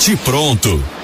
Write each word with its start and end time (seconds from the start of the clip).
Bate 0.00 0.16
pronto. 0.16 0.99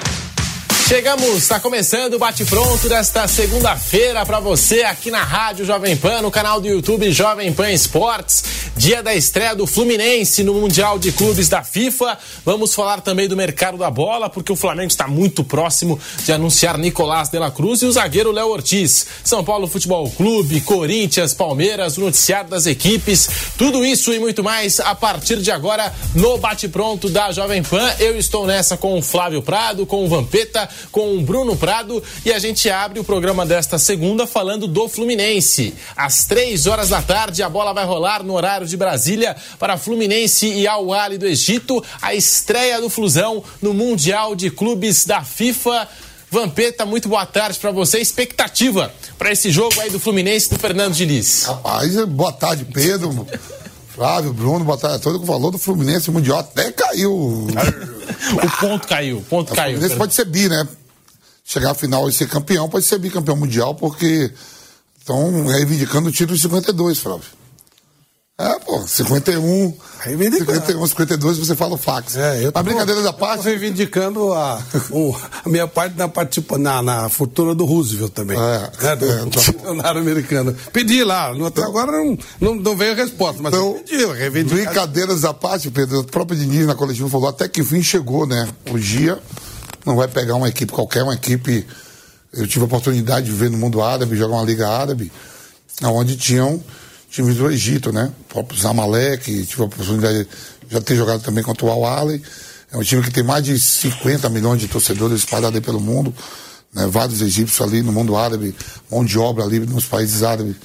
Chegamos, 0.87 1.35
está 1.35 1.59
começando 1.59 2.13
o 2.13 2.19
Bate 2.19 2.45
Pronto 2.45 2.87
desta 2.87 3.27
segunda-feira 3.27 4.25
para 4.25 4.39
você 4.39 4.83
aqui 4.83 5.11
na 5.11 5.21
Rádio 5.21 5.65
Jovem 5.65 5.97
Pan, 5.97 6.21
no 6.21 6.31
canal 6.31 6.61
do 6.61 6.67
YouTube 6.69 7.11
Jovem 7.11 7.51
Pan 7.51 7.69
Esportes. 7.69 8.41
Dia 8.77 9.03
da 9.03 9.13
estreia 9.13 9.53
do 9.53 9.67
Fluminense 9.67 10.45
no 10.45 10.53
Mundial 10.53 10.97
de 10.97 11.11
Clubes 11.11 11.49
da 11.49 11.61
FIFA. 11.61 12.17
Vamos 12.45 12.73
falar 12.73 13.01
também 13.01 13.27
do 13.27 13.35
mercado 13.35 13.77
da 13.77 13.91
bola, 13.91 14.29
porque 14.29 14.49
o 14.49 14.55
Flamengo 14.55 14.87
está 14.87 15.09
muito 15.09 15.43
próximo 15.43 15.99
de 16.23 16.31
anunciar 16.31 16.77
Nicolás 16.77 17.27
de 17.27 17.37
la 17.37 17.51
Cruz 17.51 17.81
e 17.81 17.85
o 17.85 17.91
zagueiro 17.91 18.31
Léo 18.31 18.47
Ortiz. 18.47 19.07
São 19.25 19.43
Paulo 19.43 19.67
Futebol 19.67 20.09
Clube, 20.11 20.61
Corinthians, 20.61 21.33
Palmeiras, 21.33 21.97
o 21.97 22.01
noticiário 22.01 22.49
das 22.49 22.65
equipes. 22.65 23.27
Tudo 23.57 23.83
isso 23.83 24.13
e 24.13 24.19
muito 24.19 24.41
mais 24.41 24.79
a 24.79 24.95
partir 24.95 25.41
de 25.41 25.51
agora 25.51 25.93
no 26.15 26.37
Bate 26.37 26.69
Pronto 26.69 27.09
da 27.09 27.33
Jovem 27.33 27.61
Pan. 27.61 27.93
Eu 27.99 28.17
estou 28.17 28.47
nessa 28.47 28.77
com 28.77 28.97
o 28.97 29.01
Flávio 29.01 29.41
Prado, 29.41 29.85
com 29.85 30.05
o 30.05 30.07
Vampeta 30.07 30.69
com 30.91 31.17
o 31.17 31.21
Bruno 31.21 31.55
Prado 31.55 32.03
e 32.25 32.31
a 32.31 32.39
gente 32.39 32.69
abre 32.69 32.99
o 32.99 33.03
programa 33.03 33.45
desta 33.45 33.77
segunda 33.77 34.27
falando 34.27 34.67
do 34.67 34.87
Fluminense. 34.87 35.73
Às 35.95 36.25
três 36.25 36.67
horas 36.67 36.89
da 36.89 37.01
tarde, 37.01 37.43
a 37.43 37.49
bola 37.49 37.73
vai 37.73 37.85
rolar 37.85 38.23
no 38.23 38.33
horário 38.33 38.67
de 38.67 38.77
Brasília 38.77 39.35
para 39.59 39.77
Fluminense 39.77 40.47
e 40.47 40.67
Al 40.67 40.93
Ahly 40.93 41.17
do 41.17 41.25
Egito, 41.25 41.83
a 42.01 42.13
estreia 42.13 42.81
do 42.81 42.89
Flusão 42.89 43.43
no 43.61 43.73
Mundial 43.73 44.35
de 44.35 44.49
Clubes 44.49 45.05
da 45.05 45.23
FIFA. 45.23 45.87
Vampeta, 46.29 46.85
muito 46.85 47.07
boa 47.07 47.25
tarde 47.25 47.57
para 47.57 47.71
você. 47.71 47.99
Expectativa 47.99 48.91
para 49.17 49.31
esse 49.31 49.49
jogo 49.49 49.79
aí 49.79 49.89
do 49.89 49.99
Fluminense 49.99 50.49
do 50.49 50.59
Fernando 50.59 50.93
Diniz. 50.93 51.43
Rapaz, 51.45 51.95
boa 52.05 52.33
tarde, 52.33 52.65
Pedro. 52.65 53.25
Flávio, 53.97 54.31
Bruno, 54.31 54.63
boa 54.63 54.77
tarde 54.77 54.97
a 54.97 54.99
todos. 54.99 55.19
O 55.19 55.25
valor 55.25 55.49
do 55.49 55.57
Fluminense 55.57 56.11
Mundial 56.11 56.37
até 56.37 56.71
caiu. 56.71 57.11
o 57.49 58.59
ponto 58.61 58.87
caiu, 58.87 59.17
o 59.17 59.23
ponto 59.23 59.51
o 59.51 59.55
caiu. 59.55 59.71
O 59.71 59.79
Fluminense 59.79 59.97
pode 59.97 60.13
ser 60.13 60.25
bi, 60.25 60.47
né? 60.47 60.67
Chegar 61.43 61.69
ao 61.69 61.75
final 61.75 62.07
e 62.07 62.13
ser 62.13 62.27
campeão, 62.27 62.69
pode 62.69 62.85
ser 62.85 62.99
bicampeão 62.99 63.35
mundial, 63.35 63.73
porque 63.73 64.31
estão 64.99 65.47
reivindicando 65.47 66.09
o 66.09 66.11
título 66.11 66.35
de 66.35 66.43
52, 66.43 66.99
Flávio. 66.99 67.25
É, 68.39 68.59
pô, 68.59 68.79
51, 68.85 69.73
reivindicando. 69.99 70.51
51, 70.51 70.85
52, 70.85 71.37
você 71.39 71.55
fala 71.55 71.73
o 71.73 71.77
fax. 71.77 72.15
É, 72.15 72.45
eu 72.45 72.51
tô, 72.51 72.59
a 72.59 72.61
brincadeira 72.61 73.01
da 73.01 73.11
parte. 73.11 73.45
reivindicando 73.45 74.31
a, 74.31 74.61
o, 74.91 75.15
a 75.43 75.49
minha 75.49 75.67
parte 75.67 75.97
na, 75.97 76.07
participa, 76.07 76.55
na, 76.55 76.83
na 76.83 77.09
fortuna 77.09 77.55
do 77.55 77.65
Roosevelt 77.65 78.11
também. 78.11 78.37
É, 78.37 78.83
né, 78.83 78.95
do 78.95 79.11
é, 79.11 79.21
então... 79.23 79.89
americano. 79.89 80.55
Pedi 80.71 81.03
lá, 81.03 81.31
até 81.47 81.63
agora 81.63 81.91
não, 81.91 82.17
não, 82.39 82.55
não 82.57 82.77
veio 82.77 82.91
a 82.91 82.95
resposta, 82.95 83.41
mas 83.41 83.51
então, 83.51 83.69
eu 83.69 83.83
pedi, 83.83 84.01
eu. 84.03 84.45
Brincadeiras 84.45 85.21
da 85.21 85.33
parte, 85.33 85.71
Pedro, 85.71 86.01
o 86.01 86.03
próprio 86.03 86.37
Diniz 86.37 86.67
na 86.67 86.75
coletiva 86.75 87.09
falou 87.09 87.29
até 87.29 87.47
que 87.47 87.63
fim 87.63 87.81
chegou, 87.81 88.27
né? 88.27 88.47
O 88.69 88.77
dia 88.77 89.17
não 89.83 89.95
vai 89.95 90.07
pegar 90.07 90.35
uma 90.35 90.47
equipe 90.47 90.71
qualquer, 90.71 91.01
uma 91.01 91.15
equipe. 91.15 91.65
Eu 92.31 92.45
tive 92.45 92.61
a 92.61 92.65
oportunidade 92.65 93.25
de 93.25 93.31
ver 93.31 93.49
no 93.49 93.57
mundo 93.57 93.81
árabe, 93.81 94.15
jogar 94.15 94.35
uma 94.35 94.45
liga 94.45 94.69
árabe, 94.69 95.11
onde 95.81 96.15
tinham 96.15 96.61
times 97.17 97.35
do 97.35 97.49
Egito, 97.49 97.91
né? 97.91 98.11
O 98.21 98.23
próprio 98.25 98.59
Zamalek, 98.59 99.45
tive 99.45 99.63
a 99.63 99.65
oportunidade 99.65 100.27
de 100.67 100.81
ter 100.81 100.95
jogado 100.95 101.21
também 101.23 101.43
contra 101.43 101.65
o 101.65 101.71
Al-Ali. 101.71 102.21
É 102.71 102.77
um 102.77 102.83
time 102.83 103.01
que 103.01 103.09
tem 103.09 103.23
mais 103.23 103.43
de 103.43 103.59
50 103.59 104.29
milhões 104.29 104.61
de 104.61 104.67
torcedores 104.67 105.19
espalhados 105.19 105.55
aí 105.55 105.61
pelo 105.61 105.79
mundo, 105.79 106.13
né? 106.71 106.85
Vários 106.87 107.21
egípcios 107.21 107.67
ali 107.67 107.81
no 107.81 107.91
mundo 107.91 108.15
árabe, 108.15 108.55
mão 108.91 109.03
de 109.03 109.17
obra 109.17 109.43
ali 109.43 109.59
nos 109.59 109.85
países 109.85 110.21
árabes. 110.21 110.55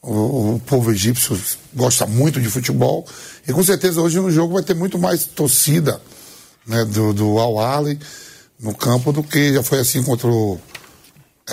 O, 0.00 0.54
o, 0.54 0.62
povo 0.64 0.90
egípcio 0.90 1.38
gosta 1.74 2.06
muito 2.06 2.40
de 2.40 2.48
futebol 2.48 3.06
e 3.46 3.52
com 3.52 3.62
certeza 3.62 4.00
hoje 4.00 4.18
no 4.18 4.32
jogo 4.32 4.54
vai 4.54 4.62
ter 4.64 4.74
muito 4.74 4.98
mais 4.98 5.26
torcida 5.26 6.00
né, 6.66 6.84
do, 6.86 7.12
do 7.12 7.38
Al-Ali 7.38 8.00
no 8.58 8.74
campo 8.74 9.12
do 9.12 9.22
que 9.22 9.54
já 9.54 9.62
foi 9.62 9.78
assim 9.78 10.02
contra 10.02 10.26
o 10.26 10.58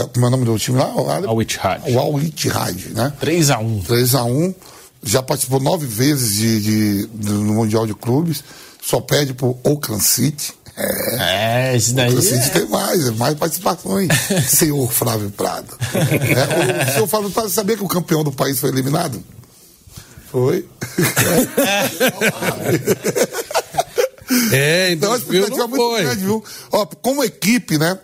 como 0.06 0.26
é 0.26 0.28
o 0.28 0.32
nome 0.32 0.46
do 0.46 0.58
time 0.58 0.78
lá? 0.78 0.92
Al 1.28 1.42
Ittihad. 1.42 1.82
O 1.92 2.00
Al 2.00 2.22
Ittihad, 2.22 2.76
né? 2.94 3.14
3x1. 3.22 3.84
3x1. 3.84 4.56
Já 5.04 5.24
participou 5.24 5.60
nove 5.60 5.86
vezes 5.86 6.36
de, 6.36 6.62
de, 6.62 7.08
de, 7.08 7.32
no 7.32 7.54
Mundial 7.54 7.88
de 7.88 7.94
Clubes. 7.94 8.44
Só 8.82 9.00
perde 9.00 9.34
pro 9.34 9.58
Oakland 9.64 10.04
City. 10.04 10.54
É, 10.76 11.72
é 11.72 11.78
isso 11.78 11.94
daí. 11.94 12.08
Oakland 12.08 12.28
City 12.28 12.46
é... 12.46 12.50
tem 12.50 12.68
mais, 12.68 13.10
mais 13.12 13.36
participações. 13.36 14.10
senhor 14.48 14.92
Flávio 14.92 15.30
Prado. 15.30 15.68
é, 15.94 16.90
o 16.90 16.94
senhor 16.94 17.08
Flávio 17.08 17.30
Prado 17.32 17.50
sabia 17.50 17.78
que 17.78 17.84
o 17.84 17.88
campeão 17.88 18.24
do 18.24 18.32
país 18.32 18.60
foi 18.60 18.70
eliminado? 18.70 19.24
Foi. 20.32 20.68
É, 24.52 24.92
então, 24.92 25.10
então 25.10 25.14
a 25.14 25.18
expectativa 25.18 25.68
muito 25.68 25.90
foi. 25.90 26.04
grande, 26.04 26.24
viu? 26.24 26.44
Ó, 26.72 26.86
como 26.86 27.24
equipe, 27.24 27.78
né? 27.78 27.98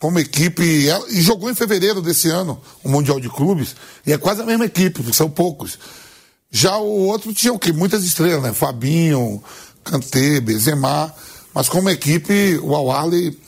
Como 0.00 0.18
equipe, 0.18 0.62
e 1.10 1.20
jogou 1.20 1.50
em 1.50 1.54
fevereiro 1.54 2.00
desse 2.00 2.28
ano 2.28 2.58
o 2.82 2.88
Mundial 2.88 3.20
de 3.20 3.28
Clubes, 3.28 3.76
e 4.06 4.12
é 4.12 4.18
quase 4.18 4.40
a 4.40 4.46
mesma 4.46 4.64
equipe, 4.64 5.02
porque 5.02 5.12
são 5.12 5.28
poucos. 5.28 5.78
Já 6.50 6.78
o 6.78 7.06
outro 7.06 7.34
tinha 7.34 7.52
o 7.52 7.58
quê? 7.58 7.70
Muitas 7.70 8.02
estrelas, 8.02 8.42
né? 8.42 8.52
Fabinho, 8.54 9.42
Kanté, 9.84 10.40
Benzema, 10.40 11.14
mas 11.54 11.68
como 11.68 11.90
equipe, 11.90 12.58
o 12.62 12.74
Awali, 12.74 13.38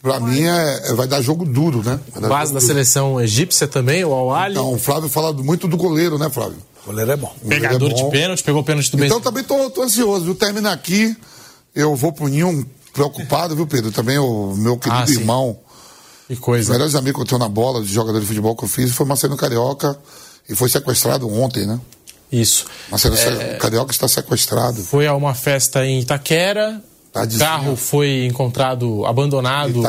para 0.00 0.20
mim, 0.20 0.44
é, 0.44 0.90
é, 0.90 0.94
vai 0.94 1.08
dar 1.08 1.20
jogo 1.20 1.44
duro, 1.44 1.82
né? 1.82 1.98
Base 2.28 2.52
da 2.52 2.60
duro. 2.60 2.70
seleção 2.70 3.20
egípcia 3.20 3.66
também, 3.66 4.04
o 4.04 4.12
Awali. 4.14 4.54
Então, 4.54 4.72
o 4.72 4.78
Flávio 4.78 5.08
fala 5.08 5.32
muito 5.32 5.66
do 5.66 5.76
goleiro, 5.76 6.18
né, 6.18 6.30
Flávio? 6.30 6.58
O 6.84 6.86
goleiro 6.86 7.10
é 7.10 7.16
bom. 7.16 7.34
Pegador 7.48 7.90
é 7.90 7.94
bom. 7.94 8.04
de 8.04 8.10
pênalti, 8.10 8.44
pegou 8.44 8.62
pênalti 8.62 8.92
do 8.92 9.04
Então 9.04 9.20
bem... 9.20 9.24
também 9.24 9.44
tô, 9.44 9.68
tô 9.70 9.82
ansioso, 9.82 10.24
viu? 10.24 10.36
Termina 10.36 10.72
aqui, 10.72 11.16
eu 11.74 11.96
vou 11.96 12.12
pro 12.12 12.28
Ninho 12.28 12.64
preocupado, 12.92 13.56
viu, 13.56 13.66
Pedro? 13.66 13.90
Também 13.90 14.18
o 14.18 14.54
meu 14.56 14.78
querido 14.78 15.02
ah, 15.02 15.10
irmão. 15.10 15.58
Que 16.30 16.36
coisa. 16.36 16.62
Os 16.62 16.68
melhores 16.68 16.94
amigos 16.94 17.16
que 17.16 17.22
eu 17.22 17.26
tenho 17.26 17.40
na 17.40 17.48
bola, 17.48 17.82
de 17.82 17.92
jogador 17.92 18.20
de 18.20 18.24
futebol 18.24 18.54
que 18.54 18.64
eu 18.64 18.68
fiz, 18.68 18.92
foi 18.92 19.04
Marcelo 19.04 19.36
Carioca 19.36 19.98
e 20.48 20.54
foi 20.54 20.68
sequestrado 20.68 21.28
ontem, 21.28 21.66
né? 21.66 21.80
Isso. 22.30 22.66
Marcelo 22.88 23.16
é... 23.16 23.56
Carioca 23.56 23.90
está 23.90 24.06
sequestrado. 24.06 24.80
Foi 24.80 25.08
a 25.08 25.14
uma 25.16 25.34
festa 25.34 25.84
em 25.84 25.98
Itaquera. 25.98 26.80
Tá 27.12 27.24
o 27.24 27.36
carro 27.36 27.74
foi 27.74 28.26
encontrado 28.26 29.04
abandonado. 29.06 29.82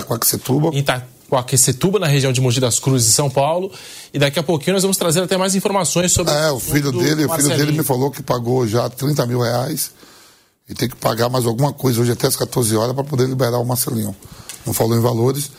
Em 0.73 0.79
Itacoaquecetuba, 0.79 1.99
na 1.99 2.07
região 2.07 2.33
de 2.33 2.41
Mogi 2.41 2.59
das 2.59 2.79
Cruzes, 2.79 3.09
em 3.09 3.11
São 3.11 3.29
Paulo. 3.29 3.71
E 4.11 4.17
daqui 4.17 4.39
a 4.39 4.43
pouquinho 4.43 4.73
nós 4.73 4.81
vamos 4.81 4.97
trazer 4.97 5.21
até 5.21 5.37
mais 5.37 5.53
informações 5.53 6.11
sobre. 6.11 6.33
É, 6.33 6.49
o 6.49 6.59
filho 6.59 6.91
dele, 6.91 7.25
o 7.25 7.35
filho 7.35 7.49
dele 7.49 7.71
me 7.73 7.83
falou 7.83 8.09
que 8.09 8.23
pagou 8.23 8.67
já 8.67 8.89
30 8.89 9.27
mil 9.27 9.41
reais 9.41 9.91
e 10.67 10.73
tem 10.73 10.89
que 10.89 10.95
pagar 10.95 11.29
mais 11.29 11.45
alguma 11.45 11.71
coisa 11.71 12.01
hoje 12.01 12.13
até 12.13 12.25
as 12.25 12.35
14 12.35 12.75
horas 12.75 12.95
para 12.95 13.03
poder 13.03 13.29
liberar 13.29 13.59
o 13.59 13.63
Marcelinho. 13.63 14.15
Não 14.65 14.73
falou 14.73 14.97
em 14.97 15.01
valores. 15.01 15.51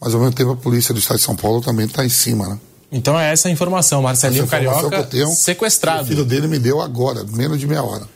Mas 0.00 0.14
ao 0.14 0.20
mesmo 0.20 0.34
tempo 0.34 0.52
a 0.52 0.56
polícia 0.56 0.94
do 0.94 1.00
estado 1.00 1.18
de 1.18 1.24
São 1.24 1.36
Paulo 1.36 1.60
também 1.60 1.86
está 1.86 2.04
em 2.04 2.08
cima, 2.08 2.48
né? 2.48 2.58
Então 2.90 3.18
é 3.18 3.32
essa 3.32 3.48
a 3.48 3.50
informação. 3.50 4.02
Marcelinho 4.02 4.44
essa 4.44 4.56
informação 4.56 4.90
Carioca 4.90 5.10
tenho, 5.10 5.28
sequestrado. 5.28 6.02
O 6.02 6.06
filho 6.06 6.24
dele 6.24 6.46
me 6.46 6.58
deu 6.58 6.80
agora, 6.80 7.24
menos 7.24 7.58
de 7.58 7.66
meia 7.66 7.82
hora. 7.82 8.06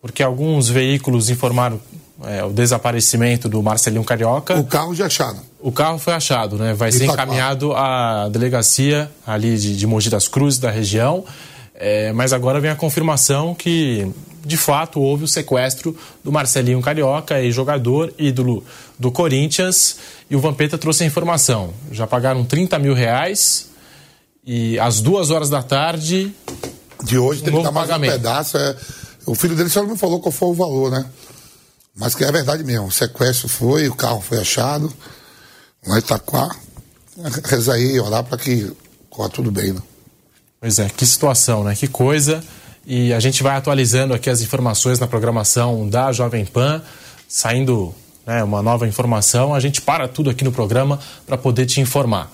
Porque 0.00 0.22
alguns 0.22 0.68
veículos 0.68 1.30
informaram 1.30 1.80
é, 2.24 2.42
o 2.44 2.50
desaparecimento 2.50 3.48
do 3.48 3.62
Marcelinho 3.62 4.04
Carioca. 4.04 4.58
O 4.58 4.64
carro 4.64 4.94
já 4.94 5.06
achado. 5.06 5.40
O 5.60 5.70
carro 5.70 5.98
foi 5.98 6.14
achado, 6.14 6.56
né? 6.56 6.74
Vai 6.74 6.88
e 6.88 6.92
ser 6.92 7.06
tá 7.06 7.12
encaminhado 7.12 7.72
à 7.72 8.28
delegacia 8.28 9.10
ali 9.26 9.56
de, 9.58 9.76
de 9.76 9.86
Mogi 9.86 10.08
das 10.08 10.28
Cruzes, 10.28 10.58
da 10.58 10.70
região. 10.70 11.24
É, 11.74 12.12
mas 12.12 12.32
agora 12.32 12.58
vem 12.58 12.70
a 12.70 12.76
confirmação 12.76 13.54
que, 13.54 14.10
de 14.46 14.56
fato, 14.56 15.00
houve 15.00 15.24
o 15.24 15.28
sequestro 15.28 15.96
do 16.22 16.30
Marcelinho 16.30 16.80
Carioca, 16.80 17.50
jogador 17.50 18.14
ídolo 18.16 18.64
do 18.96 19.10
Corinthians. 19.10 19.96
E 20.30 20.36
o 20.36 20.40
Vampeta 20.40 20.78
trouxe 20.78 21.02
a 21.02 21.06
informação. 21.06 21.74
Já 21.90 22.06
pagaram 22.06 22.44
30 22.44 22.78
mil 22.78 22.94
reais 22.94 23.70
e 24.46 24.78
às 24.78 25.00
duas 25.00 25.30
horas 25.30 25.50
da 25.50 25.64
tarde. 25.64 26.32
De 27.02 27.18
hoje 27.18 27.40
um 27.40 27.44
tem 27.44 27.56
que 27.56 27.62
dar 27.62 27.72
mais 27.72 27.88
pagamento. 27.88 28.12
um 28.12 28.16
pedaço. 28.16 28.56
É... 28.56 28.76
O 29.26 29.34
filho 29.34 29.56
dele 29.56 29.68
só 29.68 29.82
não 29.82 29.90
me 29.90 29.98
falou 29.98 30.20
qual 30.20 30.30
foi 30.30 30.48
o 30.48 30.54
valor, 30.54 30.92
né? 30.92 31.04
Mas 31.96 32.14
que 32.14 32.22
é 32.22 32.30
verdade 32.30 32.62
mesmo. 32.62 32.86
O 32.86 32.92
sequestro 32.92 33.48
foi, 33.48 33.88
o 33.88 33.96
carro 33.96 34.20
foi 34.20 34.38
achado. 34.38 34.92
Lá 35.84 35.96
em 35.96 35.98
Itaquá. 35.98 36.54
Reza 37.44 37.74
aí, 37.74 37.98
orar 37.98 38.22
para 38.22 38.38
que 38.38 38.70
corra 39.10 39.28
tudo 39.28 39.50
bem, 39.50 39.72
né? 39.72 39.82
Pois 40.60 40.78
é, 40.78 40.88
que 40.88 41.04
situação, 41.04 41.64
né? 41.64 41.74
Que 41.74 41.88
coisa. 41.88 42.44
E 42.86 43.12
a 43.12 43.18
gente 43.18 43.42
vai 43.42 43.56
atualizando 43.56 44.14
aqui 44.14 44.30
as 44.30 44.40
informações 44.40 45.00
na 45.00 45.08
programação 45.08 45.88
da 45.88 46.12
Jovem 46.12 46.44
Pan, 46.44 46.80
saindo 47.26 47.92
né, 48.24 48.44
uma 48.44 48.62
nova 48.62 48.86
informação, 48.86 49.52
a 49.52 49.58
gente 49.58 49.82
para 49.82 50.06
tudo 50.06 50.30
aqui 50.30 50.44
no 50.44 50.52
programa 50.52 51.00
para 51.26 51.36
poder 51.36 51.66
te 51.66 51.80
informar. 51.80 52.30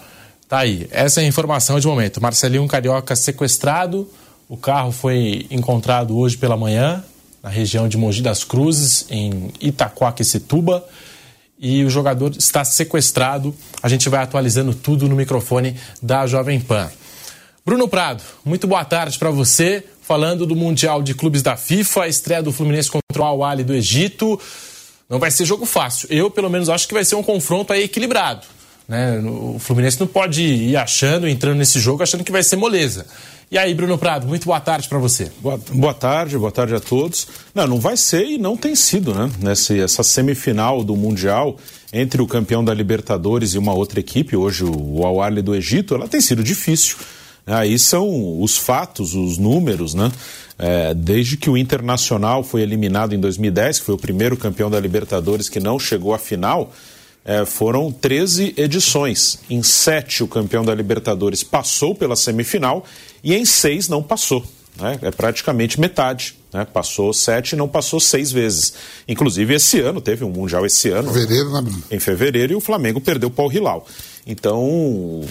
Tá 0.47 0.59
aí, 0.59 0.87
essa 0.91 1.23
é 1.23 1.25
a 1.25 1.27
informação 1.27 1.81
de 1.81 1.87
momento. 1.87 2.21
Marcelinho 2.21 2.69
Carioca 2.69 3.17
sequestrado, 3.17 4.07
o 4.47 4.55
carro 4.59 4.93
foi 4.93 5.47
encontrado 5.51 6.19
hoje 6.19 6.37
pela 6.37 6.55
manhã, 6.55 7.03
na 7.43 7.49
região 7.49 7.89
de 7.89 7.97
Mogi 7.97 8.21
das 8.21 8.45
Cruzes, 8.45 9.07
em 9.09 9.51
Itaquaquecetuba, 9.59 10.85
e 11.59 11.83
o 11.83 11.89
jogador 11.89 12.31
está 12.37 12.63
sequestrado. 12.63 13.55
A 13.83 13.89
gente 13.89 14.07
vai 14.11 14.23
atualizando 14.23 14.75
tudo 14.75 15.09
no 15.09 15.17
microfone 15.17 15.77
da 16.03 16.27
Jovem 16.27 16.61
Pan. 16.61 16.91
Bruno 17.65 17.89
Prado, 17.89 18.23
muito 18.45 18.67
boa 18.67 18.85
tarde 18.85 19.19
para 19.19 19.31
você. 19.31 19.85
Falando 20.13 20.45
do 20.45 20.55
Mundial 20.55 21.03
de 21.03 21.15
Clubes 21.15 21.41
da 21.41 21.57
FIFA, 21.57 22.03
a 22.03 22.07
estreia 22.07 22.43
do 22.43 22.53
Fluminense 22.53 22.91
contra 22.91 23.23
o 23.23 23.25
Al-Ali 23.25 23.65
do 23.65 23.73
Egito. 23.73 24.39
Não 25.09 25.19
vai 25.19 25.31
ser 25.31 25.47
jogo 25.47 25.65
fácil. 25.65 26.07
Eu, 26.11 26.31
pelo 26.31 26.51
menos, 26.51 26.69
acho 26.69 26.87
que 26.87 26.93
vai 26.93 27.03
ser 27.03 27.15
um 27.15 27.23
confronto 27.23 27.73
equilibrado. 27.73 28.47
Né? 28.87 29.19
O 29.21 29.59
Fluminense 29.59 29.99
não 29.99 30.07
pode 30.07 30.43
ir 30.43 30.77
achando, 30.77 31.27
entrando 31.27 31.57
nesse 31.57 31.81
jogo, 31.81 32.03
achando 32.03 32.23
que 32.23 32.31
vai 32.31 32.43
ser 32.43 32.57
moleza. 32.57 33.07
E 33.51 33.57
aí, 33.57 33.73
Bruno 33.73 33.97
Prado, 33.97 34.27
muito 34.27 34.45
boa 34.45 34.61
tarde 34.61 34.87
para 34.87 34.99
você. 34.99 35.33
Boa, 35.41 35.59
boa, 35.73 35.95
tarde, 35.95 36.37
boa 36.37 36.53
tarde 36.53 36.75
a 36.75 36.81
todos. 36.81 37.27
Não, 37.55 37.67
não 37.67 37.81
vai 37.81 37.97
ser 37.97 38.23
e 38.23 38.37
não 38.37 38.55
tem 38.55 38.75
sido, 38.75 39.15
né? 39.15 39.33
Nessa, 39.39 39.75
essa 39.79 40.03
semifinal 40.03 40.85
do 40.85 40.95
Mundial 40.95 41.57
entre 41.91 42.21
o 42.21 42.27
campeão 42.27 42.63
da 42.63 42.75
Libertadores 42.75 43.55
e 43.55 43.59
uma 43.59 43.73
outra 43.73 43.99
equipe, 43.99 44.37
hoje 44.37 44.63
o 44.63 45.07
Al 45.07 45.43
do 45.43 45.55
Egito, 45.55 45.95
ela 45.95 46.07
tem 46.07 46.21
sido 46.21 46.45
difícil. 46.45 46.97
Aí 47.47 47.79
são 47.79 48.41
os 48.41 48.57
fatos, 48.57 49.15
os 49.15 49.39
números, 49.39 49.95
né? 49.95 50.11
É, 50.59 50.95
desde 50.95 51.37
que 51.37 51.51
o 51.51 51.57
Internacional 51.57 52.45
foi 52.45 52.63
eliminado 52.63 53.15
em 53.15 53.21
2010, 53.21 53.81
que 53.81 53.87
foi 53.87 53.95
o 53.95 53.99
primeiro 53.99 54.37
campeão 54.37 54.71
da 54.71 54.79
Libertadores 54.79 55.49
que 55.49 55.59
não 55.59 55.79
chegou 55.79 56.15
à 56.15 56.19
final, 56.19 56.73
é, 57.25 57.45
foram 57.45 57.91
13 57.91 58.55
edições. 58.57 59.39
Em 59.51 59.63
sete, 59.63 60.23
o 60.23 60.29
campeão 60.29 60.65
da 60.65 60.75
Libertadores 60.75 61.43
passou 61.43 61.95
pela 61.95 62.15
semifinal 62.15 62.85
e 63.25 63.35
em 63.35 63.45
seis 63.45 63.89
não 63.89 64.03
passou. 64.03 64.45
Né? 64.77 64.99
É 65.03 65.11
praticamente 65.11 65.81
metade. 65.81 66.35
Né? 66.53 66.65
Passou 66.65 67.13
sete 67.13 67.53
e 67.53 67.57
não 67.57 67.69
passou 67.69 68.01
seis 68.01 68.33
vezes. 68.33 68.75
Inclusive, 69.07 69.55
esse 69.55 69.81
ano, 69.81 70.01
teve 70.01 70.25
um 70.25 70.31
Mundial 70.31 70.65
esse 70.65 70.89
ano. 70.89 71.13
Fevereiro, 71.13 71.51
né? 71.53 71.73
Em 71.91 71.99
fevereiro, 71.99 72.53
e 72.53 72.57
o 72.57 72.61
Flamengo 72.61 73.01
perdeu 73.01 73.31
para 73.31 73.45
o 73.45 73.53
Hilal. 73.53 73.87
Então, 74.27 74.63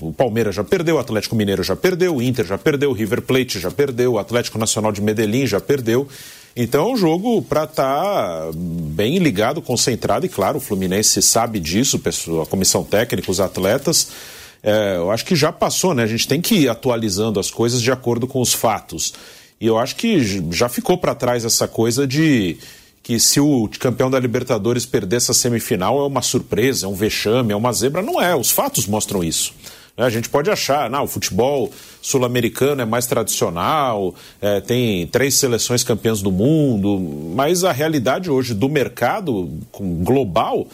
o 0.02 0.14
Palmeiras 0.16 0.54
já 0.54 0.64
perdeu, 0.64 0.96
o 0.98 1.00
Atlético 1.00 1.36
Mineiro 1.36 1.64
já 1.64 1.76
perdeu, 1.76 2.16
o 2.16 2.22
Inter 2.22 2.46
já 2.46 2.58
perdeu, 2.58 2.90
o 2.90 2.94
River 2.94 3.22
Plate 3.22 3.60
já 3.60 3.72
perdeu, 3.72 4.14
o 4.14 4.20
Atlético 4.20 4.58
Nacional 4.58 4.92
de 4.92 5.02
Medellín 5.02 5.48
já 5.48 5.62
perdeu. 5.62 6.08
Então 6.56 6.90
é 6.90 6.94
um 6.94 6.98
jogo 6.98 7.42
para 7.42 7.64
estar 7.64 7.86
tá 7.86 8.52
bem 8.54 9.18
ligado, 9.18 9.62
concentrado, 9.62 10.26
e 10.26 10.30
claro, 10.30 10.58
o 10.58 10.62
Fluminense 10.62 11.22
sabe 11.22 11.60
disso, 11.60 12.02
a 12.42 12.46
comissão 12.46 12.84
técnica, 12.84 13.32
os 13.32 13.40
atletas. 13.40 14.10
É, 14.62 14.98
eu 14.98 15.10
acho 15.10 15.26
que 15.26 15.36
já 15.36 15.52
passou, 15.52 15.94
né? 15.94 16.04
A 16.04 16.08
gente 16.08 16.28
tem 16.28 16.42
que 16.42 16.56
ir 16.56 16.70
atualizando 16.70 17.40
as 17.40 17.50
coisas 17.50 17.82
de 17.82 17.92
acordo 17.92 18.28
com 18.28 18.42
os 18.42 18.54
fatos. 18.54 19.14
E 19.60 19.68
eu 19.68 19.78
acho 19.78 19.96
que 19.96 20.20
já 20.52 20.68
ficou 20.68 20.98
para 20.98 21.16
trás 21.16 21.46
essa 21.46 21.68
coisa 21.68 22.06
de 22.06 22.58
que 23.12 23.20
se 23.20 23.42
o 23.42 23.70
campeão 23.78 24.10
da 24.10 24.18
Libertadores 24.18 24.86
perder 24.86 25.18
essa 25.18 25.34
semifinal 25.34 26.00
é 26.00 26.08
uma 26.08 26.22
surpresa, 26.22 26.86
é 26.86 26.90
um 26.90 26.94
vexame, 26.94 27.52
é 27.52 27.56
uma 27.58 27.74
zebra. 27.74 28.02
Não 28.02 28.22
é, 28.22 28.34
os 28.34 28.52
fatos 28.52 28.88
mostram 28.88 29.22
isso. 29.22 29.54
A 29.98 30.10
gente 30.10 30.30
pode 30.30 30.50
achar, 30.50 30.90
não, 30.90 31.04
o 31.04 31.08
futebol 31.08 31.70
sul-americano 32.02 32.82
é 32.82 32.86
mais 32.86 33.08
tradicional, 33.08 34.16
é, 34.42 34.62
tem 34.62 35.06
três 35.08 35.36
seleções 35.36 35.84
campeãs 35.84 36.22
do 36.22 36.32
mundo, 36.32 36.98
mas 37.36 37.66
a 37.66 37.74
realidade 37.74 38.32
hoje 38.32 38.54
do 38.54 38.70
mercado 38.70 39.50
global 40.02 40.66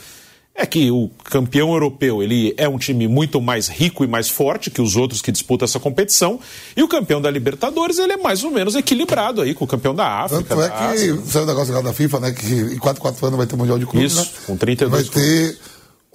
é 0.57 0.65
que 0.65 0.89
o 0.89 1.09
campeão 1.23 1.71
europeu 1.71 2.23
ele 2.23 2.53
é 2.57 2.67
um 2.67 2.79
time 2.79 3.07
muito 3.07 3.39
mais 3.39 3.67
rico 3.67 4.03
e 4.03 4.07
mais 4.07 4.27
forte 4.27 4.71
que 4.71 4.81
os 4.81 4.95
outros 4.95 5.21
que 5.21 5.31
disputam 5.31 5.65
essa 5.65 5.79
competição 5.79 6.39
e 6.75 6.81
o 6.81 6.87
campeão 6.87 7.21
da 7.21 7.29
Libertadores 7.29 7.99
ele 7.99 8.13
é 8.13 8.17
mais 8.17 8.43
ou 8.43 8.49
menos 8.49 8.73
equilibrado 8.73 9.41
aí 9.41 9.53
com 9.53 9.65
o 9.65 9.67
campeão 9.67 9.93
da 9.93 10.23
África. 10.23 10.55
Tanto 10.55 10.61
é 10.63 10.69
que 10.69 11.31
saiu 11.31 11.43
o 11.43 11.47
negócio 11.47 11.83
da 11.83 11.93
FIFA, 11.93 12.19
né, 12.19 12.31
que 12.31 12.45
em 12.73 12.77
4, 12.79 12.99
4 12.99 13.27
anos 13.27 13.37
vai 13.37 13.45
ter 13.45 13.55
Mundial 13.55 13.77
de 13.77 13.85
Clubes, 13.85 14.13
Isso, 14.13 14.21
né? 14.23 14.29
com 14.47 14.57
32 14.57 15.07
Vai 15.07 15.23
ter 15.23 15.57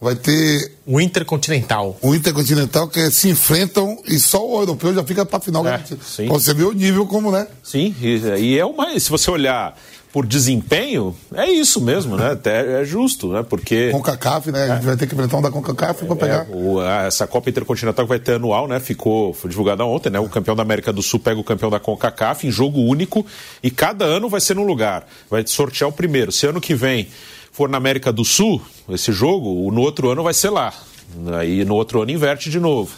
vai 0.01 0.17
ter 0.17 0.73
o 0.85 1.01
Intercontinental. 1.01 1.97
O 2.03 2.13
Intercontinental 2.13 2.89
que 2.89 3.09
se 3.13 3.29
enfrentam 3.29 3.97
e 4.05 4.19
só 4.19 4.45
o 4.45 4.61
europeu 4.61 4.93
já 4.93 5.05
fica 5.05 5.25
para 5.25 5.39
final 5.39 5.65
é, 5.65 5.81
Você 6.27 6.53
vê 6.53 6.65
o 6.65 6.73
nível 6.73 7.07
como, 7.07 7.31
né? 7.31 7.47
Sim, 7.63 7.95
e, 8.03 8.19
e 8.41 8.59
é 8.59 8.67
uma 8.67 8.99
se 8.99 9.09
você 9.09 9.31
olhar 9.31 9.79
por 10.13 10.27
desempenho, 10.27 11.17
é 11.35 11.51
isso 11.51 11.81
mesmo, 11.81 12.19
né? 12.19 12.33
Até 12.33 12.83
é 12.83 12.85
justo, 12.85 13.33
né? 13.33 13.43
Porque. 13.43 13.91
CONCACAF, 13.91 14.53
né? 14.53 14.71
A 14.71 14.75
gente 14.75 14.85
vai 14.85 14.97
ter 14.97 15.07
que 15.07 15.15
enfrentar 15.15 15.39
um 15.39 15.43
da 15.43 15.51
CONCACAF 15.51 16.05
para 16.05 16.17
pegar. 16.17 16.47
É, 16.51 16.55
o, 16.55 16.83
essa 16.83 17.27
Copa 17.27 17.49
Intercontinental 17.49 18.05
que 18.05 18.09
vai 18.11 18.19
ter 18.19 18.35
anual, 18.35 18.69
né? 18.69 18.79
Ficou, 18.79 19.33
foi 19.33 19.49
divulgada 19.49 19.85
ontem, 19.87 20.11
né? 20.11 20.21
O 20.21 20.29
campeão 20.29 20.55
da 20.55 20.63
América 20.63 20.93
do 20.93 21.03
Sul 21.03 21.19
pega 21.19 21.41
o 21.41 21.45
campeão 21.45 21.71
da 21.71 21.81
CONCACAF 21.81 22.47
em 22.47 22.51
jogo 22.51 22.81
único 22.81 23.25
e 23.63 23.71
cada 23.71 24.05
ano 24.05 24.29
vai 24.29 24.41
ser 24.41 24.55
num 24.55 24.67
lugar. 24.67 25.07
Vai 25.31 25.47
sortear 25.47 25.89
o 25.89 25.93
primeiro. 25.93 26.31
Se 26.31 26.47
ano 26.47 26.61
que 26.61 26.75
vem 26.75 27.09
for 27.51 27.71
na 27.71 27.79
América 27.79 28.13
do 28.13 28.25
Sul, 28.25 28.61
esse 28.91 29.13
jogo, 29.13 29.71
no 29.73 29.81
outro 29.81 30.11
ano 30.11 30.23
vai 30.23 30.35
ser 30.35 30.51
lá. 30.51 30.75
Aí 31.39 31.65
no 31.65 31.75
outro 31.75 32.03
ano 32.03 32.11
inverte 32.11 32.51
de 32.51 32.61
novo. 32.61 32.93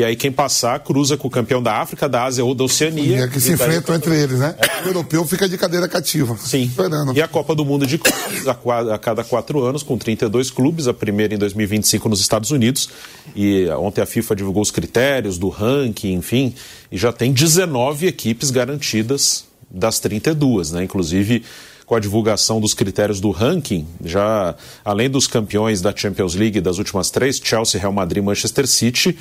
E 0.00 0.04
aí 0.04 0.16
quem 0.16 0.32
passar 0.32 0.80
cruza 0.80 1.14
com 1.18 1.28
o 1.28 1.30
campeão 1.30 1.62
da 1.62 1.76
África, 1.76 2.08
da 2.08 2.24
Ásia 2.24 2.42
ou 2.42 2.54
da 2.54 2.64
Oceania. 2.64 3.18
E 3.18 3.20
é 3.20 3.28
que 3.28 3.38
se 3.38 3.52
enfrentam 3.52 3.94
entre 3.94 4.18
eles, 4.18 4.38
né? 4.38 4.54
É. 4.58 4.84
O 4.86 4.88
europeu 4.88 5.26
fica 5.26 5.46
de 5.46 5.58
cadeira 5.58 5.86
cativa. 5.86 6.38
Sim. 6.38 6.62
Esperando. 6.62 7.14
E 7.14 7.20
a 7.20 7.28
Copa 7.28 7.54
do 7.54 7.66
Mundo 7.66 7.86
de 7.86 7.98
clubes 7.98 8.48
a, 8.48 8.98
cada 8.98 9.22
quatro 9.22 9.62
anos, 9.62 9.82
com 9.82 9.98
32 9.98 10.50
clubes, 10.50 10.88
a 10.88 10.94
primeira 10.94 11.34
em 11.34 11.36
2025 11.36 12.08
nos 12.08 12.18
Estados 12.18 12.50
Unidos. 12.50 12.88
E 13.36 13.68
ontem 13.76 14.00
a 14.00 14.06
FIFA 14.06 14.36
divulgou 14.36 14.62
os 14.62 14.70
critérios 14.70 15.36
do 15.36 15.50
ranking, 15.50 16.14
enfim, 16.14 16.54
e 16.90 16.96
já 16.96 17.12
tem 17.12 17.30
19 17.30 18.06
equipes 18.06 18.50
garantidas 18.50 19.44
das 19.70 19.98
32, 19.98 20.72
né? 20.72 20.82
Inclusive 20.82 21.44
com 21.84 21.96
a 21.96 22.00
divulgação 22.00 22.60
dos 22.60 22.72
critérios 22.72 23.18
do 23.20 23.32
ranking, 23.32 23.84
já 24.04 24.54
além 24.84 25.10
dos 25.10 25.26
campeões 25.26 25.82
da 25.82 25.94
Champions 25.94 26.36
League 26.36 26.60
das 26.60 26.78
últimas 26.78 27.10
três, 27.10 27.40
Chelsea, 27.42 27.80
Real 27.80 27.92
Madrid 27.92 28.22
e 28.22 28.24
Manchester 28.24 28.64
City, 28.64 29.18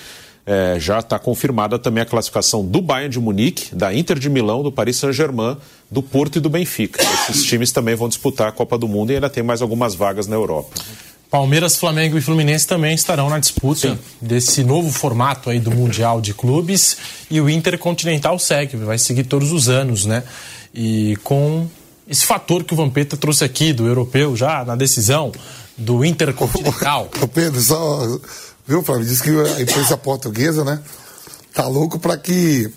é, 0.50 0.80
já 0.80 0.98
está 0.98 1.20
confirmada 1.20 1.78
também 1.78 2.02
a 2.02 2.06
classificação 2.08 2.66
do 2.66 2.82
Bayern 2.82 3.12
de 3.12 3.20
Munique, 3.20 3.76
da 3.76 3.94
Inter 3.94 4.18
de 4.18 4.32
Milão, 4.32 4.64
do 4.64 4.72
Paris 4.72 4.98
Saint-Germain, 4.98 5.56
do 5.92 6.02
Porto 6.02 6.38
e 6.38 6.40
do 6.42 6.50
Benfica. 6.50 7.04
Esses 7.30 7.44
times 7.46 7.72
também 7.72 7.94
vão 7.94 8.10
disputar 8.10 8.48
a 8.48 8.52
Copa 8.52 8.76
do 8.76 8.88
Mundo 8.88 9.12
e 9.12 9.16
ainda 9.16 9.30
tem 9.30 9.44
mais 9.44 9.62
algumas 9.62 9.94
vagas 9.94 10.26
na 10.26 10.36
Europa. 10.36 10.76
Palmeiras, 11.30 11.78
Flamengo 11.78 12.18
e 12.18 12.22
Fluminense 12.22 12.66
também 12.66 12.96
estarão 12.96 13.30
na 13.30 13.38
disputa 13.38 13.92
Sim. 13.92 14.00
desse 14.20 14.64
novo 14.64 14.92
formato 14.92 15.52
aí 15.52 15.60
do 15.60 15.70
Mundial 15.70 16.20
de 16.20 16.34
Clubes 16.34 16.98
e 17.30 17.40
o 17.40 17.48
Intercontinental 17.48 18.40
segue, 18.40 18.76
vai 18.78 18.98
seguir 18.98 19.26
todos 19.26 19.52
os 19.52 19.70
anos, 19.70 20.08
né? 20.08 20.24
E 20.74 21.16
com 21.24 21.68
esse 22.08 22.26
fator 22.26 22.64
que 22.64 22.74
o 22.74 22.76
Vampeta 22.78 23.16
trouxe 23.16 23.44
aqui 23.44 23.72
do 23.72 23.86
europeu 23.86 24.36
já 24.36 24.66
na 24.66 24.76
decisão 24.76 25.32
do 25.78 26.04
Intercontinental. 26.04 27.08
Pedro, 27.32 27.62
só 27.62 28.20
Viu, 28.70 28.84
Flávio? 28.84 29.04
Diz 29.04 29.20
que 29.20 29.32
a 29.32 29.62
imprensa 29.62 29.98
portuguesa, 29.98 30.64
né? 30.64 30.80
Tá 31.56 31.66
louco 31.66 31.98
para 31.98 32.16
que 32.16 32.72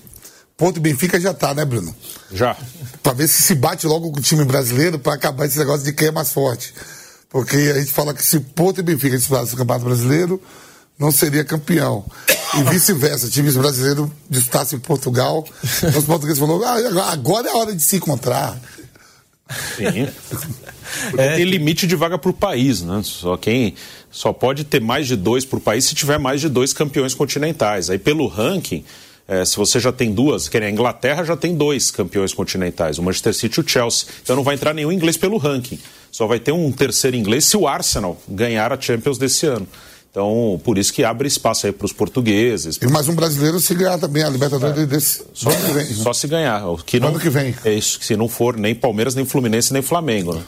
Porto 0.56 0.78
e 0.78 0.80
Benfica 0.80 1.20
já 1.20 1.34
tá, 1.34 1.52
né, 1.52 1.66
Bruno? 1.66 1.94
Já. 2.32 2.56
Para 3.02 3.12
ver 3.12 3.28
se 3.28 3.42
se 3.42 3.54
bate 3.54 3.86
logo 3.86 4.10
com 4.10 4.18
o 4.18 4.22
time 4.22 4.42
brasileiro 4.46 4.98
para 4.98 5.12
acabar 5.12 5.44
esse 5.44 5.58
negócio 5.58 5.84
de 5.84 5.92
quem 5.92 6.08
é 6.08 6.10
mais 6.10 6.32
forte. 6.32 6.72
Porque 7.28 7.56
a 7.56 7.78
gente 7.78 7.92
fala 7.92 8.14
que 8.14 8.24
se 8.24 8.40
Porto 8.40 8.78
e 8.80 8.82
Benfica 8.82 9.18
disputassem 9.18 9.52
o 9.52 9.58
Campeonato 9.58 9.84
Brasileiro, 9.84 10.42
não 10.98 11.12
seria 11.12 11.44
campeão. 11.44 12.06
E 12.58 12.62
vice-versa, 12.70 13.28
times 13.28 13.54
brasileiros 13.54 14.08
disputassem 14.30 14.78
Portugal, 14.78 15.44
os 15.94 16.04
portugueses 16.06 16.38
falaram, 16.38 17.02
ah, 17.02 17.12
agora 17.12 17.48
é 17.48 17.52
a 17.52 17.56
hora 17.56 17.74
de 17.74 17.82
se 17.82 17.96
encontrar. 17.96 18.58
Sim. 19.76 20.08
É, 21.16 21.36
tem 21.36 21.44
limite 21.44 21.86
de 21.86 21.96
vaga 21.96 22.18
por 22.18 22.32
país, 22.32 22.82
né? 22.82 23.00
Só 23.02 23.36
quem 23.36 23.74
só 24.12 24.32
pode 24.32 24.62
ter 24.62 24.80
mais 24.80 25.08
de 25.08 25.16
dois 25.16 25.44
por 25.44 25.58
país 25.58 25.86
se 25.86 25.94
tiver 25.94 26.18
mais 26.18 26.40
de 26.40 26.48
dois 26.48 26.72
campeões 26.72 27.14
continentais. 27.14 27.88
Aí 27.90 27.98
pelo 27.98 28.28
ranking, 28.28 28.84
é, 29.26 29.44
se 29.44 29.56
você 29.56 29.80
já 29.80 29.90
tem 29.90 30.12
duas, 30.12 30.48
que 30.48 30.58
a 30.58 30.70
Inglaterra 30.70 31.24
já 31.24 31.36
tem 31.36 31.56
dois 31.56 31.90
campeões 31.90 32.34
continentais, 32.34 32.98
o 32.98 33.02
Manchester 33.02 33.34
City 33.34 33.58
e 33.58 33.64
o 33.64 33.68
Chelsea. 33.68 34.06
Então 34.22 34.36
não 34.36 34.44
vai 34.44 34.54
entrar 34.54 34.74
nenhum 34.74 34.92
inglês 34.92 35.16
pelo 35.16 35.38
ranking. 35.38 35.78
Só 36.10 36.26
vai 36.26 36.38
ter 36.38 36.52
um 36.52 36.70
terceiro 36.70 37.16
inglês 37.16 37.46
se 37.46 37.56
o 37.56 37.66
Arsenal 37.66 38.20
ganhar 38.28 38.70
a 38.72 38.78
Champions 38.78 39.16
desse 39.16 39.46
ano. 39.46 39.66
Então, 40.10 40.60
por 40.62 40.76
isso 40.76 40.92
que 40.92 41.02
abre 41.02 41.26
espaço 41.26 41.64
aí 41.64 41.72
para 41.72 41.86
os 41.86 41.92
portugueses. 41.92 42.78
E 42.82 42.86
mais 42.86 43.08
um 43.08 43.14
brasileiro 43.14 43.58
se 43.58 43.74
ganhar 43.74 43.96
também 43.96 44.22
a 44.22 44.28
Libertadores 44.28 44.82
é. 44.82 44.84
desse 44.84 45.24
só, 45.32 45.48
ano 45.48 45.64
que 45.64 45.72
vem. 45.72 45.86
Só 45.86 46.12
se 46.12 46.28
ganhar. 46.28 46.62
Que 46.84 47.00
não, 47.00 47.08
ano 47.08 47.18
que 47.18 47.30
vem. 47.30 47.54
É 47.64 47.72
isso, 47.72 47.98
se 48.02 48.14
não 48.14 48.28
for 48.28 48.58
nem 48.58 48.74
Palmeiras, 48.74 49.14
nem 49.14 49.24
Fluminense, 49.24 49.72
nem 49.72 49.80
Flamengo. 49.80 50.34
Né? 50.34 50.42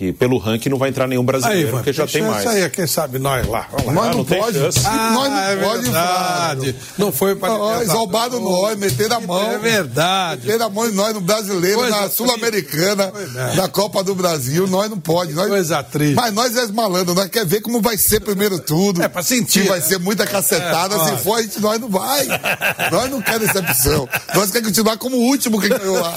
Que 0.00 0.14
pelo 0.14 0.38
ranking 0.38 0.70
não 0.70 0.78
vai 0.78 0.88
entrar 0.88 1.06
nenhum 1.06 1.22
brasileiro, 1.22 1.66
aí, 1.66 1.72
porque 1.72 1.92
já 1.92 2.06
tem 2.06 2.22
mais. 2.22 2.38
Isso 2.38 2.48
aí, 2.48 2.70
quem 2.70 2.86
sabe 2.86 3.18
nós 3.18 3.46
lá. 3.46 3.68
lá. 3.70 3.92
Nós 3.92 4.06
ah, 4.06 4.08
não, 4.08 4.16
não 4.16 4.24
pode. 4.24 4.58
Ah, 4.58 5.10
nós 5.12 5.30
não 5.30 5.38
é 5.38 5.56
pode 5.56 5.82
verdade. 5.82 6.76
Não 6.96 7.12
foi 7.12 7.36
para 7.36 7.50
nós, 7.50 7.86
roubaram 7.90 8.40
nós, 8.40 8.78
meter 8.78 9.12
a 9.12 9.20
mão. 9.20 9.52
É 9.52 9.58
verdade. 9.58 10.46
Meter 10.46 10.62
a 10.62 10.70
mão 10.70 10.88
em 10.88 10.92
nós 10.92 11.12
no 11.12 11.20
brasileiro, 11.20 11.80
Coisa 11.80 12.00
na 12.00 12.08
Sul-Americana, 12.08 13.12
na 13.54 13.68
Copa 13.68 14.02
do 14.02 14.14
Brasil, 14.14 14.66
nós 14.66 14.88
não 14.88 14.98
pode. 14.98 15.34
Nós... 15.34 15.50
Coisa 15.50 15.82
triste. 15.82 16.14
Mas 16.14 16.32
nós 16.32 16.56
é 16.56 16.66
malandro, 16.68 17.12
nós 17.12 17.28
quer 17.28 17.44
ver 17.44 17.60
como 17.60 17.82
vai 17.82 17.98
ser 17.98 18.20
primeiro 18.20 18.58
tudo. 18.58 19.02
É 19.02 19.08
para 19.08 19.22
sentir. 19.22 19.64
Se 19.64 19.68
vai 19.68 19.82
ser 19.82 19.98
muita 19.98 20.26
cacetada, 20.26 20.96
é, 20.96 21.04
se 21.04 21.22
for, 21.22 21.34
a 21.34 21.42
gente, 21.42 21.60
nós 21.60 21.78
não 21.78 21.90
vai. 21.90 22.26
nós 22.90 23.10
não 23.10 23.20
queremos 23.20 23.52
decepção. 23.52 24.08
Nós 24.34 24.46
queremos 24.46 24.68
continuar 24.70 24.96
como 24.96 25.16
o 25.16 25.24
último 25.24 25.60
que 25.60 25.68
ganhou 25.68 26.00
lá. 26.00 26.16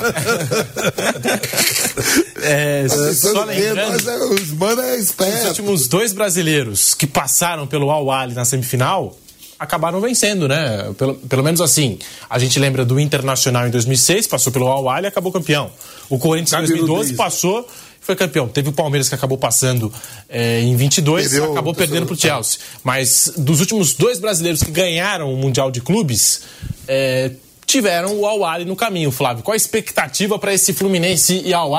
É, 2.41 2.85
só 3.13 3.43
lembrando, 3.45 3.72
é, 3.79 4.23
os 4.25 4.51
mano 4.51 4.81
é 4.81 4.97
esperto. 4.97 5.41
Os 5.41 5.47
últimos 5.49 5.87
dois 5.87 6.13
brasileiros 6.13 6.93
que 6.93 7.07
passaram 7.07 7.67
pelo 7.67 7.89
Al-Ali 7.89 8.33
na 8.33 8.45
semifinal 8.45 9.17
acabaram 9.59 10.01
vencendo, 10.01 10.47
né? 10.47 10.93
Pelo, 10.97 11.15
pelo 11.15 11.43
menos 11.43 11.61
assim, 11.61 11.97
a 12.29 12.37
gente 12.37 12.59
lembra 12.59 12.83
do 12.83 12.99
Internacional 12.99 13.67
em 13.67 13.71
2006, 13.71 14.27
passou 14.27 14.51
pelo 14.51 14.67
Al-Ali 14.67 15.05
e 15.05 15.07
acabou 15.07 15.31
campeão. 15.31 15.71
O 16.09 16.17
Corinthians 16.19 16.63
em 16.63 16.67
2012 16.67 17.13
passou 17.13 17.67
foi 18.03 18.15
campeão. 18.15 18.47
Teve 18.47 18.69
o 18.69 18.73
Palmeiras 18.73 19.07
que 19.07 19.15
acabou 19.15 19.37
passando 19.37 19.91
é, 20.27 20.61
em 20.61 20.75
22 20.75 21.29
Perdeu, 21.29 21.51
acabou 21.51 21.73
perdendo 21.73 22.05
para 22.05 22.13
o 22.13 22.17
Chelsea. 22.17 22.59
Mas 22.83 23.33
dos 23.37 23.61
últimos 23.61 23.93
dois 23.93 24.19
brasileiros 24.19 24.61
que 24.61 24.71
ganharam 24.71 25.33
o 25.33 25.37
Mundial 25.37 25.71
de 25.71 25.79
Clubes, 25.79 26.41
é, 26.87 27.31
tiveram 27.65 28.19
o 28.19 28.25
Al 28.25 28.65
no 28.65 28.75
caminho, 28.75 29.11
Flávio. 29.11 29.43
Qual 29.43 29.53
a 29.53 29.57
expectativa 29.57 30.37
para 30.37 30.53
esse 30.53 30.73
Fluminense 30.73 31.41
e 31.45 31.53
Al 31.53 31.71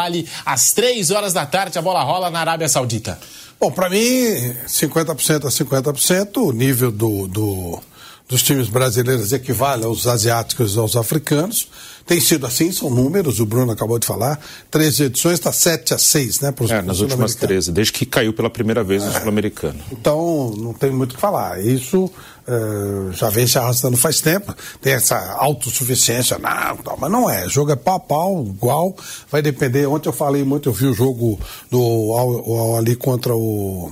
às 0.45 0.73
três 0.73 1.11
horas 1.11 1.33
da 1.33 1.47
tarde? 1.47 1.79
A 1.79 1.83
bola 1.83 2.03
rola 2.03 2.31
na 2.31 2.41
Arábia 2.41 2.69
Saudita. 2.69 3.19
Bom, 3.61 3.71
para 3.71 3.89
mim, 3.89 4.55
50% 4.67 5.47
a 5.47 5.49
50%, 5.49 6.37
o 6.37 6.53
nível 6.53 6.91
do, 6.91 7.27
do, 7.27 7.81
dos 8.29 8.43
times 8.43 8.69
brasileiros 8.69 9.33
equivale 9.33 9.85
aos 9.85 10.07
asiáticos 10.07 10.75
e 10.75 10.79
aos 10.79 10.97
africanos. 10.97 11.69
Tem 12.07 12.21
sido 12.21 12.47
assim, 12.47 12.71
são 12.71 12.91
números, 12.91 13.41
o 13.41 13.47
Bruno 13.47 13.73
acabou 13.73 13.99
de 13.99 14.07
falar. 14.07 14.39
13 14.71 15.05
edições, 15.05 15.35
está 15.35 15.51
7 15.51 15.95
a 15.95 15.99
6, 15.99 16.41
né? 16.41 16.53
Pros, 16.53 16.71
é, 16.71 16.83
nas 16.83 17.01
últimas 17.01 17.35
13, 17.35 17.73
desde 17.73 17.93
que 17.93 18.05
caiu 18.05 18.33
pela 18.35 18.51
primeira 18.51 18.85
vez 18.85 19.03
no 19.03 19.11
é. 19.11 19.21
Sul-Americano. 19.21 19.79
Então, 19.91 20.53
não 20.57 20.75
tem 20.75 20.91
muito 20.91 21.13
o 21.13 21.15
que 21.15 21.21
falar. 21.21 21.65
Isso 21.65 22.05
uh, 22.05 23.13
já 23.13 23.31
vem 23.31 23.47
se 23.47 23.59
arrastando 23.59 23.97
faz 23.97 24.21
tempo. 24.21 24.55
Tem 24.83 24.93
essa 24.93 25.17
autossuficiência, 25.39 26.39
não, 26.39 26.79
não, 26.85 26.97
mas 26.99 27.11
não 27.11 27.31
é. 27.31 27.47
O 27.47 27.49
jogo 27.49 27.73
é 27.73 27.77
pau 27.77 27.97
a 27.97 28.01
pau, 28.01 28.45
igual. 28.47 28.95
Vai 29.31 29.41
depender. 29.41 29.87
Ontem 29.87 30.11
eu 30.11 30.13
falei 30.13 30.45
muito, 30.45 30.69
eu 30.69 30.73
vi 30.75 30.87
o 30.87 30.95
jogo 30.95 31.41
do 31.71 31.81
Al, 31.81 32.77
ali 32.77 32.97
contra 32.97 33.35
o, 33.35 33.91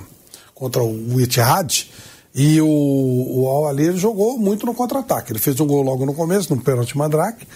contra 0.54 0.82
o 0.82 1.18
Itihad. 1.18 1.88
E 2.34 2.60
o, 2.60 2.66
o 2.66 3.48
Al 3.48 3.68
Ali 3.68 3.94
jogou 3.96 4.38
muito 4.38 4.64
no 4.64 4.74
contra-ataque. 4.74 5.32
Ele 5.32 5.38
fez 5.38 5.58
um 5.60 5.66
gol 5.66 5.82
logo 5.82 6.06
no 6.06 6.14
começo, 6.14 6.54
no 6.54 6.62
pênalti 6.62 6.96
Mandrake. 6.96 7.46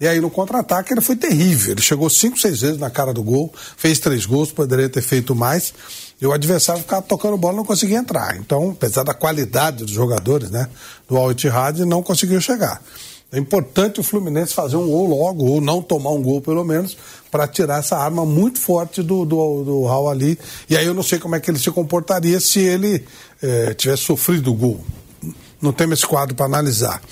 E 0.00 0.06
aí 0.06 0.20
no 0.20 0.30
contra-ataque 0.30 0.92
ele 0.92 1.00
foi 1.00 1.16
terrível. 1.16 1.72
Ele 1.72 1.82
chegou 1.82 2.08
cinco, 2.08 2.38
seis 2.38 2.60
vezes 2.60 2.78
na 2.78 2.90
cara 2.90 3.12
do 3.12 3.22
gol, 3.22 3.52
fez 3.76 3.98
três 3.98 4.24
gols, 4.24 4.52
poderia 4.52 4.88
ter 4.88 5.02
feito 5.02 5.34
mais. 5.34 5.74
E 6.20 6.26
o 6.26 6.32
adversário 6.32 6.82
ficava 6.82 7.02
tocando 7.02 7.36
bola 7.36 7.56
não 7.56 7.64
conseguia 7.64 7.98
entrar. 7.98 8.36
Então, 8.36 8.70
apesar 8.70 9.02
da 9.02 9.14
qualidade 9.14 9.84
dos 9.84 9.92
jogadores, 9.92 10.50
né, 10.50 10.68
do 11.08 11.16
Al 11.16 11.32
Ittihad, 11.32 11.80
não 11.84 12.02
conseguiu 12.02 12.40
chegar. 12.40 12.82
É 13.30 13.38
importante 13.38 14.00
o 14.00 14.02
Fluminense 14.02 14.54
fazer 14.54 14.76
um 14.76 14.88
gol 14.88 15.06
logo, 15.06 15.44
ou 15.44 15.60
não 15.60 15.82
tomar 15.82 16.10
um 16.10 16.22
gol 16.22 16.40
pelo 16.40 16.64
menos, 16.64 16.96
para 17.30 17.46
tirar 17.46 17.80
essa 17.80 17.96
arma 17.96 18.24
muito 18.24 18.58
forte 18.58 19.02
do, 19.02 19.26
do, 19.26 19.64
do 19.64 19.84
Raul 19.84 20.08
ali. 20.08 20.38
E 20.68 20.76
aí 20.76 20.86
eu 20.86 20.94
não 20.94 21.02
sei 21.02 21.18
como 21.18 21.36
é 21.36 21.40
que 21.40 21.50
ele 21.50 21.58
se 21.58 21.70
comportaria 21.70 22.40
se 22.40 22.60
ele 22.60 23.04
eh, 23.42 23.74
tivesse 23.74 24.04
sofrido 24.04 24.50
o 24.50 24.54
gol. 24.54 24.80
Não 25.60 25.72
temos 25.72 25.98
esse 25.98 26.08
quadro 26.08 26.34
para 26.34 26.46
analisar. 26.46 27.02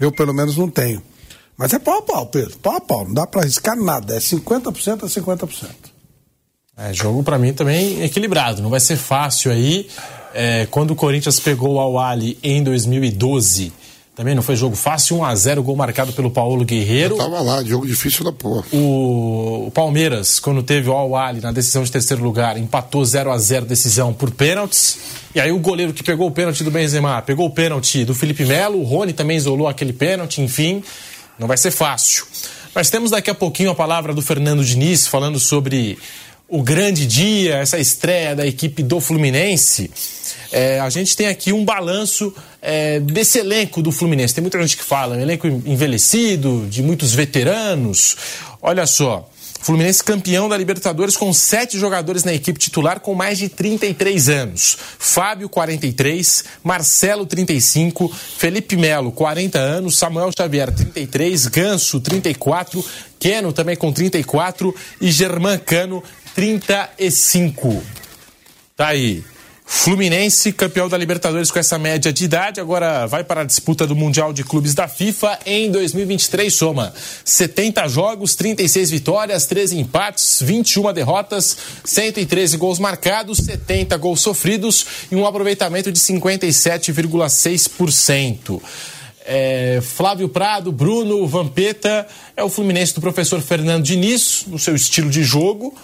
Eu, 0.00 0.10
pelo 0.10 0.32
menos, 0.32 0.56
não 0.56 0.70
tenho. 0.70 1.02
Mas 1.56 1.72
é 1.72 1.78
pau 1.78 1.98
a 1.98 2.02
pau, 2.02 2.26
Pedro. 2.26 2.56
Pau 2.58 2.76
a 2.76 2.80
pau. 2.80 3.04
Não 3.04 3.14
dá 3.14 3.26
para 3.26 3.42
arriscar 3.42 3.76
nada. 3.76 4.14
É 4.14 4.18
50% 4.18 5.04
a 5.04 5.06
50%. 5.06 5.68
É, 6.78 6.92
jogo 6.92 7.22
para 7.22 7.38
mim 7.38 7.54
também 7.54 8.02
equilibrado. 8.02 8.60
Não 8.60 8.68
vai 8.68 8.80
ser 8.80 8.96
fácil 8.96 9.50
aí. 9.50 9.88
É, 10.34 10.66
quando 10.70 10.90
o 10.90 10.96
Corinthians 10.96 11.40
pegou 11.40 11.74
o 11.74 11.98
Al 11.98 12.18
em 12.42 12.62
2012, 12.62 13.72
também 14.14 14.34
não 14.34 14.42
foi 14.42 14.56
jogo 14.56 14.76
fácil. 14.76 15.16
1 15.16 15.24
a 15.24 15.34
0 15.34 15.62
gol 15.62 15.74
marcado 15.74 16.12
pelo 16.12 16.30
Paulo 16.30 16.62
Guerreiro. 16.62 17.14
Eu 17.14 17.18
tava 17.18 17.40
lá, 17.40 17.64
jogo 17.64 17.86
difícil 17.86 18.22
da 18.22 18.32
porra. 18.32 18.64
O, 18.70 19.66
o 19.68 19.70
Palmeiras, 19.70 20.38
quando 20.38 20.62
teve 20.62 20.90
o 20.90 20.94
Al 20.94 21.10
na 21.40 21.52
decisão 21.52 21.82
de 21.82 21.90
terceiro 21.90 22.22
lugar, 22.22 22.58
empatou 22.58 23.02
0 23.02 23.30
a 23.30 23.38
0 23.38 23.64
decisão 23.64 24.12
por 24.12 24.30
pênaltis. 24.30 24.98
E 25.34 25.40
aí 25.40 25.50
o 25.50 25.58
goleiro 25.58 25.94
que 25.94 26.02
pegou 26.02 26.26
o 26.26 26.30
pênalti 26.30 26.62
do 26.62 26.70
Benzema, 26.70 27.22
pegou 27.22 27.46
o 27.46 27.50
pênalti 27.50 28.04
do 28.04 28.14
Felipe 28.14 28.44
Melo, 28.44 28.80
o 28.80 28.84
Rony 28.84 29.14
também 29.14 29.38
isolou 29.38 29.68
aquele 29.68 29.94
pênalti, 29.94 30.42
enfim. 30.42 30.82
Não 31.38 31.46
vai 31.46 31.56
ser 31.56 31.70
fácil. 31.70 32.26
Mas 32.74 32.90
temos 32.90 33.10
daqui 33.10 33.30
a 33.30 33.34
pouquinho 33.34 33.70
a 33.70 33.74
palavra 33.74 34.12
do 34.12 34.22
Fernando 34.22 34.64
Diniz 34.64 35.06
falando 35.06 35.40
sobre 35.40 35.98
o 36.48 36.62
grande 36.62 37.06
dia, 37.06 37.56
essa 37.56 37.78
estreia 37.78 38.36
da 38.36 38.46
equipe 38.46 38.82
do 38.82 39.00
Fluminense. 39.00 39.90
É, 40.52 40.78
a 40.78 40.88
gente 40.88 41.16
tem 41.16 41.26
aqui 41.26 41.52
um 41.52 41.64
balanço 41.64 42.32
é, 42.62 43.00
desse 43.00 43.38
elenco 43.38 43.82
do 43.82 43.90
Fluminense. 43.90 44.34
Tem 44.34 44.42
muita 44.42 44.60
gente 44.60 44.76
que 44.76 44.84
fala, 44.84 45.16
um 45.16 45.20
elenco 45.20 45.46
envelhecido, 45.46 46.66
de 46.70 46.82
muitos 46.82 47.12
veteranos. 47.12 48.16
Olha 48.62 48.86
só. 48.86 49.28
Fluminense 49.60 50.02
campeão 50.02 50.48
da 50.48 50.56
Libertadores 50.56 51.16
com 51.16 51.32
sete 51.32 51.78
jogadores 51.78 52.24
na 52.24 52.32
equipe 52.32 52.58
titular 52.58 53.00
com 53.00 53.14
mais 53.14 53.38
de 53.38 53.48
33 53.48 54.28
anos. 54.28 54.78
Fábio, 54.98 55.48
43, 55.48 56.44
Marcelo, 56.62 57.26
35, 57.26 58.08
Felipe 58.08 58.76
Melo, 58.76 59.10
40 59.12 59.58
anos, 59.58 59.98
Samuel 59.98 60.30
Xavier, 60.36 60.72
33, 60.72 61.46
Ganso, 61.46 62.00
34, 62.00 62.84
Keno 63.18 63.52
também 63.52 63.76
com 63.76 63.92
34 63.92 64.74
e 65.00 65.10
Germán 65.10 65.58
Cano, 65.58 66.02
35. 66.34 67.82
Tá 68.76 68.88
aí. 68.88 69.24
Fluminense, 69.68 70.52
campeão 70.52 70.88
da 70.88 70.96
Libertadores 70.96 71.50
com 71.50 71.58
essa 71.58 71.76
média 71.76 72.12
de 72.12 72.24
idade, 72.24 72.60
agora 72.60 73.04
vai 73.06 73.24
para 73.24 73.40
a 73.40 73.44
disputa 73.44 73.84
do 73.84 73.96
Mundial 73.96 74.32
de 74.32 74.44
Clubes 74.44 74.74
da 74.74 74.86
FIFA 74.86 75.40
em 75.44 75.72
2023. 75.72 76.54
Soma 76.54 76.94
70 77.24 77.88
jogos, 77.88 78.36
36 78.36 78.92
vitórias, 78.92 79.44
13 79.46 79.76
empates, 79.76 80.38
21 80.40 80.92
derrotas, 80.92 81.56
113 81.84 82.56
gols 82.56 82.78
marcados, 82.78 83.38
70 83.38 83.96
gols 83.96 84.20
sofridos 84.20 84.86
e 85.10 85.16
um 85.16 85.26
aproveitamento 85.26 85.90
de 85.90 85.98
57,6%. 85.98 88.62
É, 89.28 89.80
Flávio 89.82 90.28
Prado, 90.28 90.70
Bruno, 90.70 91.26
Vampeta, 91.26 92.06
é 92.36 92.44
o 92.44 92.48
Fluminense 92.48 92.94
do 92.94 93.00
professor 93.00 93.40
Fernando 93.40 93.82
Diniz, 93.82 94.44
no 94.46 94.60
seu 94.60 94.76
estilo 94.76 95.10
de 95.10 95.24
jogo 95.24 95.74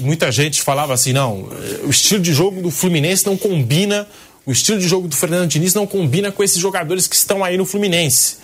muita 0.00 0.30
gente 0.32 0.62
falava 0.62 0.94
assim, 0.94 1.12
não, 1.12 1.48
o 1.84 1.90
estilo 1.90 2.22
de 2.22 2.32
jogo 2.32 2.60
do 2.62 2.70
Fluminense 2.70 3.26
não 3.26 3.36
combina, 3.36 4.06
o 4.46 4.52
estilo 4.52 4.78
de 4.78 4.88
jogo 4.88 5.08
do 5.08 5.16
Fernando 5.16 5.48
Diniz 5.48 5.74
não 5.74 5.86
combina 5.86 6.30
com 6.30 6.42
esses 6.42 6.58
jogadores 6.58 7.06
que 7.06 7.16
estão 7.16 7.44
aí 7.44 7.56
no 7.56 7.64
Fluminense. 7.64 8.38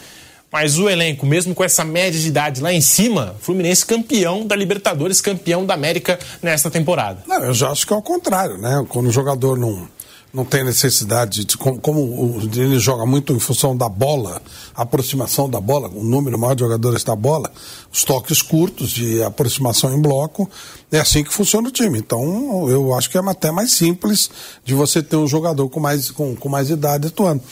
Mas 0.53 0.79
o 0.79 0.89
elenco, 0.89 1.25
mesmo 1.25 1.55
com 1.55 1.63
essa 1.63 1.85
média 1.85 2.19
de 2.19 2.27
idade 2.27 2.61
lá 2.61 2.73
em 2.73 2.81
cima, 2.81 3.37
Fluminense 3.41 3.87
campeão 3.87 4.45
da 4.45 4.57
Libertadores, 4.57 5.21
campeão 5.21 5.65
da 5.65 5.75
América 5.75 6.19
nesta 6.43 6.69
temporada. 6.69 7.23
Não, 7.27 7.45
eu 7.45 7.55
já 7.55 7.71
acho 7.71 7.87
que 7.87 7.93
é 7.93 7.97
o 7.97 8.03
contrário, 8.03 8.59
né? 8.59 8.85
Quando 8.89 9.07
o 9.07 9.13
jogador 9.13 9.57
não 9.57 9.89
não 10.33 10.45
tem 10.45 10.65
necessidade 10.65 11.45
de 11.45 11.57
como, 11.57 11.81
como 11.81 12.41
ele 12.55 12.79
joga 12.79 13.05
muito 13.05 13.33
em 13.33 13.41
função 13.41 13.77
da 13.77 13.89
bola, 13.89 14.41
aproximação 14.75 15.51
da 15.51 15.61
bola, 15.61 15.89
o 15.89 16.05
número 16.05 16.39
maior 16.39 16.55
de 16.55 16.61
jogadores 16.61 17.03
da 17.03 17.17
bola, 17.17 17.51
os 17.93 18.05
toques 18.05 18.41
curtos 18.41 18.91
de 18.91 19.23
aproximação 19.23 19.93
em 19.93 20.01
bloco, 20.01 20.49
é 20.93 21.01
assim 21.01 21.25
que 21.25 21.33
funciona 21.33 21.69
o 21.69 21.73
time. 21.73 21.99
Então, 21.99 22.69
eu 22.69 22.95
acho 22.95 23.11
que 23.11 23.19
é 23.19 23.21
até 23.21 23.51
mais 23.51 23.73
simples 23.73 24.31
de 24.65 24.75
você 24.75 25.03
ter 25.03 25.17
um 25.17 25.27
jogador 25.27 25.69
com 25.69 25.81
mais, 25.81 26.11
com, 26.11 26.37
com 26.37 26.49
mais 26.49 26.71
idade 26.71 27.09
atuando. 27.09 27.43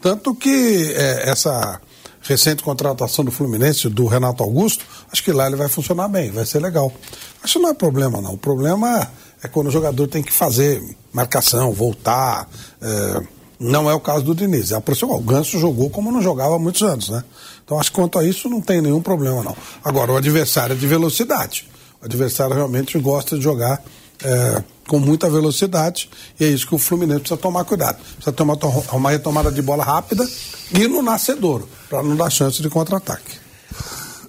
Tanto 0.00 0.34
que 0.34 0.92
é, 0.94 1.28
essa 1.28 1.80
recente 2.22 2.62
contratação 2.62 3.24
do 3.24 3.30
Fluminense, 3.30 3.88
do 3.88 4.06
Renato 4.06 4.42
Augusto, 4.42 4.84
acho 5.10 5.24
que 5.24 5.32
lá 5.32 5.46
ele 5.46 5.56
vai 5.56 5.68
funcionar 5.68 6.08
bem, 6.08 6.30
vai 6.30 6.44
ser 6.44 6.60
legal. 6.60 6.92
Acho 7.42 7.54
que 7.54 7.62
não 7.62 7.70
é 7.70 7.74
problema, 7.74 8.20
não. 8.20 8.34
O 8.34 8.38
problema 8.38 9.00
é 9.00 9.08
é 9.42 9.48
quando 9.48 9.68
o 9.68 9.70
jogador 9.70 10.06
tem 10.08 10.22
que 10.22 10.32
fazer 10.32 10.82
marcação, 11.12 11.72
voltar. 11.72 12.48
É, 12.80 13.22
não 13.60 13.90
é 13.90 13.94
o 13.94 14.00
caso 14.00 14.24
do 14.24 14.34
Diniz. 14.34 14.72
É 14.72 14.76
aproximou. 14.76 15.18
O 15.18 15.22
Ganso 15.22 15.58
jogou 15.58 15.90
como 15.90 16.12
não 16.12 16.22
jogava 16.22 16.56
há 16.56 16.58
muitos 16.58 16.82
anos, 16.82 17.08
né? 17.08 17.24
Então 17.64 17.78
acho 17.78 17.90
que 17.90 17.96
quanto 17.96 18.18
a 18.18 18.24
isso 18.24 18.48
não 18.48 18.60
tem 18.60 18.80
nenhum 18.80 19.02
problema, 19.02 19.42
não. 19.42 19.56
Agora, 19.84 20.12
o 20.12 20.16
adversário 20.16 20.74
é 20.74 20.76
de 20.76 20.86
velocidade. 20.86 21.68
O 22.00 22.04
adversário 22.04 22.54
realmente 22.54 22.98
gosta 22.98 23.36
de 23.36 23.42
jogar 23.42 23.82
é, 24.22 24.62
com 24.86 24.98
muita 24.98 25.28
velocidade 25.28 26.08
e 26.40 26.44
é 26.44 26.48
isso 26.48 26.66
que 26.66 26.74
o 26.74 26.78
Fluminense 26.78 27.20
precisa 27.20 27.40
tomar 27.40 27.64
cuidado. 27.64 27.98
Precisa 27.98 28.32
tomar 28.32 28.56
uma 28.92 29.10
retomada 29.10 29.50
de 29.50 29.60
bola 29.60 29.84
rápida 29.84 30.28
e 30.72 30.88
no 30.88 31.02
nascedouro, 31.02 31.68
para 31.88 32.02
não 32.02 32.16
dar 32.16 32.30
chance 32.30 32.62
de 32.62 32.68
contra-ataque. 32.68 33.38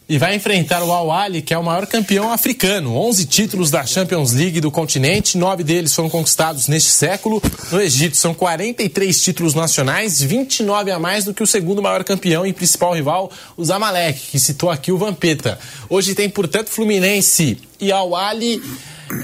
E 0.10 0.18
vai 0.18 0.36
enfrentar 0.36 0.82
o 0.82 0.92
Al 0.92 1.12
Ahly, 1.12 1.44
que 1.44 1.54
é 1.54 1.58
o 1.58 1.64
maior 1.64 1.86
campeão 1.86 2.32
africano. 2.32 2.96
11 2.96 3.26
títulos 3.28 3.70
da 3.70 3.86
Champions 3.86 4.34
League 4.34 4.60
do 4.60 4.72
continente, 4.72 5.38
nove 5.38 5.64
deles 5.64 5.94
foram 5.94 6.10
conquistados 6.10 6.68
neste 6.68 6.90
século. 6.90 7.40
No 7.72 7.80
Egito 7.80 8.18
são 8.18 8.34
43 8.34 9.22
títulos 9.22 9.54
nacionais, 9.54 10.20
29 10.20 10.90
a 10.90 10.98
mais 10.98 11.26
do 11.26 11.34
que 11.34 11.44
o 11.44 11.48
segundo 11.48 11.80
maior 11.80 12.04
campeão 12.04 12.44
e 12.44 12.52
principal 12.52 12.96
rival, 12.96 13.32
o 13.56 13.64
Zamalek, 13.64 14.20
que 14.32 14.40
citou 14.40 14.72
aqui 14.72 14.92
o 14.92 14.98
Vampeta. 14.98 15.60
Hoje 15.88 16.16
tem, 16.16 16.28
portanto, 16.28 16.70
Fluminense 16.70 17.60
e 17.80 17.92
Al 17.92 18.16
Ahly 18.16 18.64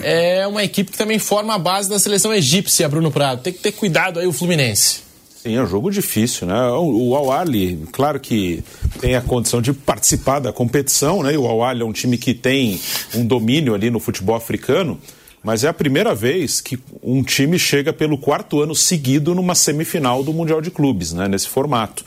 é 0.03 0.45
uma 0.45 0.63
equipe 0.63 0.91
que 0.91 0.97
também 0.97 1.17
forma 1.17 1.55
a 1.55 1.57
base 1.57 1.89
da 1.89 1.97
seleção 1.97 2.31
egípcia, 2.31 2.87
Bruno 2.87 3.09
Prado. 3.09 3.41
Tem 3.41 3.53
que 3.53 3.59
ter 3.59 3.71
cuidado 3.71 4.19
aí 4.19 4.27
o 4.27 4.33
Fluminense. 4.33 5.04
Sim, 5.45 5.57
é 5.57 5.61
um 5.61 5.67
jogo 5.67 5.91
difícil, 5.91 6.47
né? 6.47 6.55
O 6.71 7.15
Al 7.15 7.31
Ahly, 7.31 7.87
claro 7.91 8.19
que 8.19 8.63
tem 8.99 9.13
a 9.13 9.21
condição 9.21 9.61
de 9.61 9.73
participar 9.73 10.39
da 10.39 10.51
competição, 10.51 11.21
né? 11.21 11.35
E 11.35 11.37
o 11.37 11.45
Al 11.45 11.63
Ahly 11.63 11.83
é 11.83 11.85
um 11.85 11.93
time 11.93 12.17
que 12.17 12.33
tem 12.33 12.81
um 13.13 13.23
domínio 13.23 13.75
ali 13.75 13.91
no 13.91 13.99
futebol 13.99 14.35
africano, 14.35 14.99
mas 15.43 15.63
é 15.63 15.67
a 15.67 15.73
primeira 15.73 16.15
vez 16.15 16.61
que 16.61 16.79
um 17.03 17.21
time 17.21 17.59
chega 17.59 17.93
pelo 17.93 18.17
quarto 18.17 18.59
ano 18.59 18.73
seguido 18.73 19.35
numa 19.35 19.53
semifinal 19.53 20.23
do 20.23 20.33
Mundial 20.33 20.61
de 20.61 20.71
Clubes, 20.71 21.13
né? 21.13 21.27
Nesse 21.27 21.47
formato. 21.47 22.03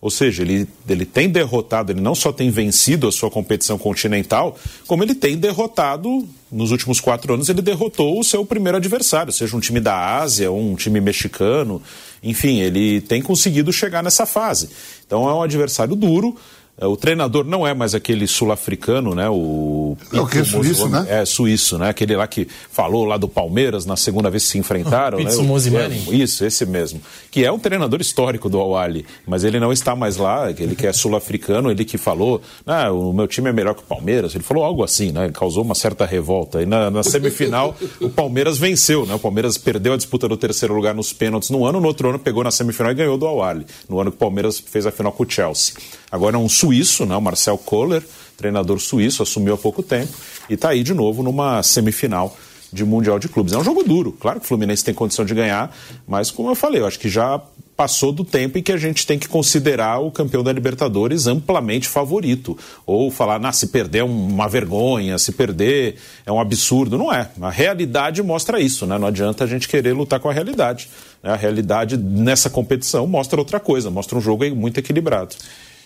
Ou 0.00 0.10
seja, 0.10 0.42
ele, 0.42 0.66
ele 0.88 1.04
tem 1.06 1.28
derrotado, 1.28 1.92
ele 1.92 2.00
não 2.00 2.16
só 2.16 2.32
tem 2.32 2.50
vencido 2.50 3.06
a 3.06 3.12
sua 3.12 3.30
competição 3.30 3.78
continental, 3.78 4.56
como 4.86 5.04
ele 5.04 5.14
tem 5.14 5.36
derrotado, 5.36 6.26
nos 6.50 6.72
últimos 6.72 6.98
quatro 6.98 7.34
anos, 7.34 7.48
ele 7.48 7.62
derrotou 7.62 8.18
o 8.18 8.24
seu 8.24 8.44
primeiro 8.44 8.78
adversário, 8.78 9.32
seja 9.32 9.56
um 9.56 9.60
time 9.60 9.78
da 9.78 10.16
Ásia 10.16 10.50
um 10.50 10.74
time 10.74 11.00
mexicano. 11.00 11.80
Enfim, 12.22 12.60
ele 12.60 13.00
tem 13.00 13.22
conseguido 13.22 13.72
chegar 13.72 14.02
nessa 14.02 14.26
fase. 14.26 14.68
Então 15.06 15.28
é 15.28 15.34
um 15.34 15.42
adversário 15.42 15.94
duro. 15.94 16.36
É, 16.80 16.86
o 16.86 16.96
treinador 16.96 17.44
não 17.44 17.66
é 17.66 17.74
mais 17.74 17.94
aquele 17.94 18.26
sul-africano, 18.26 19.14
né? 19.14 19.28
O, 19.28 19.98
é 20.10 20.18
o 20.18 20.26
que 20.26 20.38
é 20.38 20.44
suíço, 20.44 20.88
né? 20.88 21.06
É 21.10 21.24
suíço, 21.26 21.76
né? 21.76 21.90
Aquele 21.90 22.16
lá 22.16 22.26
que 22.26 22.48
falou 22.72 23.04
lá 23.04 23.18
do 23.18 23.28
Palmeiras 23.28 23.84
na 23.84 23.96
segunda 23.96 24.30
vez 24.30 24.44
que 24.44 24.52
se 24.52 24.58
enfrentaram, 24.58 25.18
né? 25.18 25.30
O, 25.30 26.12
é, 26.12 26.16
isso, 26.16 26.42
esse 26.42 26.64
mesmo. 26.64 27.02
Que 27.30 27.44
é 27.44 27.52
um 27.52 27.58
treinador 27.58 28.00
histórico 28.00 28.48
do 28.48 28.58
Awali, 28.58 29.04
mas 29.26 29.44
ele 29.44 29.60
não 29.60 29.70
está 29.70 29.94
mais 29.94 30.16
lá, 30.16 30.50
ele 30.50 30.74
que 30.74 30.86
é 30.86 30.92
sul-africano, 30.92 31.70
ele 31.70 31.84
que 31.84 31.98
falou, 31.98 32.40
ah, 32.66 32.90
o 32.90 33.12
meu 33.12 33.28
time 33.28 33.50
é 33.50 33.52
melhor 33.52 33.74
que 33.74 33.82
o 33.82 33.86
Palmeiras. 33.86 34.34
Ele 34.34 34.42
falou 34.42 34.64
algo 34.64 34.82
assim, 34.82 35.12
né? 35.12 35.30
Causou 35.34 35.62
uma 35.62 35.74
certa 35.74 36.06
revolta. 36.06 36.62
E 36.62 36.66
na, 36.66 36.90
na 36.90 37.02
semifinal, 37.02 37.76
o 38.00 38.08
Palmeiras 38.08 38.56
venceu, 38.56 39.04
né? 39.04 39.14
O 39.14 39.18
Palmeiras 39.18 39.58
perdeu 39.58 39.92
a 39.92 39.96
disputa 39.98 40.26
do 40.26 40.36
terceiro 40.36 40.72
lugar 40.72 40.94
nos 40.94 41.12
pênaltis 41.12 41.50
no 41.50 41.66
ano, 41.66 41.78
no 41.78 41.86
outro 41.86 42.08
ano 42.08 42.18
pegou 42.18 42.42
na 42.42 42.50
semifinal 42.50 42.90
e 42.92 42.94
ganhou 42.94 43.18
do 43.18 43.26
Awali. 43.26 43.66
No 43.86 44.00
ano 44.00 44.10
que 44.10 44.16
o 44.16 44.20
Palmeiras 44.20 44.58
fez 44.58 44.86
a 44.86 44.90
final 44.90 45.12
com 45.12 45.24
o 45.24 45.30
Chelsea. 45.30 45.74
Agora 46.10 46.36
é 46.36 46.38
um 46.38 46.48
suíço, 46.48 46.69
né, 47.06 47.16
o 47.16 47.20
Marcel 47.20 47.58
Kohler, 47.58 48.02
treinador 48.36 48.78
suíço, 48.80 49.22
assumiu 49.22 49.54
há 49.54 49.58
pouco 49.58 49.82
tempo 49.82 50.12
e 50.48 50.54
está 50.54 50.70
aí 50.70 50.82
de 50.82 50.94
novo 50.94 51.22
numa 51.22 51.62
semifinal 51.62 52.36
de 52.72 52.84
Mundial 52.84 53.18
de 53.18 53.28
Clubes. 53.28 53.52
É 53.52 53.58
um 53.58 53.64
jogo 53.64 53.82
duro, 53.82 54.12
claro 54.12 54.40
que 54.40 54.46
o 54.46 54.48
Fluminense 54.48 54.84
tem 54.84 54.94
condição 54.94 55.24
de 55.24 55.34
ganhar, 55.34 55.74
mas 56.06 56.30
como 56.30 56.50
eu 56.50 56.54
falei, 56.54 56.80
eu 56.80 56.86
acho 56.86 56.98
que 56.98 57.08
já 57.08 57.40
passou 57.80 58.12
do 58.12 58.22
tempo 58.22 58.58
em 58.58 58.62
que 58.62 58.72
a 58.72 58.76
gente 58.76 59.06
tem 59.06 59.18
que 59.18 59.26
considerar 59.26 60.00
o 60.00 60.10
campeão 60.10 60.42
da 60.42 60.52
Libertadores 60.52 61.26
amplamente 61.26 61.88
favorito. 61.88 62.54
Ou 62.84 63.10
falar, 63.10 63.40
nah, 63.40 63.52
se 63.52 63.68
perder 63.68 64.00
é 64.00 64.04
uma 64.04 64.46
vergonha, 64.46 65.16
se 65.16 65.32
perder 65.32 65.96
é 66.26 66.30
um 66.30 66.38
absurdo. 66.38 66.98
Não 66.98 67.10
é. 67.10 67.30
A 67.40 67.48
realidade 67.48 68.22
mostra 68.22 68.60
isso, 68.60 68.84
né? 68.84 68.98
Não 68.98 69.08
adianta 69.08 69.44
a 69.44 69.46
gente 69.46 69.66
querer 69.66 69.94
lutar 69.94 70.20
com 70.20 70.28
a 70.28 70.32
realidade. 70.32 70.90
A 71.22 71.36
realidade 71.36 71.96
nessa 71.96 72.50
competição 72.50 73.06
mostra 73.06 73.40
outra 73.40 73.58
coisa, 73.58 73.90
mostra 73.90 74.18
um 74.18 74.20
jogo 74.20 74.44
muito 74.54 74.76
equilibrado. 74.76 75.34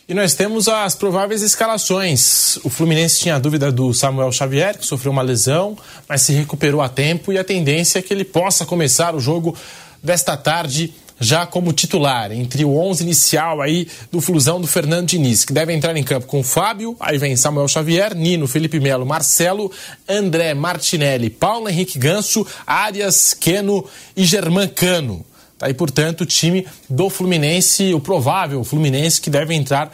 E 0.07 0.13
nós 0.13 0.35
temos 0.35 0.69
as 0.69 0.95
prováveis 0.95 1.41
escalações. 1.41 2.59
O 2.63 2.69
Fluminense 2.69 3.21
tinha 3.21 3.39
dúvida 3.39 3.73
do 3.73 3.95
Samuel 3.95 4.31
Xavier, 4.31 4.77
que 4.77 4.85
sofreu 4.85 5.11
uma 5.11 5.23
lesão, 5.23 5.79
mas 6.07 6.21
se 6.21 6.35
recuperou 6.35 6.83
a 6.83 6.91
tempo 6.91 7.33
e 7.33 7.39
a 7.39 7.45
tendência 7.45 7.99
é 7.99 8.03
que 8.03 8.13
ele 8.13 8.25
possa 8.25 8.67
começar 8.67 9.15
o 9.15 9.21
jogo 9.21 9.57
desta 10.03 10.37
tarde 10.37 10.93
já 11.19 11.47
como 11.47 11.73
titular, 11.73 12.33
entre 12.33 12.67
o 12.67 12.77
11 12.77 13.03
inicial 13.03 13.63
aí 13.63 13.89
do 14.13 14.21
Flusão 14.21 14.61
do 14.61 14.67
Fernando 14.67 15.07
Diniz, 15.07 15.43
que 15.43 15.55
deve 15.55 15.73
entrar 15.73 15.97
em 15.97 16.03
campo 16.03 16.27
com 16.27 16.43
Fábio, 16.43 16.95
aí 17.01 17.17
vem 17.17 17.35
Samuel 17.35 17.69
Xavier, 17.69 18.15
Nino, 18.15 18.47
Felipe 18.47 18.79
Melo, 18.81 19.07
Marcelo, 19.07 19.73
André 20.07 20.53
Martinelli, 20.53 21.31
Paulo 21.31 21.67
Henrique 21.67 21.99
Ganso, 21.99 22.47
Arias, 22.67 23.33
Queno 23.33 23.87
e 24.14 24.25
Germán 24.25 24.69
Cano. 24.69 25.25
Tá 25.59 25.67
aí, 25.67 25.75
portanto, 25.75 26.23
o 26.23 26.27
time 26.27 26.67
do 26.88 27.09
Fluminense, 27.09 27.95
o 27.95 28.01
provável 28.01 28.64
Fluminense 28.64 29.21
que 29.21 29.31
deve 29.31 29.55
entrar 29.55 29.90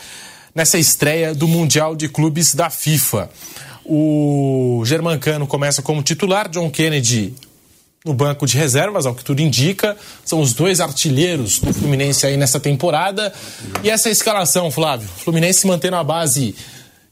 nessa 0.54 0.78
estreia 0.78 1.34
do 1.34 1.46
Mundial 1.46 1.94
de 1.94 2.08
Clubes 2.08 2.54
da 2.54 2.70
FIFA. 2.70 3.30
O 3.84 4.82
Germancano 4.84 5.46
começa 5.46 5.82
como 5.82 6.02
titular, 6.02 6.48
John 6.48 6.70
Kennedy 6.70 7.34
no 8.04 8.14
banco 8.14 8.46
de 8.46 8.56
reservas, 8.56 9.04
ao 9.04 9.14
que 9.14 9.22
tudo 9.22 9.40
indica. 9.40 9.96
São 10.24 10.40
os 10.40 10.54
dois 10.54 10.80
artilheiros 10.80 11.58
do 11.58 11.72
Fluminense 11.72 12.26
aí 12.26 12.36
nessa 12.36 12.58
temporada. 12.58 13.32
E 13.82 13.90
essa 13.90 14.08
escalação, 14.08 14.70
Flávio? 14.70 15.08
Fluminense 15.08 15.66
mantendo 15.66 15.96
a 15.96 16.04
base 16.04 16.54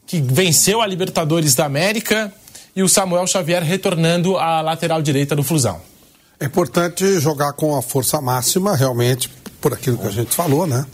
que 0.07 0.19
venceu 0.19 0.81
a 0.81 0.87
Libertadores 0.87 1.53
da 1.53 1.65
América 1.65 2.33
e 2.75 2.81
o 2.81 2.89
Samuel 2.89 3.27
Xavier 3.27 3.61
retornando 3.61 4.37
à 4.37 4.61
lateral 4.61 5.01
direita 5.01 5.35
do 5.35 5.43
Flusão. 5.43 5.79
É 6.41 6.45
importante 6.45 7.19
jogar 7.19 7.51
com 7.51 7.75
a 7.75 7.81
força 7.81 8.21
máxima, 8.21 8.73
realmente, 8.73 9.29
por 9.59 9.73
aquilo 9.73 9.97
que 9.97 10.07
a 10.07 10.11
gente 10.11 10.33
falou, 10.33 10.65
né? 10.65 10.85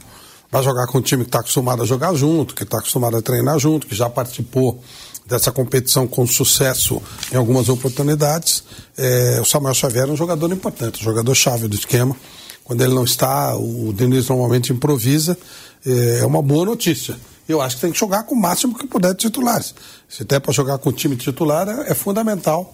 Vai 0.51 0.63
jogar 0.63 0.88
com 0.88 0.97
um 0.97 1.01
time 1.01 1.23
que 1.23 1.29
está 1.29 1.41
acostumado 1.41 1.84
a 1.84 1.86
jogar 1.86 2.15
junto, 2.15 2.55
que 2.55 2.63
está 2.63 2.79
acostumado 2.79 3.15
a 3.15 3.21
treinar 3.21 3.60
junto, 3.60 3.86
que 3.86 3.93
já 3.93 4.10
participou 4.10 4.81
dessa 5.27 5.51
competição 5.51 6.08
com 6.08 6.25
sucesso 6.25 6.99
em 7.31 7.36
algumas 7.36 7.69
oportunidades. 7.69 8.63
É, 8.97 9.39
o 9.39 9.45
Samuel 9.45 9.75
Xavier 9.75 10.08
é 10.08 10.12
um 10.12 10.15
jogador 10.15 10.51
importante, 10.51 11.01
um 11.01 11.03
jogador-chave 11.03 11.67
do 11.67 11.75
esquema. 11.75 12.15
Quando 12.63 12.81
ele 12.81 12.95
não 12.95 13.03
está, 13.03 13.55
o 13.55 13.93
Denis 13.93 14.27
normalmente 14.27 14.73
improvisa. 14.73 15.38
É, 15.86 16.21
é 16.21 16.25
uma 16.25 16.41
boa 16.41 16.65
notícia. 16.65 17.15
Eu 17.47 17.62
acho 17.62 17.75
que 17.75 17.81
tem 17.84 17.91
que 17.91 17.99
jogar 17.99 18.23
com 18.23 18.34
o 18.34 18.41
máximo 18.41 18.75
que 18.75 18.88
puder 18.88 19.13
de 19.13 19.19
titulares. 19.19 19.75
Se 20.10 20.23
der 20.23 20.39
para 20.39 20.51
jogar 20.51 20.79
com 20.79 20.89
o 20.89 20.93
time 20.93 21.15
titular, 21.15 21.69
é, 21.69 21.91
é 21.91 21.93
fundamental 21.93 22.73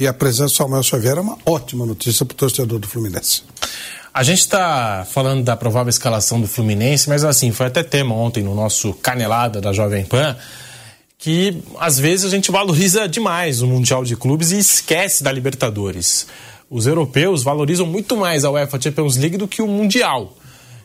e 0.00 0.06
a 0.06 0.14
presença 0.14 0.46
do 0.46 0.56
Samuel 0.56 0.82
Xavier 0.82 1.18
é 1.18 1.20
uma 1.20 1.36
ótima 1.44 1.84
notícia 1.84 2.24
para 2.24 2.32
o 2.32 2.36
torcedor 2.36 2.78
do 2.78 2.88
Fluminense. 2.88 3.42
A 4.14 4.22
gente 4.22 4.38
está 4.38 5.06
falando 5.08 5.44
da 5.44 5.54
provável 5.54 5.90
escalação 5.90 6.40
do 6.40 6.48
Fluminense, 6.48 7.06
mas 7.06 7.22
assim, 7.22 7.52
foi 7.52 7.66
até 7.66 7.82
tema 7.82 8.14
ontem 8.14 8.42
no 8.42 8.54
nosso 8.54 8.94
Canelada 8.94 9.60
da 9.60 9.74
Jovem 9.74 10.06
Pan, 10.06 10.34
que 11.18 11.62
às 11.78 11.98
vezes 11.98 12.24
a 12.24 12.30
gente 12.30 12.50
valoriza 12.50 13.06
demais 13.06 13.60
o 13.60 13.66
Mundial 13.66 14.02
de 14.02 14.16
Clubes 14.16 14.52
e 14.52 14.58
esquece 14.58 15.22
da 15.22 15.30
Libertadores. 15.30 16.26
Os 16.70 16.86
europeus 16.86 17.42
valorizam 17.42 17.84
muito 17.84 18.16
mais 18.16 18.42
a 18.42 18.50
UEFA 18.50 18.80
Champions 18.80 19.18
League 19.18 19.36
do 19.36 19.46
que 19.46 19.60
o 19.60 19.68
Mundial. 19.68 20.34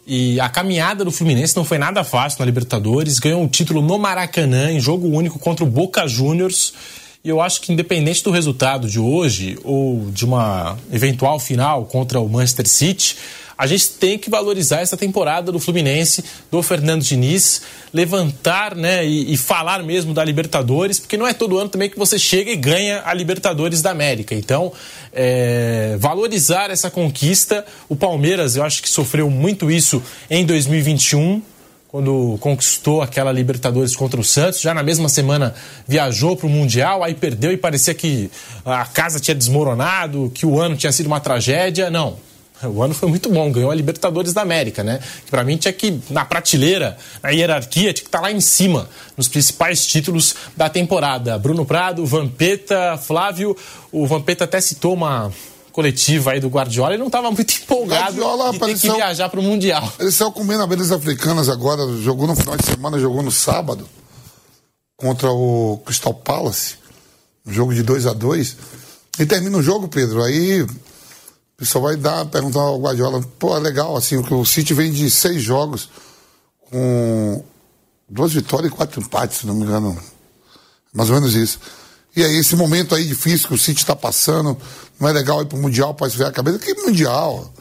E 0.05 0.39
a 0.41 0.49
caminhada 0.49 1.05
do 1.05 1.11
Fluminense 1.11 1.55
não 1.55 1.63
foi 1.63 1.77
nada 1.77 2.03
fácil 2.03 2.39
na 2.39 2.45
Libertadores, 2.45 3.17
ganhou 3.17 3.41
um 3.41 3.47
título 3.47 3.81
no 3.81 3.97
Maracanã, 3.97 4.71
em 4.71 4.79
jogo 4.79 5.07
único 5.07 5.39
contra 5.39 5.63
o 5.63 5.67
Boca 5.67 6.05
Juniors 6.05 6.73
e 7.25 7.29
eu 7.29 7.41
acho 7.41 7.59
que, 7.59 7.73
independente 7.73 8.23
do 8.23 8.29
resultado 8.29 8.87
de 8.87 8.99
hoje 8.99 9.57
ou 9.63 10.11
de 10.11 10.23
uma 10.23 10.77
eventual 10.93 11.39
final 11.39 11.83
contra 11.85 12.19
o 12.19 12.29
Manchester 12.29 12.69
City, 12.69 13.17
a 13.57 13.65
gente 13.65 13.89
tem 13.93 14.19
que 14.19 14.29
valorizar 14.29 14.81
essa 14.81 14.95
temporada 14.95 15.51
do 15.51 15.59
Fluminense, 15.59 16.23
do 16.51 16.61
Fernando 16.61 17.01
Diniz, 17.01 17.63
levantar 17.91 18.75
né, 18.75 19.03
e, 19.03 19.33
e, 19.33 19.37
falar 19.37 19.81
mesmo 19.81 20.13
da 20.13 20.23
Libertadores, 20.23 20.99
porque 20.99 21.17
não 21.17 21.25
é 21.25 21.33
todo 21.33 21.57
ano 21.57 21.69
também 21.69 21.89
que 21.89 21.97
você 21.97 22.19
chega 22.19 22.51
e 22.51 22.55
ganha 22.55 23.01
a 23.03 23.11
Libertadores 23.11 23.81
da 23.81 23.89
América. 23.89 24.35
Então, 24.35 24.71
é, 25.11 25.95
valorizar 25.97 26.69
essa 26.69 26.91
conquista. 26.91 27.65
O 27.89 27.95
Palmeiras, 27.95 28.55
eu 28.55 28.63
acho 28.63 28.83
que 28.83 28.89
sofreu 28.89 29.31
muito 29.31 29.71
isso 29.71 29.99
em 30.29 30.45
2021 30.45 31.41
quando 31.95 32.37
conquistou 32.41 33.01
aquela 33.01 33.31
Libertadores 33.31 33.95
contra 33.95 34.19
o 34.19 34.23
Santos. 34.23 34.59
Já 34.59 34.73
na 34.73 34.83
mesma 34.83 35.07
semana 35.07 35.55
viajou 35.87 36.35
para 36.35 36.45
o 36.45 36.49
Mundial, 36.49 37.01
aí 37.01 37.13
perdeu 37.13 37.53
e 37.53 37.57
parecia 37.57 37.93
que 37.93 38.29
a 38.65 38.85
casa 38.85 39.17
tinha 39.17 39.33
desmoronado, 39.33 40.29
que 40.35 40.45
o 40.45 40.59
ano 40.59 40.75
tinha 40.75 40.91
sido 40.91 41.05
uma 41.05 41.21
tragédia. 41.21 41.89
Não. 41.89 42.17
O 42.61 42.83
ano 42.83 42.93
foi 42.93 43.07
muito 43.07 43.29
bom, 43.29 43.49
ganhou 43.49 43.71
a 43.71 43.75
Libertadores 43.75 44.33
da 44.33 44.41
América, 44.41 44.83
né? 44.83 44.99
Que 45.23 45.31
para 45.31 45.41
mim 45.45 45.55
tinha 45.55 45.71
que, 45.71 46.01
na 46.09 46.25
prateleira, 46.25 46.97
na 47.23 47.29
hierarquia, 47.29 47.93
tinha 47.93 48.03
que 48.03 48.09
estar 48.09 48.19
tá 48.19 48.23
lá 48.25 48.29
em 48.29 48.41
cima, 48.41 48.89
nos 49.15 49.29
principais 49.29 49.87
títulos 49.87 50.35
da 50.57 50.67
temporada. 50.67 51.39
Bruno 51.39 51.65
Prado, 51.65 52.05
Vampeta, 52.05 52.97
Flávio. 52.97 53.55
O 53.89 54.05
Vampeta 54.05 54.43
até 54.43 54.59
citou 54.59 54.93
uma, 54.95 55.31
coletiva 55.75 56.31
aí 56.31 56.39
do 56.39 56.47
Guardiola, 56.47 56.91
ele 56.91 56.99
não 56.99 57.07
estava 57.07 57.29
muito 57.29 57.51
empolgado 57.61 58.17
Guardiola 58.17 58.51
de 58.51 58.55
apareceu, 58.55 58.91
ter 58.91 58.97
que 58.97 59.03
viajar 59.03 59.27
para 59.27 59.41
o 59.41 59.43
Mundial. 59.43 59.91
Ele 59.99 60.09
saiu 60.09 60.31
comendo 60.31 60.63
abelhas 60.63 60.89
africanas 60.89 61.49
agora, 61.49 61.85
jogou 61.97 62.25
no 62.25 62.33
final 62.33 62.55
de 62.55 62.65
semana, 62.65 62.97
jogou 62.97 63.21
no 63.21 63.29
sábado 63.29 63.85
contra 64.95 65.29
o 65.29 65.81
Crystal 65.85 66.13
Palace, 66.13 66.75
um 67.45 67.51
jogo 67.51 67.73
de 67.73 67.83
2 67.83 68.07
a 68.07 68.13
2 68.13 68.55
E 69.19 69.25
termina 69.25 69.57
o 69.57 69.61
jogo, 69.61 69.89
Pedro, 69.89 70.23
aí 70.23 70.61
o 70.61 70.69
pessoal 71.57 71.83
vai 71.83 71.97
dar, 71.97 72.25
perguntar 72.27 72.61
ao 72.61 72.79
Guardiola, 72.79 73.21
pô, 73.37 73.57
é 73.57 73.59
legal, 73.59 73.97
assim, 73.97 74.15
o 74.15 74.45
City 74.45 74.73
vem 74.73 74.93
de 74.93 75.11
seis 75.11 75.43
jogos 75.43 75.89
com 76.71 77.43
duas 78.07 78.31
vitórias 78.31 78.71
e 78.71 78.75
quatro 78.75 79.01
empates, 79.01 79.39
se 79.39 79.45
não 79.45 79.53
me 79.53 79.63
engano. 79.63 80.01
Mais 80.93 81.09
ou 81.09 81.15
menos 81.15 81.35
isso. 81.35 81.59
E 82.15 82.23
aí, 82.23 82.37
esse 82.37 82.55
momento 82.55 82.95
aí 82.95 83.03
difícil 83.03 83.47
que 83.47 83.53
o 83.53 83.57
City 83.57 83.81
está 83.81 83.95
passando, 83.95 84.57
não 84.99 85.09
é 85.09 85.11
legal 85.11 85.41
ir 85.41 85.45
pro 85.45 85.57
Mundial 85.57 85.93
para 85.93 86.07
esfriar 86.07 86.29
a 86.29 86.33
cabeça. 86.33 86.59
Que 86.59 86.73
Mundial? 86.75 87.51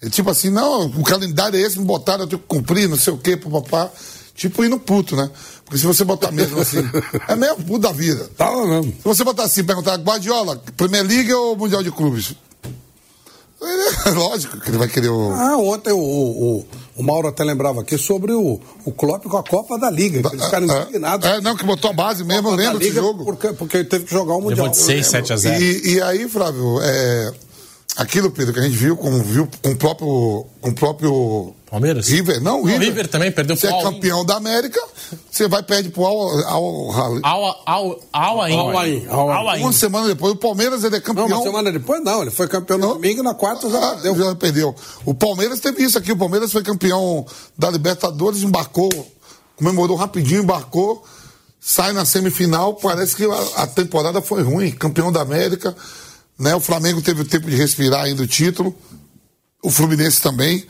É 0.00 0.08
tipo 0.08 0.30
assim, 0.30 0.50
não, 0.50 0.86
o 0.86 1.02
calendário 1.02 1.58
é 1.58 1.62
esse, 1.62 1.78
me 1.78 1.84
botaram, 1.84 2.24
eu 2.24 2.26
tenho 2.26 2.40
que 2.40 2.46
cumprir, 2.46 2.88
não 2.88 2.96
sei 2.96 3.12
o 3.12 3.18
quê, 3.18 3.36
papapá. 3.36 3.90
Tipo 4.34 4.64
indo 4.64 4.78
puto, 4.78 5.14
né? 5.14 5.30
Porque 5.64 5.78
se 5.78 5.86
você 5.86 6.04
botar 6.04 6.32
mesmo 6.32 6.60
assim, 6.60 6.78
é 7.28 7.36
meio 7.36 7.56
puto 7.56 7.78
da 7.78 7.92
vida. 7.92 8.28
Tá 8.36 8.50
mesmo. 8.50 8.92
Se 8.92 9.04
você 9.04 9.22
botar 9.22 9.44
assim, 9.44 9.62
perguntar, 9.62 9.96
Guardiola, 9.96 10.60
Premier 10.76 11.06
League 11.06 11.32
ou 11.32 11.56
Mundial 11.56 11.82
de 11.82 11.90
Clubes? 11.90 12.34
É 14.06 14.10
lógico 14.10 14.60
que 14.60 14.70
ele 14.70 14.78
vai 14.78 14.88
querer 14.88 15.08
o. 15.08 15.32
Ah, 15.32 15.56
ontem 15.56 15.92
o, 15.92 15.98
o, 15.98 16.66
o 16.96 17.02
Mauro 17.02 17.28
até 17.28 17.42
lembrava 17.42 17.80
aqui 17.80 17.96
sobre 17.96 18.32
o, 18.32 18.60
o 18.84 18.92
Klopp 18.92 19.24
com 19.24 19.36
a 19.36 19.42
Copa 19.42 19.78
da 19.78 19.90
Liga. 19.90 20.22
Que 20.22 20.36
eles 20.36 20.44
ficaram 20.44 20.66
indignados. 20.66 21.26
É, 21.26 21.40
não, 21.40 21.56
que 21.56 21.64
botou 21.64 21.90
a 21.90 21.94
base 21.94 22.24
mesmo, 22.24 22.50
eu 22.50 22.54
lembro 22.54 22.78
desse 22.78 22.92
jogo. 22.92 23.24
Porque, 23.24 23.52
porque 23.52 23.76
ele 23.78 23.84
teve 23.84 24.04
que 24.04 24.10
jogar 24.12 24.34
o 24.34 24.40
Mundial. 24.40 24.66
Levou 24.66 24.68
de 24.70 24.76
6, 24.76 25.06
7 25.06 25.32
a 25.32 25.36
0. 25.36 25.62
E, 25.62 25.94
e 25.94 26.02
aí, 26.02 26.28
Flávio, 26.28 26.80
é, 26.82 27.32
aquilo, 27.96 28.30
Pedro, 28.30 28.52
que 28.52 28.60
a 28.60 28.62
gente 28.62 28.76
viu 28.76 28.96
com, 28.96 29.22
viu 29.22 29.48
com 29.62 29.70
o 29.70 29.76
próprio. 29.76 30.46
Com 30.60 30.70
o 30.70 30.74
próprio 30.74 31.54
Palmeiras? 31.74 32.08
River, 32.08 32.40
não, 32.40 32.60
O 32.62 32.64
River. 32.66 32.80
River 32.88 33.08
também 33.08 33.32
perdeu 33.32 33.56
Você 33.56 33.66
pro 33.66 33.76
é 33.76 33.78
Al-Ain. 33.80 33.94
campeão 33.94 34.24
da 34.24 34.36
América, 34.36 34.80
você 35.30 35.48
vai 35.48 35.62
perder 35.62 35.90
pro 35.90 36.06
Al, 36.06 36.30
Al, 36.44 36.92
Al, 36.92 37.20
Al, 37.24 37.62
Al, 37.66 38.00
Al 38.12 38.40
Ain. 38.42 38.58
Al-Ain, 38.58 39.08
Al-Ain. 39.08 39.08
Al 39.10 39.48
Ain. 39.48 39.62
Uma 39.62 39.72
semana 39.72 40.06
depois, 40.06 40.32
o 40.34 40.36
Palmeiras 40.36 40.84
ele 40.84 40.94
é 40.96 40.98
Não, 40.98 41.04
campeão. 41.04 41.26
uma 41.26 41.42
semana 41.42 41.72
depois 41.72 42.02
não, 42.04 42.22
ele 42.22 42.30
foi 42.30 42.46
campeão 42.46 42.78
no 42.78 42.94
domingo 42.94 43.22
na 43.24 43.34
quarta 43.34 43.68
já 43.68 43.78
Ah, 43.78 43.94
perdeu. 43.96 44.16
já 44.16 44.34
perdeu. 44.36 44.74
O 45.04 45.12
Palmeiras 45.14 45.58
teve 45.58 45.82
isso 45.82 45.98
aqui. 45.98 46.12
O 46.12 46.16
Palmeiras 46.16 46.52
foi 46.52 46.62
campeão 46.62 47.26
da 47.58 47.70
Libertadores, 47.70 48.42
embarcou, 48.42 48.88
comemorou 49.56 49.96
rapidinho, 49.96 50.42
embarcou, 50.42 51.04
sai 51.60 51.92
na 51.92 52.04
semifinal. 52.04 52.74
Parece 52.74 53.16
que 53.16 53.24
a, 53.24 53.62
a 53.62 53.66
temporada 53.66 54.22
foi 54.22 54.42
ruim. 54.42 54.70
Campeão 54.70 55.10
da 55.10 55.22
América. 55.22 55.74
Né? 56.38 56.54
O 56.54 56.60
Flamengo 56.60 57.02
teve 57.02 57.22
o 57.22 57.24
tempo 57.24 57.50
de 57.50 57.56
respirar 57.56 58.04
ainda 58.04 58.22
o 58.22 58.26
título. 58.28 58.72
O 59.60 59.70
Fluminense 59.70 60.20
também. 60.20 60.64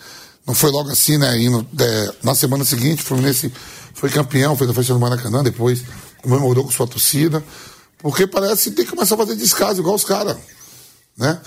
Não 0.46 0.54
foi 0.54 0.70
logo 0.70 0.90
assim, 0.90 1.16
né? 1.16 1.40
Indo, 1.40 1.66
é, 1.80 2.14
na 2.22 2.35
semana 2.35 2.64
seguinte, 2.64 3.02
o 3.02 3.07
Fluminense 3.07 3.52
foi 3.94 4.11
campeão, 4.11 4.57
fez 4.57 4.68
a 4.68 4.74
festa 4.74 4.92
do 4.92 5.00
Maracanã, 5.00 5.42
depois 5.42 5.83
comemorou 6.22 6.64
com 6.64 6.70
sua 6.70 6.87
torcida. 6.87 7.42
Porque 7.98 8.26
parece 8.26 8.70
que 8.70 8.76
tem 8.76 8.85
que 8.85 8.90
começar 8.90 9.14
a 9.14 9.18
fazer 9.18 9.37
descaso, 9.37 9.80
igual 9.80 9.94
os 9.94 10.04
caras 10.04 10.37
né? 11.16 11.40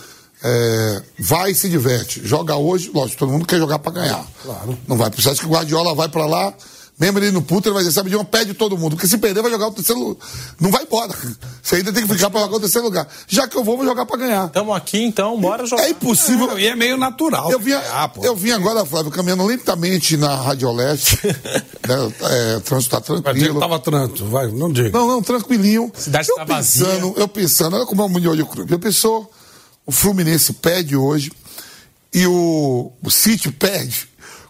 É, 0.44 1.02
vai 1.20 1.52
e 1.52 1.56
se 1.56 1.68
diverte. 1.68 2.26
Joga 2.26 2.56
hoje, 2.56 2.92
lógico, 2.94 3.20
todo 3.20 3.32
mundo 3.32 3.46
quer 3.46 3.58
jogar 3.58 3.80
pra 3.80 3.92
ganhar. 3.92 4.26
Claro. 4.44 4.78
Não 4.88 4.96
vai. 4.96 5.10
Acha 5.10 5.36
que 5.36 5.46
o 5.46 5.50
Guardiola 5.50 5.96
vai 5.96 6.10
pra 6.10 6.26
lá, 6.26 6.54
mesmo 7.00 7.20
ele 7.20 7.30
no 7.30 7.44
puto, 7.44 7.68
ele 7.70 7.74
vai 7.76 7.84
dizer, 7.84 7.94
sabe 7.94 8.10
de 8.10 8.16
uma, 8.16 8.26
pede 8.26 8.56
todo 8.56 8.76
mundo. 8.76 8.96
Porque 8.96 9.08
se 9.08 9.20
perder, 9.20 9.42
vai 9.44 9.52
jogar 9.52 9.68
o 9.68 9.72
terceiro 9.72 10.02
lugar. 10.02 10.28
Não 10.60 10.72
vai 10.72 10.84
embora. 10.84 11.14
Você 11.62 11.76
ainda 11.76 11.94
tem 11.94 12.08
que 12.08 12.12
ficar 12.12 12.30
pra 12.32 12.42
jogar 12.42 12.56
o 12.56 12.60
terceiro 12.60 12.88
lugar. 12.88 13.08
Já 13.28 13.48
que 13.48 13.56
eu 13.56 13.64
vou, 13.64 13.78
vou 13.78 13.86
jogar 13.86 14.06
pra 14.06 14.18
ganhar. 14.18 14.50
Tamo 14.50 14.74
aqui, 14.74 15.04
então, 15.04 15.40
bora 15.40 15.66
jogar. 15.68 15.84
É 15.84 15.90
impossível. 15.90 16.58
E 16.58 16.66
é 16.66 16.76
meio 16.76 16.98
natural. 16.98 17.52
Eu 17.52 17.60
vim, 17.60 17.74
Ah, 17.74 18.10
eu 18.24 18.36
vim 18.36 18.50
agora, 18.50 18.84
Flávio, 18.84 19.12
caminhando 19.12 19.46
lentamente 19.46 20.18
na 20.18 20.36
Rádio 20.36 20.72
Leste. 20.72 21.20
né, 21.88 22.14
é, 22.54 22.58
o 22.58 22.62
trânsito 22.62 22.96
tá 22.96 23.02
tranquilo. 23.02 23.60
tava 23.60 23.80
trânsito, 23.80 24.26
vai, 24.26 24.48
não 24.48 24.72
diga. 24.72 24.90
Não, 24.90 25.08
não, 25.08 25.22
tranquilinho. 25.22 25.92
Cidade 25.96 26.30
eu 26.30 26.36
tá 26.36 26.46
vazia. 26.46 26.86
pensando, 26.86 27.14
eu 27.16 27.28
pensando, 27.28 27.76
olha 27.76 27.86
como 27.86 28.02
é 28.02 28.06
o 28.06 28.10
Mundial 28.10 28.36
de 28.36 28.44
Clube. 28.44 28.72
Eu 28.72 28.80
pensou, 28.80 29.32
o 29.86 29.92
Fluminense 29.92 30.52
perde 30.54 30.96
hoje 30.96 31.32
e 32.12 32.26
o, 32.26 32.92
o 33.04 33.12
City 33.12 33.52
perde. 33.52 34.07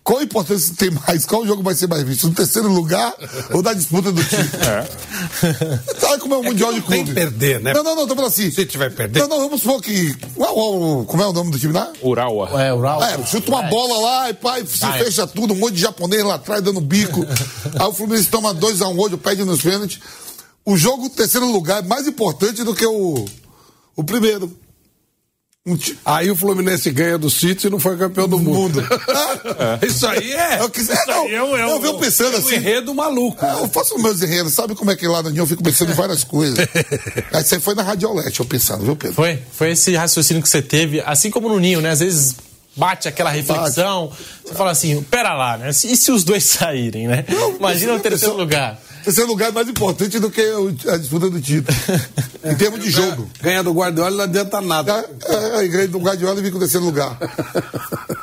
Qual 0.07 0.19
a 0.19 0.23
importância 0.23 0.73
tem 0.73 0.89
mais? 0.89 1.25
Qual 1.25 1.45
jogo 1.45 1.61
vai 1.61 1.75
ser 1.75 1.85
mais 1.85 2.01
visto? 2.03 2.27
No 2.27 2.33
terceiro 2.33 2.69
lugar 2.71 3.13
ou 3.51 3.61
na 3.61 3.73
disputa 3.73 4.09
do 4.09 4.23
título? 4.23 4.47
Olha 6.01 6.17
como 6.17 6.33
é 6.33 6.37
o 6.37 6.43
Mundial 6.43 6.71
de 6.71 6.79
não 6.79 6.87
tem 6.87 7.03
Clube. 7.03 7.13
perder, 7.13 7.59
né? 7.59 7.73
Não, 7.73 7.83
não, 7.83 7.93
não, 7.93 8.07
tô 8.07 8.15
falando 8.15 8.31
assim. 8.31 8.49
City 8.49 8.77
vai 8.77 8.89
perder? 8.89 9.19
Não, 9.19 9.27
não, 9.27 9.39
vamos 9.39 9.61
supor 9.61 9.81
que. 9.81 10.15
Uau, 10.37 10.57
uau, 10.57 11.05
como 11.05 11.21
é 11.21 11.27
o 11.27 11.33
nome 11.33 11.51
do 11.51 11.59
time 11.59 11.73
lá? 11.73 11.91
Urawa. 12.01 12.49
É, 12.51 12.73
Raul. 12.73 13.03
É, 13.03 13.25
chuta 13.25 13.51
uma 13.51 13.63
bola 13.63 13.99
lá 13.99 14.29
e 14.29 14.33
pai, 14.33 14.65
se 14.65 14.89
fecha 14.93 15.27
tudo, 15.27 15.53
um 15.53 15.57
monte 15.57 15.73
de 15.73 15.81
japonês 15.81 16.23
lá 16.23 16.35
atrás 16.35 16.61
dando 16.61 16.79
bico. 16.79 17.25
Aí 17.77 17.85
o 17.85 17.91
Fluminense 17.91 18.29
toma 18.29 18.55
2x1 18.55 18.87
um 18.87 18.97
hoje, 19.01 19.17
perde 19.17 19.43
nos 19.43 19.61
pênaltis. 19.61 19.99
O 20.63 20.77
jogo, 20.77 21.09
terceiro 21.09 21.51
lugar, 21.51 21.83
é 21.83 21.85
mais 21.85 22.07
importante 22.07 22.63
do 22.63 22.73
que 22.73 22.85
o, 22.85 23.25
o 23.93 24.03
primeiro. 24.05 24.57
Aí 26.05 26.31
o 26.31 26.35
Fluminense 26.35 26.89
ganha 26.91 27.17
do 27.17 27.29
City 27.29 27.67
e 27.67 27.69
não 27.69 27.79
foi 27.79 27.97
campeão 27.97 28.27
do 28.27 28.37
mundo. 28.39 28.81
mundo. 28.81 28.87
Isso 29.85 30.07
aí 30.07 30.31
é. 30.33 30.61
Eu, 30.61 30.69
quis, 30.69 30.89
é, 30.89 30.93
Isso 30.93 31.07
não, 31.07 31.25
é 31.27 31.33
é 31.33 31.63
eu 31.63 31.75
o- 31.75 31.79
venho 31.79 31.97
pensando 31.99 32.33
é 32.33 32.37
o 32.37 32.39
assim. 32.39 32.55
enredo 32.55 32.93
maluco. 32.93 33.43
É, 33.45 33.51
Eu 33.61 33.67
faço 33.69 33.97
meus 33.99 34.21
enredos, 34.21 34.53
sabe 34.53 34.75
como 34.75 34.91
é 34.91 34.95
que 34.95 35.07
lá 35.07 35.21
no 35.21 35.29
Ninho 35.29 35.41
eu 35.43 35.47
fico 35.47 35.63
pensando 35.63 35.91
em 35.91 35.95
várias 35.95 36.23
coisas. 36.23 36.57
Aí 37.33 37.43
você 37.43 37.59
foi 37.59 37.75
na 37.75 37.83
Radiolete, 37.83 38.39
eu 38.39 38.45
pensando, 38.45 38.83
viu, 38.85 38.95
Pedro? 38.95 39.15
Foi, 39.15 39.39
foi 39.51 39.71
esse 39.71 39.95
raciocínio 39.95 40.41
que 40.41 40.49
você 40.49 40.61
teve, 40.61 41.01
assim 41.05 41.29
como 41.29 41.49
no 41.49 41.59
Ninho, 41.59 41.81
né? 41.81 41.89
Às 41.91 41.99
vezes 41.99 42.35
bate 42.75 43.07
aquela 43.07 43.31
reflexão, 43.31 44.11
você 44.45 44.53
fala 44.53 44.69
assim, 44.71 45.01
pera 45.03 45.33
lá, 45.33 45.57
né? 45.57 45.69
E 45.71 45.73
se 45.97 46.11
os 46.11 46.23
dois 46.23 46.43
saírem, 46.45 47.07
né? 47.07 47.25
Imagina 47.57 47.93
o 47.93 47.99
terceiro 47.99 48.35
pessoal- 48.35 48.37
lugar. 48.37 48.79
Lugar 49.27 49.49
é 49.49 49.51
mais 49.51 49.67
importante 49.67 50.19
do 50.19 50.29
que 50.29 50.41
o- 50.41 50.75
a 50.89 50.97
disputa 50.97 51.29
do 51.29 51.39
título. 51.41 51.77
em 52.43 52.55
termos 52.55 52.79
de 52.83 52.89
jogo. 52.89 53.27
Ganha 53.41 53.63
do 53.63 53.71
Guardiola 53.71 54.11
não 54.11 54.23
adianta 54.23 54.61
nada. 54.61 55.05
É, 55.25 55.33
é, 55.33 55.55
a 55.59 55.63
igreja 55.63 55.87
do 55.89 55.99
Guardiola 55.99 56.39
e 56.39 56.43
fica 56.43 56.53
no 56.55 56.59
terceiro 56.59 56.85
lugar. 56.85 57.17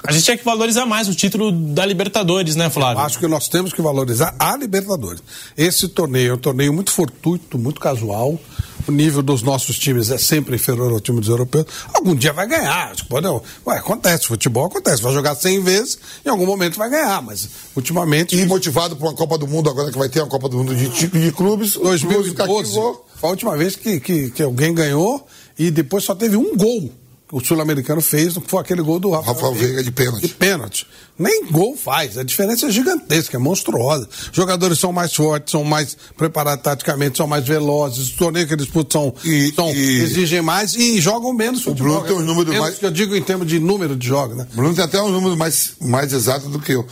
A 0.06 0.12
gente 0.12 0.24
tinha 0.24 0.36
que 0.36 0.44
valorizar 0.44 0.84
mais 0.86 1.08
o 1.08 1.14
título 1.14 1.50
da 1.52 1.84
Libertadores, 1.86 2.56
né, 2.56 2.68
Flávio? 2.70 3.02
Acho 3.02 3.18
que 3.18 3.26
nós 3.26 3.48
temos 3.48 3.72
que 3.72 3.80
valorizar 3.82 4.34
a 4.38 4.56
Libertadores. 4.56 5.22
Esse 5.56 5.88
torneio 5.88 6.32
é 6.32 6.34
um 6.34 6.38
torneio 6.38 6.72
muito 6.72 6.90
fortuito, 6.92 7.58
muito 7.58 7.80
casual. 7.80 8.38
O 8.86 8.92
nível 8.92 9.22
dos 9.22 9.42
nossos 9.42 9.78
times 9.78 10.10
é 10.10 10.18
sempre 10.18 10.56
inferior 10.56 10.92
ao 10.92 11.00
time 11.00 11.20
dos 11.20 11.28
europeus. 11.28 11.66
Algum 11.92 12.14
dia 12.14 12.32
vai 12.32 12.46
ganhar. 12.46 12.94
Pode, 13.08 13.26
ué, 13.26 13.78
acontece, 13.78 14.26
futebol 14.26 14.66
acontece. 14.66 15.02
Vai 15.02 15.12
jogar 15.12 15.34
100 15.34 15.60
vezes, 15.62 15.98
em 16.24 16.28
algum 16.28 16.46
momento 16.46 16.76
vai 16.76 16.90
ganhar. 16.90 17.22
Mas 17.22 17.48
ultimamente. 17.74 18.36
E 18.36 18.44
motivado 18.46 18.96
por 18.96 19.06
uma 19.06 19.14
Copa 19.14 19.38
do 19.38 19.46
Mundo, 19.46 19.70
agora 19.70 19.90
que 19.90 19.98
vai 19.98 20.08
ter 20.08 20.20
uma 20.20 20.28
Copa 20.28 20.48
do 20.48 20.58
Mundo 20.58 20.74
de, 20.74 20.88
de, 20.88 21.32
clubes, 21.32 21.76
o 21.76 21.80
Clube 21.80 21.98
2012 21.98 22.34
cativou. 22.34 23.06
foi 23.16 23.28
a 23.28 23.30
última 23.30 23.56
vez 23.56 23.76
que, 23.76 24.00
que, 24.00 24.30
que 24.30 24.42
alguém 24.42 24.74
ganhou 24.74 25.26
e 25.58 25.70
depois 25.70 26.04
só 26.04 26.14
teve 26.14 26.36
um 26.36 26.56
gol 26.56 26.92
o 27.32 27.40
sul-americano 27.44 28.00
fez, 28.00 28.34
foi 28.46 28.60
aquele 28.60 28.82
gol 28.82 29.00
do 29.00 29.10
Rafael, 29.10 29.34
Rafael 29.34 29.54
Veiga 29.54 29.82
de 29.82 29.90
pênalti. 29.90 30.20
De 30.28 30.34
pênalti. 30.34 30.86
Nem 31.18 31.46
gol 31.46 31.76
faz, 31.76 32.18
a 32.18 32.22
diferença 32.22 32.66
é 32.66 32.70
gigantesca, 32.70 33.36
é 33.36 33.40
monstruosa. 33.40 34.08
Jogadores 34.32 34.78
são 34.78 34.92
mais 34.92 35.14
fortes, 35.14 35.50
são 35.52 35.64
mais 35.64 35.96
preparados 36.16 36.62
taticamente, 36.62 37.16
são 37.16 37.26
mais 37.26 37.46
velozes, 37.46 37.98
os 37.98 38.10
torneios 38.10 38.46
que 38.48 38.54
eles 38.54 38.66
disputam 38.66 39.14
E- 39.24 39.52
são- 39.54 39.70
e- 39.74 40.00
exigem 40.02 40.42
mais 40.42 40.74
e 40.74 41.00
jogam 41.00 41.32
menos 41.32 41.62
futebol. 41.62 42.00
Bruno 42.00 42.06
tem 42.06 42.16
um 42.16 42.20
número 42.26 42.50
Menos 42.50 42.66
mais- 42.66 42.78
que 42.78 42.86
eu 42.86 42.90
digo 42.90 43.16
em 43.16 43.22
termos 43.22 43.46
de 43.46 43.58
número 43.58 43.96
de 43.96 44.06
jogos, 44.06 44.36
né? 44.36 44.46
O 44.52 44.56
Bruno 44.56 44.74
tem 44.74 44.84
até 44.84 45.00
um 45.02 45.10
número 45.10 45.36
mais, 45.36 45.72
mais 45.80 46.12
exato 46.12 46.48
do 46.48 46.58
que 46.60 46.72
eu. 46.72 46.86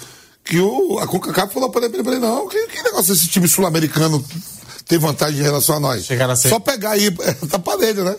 Que 0.45 0.59
o, 0.59 0.99
a 0.99 1.07
CONCACAF 1.07 1.53
falou 1.55 1.71
para 1.71 1.87
ele, 1.87 2.19
não, 2.19 2.49
que, 2.49 2.67
que 2.69 2.83
negócio 2.83 3.13
esse 3.13 3.29
time 3.29 3.47
sul-americano 3.47 4.25
tem 4.89 4.99
vantagem 4.99 5.39
em 5.39 5.43
relação 5.43 5.77
a 5.77 5.81
nós? 5.81 6.05
Chegar 6.05 6.27
na 6.27 6.35
Só 6.37 6.59
pegar 6.59 6.91
aí, 6.93 7.11
tá 7.51 7.59
parelho, 7.59 8.03
né? 8.05 8.17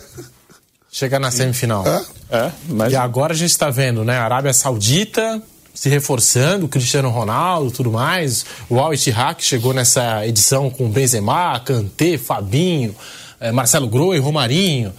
Chegar 0.94 1.18
na 1.18 1.32
semifinal. 1.32 1.84
É? 1.84 2.04
É, 2.30 2.52
mas 2.68 2.92
E 2.92 2.96
agora 2.96 3.32
a 3.32 3.36
gente 3.36 3.50
está 3.50 3.68
vendo, 3.68 4.04
né? 4.04 4.16
A 4.16 4.22
Arábia 4.22 4.52
Saudita 4.52 5.42
se 5.74 5.88
reforçando, 5.88 6.68
Cristiano 6.68 7.10
Ronaldo, 7.10 7.72
tudo 7.72 7.90
mais. 7.90 8.46
O 8.70 8.78
Al 8.78 8.94
Ittihad 8.94 9.42
chegou 9.42 9.74
nessa 9.74 10.24
edição 10.24 10.70
com 10.70 10.88
Benzema, 10.88 11.58
Kanté, 11.58 12.16
Fabinho, 12.16 12.94
eh, 13.40 13.50
Marcelo 13.50 13.88
Groi, 13.88 14.20
Romarinho. 14.20 14.92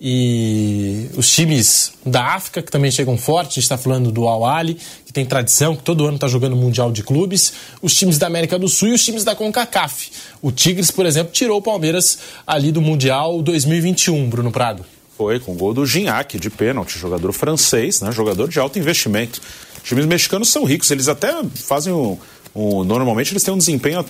E 0.00 1.10
os 1.18 1.30
times 1.30 1.92
da 2.04 2.28
África 2.28 2.62
que 2.62 2.72
também 2.72 2.90
chegam 2.90 3.18
forte, 3.18 3.50
a 3.50 3.54
gente 3.56 3.64
está 3.64 3.76
falando 3.76 4.10
do 4.10 4.26
Al 4.26 4.46
Ali, 4.46 4.78
que 5.04 5.12
tem 5.12 5.26
tradição, 5.26 5.76
que 5.76 5.82
todo 5.82 6.06
ano 6.06 6.14
está 6.14 6.28
jogando 6.28 6.56
Mundial 6.56 6.90
de 6.90 7.02
Clubes, 7.02 7.52
os 7.82 7.94
times 7.94 8.16
da 8.16 8.26
América 8.26 8.58
do 8.58 8.68
Sul 8.68 8.88
e 8.88 8.92
os 8.94 9.04
times 9.04 9.22
da 9.22 9.36
CONCACAF. 9.36 10.12
O 10.40 10.50
Tigres, 10.50 10.90
por 10.90 11.04
exemplo, 11.04 11.30
tirou 11.30 11.58
o 11.58 11.62
Palmeiras 11.62 12.18
ali 12.46 12.72
do 12.72 12.80
Mundial 12.80 13.42
2021, 13.42 14.30
Bruno 14.30 14.50
Prado. 14.50 14.82
Foi 15.22 15.38
com 15.38 15.52
o 15.52 15.54
gol 15.54 15.72
do 15.72 15.86
Gignac 15.86 16.36
de 16.36 16.50
pênalti, 16.50 16.98
jogador 16.98 17.32
francês, 17.32 18.00
né? 18.00 18.10
Jogador 18.10 18.48
de 18.48 18.58
alto 18.58 18.76
investimento. 18.78 19.40
Os 19.80 19.88
times 19.88 20.04
mexicanos 20.04 20.50
são 20.50 20.64
ricos, 20.64 20.90
eles 20.90 21.06
até 21.06 21.32
fazem 21.54 21.92
o, 21.92 22.18
o- 22.52 22.82
normalmente 22.82 23.32
eles 23.32 23.42
têm 23.44 23.54
um 23.54 23.58
desempenho 23.58 24.04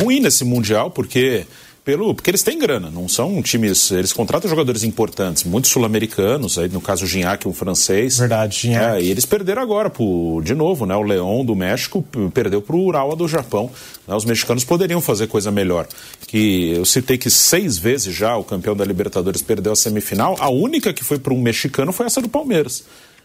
ruim 0.00 0.20
nesse 0.20 0.44
mundial 0.44 0.90
porque 0.92 1.44
pelo 1.84 2.14
porque 2.14 2.30
eles 2.30 2.42
têm 2.42 2.58
grana, 2.58 2.90
não 2.90 3.06
são 3.08 3.42
times, 3.42 3.90
eles 3.90 4.12
contratam 4.12 4.48
jogadores 4.48 4.82
importantes, 4.84 5.44
muitos 5.44 5.70
sul-americanos, 5.70 6.58
aí 6.58 6.68
no 6.68 6.80
caso 6.80 7.04
o 7.04 7.06
Gignac, 7.06 7.46
um 7.46 7.52
francês. 7.52 8.18
Verdade, 8.18 8.58
Gignac. 8.58 8.96
É, 8.96 9.02
e 9.02 9.10
eles 9.10 9.26
perderam 9.26 9.60
agora 9.60 9.90
pro, 9.90 10.40
de 10.42 10.54
novo, 10.54 10.86
né? 10.86 10.96
O 10.96 11.02
Leão 11.02 11.44
do 11.44 11.54
México 11.54 12.02
perdeu 12.32 12.62
pro 12.62 12.78
Urawa 12.78 13.14
do 13.14 13.28
Japão. 13.28 13.70
né? 14.08 14.14
Os 14.14 14.24
mexicanos 14.24 14.64
poderiam 14.64 15.00
fazer 15.00 15.26
coisa 15.26 15.50
melhor. 15.50 15.86
Que 16.26 16.72
eu 16.72 16.84
citei 16.86 17.18
que 17.18 17.28
seis 17.28 17.76
vezes 17.76 18.14
já 18.14 18.34
o 18.36 18.44
campeão 18.44 18.74
da 18.74 18.84
Libertadores 18.84 19.42
perdeu 19.42 19.72
a 19.72 19.76
semifinal. 19.76 20.36
A 20.40 20.48
única 20.48 20.92
que 20.92 21.04
foi 21.04 21.18
para 21.18 21.34
um 21.34 21.40
mexicano 21.40 21.92
foi 21.92 22.06
essa 22.06 22.22
do 22.22 22.28
Palmeiras. 22.28 22.84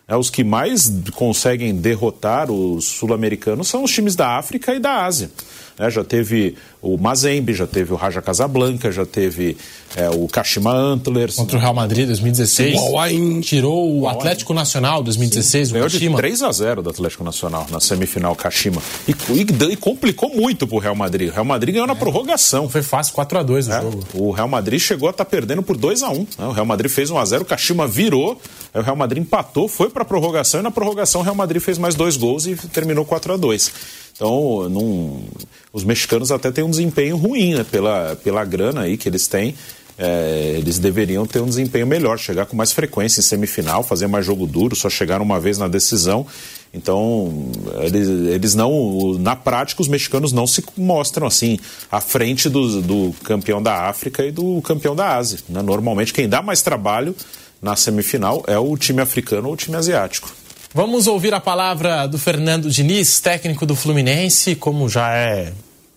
É, 0.09 0.17
os 0.17 0.29
que 0.29 0.43
mais 0.43 0.91
conseguem 1.13 1.75
derrotar 1.75 2.49
os 2.49 2.85
sul-americanos 2.85 3.67
são 3.67 3.83
os 3.83 3.91
times 3.91 4.15
da 4.15 4.37
África 4.37 4.73
e 4.73 4.79
da 4.79 5.05
Ásia. 5.05 5.29
É, 5.77 5.89
já 5.89 6.03
teve 6.03 6.55
o 6.81 6.97
Mazembe, 6.97 7.53
já 7.53 7.67
teve 7.67 7.91
o 7.91 7.95
Raja 7.97 8.21
Casablanca, 8.21 8.89
já 8.89 9.05
teve 9.05 9.57
é, 9.97 10.09
o 10.09 10.27
Kashima 10.27 10.71
Antlers. 10.71 11.35
Contra 11.35 11.57
o 11.57 11.59
Real 11.59 11.73
Madrid 11.73 12.07
2016. 12.07 12.79
O 12.79 13.41
tirou 13.41 13.99
o 13.99 14.07
Atlético 14.07 14.53
Nacional 14.53 15.03
2016, 15.03 15.69
Sim. 15.69 15.77
o 15.77 15.83
Kashima. 15.83 16.15
de 16.15 16.21
3 16.21 16.41
a 16.43 16.51
0 16.51 16.81
do 16.81 16.89
Atlético 16.89 17.23
Nacional 17.23 17.67
na 17.69 17.81
semifinal 17.81 18.33
Kashima. 18.33 18.81
E, 19.07 19.11
e, 19.11 19.71
e 19.71 19.75
complicou 19.75 20.33
muito 20.33 20.65
pro 20.65 20.77
Real 20.77 20.95
Madrid. 20.95 21.29
O 21.29 21.33
Real 21.33 21.45
Madrid 21.45 21.73
ganhou 21.73 21.85
é. 21.85 21.87
na 21.87 21.95
prorrogação. 21.95 22.69
Foi 22.69 22.81
fácil, 22.81 23.13
4 23.13 23.39
a 23.39 23.43
2 23.43 23.67
o 23.67 23.71
é. 23.71 23.81
jogo. 23.81 24.03
O 24.13 24.31
Real 24.31 24.47
Madrid 24.47 24.79
chegou 24.79 25.09
a 25.09 25.11
estar 25.11 25.25
tá 25.25 25.29
perdendo 25.29 25.61
por 25.61 25.75
2 25.75 26.03
a 26.03 26.09
1 26.09 26.13
né? 26.15 26.25
O 26.39 26.51
Real 26.51 26.65
Madrid 26.65 26.89
fez 26.89 27.09
1 27.09 27.17
a 27.17 27.25
0 27.25 27.41
o 27.43 27.45
Kashima 27.45 27.87
virou, 27.87 28.39
o 28.73 28.81
Real 28.81 28.95
Madrid 28.95 29.21
empatou, 29.21 29.67
foi 29.67 29.89
para 29.89 30.03
a 30.03 30.05
prorrogação 30.05 30.61
e 30.61 30.63
na 30.63 30.71
prorrogação 30.71 31.21
o 31.21 31.23
Real 31.23 31.35
Madrid 31.35 31.61
fez 31.61 31.77
mais 31.77 31.95
dois 31.95 32.15
gols 32.15 32.45
e 32.45 32.55
terminou 32.55 33.03
4 33.03 33.33
a 33.33 33.37
2 33.37 33.71
então, 34.19 35.23
os 35.71 35.85
mexicanos 35.85 36.29
até 36.29 36.51
têm 36.51 36.61
um 36.61 36.69
desempenho 36.69 37.15
ruim 37.15 37.53
né, 37.53 37.63
pela, 37.63 38.17
pela 38.21 38.43
grana 38.43 38.81
aí 38.81 38.97
que 38.97 39.07
eles 39.07 39.27
têm. 39.27 39.55
É, 39.97 40.55
eles 40.57 40.77
deveriam 40.77 41.25
ter 41.25 41.41
um 41.41 41.45
desempenho 41.45 41.87
melhor, 41.87 42.19
chegar 42.19 42.45
com 42.45 42.55
mais 42.55 42.73
frequência 42.73 43.21
em 43.21 43.23
semifinal, 43.23 43.81
fazer 43.81 44.07
mais 44.07 44.25
jogo 44.25 44.45
duro, 44.45 44.75
só 44.75 44.89
chegaram 44.89 45.23
uma 45.23 45.39
vez 45.39 45.57
na 45.57 45.69
decisão. 45.69 46.27
Então, 46.73 47.49
eles, 47.81 48.07
eles 48.07 48.55
não, 48.55 49.17
na 49.19 49.37
prática, 49.37 49.81
os 49.81 49.87
mexicanos 49.87 50.33
não 50.33 50.45
se 50.45 50.63
mostram 50.77 51.25
assim 51.25 51.57
à 51.89 52.01
frente 52.01 52.49
do, 52.49 52.81
do 52.81 53.15
campeão 53.23 53.63
da 53.63 53.87
África 53.87 54.23
e 54.25 54.31
do 54.31 54.61
campeão 54.61 54.95
da 54.95 55.15
Ásia. 55.15 55.39
Né? 55.47 55.61
Normalmente, 55.61 56.13
quem 56.13 56.27
dá 56.27 56.41
mais 56.41 56.61
trabalho 56.61 57.15
na 57.61 57.75
semifinal 57.75 58.43
é 58.47 58.59
o 58.59 58.75
time 58.77 59.01
africano 59.01 59.47
ou 59.47 59.53
o 59.53 59.57
time 59.57 59.77
asiático. 59.77 60.29
Vamos 60.71 61.07
ouvir 61.07 61.33
a 61.33 61.39
palavra 61.39 62.05
do 62.07 62.19
Fernando 62.19 62.69
Diniz, 62.69 63.19
técnico 63.19 63.65
do 63.65 63.75
Fluminense, 63.75 64.55
como 64.55 64.87
já 64.87 65.15
é, 65.15 65.51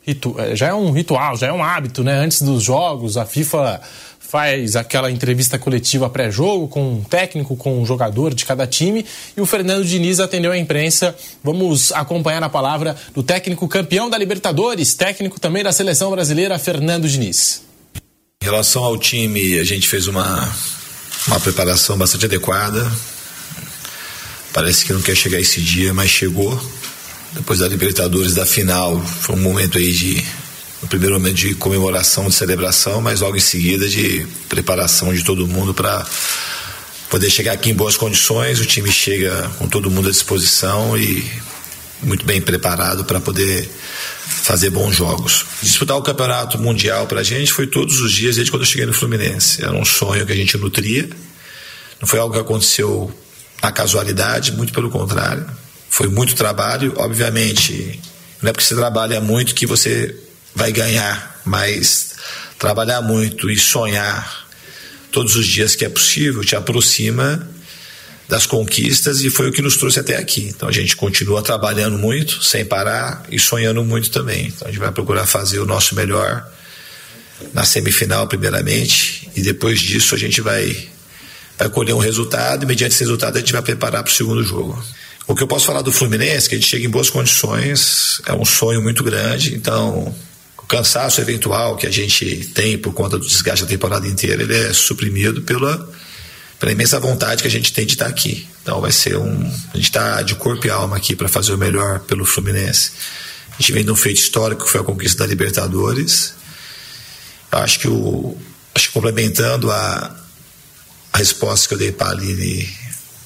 é, 0.06 0.56
já 0.56 0.68
é 0.68 0.74
um 0.74 0.90
ritual, 0.92 1.37
já 1.37 1.48
é 1.48 1.52
um 1.52 1.62
hábito, 1.62 2.02
né? 2.02 2.14
Antes 2.14 2.40
dos 2.40 2.62
jogos, 2.62 3.18
a 3.18 3.26
FIFA 3.26 3.82
faz 4.18 4.74
aquela 4.74 5.11
entrevista 5.11 5.58
coletiva 5.58 6.08
pré-jogo 6.08 6.68
com 6.68 6.94
um 6.94 7.04
técnico, 7.04 7.54
com 7.54 7.82
um 7.82 7.85
jogador 7.85 8.32
de 8.32 8.46
cada 8.46 8.66
time, 8.66 9.04
e 9.37 9.42
o 9.42 9.46
Fernando 9.46 9.85
Diniz 9.85 10.20
atendeu 10.20 10.52
a 10.52 10.56
imprensa. 10.56 11.14
Vamos 11.44 11.92
acompanhar 11.92 12.42
a 12.42 12.48
palavra 12.48 12.96
do 13.14 13.22
técnico 13.22 13.68
campeão 13.68 14.08
da 14.08 14.16
Libertadores, 14.16 14.94
técnico 14.94 15.38
também 15.38 15.62
da 15.62 15.70
seleção 15.70 16.11
brasileira, 16.11 16.58
Fernando 16.58 17.06
Diniz. 17.06 17.62
Em 18.42 18.46
relação 18.46 18.82
ao 18.82 18.96
time, 18.96 19.58
a 19.58 19.64
gente 19.64 19.87
fez 19.87 20.06
uma, 20.06 20.50
uma 21.28 21.38
preparação 21.38 21.98
bastante 21.98 22.24
adequada 22.24 22.90
Parece 24.53 24.85
que 24.85 24.93
não 24.93 25.01
quer 25.01 25.17
chegar 25.17 25.41
esse 25.41 25.61
dia, 25.61 25.95
mas 25.95 26.11
chegou. 26.11 26.61
Depois 27.33 27.61
da 27.61 27.69
Libertadores, 27.69 28.35
da 28.35 28.45
final, 28.45 29.01
foi 29.01 29.35
um 29.35 29.41
momento 29.41 29.79
aí 29.79 29.93
de. 29.93 30.25
O 30.83 30.87
primeiro 30.88 31.15
momento 31.15 31.37
de 31.37 31.55
comemoração, 31.55 32.27
de 32.29 32.35
celebração, 32.35 33.01
mas 33.01 33.21
logo 33.21 33.37
em 33.37 33.41
seguida 33.41 33.88
de 33.88 34.27
preparação 34.49 35.15
de 35.15 35.23
todo 35.23 35.47
mundo 35.47 35.73
para 35.73 36.05
poder 37.09 37.31
chegar 37.31 37.53
aqui 37.53 37.71
em 37.71 37.75
boas 37.75 37.97
condições. 37.97 38.59
O 38.59 38.67
time 38.67 38.91
chega 38.91 39.49
com 39.59 39.69
todo 39.69 39.88
mundo 39.88 40.09
à 40.09 40.11
disposição 40.11 40.99
e 40.99 41.25
muito 42.03 42.27
bem 42.27 42.41
preparado 42.41 43.05
para 43.05 43.21
poder 43.21 43.69
fazer 44.27 44.71
bons 44.71 44.97
jogos. 44.97 45.47
Disputar 45.62 45.97
o 45.97 46.03
campeonato 46.03 46.59
mundial 46.59 47.07
para 47.07 47.21
a 47.21 47.23
gente 47.23 47.53
foi 47.53 47.69
todos 47.69 48.01
os 48.01 48.12
dias 48.12 48.35
desde 48.35 48.51
quando 48.51 48.62
eu 48.62 48.69
cheguei 48.69 48.85
no 48.85 48.93
Fluminense. 48.93 49.62
Era 49.62 49.73
um 49.73 49.85
sonho 49.85 50.27
que 50.27 50.33
a 50.33 50.37
gente 50.37 50.59
nutria. 50.59 51.09
Não 52.01 52.09
foi 52.09 52.19
algo 52.19 52.35
que 52.35 52.41
aconteceu 52.41 53.15
a 53.62 53.70
casualidade, 53.70 54.53
muito 54.53 54.72
pelo 54.72 54.90
contrário. 54.90 55.46
Foi 55.88 56.09
muito 56.09 56.35
trabalho, 56.35 56.94
obviamente. 56.96 58.01
Não 58.42 58.51
é 58.51 58.53
porque 58.53 58.64
você 58.64 58.75
trabalha 58.75 59.20
muito 59.20 59.55
que 59.55 59.66
você 59.66 60.18
vai 60.53 60.72
ganhar, 60.72 61.40
mas 61.44 62.14
trabalhar 62.59 63.01
muito 63.01 63.48
e 63.48 63.57
sonhar 63.57 64.46
todos 65.12 65.37
os 65.37 65.46
dias 65.46 65.77
que 65.77 65.85
é 65.85 65.88
possível 65.88 66.42
te 66.42 66.57
aproxima 66.57 67.48
das 68.29 68.46
conquistas 68.46 69.20
e 69.20 69.31
foi 69.31 69.48
o 69.48 69.53
que 69.53 69.61
nos 69.61 69.77
trouxe 69.77 70.01
até 70.01 70.16
aqui. 70.16 70.48
Então 70.48 70.68
a 70.68 70.72
gente 70.72 70.96
continua 70.96 71.42
trabalhando 71.42 71.98
muito, 71.98 72.42
sem 72.42 72.64
parar 72.64 73.25
e 73.31 73.38
sonhando 73.38 73.85
muito 73.85 74.11
também. 74.11 74.46
Então 74.46 74.66
a 74.66 74.70
gente 74.70 74.81
vai 74.81 74.90
procurar 74.90 75.27
fazer 75.27 75.59
o 75.59 75.66
nosso 75.66 75.94
melhor 75.94 76.51
na 77.53 77.64
semifinal, 77.64 78.27
primeiramente, 78.27 79.29
e 79.37 79.42
depois 79.42 79.81
disso 79.81 80.14
a 80.14 80.18
gente 80.18 80.40
vai 80.40 80.91
colher 81.68 81.94
um 81.94 81.98
resultado 81.98 82.64
e, 82.64 82.66
mediante 82.66 82.92
esse 82.92 83.05
resultado, 83.05 83.37
a 83.37 83.40
gente 83.40 83.53
vai 83.53 83.62
preparar 83.62 84.03
para 84.03 84.11
o 84.11 84.14
segundo 84.14 84.42
jogo. 84.42 84.83
O 85.27 85.35
que 85.35 85.42
eu 85.42 85.46
posso 85.46 85.66
falar 85.66 85.83
do 85.83 85.92
Fluminense 85.92 86.46
é 86.46 86.48
que 86.48 86.55
a 86.57 86.59
gente 86.59 86.68
chega 86.68 86.85
em 86.85 86.90
boas 86.90 87.09
condições, 87.09 88.20
é 88.27 88.33
um 88.33 88.44
sonho 88.44 88.83
muito 88.83 89.05
grande, 89.05 89.55
então 89.55 90.14
o 90.59 90.66
cansaço 90.66 91.20
eventual 91.20 91.77
que 91.77 91.87
a 91.87 91.90
gente 91.90 92.51
tem 92.55 92.77
por 92.77 92.92
conta 92.92 93.18
do 93.18 93.27
desgaste 93.27 93.64
da 93.64 93.68
temporada 93.68 94.07
inteira, 94.07 94.42
ele 94.42 94.57
é 94.57 94.72
suprimido 94.72 95.42
pela, 95.42 95.88
pela 96.59 96.72
imensa 96.72 96.98
vontade 96.98 97.42
que 97.42 97.48
a 97.48 97.51
gente 97.51 97.72
tem 97.72 97.87
de 97.87 97.92
estar 97.92 98.07
aqui. 98.07 98.46
Então 98.62 98.81
vai 98.81 98.92
ser 98.92 99.16
um. 99.16 99.42
A 99.72 99.77
gente 99.77 99.87
está 99.87 100.22
de 100.22 100.35
corpo 100.37 100.66
e 100.66 100.70
alma 100.70 100.96
aqui 100.96 101.16
para 101.16 101.29
fazer 101.29 101.53
o 101.53 101.59
melhor 101.59 102.01
pelo 102.01 102.25
Fluminense. 102.25 102.92
A 103.51 103.61
gente 103.61 103.72
vem 103.72 103.85
de 103.85 103.90
um 103.90 103.96
feito 103.96 104.20
histórico 104.20 104.64
que 104.64 104.70
foi 104.70 104.81
a 104.81 104.85
conquista 104.85 105.25
da 105.25 105.27
Libertadores. 105.27 106.35
Eu 107.51 107.59
acho 107.59 107.79
que 107.79 107.88
o. 107.88 108.37
Acho 108.75 108.88
que 108.88 108.94
complementando 108.94 109.70
a, 109.70 110.16
a 111.12 111.18
resposta 111.18 111.68
que 111.68 111.75
eu 111.75 111.79
dei 111.79 111.92
para 111.92 112.09
a 112.09 112.11
Aline 112.11 112.68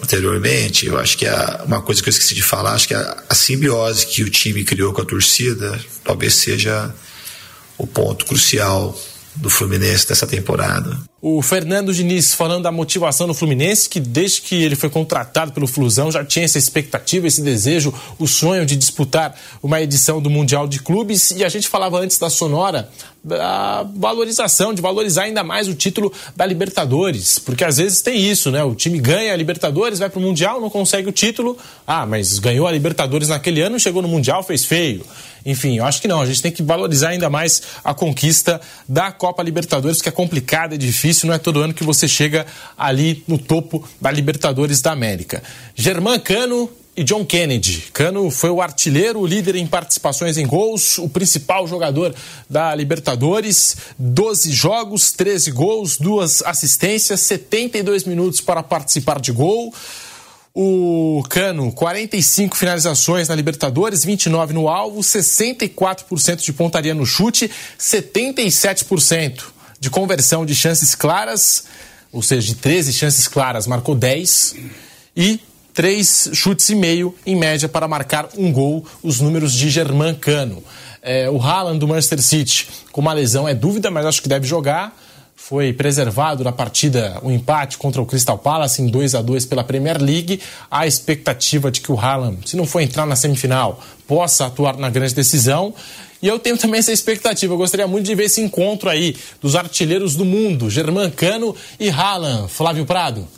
anteriormente, 0.02 0.86
eu 0.86 0.98
acho 0.98 1.16
que 1.16 1.26
é 1.26 1.60
uma 1.64 1.80
coisa 1.80 2.02
que 2.02 2.08
eu 2.08 2.10
esqueci 2.10 2.34
de 2.34 2.42
falar, 2.42 2.72
acho 2.72 2.88
que 2.88 2.94
a, 2.94 3.24
a 3.28 3.34
simbiose 3.34 4.06
que 4.06 4.22
o 4.22 4.30
time 4.30 4.64
criou 4.64 4.92
com 4.92 5.02
a 5.02 5.04
torcida 5.04 5.78
talvez 6.04 6.34
seja 6.34 6.94
o 7.78 7.86
ponto 7.86 8.24
crucial 8.24 8.98
do 9.36 9.50
Fluminense 9.50 10.08
dessa 10.08 10.26
temporada. 10.26 10.98
O 11.20 11.42
Fernando 11.42 11.92
Diniz 11.92 12.34
falando 12.34 12.62
da 12.62 12.72
motivação 12.72 13.26
do 13.26 13.34
Fluminense, 13.34 13.88
que 13.88 14.00
desde 14.00 14.40
que 14.40 14.62
ele 14.62 14.76
foi 14.76 14.88
contratado 14.88 15.52
pelo 15.52 15.66
Flusão 15.66 16.10
já 16.10 16.24
tinha 16.24 16.44
essa 16.44 16.58
expectativa, 16.58 17.26
esse 17.26 17.42
desejo, 17.42 17.92
o 18.18 18.26
sonho 18.26 18.64
de 18.64 18.76
disputar 18.76 19.38
uma 19.62 19.80
edição 19.80 20.22
do 20.22 20.30
Mundial 20.30 20.66
de 20.66 20.80
Clubes. 20.80 21.32
E 21.32 21.44
a 21.44 21.48
gente 21.48 21.68
falava 21.68 21.98
antes 21.98 22.18
da 22.18 22.30
Sonora 22.30 22.88
da 23.26 23.84
valorização, 23.96 24.72
de 24.72 24.80
valorizar 24.80 25.24
ainda 25.24 25.42
mais 25.42 25.66
o 25.66 25.74
título 25.74 26.12
da 26.36 26.46
Libertadores. 26.46 27.40
Porque 27.40 27.64
às 27.64 27.78
vezes 27.78 28.00
tem 28.00 28.20
isso, 28.20 28.52
né? 28.52 28.62
O 28.62 28.72
time 28.72 29.00
ganha 29.00 29.32
a 29.32 29.36
Libertadores, 29.36 29.98
vai 29.98 30.08
para 30.08 30.20
o 30.20 30.22
Mundial, 30.22 30.60
não 30.60 30.70
consegue 30.70 31.08
o 31.08 31.12
título. 31.12 31.58
Ah, 31.84 32.06
mas 32.06 32.38
ganhou 32.38 32.68
a 32.68 32.70
Libertadores 32.70 33.28
naquele 33.28 33.60
ano, 33.60 33.80
chegou 33.80 34.00
no 34.00 34.06
Mundial, 34.06 34.44
fez 34.44 34.64
feio. 34.64 35.04
Enfim, 35.44 35.78
eu 35.78 35.84
acho 35.84 36.00
que 36.00 36.06
não. 36.06 36.20
A 36.20 36.26
gente 36.26 36.40
tem 36.40 36.52
que 36.52 36.62
valorizar 36.62 37.08
ainda 37.08 37.28
mais 37.28 37.62
a 37.82 37.92
conquista 37.92 38.60
da 38.88 39.10
Copa 39.10 39.42
Libertadores, 39.42 40.00
que 40.00 40.08
é 40.08 40.12
complicada, 40.12 40.76
é 40.76 40.78
difícil, 40.78 41.26
não 41.26 41.34
é 41.34 41.38
todo 41.38 41.60
ano 41.60 41.74
que 41.74 41.82
você 41.82 42.06
chega 42.06 42.46
ali 42.78 43.24
no 43.26 43.38
topo 43.38 43.88
da 44.00 44.10
Libertadores 44.10 44.80
da 44.80 44.92
América. 44.92 45.42
Germán 45.74 46.20
Cano 46.20 46.70
e 46.96 47.04
John 47.04 47.24
Kennedy. 47.24 47.88
Cano 47.92 48.30
foi 48.30 48.48
o 48.48 48.62
artilheiro, 48.62 49.20
o 49.20 49.26
líder 49.26 49.56
em 49.56 49.66
participações 49.66 50.38
em 50.38 50.46
gols, 50.46 50.96
o 50.96 51.08
principal 51.08 51.66
jogador 51.68 52.14
da 52.48 52.74
Libertadores. 52.74 53.76
12 53.98 54.50
jogos, 54.50 55.12
13 55.12 55.50
gols, 55.50 55.98
duas 55.98 56.42
assistências, 56.42 57.20
72 57.20 58.04
minutos 58.04 58.40
para 58.40 58.62
participar 58.62 59.20
de 59.20 59.30
gol. 59.30 59.74
O 60.54 61.22
Cano, 61.28 61.70
45 61.70 62.56
finalizações 62.56 63.28
na 63.28 63.34
Libertadores, 63.34 64.02
29 64.02 64.54
no 64.54 64.66
alvo, 64.66 65.00
64% 65.00 66.36
de 66.36 66.52
pontaria 66.54 66.94
no 66.94 67.04
chute, 67.04 67.50
77% 67.78 69.44
de 69.78 69.90
conversão 69.90 70.46
de 70.46 70.54
chances 70.54 70.94
claras, 70.94 71.64
ou 72.10 72.22
seja, 72.22 72.46
de 72.46 72.54
13 72.54 72.94
chances 72.94 73.28
claras, 73.28 73.66
marcou 73.66 73.94
10 73.94 74.54
e 75.14 75.38
três 75.76 76.30
chutes 76.32 76.70
e 76.70 76.74
meio 76.74 77.14
em 77.26 77.36
média 77.36 77.68
para 77.68 77.86
marcar 77.86 78.30
um 78.36 78.50
gol, 78.50 78.84
os 79.02 79.20
números 79.20 79.52
de 79.52 79.68
Germán 79.68 80.14
Cano. 80.14 80.64
É, 81.02 81.30
o 81.30 81.40
Haaland 81.40 81.78
do 81.78 81.86
Manchester 81.86 82.20
City 82.20 82.66
com 82.90 83.00
uma 83.00 83.12
lesão 83.12 83.46
é 83.46 83.54
dúvida, 83.54 83.90
mas 83.90 84.06
acho 84.06 84.22
que 84.22 84.28
deve 84.28 84.46
jogar 84.46 84.96
foi 85.36 85.72
preservado 85.72 86.42
na 86.42 86.50
partida 86.50 87.20
o 87.22 87.28
um 87.28 87.30
empate 87.30 87.78
contra 87.78 88.02
o 88.02 88.06
Crystal 88.06 88.36
Palace 88.36 88.82
em 88.82 88.88
2 88.88 89.14
a 89.14 89.22
2 89.22 89.44
pela 89.44 89.62
Premier 89.62 90.02
League. 90.02 90.40
A 90.68 90.88
expectativa 90.88 91.70
de 91.70 91.80
que 91.80 91.92
o 91.92 92.00
Haaland, 92.00 92.38
se 92.48 92.56
não 92.56 92.66
for 92.66 92.80
entrar 92.80 93.06
na 93.06 93.14
semifinal, 93.14 93.80
possa 94.08 94.46
atuar 94.46 94.76
na 94.76 94.90
grande 94.90 95.14
decisão. 95.14 95.72
E 96.20 96.26
eu 96.26 96.40
tenho 96.40 96.56
também 96.56 96.80
essa 96.80 96.90
expectativa. 96.90 97.52
Eu 97.54 97.58
gostaria 97.58 97.86
muito 97.86 98.06
de 98.06 98.14
ver 98.16 98.24
esse 98.24 98.40
encontro 98.40 98.88
aí 98.90 99.14
dos 99.40 99.54
artilheiros 99.54 100.16
do 100.16 100.24
mundo, 100.24 100.68
Germán 100.68 101.10
Cano 101.10 101.54
e 101.78 101.90
Haaland. 101.90 102.48
Flávio 102.48 102.84
Prado. 102.84 103.28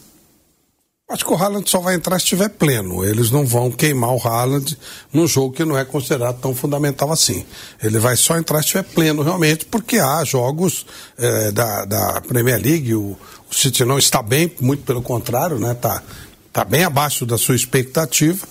Acho 1.10 1.24
que 1.24 1.32
o 1.32 1.36
Haaland 1.36 1.70
só 1.70 1.80
vai 1.80 1.94
entrar 1.94 2.18
se 2.18 2.24
estiver 2.24 2.50
pleno. 2.50 3.02
Eles 3.02 3.30
não 3.30 3.46
vão 3.46 3.70
queimar 3.70 4.10
o 4.10 4.20
Haaland 4.20 4.76
num 5.10 5.26
jogo 5.26 5.54
que 5.54 5.64
não 5.64 5.78
é 5.78 5.82
considerado 5.82 6.38
tão 6.38 6.54
fundamental 6.54 7.10
assim. 7.10 7.46
Ele 7.82 7.98
vai 7.98 8.14
só 8.14 8.36
entrar 8.36 8.58
se 8.58 8.66
estiver 8.66 8.82
pleno 8.82 9.22
realmente, 9.22 9.64
porque 9.64 9.98
há 9.98 10.22
jogos 10.22 10.84
é, 11.16 11.50
da, 11.50 11.86
da 11.86 12.20
Premier 12.20 12.60
League. 12.60 12.94
O, 12.94 13.16
o 13.50 13.54
City 13.54 13.86
não 13.86 13.98
está 13.98 14.20
bem, 14.22 14.52
muito 14.60 14.82
pelo 14.82 15.00
contrário, 15.00 15.58
né? 15.58 15.72
Tá 15.72 16.02
está 16.48 16.62
bem 16.62 16.84
abaixo 16.84 17.24
da 17.24 17.38
sua 17.38 17.54
expectativa. 17.54 18.46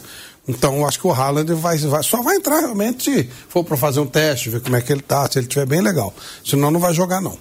Então, 0.47 0.87
acho 0.87 0.99
que 0.99 1.05
o 1.05 1.11
Haaland 1.11 1.53
vai, 1.53 1.77
vai, 1.77 2.01
só 2.01 2.23
vai 2.23 2.37
entrar 2.37 2.59
realmente 2.61 3.03
se 3.03 3.29
for 3.49 3.63
para 3.63 3.77
fazer 3.77 3.99
um 3.99 4.07
teste, 4.07 4.49
ver 4.49 4.61
como 4.61 4.77
é 4.77 4.81
que 4.81 4.91
ele 4.91 5.01
está, 5.01 5.29
se 5.29 5.37
ele 5.37 5.45
estiver 5.45 5.65
bem 5.65 5.81
legal. 5.81 6.11
Senão, 6.43 6.71
não 6.71 6.79
vai 6.79 6.93
jogar, 6.93 7.21
não. 7.21 7.37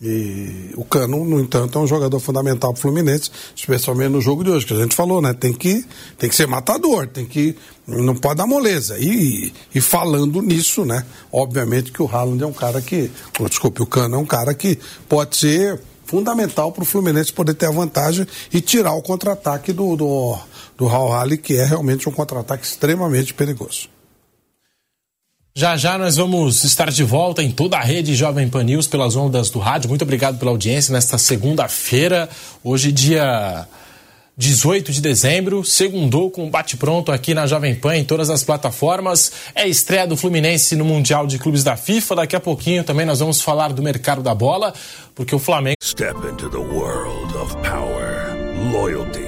E 0.00 0.70
o 0.76 0.84
Cano, 0.84 1.24
no 1.24 1.40
entanto, 1.40 1.76
é 1.76 1.82
um 1.82 1.86
jogador 1.86 2.20
fundamental 2.20 2.72
para 2.72 2.78
o 2.78 2.80
Fluminense, 2.80 3.30
especialmente 3.54 4.10
no 4.10 4.20
jogo 4.20 4.44
de 4.44 4.50
hoje, 4.50 4.64
que 4.64 4.72
a 4.72 4.76
gente 4.76 4.94
falou, 4.94 5.20
né? 5.20 5.34
Tem 5.34 5.52
que, 5.52 5.84
tem 6.16 6.28
que 6.28 6.36
ser 6.36 6.46
matador, 6.46 7.08
tem 7.08 7.26
que. 7.26 7.56
Não 7.84 8.14
pode 8.14 8.36
dar 8.36 8.46
moleza. 8.46 8.96
E, 8.98 9.52
e 9.74 9.80
falando 9.80 10.40
nisso, 10.40 10.84
né? 10.84 11.04
Obviamente 11.32 11.90
que 11.90 12.00
o 12.00 12.06
Haaland 12.06 12.44
é 12.44 12.46
um 12.46 12.52
cara 12.52 12.80
que. 12.80 13.10
Desculpe, 13.48 13.82
o 13.82 13.86
Cano 13.86 14.14
é 14.14 14.18
um 14.18 14.26
cara 14.26 14.54
que 14.54 14.78
pode 15.08 15.36
ser 15.36 15.80
fundamental 16.04 16.70
para 16.70 16.82
o 16.82 16.86
Fluminense 16.86 17.32
poder 17.32 17.54
ter 17.54 17.66
a 17.66 17.70
vantagem 17.70 18.26
e 18.52 18.60
tirar 18.60 18.92
o 18.92 19.02
contra-ataque 19.02 19.72
do, 19.72 19.96
do, 19.96 20.38
do 20.76 20.88
Hal 20.88 21.08
Halley, 21.08 21.36
que 21.36 21.56
é 21.56 21.64
realmente 21.64 22.08
um 22.08 22.12
contra-ataque 22.12 22.64
extremamente 22.64 23.34
perigoso. 23.34 23.88
Já 25.58 25.76
já 25.76 25.98
nós 25.98 26.14
vamos 26.14 26.62
estar 26.62 26.88
de 26.88 27.02
volta 27.02 27.42
em 27.42 27.50
toda 27.50 27.76
a 27.76 27.80
rede 27.80 28.14
Jovem 28.14 28.48
Pan 28.48 28.62
News 28.62 28.86
pelas 28.86 29.16
ondas 29.16 29.50
do 29.50 29.58
rádio. 29.58 29.88
Muito 29.88 30.02
obrigado 30.02 30.38
pela 30.38 30.52
audiência 30.52 30.92
nesta 30.92 31.18
segunda-feira, 31.18 32.28
hoje 32.62 32.92
dia 32.92 33.66
18 34.36 34.92
de 34.92 35.00
dezembro, 35.00 35.64
segundou 35.64 36.30
com 36.30 36.48
bate-pronto 36.48 37.10
aqui 37.10 37.34
na 37.34 37.44
Jovem 37.44 37.74
Pan 37.74 37.96
em 37.96 38.04
todas 38.04 38.30
as 38.30 38.44
plataformas. 38.44 39.32
É 39.52 39.66
estreia 39.66 40.06
do 40.06 40.16
Fluminense 40.16 40.76
no 40.76 40.84
Mundial 40.84 41.26
de 41.26 41.40
Clubes 41.40 41.64
da 41.64 41.76
FIFA. 41.76 42.14
Daqui 42.14 42.36
a 42.36 42.40
pouquinho 42.40 42.84
também 42.84 43.04
nós 43.04 43.18
vamos 43.18 43.42
falar 43.42 43.72
do 43.72 43.82
mercado 43.82 44.22
da 44.22 44.36
bola, 44.36 44.72
porque 45.12 45.34
o 45.34 45.40
Flamengo 45.40 45.78
Step 45.82 46.14
into 46.24 46.48
the 46.48 46.56
world 46.56 47.36
of 47.36 47.52
power, 47.68 48.32
loyalty 48.70 49.27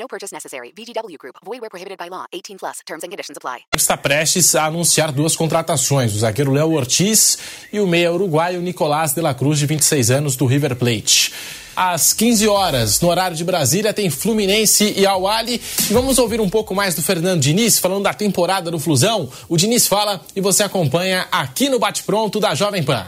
No 0.00 0.08
purchase 0.08 0.32
necessary. 0.34 0.72
VGW 0.72 1.18
Group. 1.18 1.36
Void 1.44 1.60
where 1.60 1.68
prohibited 1.68 1.98
by 1.98 2.08
law. 2.08 2.24
18 2.32 2.56
plus. 2.56 2.78
Terms 2.86 3.04
and 3.04 3.10
conditions 3.10 3.36
apply. 3.36 3.64
Está 3.76 3.98
prestes 3.98 4.54
a 4.54 4.64
anunciar 4.64 5.12
duas 5.12 5.36
contratações: 5.36 6.14
o 6.14 6.18
zagueiro 6.18 6.52
Léo 6.52 6.72
Ortiz 6.72 7.36
e 7.70 7.78
o 7.80 7.86
meia 7.86 8.10
uruguaio 8.10 8.62
Nicolás 8.62 9.12
de 9.12 9.20
la 9.20 9.34
Cruz, 9.34 9.58
de 9.58 9.66
26 9.66 10.10
anos, 10.10 10.36
do 10.36 10.46
River 10.46 10.74
Plate. 10.74 11.34
Às 11.76 12.14
15 12.14 12.48
horas, 12.48 13.00
no 13.00 13.08
horário 13.08 13.36
de 13.36 13.44
Brasília, 13.44 13.92
tem 13.92 14.08
Fluminense 14.08 14.94
e 14.96 15.06
Awali. 15.06 15.60
E 15.88 15.92
vamos 15.92 16.18
ouvir 16.18 16.40
um 16.40 16.48
pouco 16.48 16.74
mais 16.74 16.94
do 16.94 17.02
Fernando 17.02 17.42
Diniz, 17.42 17.78
falando 17.78 18.04
da 18.04 18.14
temporada 18.14 18.70
do 18.70 18.78
Flusão. 18.78 19.30
O 19.50 19.56
Diniz 19.58 19.86
fala 19.86 20.20
e 20.34 20.40
você 20.40 20.62
acompanha 20.62 21.28
aqui 21.30 21.68
no 21.68 21.78
Bate 21.78 22.02
Pronto 22.04 22.40
da 22.40 22.54
Jovem 22.54 22.82
Pan. 22.82 23.06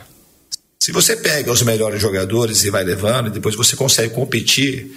Se 0.79 0.93
você 0.93 1.17
pega 1.17 1.51
os 1.51 1.63
melhores 1.63 2.01
jogadores 2.01 2.65
e 2.65 2.71
vai 2.71 2.85
levando, 2.85 3.29
e 3.29 3.31
depois 3.31 3.55
você 3.55 3.77
consegue 3.77 4.15
competir 4.15 4.91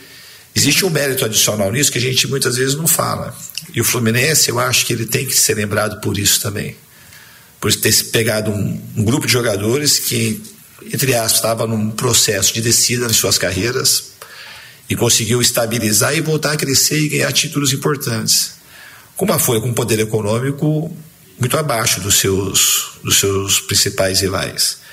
Existe 0.55 0.85
um 0.85 0.89
mérito 0.89 1.25
adicional 1.25 1.69
nisso 1.69 1.91
que 1.91 1.97
a 1.97 2.01
gente 2.01 2.27
muitas 2.27 2.55
vezes 2.55 2.75
não 2.75 2.87
fala. 2.87 3.35
E 3.73 3.81
o 3.81 3.83
Fluminense, 3.83 4.49
eu 4.49 4.57
acho 4.57 4.85
que 4.85 4.93
ele 4.93 5.05
tem 5.05 5.25
que 5.25 5.35
ser 5.35 5.55
lembrado 5.55 5.99
por 5.99 6.17
isso 6.17 6.41
também. 6.41 6.77
Por 7.59 7.73
ter 7.75 7.93
pegado 8.05 8.51
um, 8.51 8.81
um 8.95 9.03
grupo 9.03 9.27
de 9.27 9.33
jogadores 9.33 9.99
que, 9.99 10.41
entre 10.93 11.13
aspas, 11.13 11.35
estava 11.35 11.67
num 11.67 11.91
processo 11.91 12.53
de 12.53 12.61
descida 12.61 13.05
nas 13.05 13.17
suas 13.17 13.37
carreiras 13.37 14.11
e 14.89 14.95
conseguiu 14.95 15.41
estabilizar 15.41 16.15
e 16.15 16.21
voltar 16.21 16.53
a 16.53 16.57
crescer 16.57 16.99
e 16.99 17.09
ganhar 17.09 17.33
títulos 17.33 17.73
importantes. 17.73 18.53
Com 19.17 19.25
uma 19.25 19.39
folha 19.39 19.59
com 19.59 19.73
poder 19.73 19.99
econômico 19.99 20.95
muito 21.37 21.57
abaixo 21.57 21.99
dos 21.99 22.15
seus, 22.15 22.93
dos 23.03 23.19
seus 23.19 23.59
principais 23.59 24.21
rivais. 24.21 24.84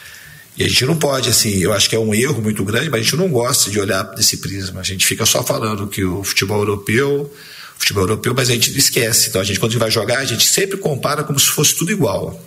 E 0.57 0.65
a 0.65 0.69
gente 0.69 0.85
não 0.85 0.97
pode, 0.97 1.31
assim, 1.31 1.59
eu 1.59 1.73
acho 1.73 1.89
que 1.89 1.97
é 1.97 1.99
um 1.99 2.15
erro 2.15 2.43
muito 2.43 2.63
grande, 2.65 2.91
mas 2.91 3.01
a 3.01 3.03
gente 3.05 3.17
não 3.17 3.29
gosta 3.29 3.71
de 3.71 3.81
olhar 3.81 4.03
desse 4.03 4.37
prisma. 4.37 4.81
A 4.81 4.85
gente 4.85 5.07
fica 5.07 5.25
só 5.25 5.43
falando 5.43 5.87
que 5.87 6.05
o 6.05 6.23
futebol 6.23 6.59
europeu, 6.59 7.33
futebol 7.79 8.05
europeu, 8.05 8.35
mas 8.35 8.51
a 8.51 8.53
gente 8.53 8.77
esquece. 8.77 9.31
Então 9.31 9.41
a 9.41 9.45
gente, 9.45 9.59
quando 9.59 9.71
a 9.71 9.73
gente 9.73 9.81
vai 9.81 9.91
jogar, 9.91 10.19
a 10.19 10.25
gente 10.25 10.47
sempre 10.47 10.77
compara 10.77 11.25
como 11.25 11.41
se 11.41 11.47
fosse 11.47 11.75
tudo 11.75 11.91
igual. 11.91 12.39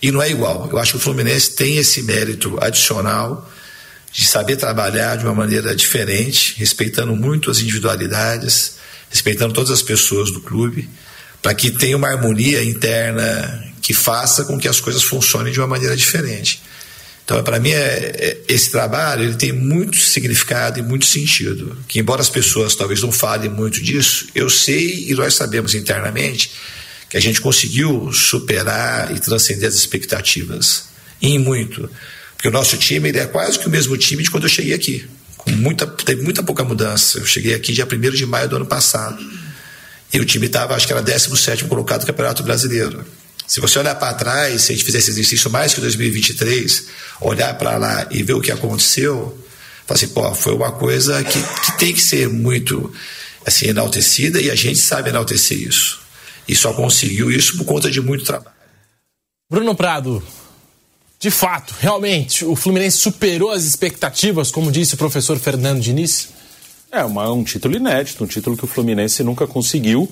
E 0.00 0.12
não 0.12 0.22
é 0.22 0.30
igual. 0.30 0.68
Eu 0.70 0.78
acho 0.78 0.92
que 0.92 0.96
o 0.98 1.00
Fluminense 1.00 1.52
tem 1.52 1.78
esse 1.78 2.02
mérito 2.02 2.58
adicional 2.60 3.50
de 4.12 4.26
saber 4.26 4.56
trabalhar 4.56 5.16
de 5.16 5.24
uma 5.24 5.34
maneira 5.34 5.74
diferente, 5.74 6.54
respeitando 6.58 7.14
muito 7.16 7.50
as 7.50 7.60
individualidades, 7.60 8.76
respeitando 9.10 9.54
todas 9.54 9.70
as 9.70 9.82
pessoas 9.82 10.30
do 10.30 10.40
clube, 10.40 10.88
para 11.42 11.54
que 11.54 11.70
tenha 11.70 11.96
uma 11.96 12.08
harmonia 12.08 12.62
interna 12.62 13.64
que 13.80 13.94
faça 13.94 14.44
com 14.44 14.58
que 14.58 14.68
as 14.68 14.80
coisas 14.80 15.02
funcionem 15.02 15.52
de 15.52 15.58
uma 15.58 15.66
maneira 15.66 15.96
diferente. 15.96 16.62
Então, 17.28 17.42
para 17.42 17.60
mim, 17.60 17.72
é, 17.72 17.76
é, 17.76 18.38
esse 18.48 18.70
trabalho 18.70 19.24
ele 19.24 19.34
tem 19.34 19.52
muito 19.52 19.98
significado 19.98 20.78
e 20.78 20.82
muito 20.82 21.04
sentido. 21.04 21.76
Que, 21.86 21.98
embora 21.98 22.22
as 22.22 22.30
pessoas 22.30 22.74
talvez 22.74 23.02
não 23.02 23.12
falem 23.12 23.50
muito 23.50 23.82
disso, 23.82 24.28
eu 24.34 24.48
sei 24.48 25.10
e 25.10 25.14
nós 25.14 25.34
sabemos 25.34 25.74
internamente 25.74 26.50
que 27.06 27.18
a 27.18 27.20
gente 27.20 27.42
conseguiu 27.42 28.10
superar 28.14 29.14
e 29.14 29.20
transcender 29.20 29.68
as 29.68 29.74
expectativas. 29.74 30.84
em 31.20 31.38
muito. 31.38 31.90
Porque 32.34 32.48
o 32.48 32.50
nosso 32.50 32.78
time 32.78 33.10
ele 33.10 33.18
é 33.18 33.26
quase 33.26 33.58
que 33.58 33.66
o 33.66 33.70
mesmo 33.70 33.94
time 33.98 34.22
de 34.22 34.30
quando 34.30 34.44
eu 34.44 34.48
cheguei 34.48 34.72
aqui. 34.72 35.06
Com 35.36 35.50
muita, 35.50 35.86
teve 35.86 36.22
muita 36.22 36.42
pouca 36.42 36.64
mudança. 36.64 37.18
Eu 37.18 37.26
cheguei 37.26 37.52
aqui 37.52 37.74
dia 37.74 37.84
1 37.86 38.10
de 38.12 38.24
maio 38.24 38.48
do 38.48 38.56
ano 38.56 38.66
passado. 38.66 39.22
E 40.14 40.18
o 40.18 40.24
time 40.24 40.46
estava, 40.46 40.74
acho 40.74 40.86
que 40.86 40.94
era 40.94 41.02
17 41.02 41.64
colocado 41.64 42.00
no 42.00 42.06
Campeonato 42.06 42.42
Brasileiro. 42.42 43.04
Se 43.48 43.60
você 43.60 43.78
olhar 43.78 43.94
para 43.94 44.12
trás, 44.12 44.60
se 44.60 44.72
a 44.72 44.74
gente 44.74 44.84
fizer 44.84 44.98
esse 44.98 45.08
exercício 45.08 45.50
mais 45.50 45.72
que 45.72 45.80
2023, 45.80 46.84
olhar 47.22 47.56
para 47.56 47.78
lá 47.78 48.06
e 48.10 48.22
ver 48.22 48.34
o 48.34 48.42
que 48.42 48.52
aconteceu, 48.52 49.42
falar 49.86 49.96
assim, 49.96 50.08
pô, 50.08 50.34
foi 50.34 50.54
uma 50.54 50.70
coisa 50.70 51.24
que, 51.24 51.42
que 51.42 51.78
tem 51.78 51.94
que 51.94 52.00
ser 52.00 52.28
muito 52.28 52.92
assim, 53.46 53.68
enaltecida 53.68 54.38
e 54.38 54.50
a 54.50 54.54
gente 54.54 54.78
sabe 54.78 55.08
enaltecer 55.08 55.56
isso. 55.58 55.98
E 56.46 56.54
só 56.54 56.74
conseguiu 56.74 57.30
isso 57.30 57.56
por 57.56 57.64
conta 57.64 57.90
de 57.90 58.02
muito 58.02 58.22
trabalho. 58.22 58.54
Bruno 59.50 59.74
Prado, 59.74 60.22
de 61.18 61.30
fato, 61.30 61.74
realmente, 61.80 62.44
o 62.44 62.54
Fluminense 62.54 62.98
superou 62.98 63.50
as 63.50 63.64
expectativas, 63.64 64.50
como 64.50 64.70
disse 64.70 64.94
o 64.94 64.98
professor 64.98 65.38
Fernando 65.38 65.80
Diniz? 65.80 66.28
É 66.92 67.02
uma, 67.02 67.32
um 67.32 67.42
título 67.42 67.76
inédito, 67.76 68.22
um 68.22 68.26
título 68.26 68.58
que 68.58 68.64
o 68.64 68.68
Fluminense 68.68 69.22
nunca 69.24 69.46
conseguiu. 69.46 70.10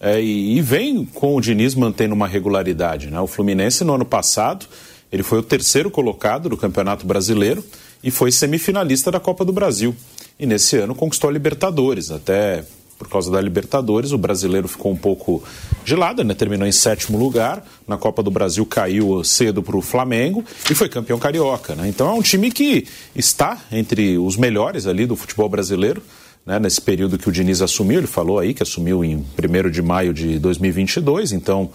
É, 0.00 0.20
e, 0.20 0.58
e, 0.58 0.60
vem 0.60 1.04
com 1.04 1.36
o 1.36 1.40
Diniz 1.40 1.74
mantendo 1.74 2.14
uma 2.14 2.28
regularidade. 2.28 3.10
Né? 3.10 3.18
O 3.20 3.26
Fluminense, 3.26 3.82
no 3.82 3.94
ano 3.94 4.04
passado, 4.04 4.66
ele 5.10 5.22
foi 5.22 5.38
o 5.38 5.42
terceiro 5.42 5.90
colocado 5.90 6.48
do 6.48 6.56
Campeonato 6.56 7.06
Brasileiro 7.06 7.64
e 8.02 8.10
foi 8.10 8.30
semifinalista 8.30 9.10
da 9.10 9.18
Copa 9.18 9.44
do 9.44 9.52
Brasil. 9.52 9.94
E 10.38 10.44
nesse 10.44 10.76
ano 10.76 10.94
conquistou 10.94 11.30
a 11.30 11.32
Libertadores. 11.32 12.10
Até 12.10 12.64
por 12.98 13.08
causa 13.08 13.30
da 13.30 13.40
Libertadores, 13.40 14.12
o 14.12 14.18
brasileiro 14.18 14.68
ficou 14.68 14.90
um 14.90 14.96
pouco 14.96 15.42
gelado, 15.84 16.24
né? 16.24 16.34
terminou 16.34 16.66
em 16.66 16.72
sétimo 16.72 17.18
lugar. 17.18 17.64
Na 17.86 17.96
Copa 17.96 18.22
do 18.22 18.30
Brasil 18.30 18.64
caiu 18.66 19.22
cedo 19.24 19.62
para 19.62 19.76
o 19.76 19.82
Flamengo 19.82 20.44
e 20.70 20.74
foi 20.74 20.88
campeão 20.88 21.18
carioca. 21.18 21.74
Né? 21.74 21.88
Então 21.88 22.08
é 22.08 22.12
um 22.12 22.22
time 22.22 22.50
que 22.50 22.86
está 23.14 23.58
entre 23.70 24.18
os 24.18 24.36
melhores 24.36 24.86
ali 24.86 25.06
do 25.06 25.16
futebol 25.16 25.48
brasileiro 25.48 26.02
né, 26.46 26.60
nesse 26.60 26.80
período 26.80 27.18
que 27.18 27.28
o 27.28 27.32
Diniz 27.32 27.60
assumiu, 27.60 27.98
ele 27.98 28.06
falou 28.06 28.38
aí 28.38 28.54
que 28.54 28.62
assumiu 28.62 29.04
em 29.04 29.16
1 29.16 29.70
de 29.70 29.82
maio 29.82 30.14
de 30.14 30.38
2022, 30.38 31.32
então 31.32 31.68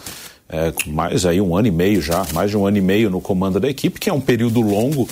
é, 0.48 0.74
mais 0.88 1.26
aí 1.26 1.42
um 1.42 1.56
ano 1.56 1.68
e 1.68 1.72
meio 1.72 2.02
já, 2.02 2.26
mais 2.34 2.50
de 2.50 2.58
um 2.58 2.66
ano 2.66 2.78
e 2.78 2.82
meio 2.82 3.10
no 3.10 3.20
comando 3.20 3.60
da 3.60 3.70
equipe, 3.70 4.00
que 4.00 4.10
é 4.10 4.14
um 4.14 4.22
período 4.22 4.62
longo 4.62 5.08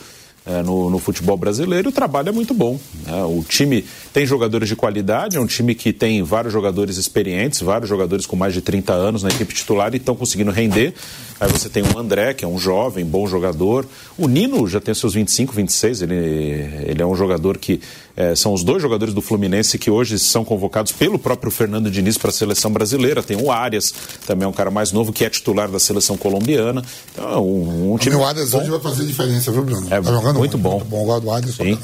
é, 0.45 0.63
no, 0.63 0.89
no, 0.89 0.98
futebol 0.98 1.38
brasileiro, 1.38 1.89
o 1.89 1.91
trabalho 1.91 2.30
é 2.30 2.32
muito 2.32 2.54
bom. 2.54 2.80
Né? 3.06 3.24
O 3.24 3.43
time 3.48 3.86
tem 4.13 4.26
jogadores 4.26 4.67
de 4.67 4.76
qualidade, 4.76 5.38
é 5.38 5.39
um 5.39 5.45
time 5.45 5.76
que 5.76 5.93
tem 5.93 6.24
vários 6.24 6.52
jogadores 6.52 6.98
experientes, 6.98 7.62
vários 7.62 7.89
jogadores 7.89 8.26
com 8.26 8.36
mais 8.36 8.54
de 8.54 8.62
30 8.62 8.93
anos 8.93 9.24
na 9.24 9.30
equipe 9.30 9.54
titular 9.54 9.93
e 9.93 9.98
estão 9.98 10.15
conseguindo 10.15 10.52
render. 10.52 10.93
Aí 11.39 11.49
você 11.49 11.69
tem 11.69 11.84
o 11.84 11.97
André, 11.97 12.34
que 12.34 12.43
é 12.43 12.47
um 12.47 12.60
jovem, 12.60 13.06
bom 13.06 13.25
jogador. 13.25 13.86
O 14.18 14.28
Nino 14.28 14.68
já 14.68 14.82
tem 14.82 14.93
seus 14.93 15.13
25, 15.13 15.53
26, 15.53 16.01
ele, 16.01 16.16
ele 16.86 17.01
é 17.01 17.05
um 17.05 17.16
jogador 17.16 17.57
que 17.57 17.80
é, 18.18 18.36
são 18.36 18.53
os 18.53 18.63
dois 18.63 18.82
jogadores 18.82 19.13
do 19.13 19.22
Fluminense 19.22 19.78
que 19.78 19.89
hoje 19.89 20.20
são 20.20 20.43
convocados 20.43 20.91
pelo 20.91 21.18
próprio 21.18 21.49
Fernando 21.49 21.89
Diniz 21.89 22.18
para 22.18 22.30
a 22.30 22.34
seleção 22.34 22.72
brasileira. 22.72 23.24
Tem 23.24 23.38
o 23.41 23.49
Arias, 23.49 23.93
também 24.28 24.45
é 24.45 24.47
um 24.47 24.53
cara 24.53 24.70
mais 24.70 24.91
novo 24.91 25.13
que 25.13 25.24
é 25.24 25.30
titular 25.30 25.70
da 25.70 25.80
seleção 25.80 26.18
colombiana. 26.18 26.84
Então, 27.13 27.32
é 27.32 27.38
um, 27.38 27.93
um 27.93 27.97
time. 27.97 28.18
O 28.18 28.26
Arias 28.26 28.53
hoje 28.53 28.70
vai 28.70 28.80
fazer 28.82 29.05
diferença, 29.05 29.51
viu, 29.51 29.63
Bruno? 29.63 29.88
É, 29.88 30.01
tá 30.01 30.11
jogando 30.11 30.38
muito, 30.38 30.57
muito 30.57 30.57
bom. 30.57 30.80
Muito 30.80 30.86
bom, 30.86 31.05
o 31.05 31.32
Arias. 31.32 31.55
Sim. 31.55 31.78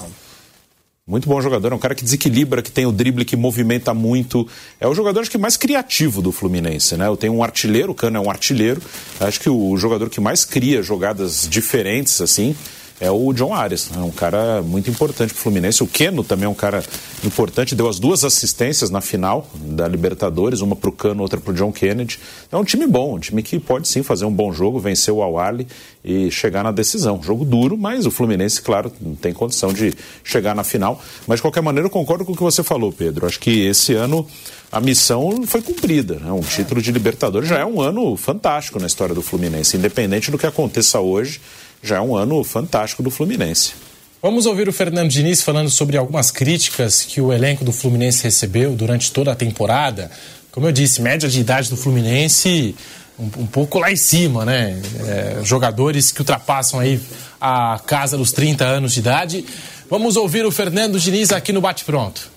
Muito 1.08 1.30
bom 1.30 1.40
jogador, 1.40 1.72
é 1.72 1.76
um 1.76 1.78
cara 1.78 1.94
que 1.94 2.04
desequilibra, 2.04 2.64
que 2.64 2.72
tem 2.72 2.88
o 2.88 2.92
drible, 2.92 3.24
que 3.24 3.36
movimenta 3.36 3.94
muito. 3.94 4.48
É 4.80 4.88
o 4.88 4.94
jogador 4.96 5.20
acho 5.20 5.30
que 5.30 5.38
mais 5.38 5.56
criativo 5.56 6.20
do 6.20 6.32
Fluminense, 6.32 6.98
né? 6.98 7.06
Eu 7.06 7.16
tenho 7.16 7.32
um 7.32 7.44
artilheiro, 7.44 7.92
o 7.92 7.96
Cano 7.96 8.18
é 8.18 8.20
um 8.20 8.28
artilheiro. 8.28 8.82
Acho 9.20 9.40
que 9.40 9.48
o 9.48 9.78
jogador 9.78 10.10
que 10.10 10.20
mais 10.20 10.44
cria 10.44 10.82
jogadas 10.82 11.48
diferentes, 11.48 12.22
assim, 12.22 12.56
é 13.00 13.12
o 13.12 13.34
John 13.34 13.54
Arias. 13.54 13.90
É 13.94 14.00
um 14.00 14.12
cara 14.12 14.62
muito 14.62 14.90
importante 14.90 15.34
para 15.34 15.40
o 15.40 15.44
Fluminense. 15.44 15.84
O 15.84 15.88
Keno 15.88 16.24
também 16.24 16.46
é 16.46 16.50
um 16.50 16.56
cara 16.56 16.84
importante, 17.24 17.76
deu 17.76 17.90
as 17.90 18.00
duas 18.00 18.24
assistências 18.24 18.90
na 18.90 19.02
final 19.02 19.50
da 19.54 19.88
Libertadores, 19.88 20.62
uma 20.62 20.76
para 20.76 20.90
o 20.90 20.94
Cano, 20.94 21.22
outra 21.22 21.40
para 21.40 21.52
o 21.52 21.54
John 21.54 21.72
Kennedy. 21.72 22.20
É 22.52 22.56
um 22.56 22.64
time 22.64 22.88
bom, 22.88 23.16
um 23.16 23.20
time 23.20 23.44
que 23.44 23.60
pode 23.60 23.88
sim 23.88 24.02
fazer 24.02 24.26
um 24.26 24.32
bom 24.32 24.52
jogo, 24.54 24.80
vencer 24.80 25.14
o 25.14 25.22
Awali 25.22 25.68
e 26.04 26.32
chegar 26.32 26.64
na 26.64 26.72
decisão. 26.72 27.22
Jogo 27.22 27.44
duro, 27.44 27.78
mas 27.78 28.06
o 28.06 28.12
Fluminense, 28.12 28.62
claro, 28.62 28.92
não 29.02 29.16
tem 29.16 29.34
condição 29.34 29.74
de 29.74 29.94
chegar 30.24 30.56
na 30.56 30.64
final. 30.64 31.02
Mas 31.28 31.38
de 31.38 31.42
qualquer 31.42 31.62
maneira, 31.62 31.88
eu 31.88 31.92
concordo 31.92 32.24
com 32.24 32.32
o 32.32 32.36
que 32.36 32.44
você 32.44 32.64
falou, 32.64 32.94
Pedro. 32.94 33.26
Acho 33.26 33.40
que 33.40 33.66
esse 33.66 33.94
ano 33.94 34.26
a 34.72 34.80
missão 34.80 35.44
foi 35.46 35.62
cumprida. 35.62 36.16
Né? 36.16 36.32
Um 36.32 36.42
título 36.42 36.82
de 36.82 36.92
Libertadores 36.92 37.50
já 37.50 37.60
é 37.60 37.66
um 37.66 37.82
ano 37.82 38.16
fantástico 38.16 38.80
na 38.80 38.88
história 38.88 39.14
do 39.14 39.22
Fluminense, 39.22 39.76
independente 39.76 40.32
do 40.32 40.38
que 40.38 40.46
aconteça 40.46 41.00
hoje 41.00 41.42
já 41.86 41.98
é 41.98 42.02
um 42.02 42.16
ano 42.16 42.44
fantástico 42.44 43.04
do 43.04 43.12
Fluminense. 43.12 43.74
Vamos 44.22 44.48
ouvir 44.48 44.68
o 44.68 44.74
Fernando 44.74 45.10
Diniz 45.10 45.44
falando 45.44 45.70
sobre 45.70 45.98
algumas 45.98 46.32
críticas 46.32 47.04
que 47.04 47.22
o 47.22 47.32
elenco 47.32 47.64
do 47.64 47.72
Fluminense 47.72 48.24
recebeu 48.24 48.76
durante 48.76 49.12
toda 49.12 49.32
a 49.32 49.36
temporada. 49.36 50.10
Como 50.52 50.66
eu 50.68 50.72
disse, 50.72 51.02
média 51.02 51.30
de 51.30 51.40
idade 51.40 51.70
do 51.70 51.78
Fluminense 51.78 52.76
um, 53.20 53.26
um 53.44 53.46
pouco 53.46 53.78
lá 53.78 53.92
em 53.92 53.96
cima, 53.96 54.44
né? 54.44 54.82
É, 55.06 55.42
jogadores 55.44 56.12
que 56.12 56.22
ultrapassam 56.22 56.80
aí 56.80 57.00
a 57.40 57.80
casa 57.86 58.18
dos 58.18 58.32
30 58.32 58.66
anos 58.66 58.94
de 58.94 59.00
idade. 59.00 59.46
Vamos 59.90 60.16
ouvir 60.16 60.44
o 60.46 60.52
Fernando 60.52 61.00
Diniz 61.00 61.32
aqui 61.32 61.54
no 61.54 61.62
Bate 61.62 61.86
Pronto. 61.86 62.32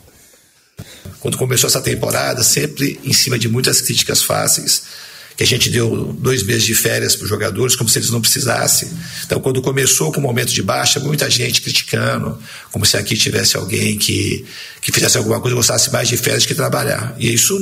Quando 1.20 1.38
começou 1.38 1.68
essa 1.68 1.80
temporada, 1.80 2.44
sempre 2.44 3.01
em 3.03 3.12
cima 3.12 3.38
de 3.38 3.49
muitas 3.49 3.80
críticas 3.80 4.22
fáceis 4.22 5.07
que 5.39 5.45
a 5.45 5.47
gente 5.47 5.70
deu 5.70 6.16
dois 6.18 6.43
meses 6.43 6.64
de 6.64 6.74
férias 6.74 7.14
para 7.14 7.22
os 7.22 7.28
jogadores, 7.28 7.76
como 7.76 7.89
se 7.89 7.97
eles 7.97 8.11
não 8.11 8.20
precisassem. 8.20 8.91
Então, 9.24 9.39
quando 9.39 9.62
começou 9.62 10.11
com 10.11 10.18
o 10.18 10.22
momento 10.22 10.53
de 10.53 10.61
baixa, 10.61 10.99
muita 10.99 11.30
gente 11.30 11.62
criticando, 11.62 12.36
como 12.72 12.84
se 12.84 12.97
aqui 12.97 13.16
tivesse 13.16 13.57
alguém 13.57 13.97
que, 13.97 14.45
que 14.82 14.91
fizesse 14.91 15.16
alguma 15.16 15.41
coisa 15.41 15.55
gostasse 15.55 15.93
mais 15.93 16.09
de 16.09 16.16
férias 16.16 16.45
que 16.45 16.57
trabalhar. 16.57 17.14
E 17.20 17.32
isso 17.32 17.57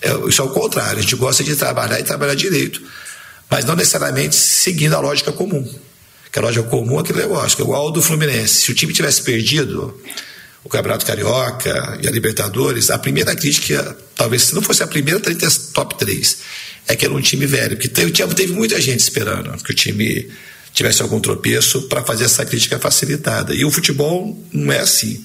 é, 0.00 0.28
isso 0.28 0.40
é 0.40 0.44
o 0.44 0.50
contrário, 0.50 1.00
a 1.00 1.02
gente 1.02 1.16
gosta 1.16 1.42
de 1.42 1.56
trabalhar 1.56 1.98
e 1.98 2.04
trabalhar 2.04 2.36
direito, 2.36 2.80
mas 3.50 3.64
não 3.64 3.74
necessariamente 3.74 4.36
seguindo 4.36 4.94
a 4.94 5.00
lógica 5.00 5.32
comum. 5.32 5.68
Que 6.30 6.38
a 6.38 6.42
lógica 6.42 6.68
comum 6.68 6.98
é 6.98 7.00
aquele 7.00 7.18
negócio, 7.18 7.60
igual 7.60 7.86
ao 7.86 7.90
do 7.90 8.00
Fluminense. 8.00 8.60
Se 8.60 8.70
o 8.70 8.74
time 8.76 8.92
tivesse 8.92 9.22
perdido 9.22 10.00
o 10.62 10.68
Campeonato 10.68 11.04
Carioca 11.04 11.98
e 12.00 12.06
a 12.06 12.12
Libertadores, 12.12 12.90
a 12.90 12.98
primeira 12.98 13.34
crítica, 13.34 13.96
talvez 14.14 14.42
se 14.44 14.54
não 14.54 14.62
fosse 14.62 14.84
a 14.84 14.86
primeira, 14.86 15.18
estaria 15.18 15.50
top 15.74 15.98
3 15.98 16.67
é 16.88 16.96
que 16.96 17.04
era 17.04 17.14
um 17.14 17.20
time 17.20 17.46
velho, 17.46 17.76
porque 17.76 17.88
teve, 17.88 18.10
teve 18.10 18.52
muita 18.52 18.80
gente 18.80 19.00
esperando 19.00 19.62
que 19.62 19.70
o 19.70 19.74
time 19.74 20.26
tivesse 20.72 21.02
algum 21.02 21.20
tropeço 21.20 21.82
para 21.82 22.02
fazer 22.02 22.24
essa 22.24 22.44
crítica 22.46 22.78
facilitada. 22.78 23.54
E 23.54 23.64
o 23.64 23.70
futebol 23.70 24.36
não 24.52 24.72
é 24.72 24.78
assim. 24.78 25.22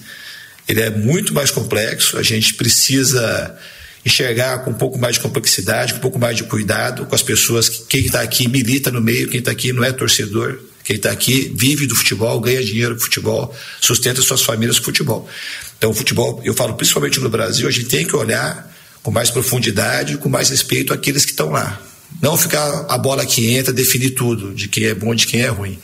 Ele 0.67 0.81
é 0.81 0.89
muito 0.89 1.33
mais 1.33 1.51
complexo, 1.51 2.17
a 2.17 2.23
gente 2.23 2.55
precisa 2.55 3.57
enxergar 4.05 4.59
com 4.59 4.71
um 4.71 4.73
pouco 4.73 4.99
mais 4.99 5.15
de 5.15 5.21
complexidade, 5.21 5.93
com 5.93 5.99
um 5.99 6.01
pouco 6.01 6.19
mais 6.19 6.35
de 6.35 6.43
cuidado 6.43 7.05
com 7.05 7.15
as 7.15 7.23
pessoas. 7.23 7.69
Quem 7.69 8.05
está 8.05 8.21
aqui 8.21 8.47
milita 8.49 8.91
no 8.91 8.99
meio, 8.99 9.29
quem 9.29 9.39
está 9.39 9.51
aqui 9.51 9.71
não 9.71 9.83
é 9.83 9.93
torcedor, 9.93 10.59
quem 10.83 10.97
está 10.97 11.11
aqui 11.11 11.53
vive 11.55 11.87
do 11.87 11.95
futebol, 11.95 12.41
ganha 12.41 12.61
dinheiro 12.61 12.95
com 12.95 13.01
futebol, 13.01 13.55
sustenta 13.79 14.21
suas 14.21 14.41
famílias 14.41 14.79
com 14.79 14.85
futebol. 14.85 15.29
Então, 15.77 15.91
o 15.91 15.93
futebol, 15.93 16.41
eu 16.43 16.53
falo 16.53 16.73
principalmente 16.73 17.19
no 17.21 17.29
Brasil, 17.29 17.67
a 17.67 17.71
gente 17.71 17.87
tem 17.87 18.05
que 18.05 18.15
olhar 18.15 18.69
com 19.03 19.11
mais 19.11 19.29
profundidade, 19.29 20.17
com 20.17 20.29
mais 20.29 20.49
respeito 20.49 20.93
àqueles 20.93 21.25
que 21.25 21.31
estão 21.31 21.51
lá. 21.51 21.79
Não 22.21 22.37
ficar 22.37 22.85
a 22.87 22.97
bola 22.97 23.25
que 23.25 23.53
entra 23.55 23.73
definir 23.73 24.11
tudo, 24.11 24.53
de 24.53 24.67
quem 24.67 24.85
é 24.85 24.95
bom 24.95 25.13
de 25.13 25.27
quem 25.27 25.41
é 25.41 25.49
ruim. 25.49 25.77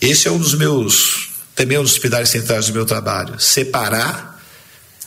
Esse 0.00 0.28
é 0.28 0.30
um 0.30 0.38
dos 0.38 0.54
meus, 0.54 1.30
também 1.54 1.78
um 1.78 1.82
dos 1.82 1.98
pilares 1.98 2.28
centrais 2.28 2.66
do 2.66 2.72
meu 2.72 2.84
trabalho. 2.84 3.38
Separar 3.40 4.42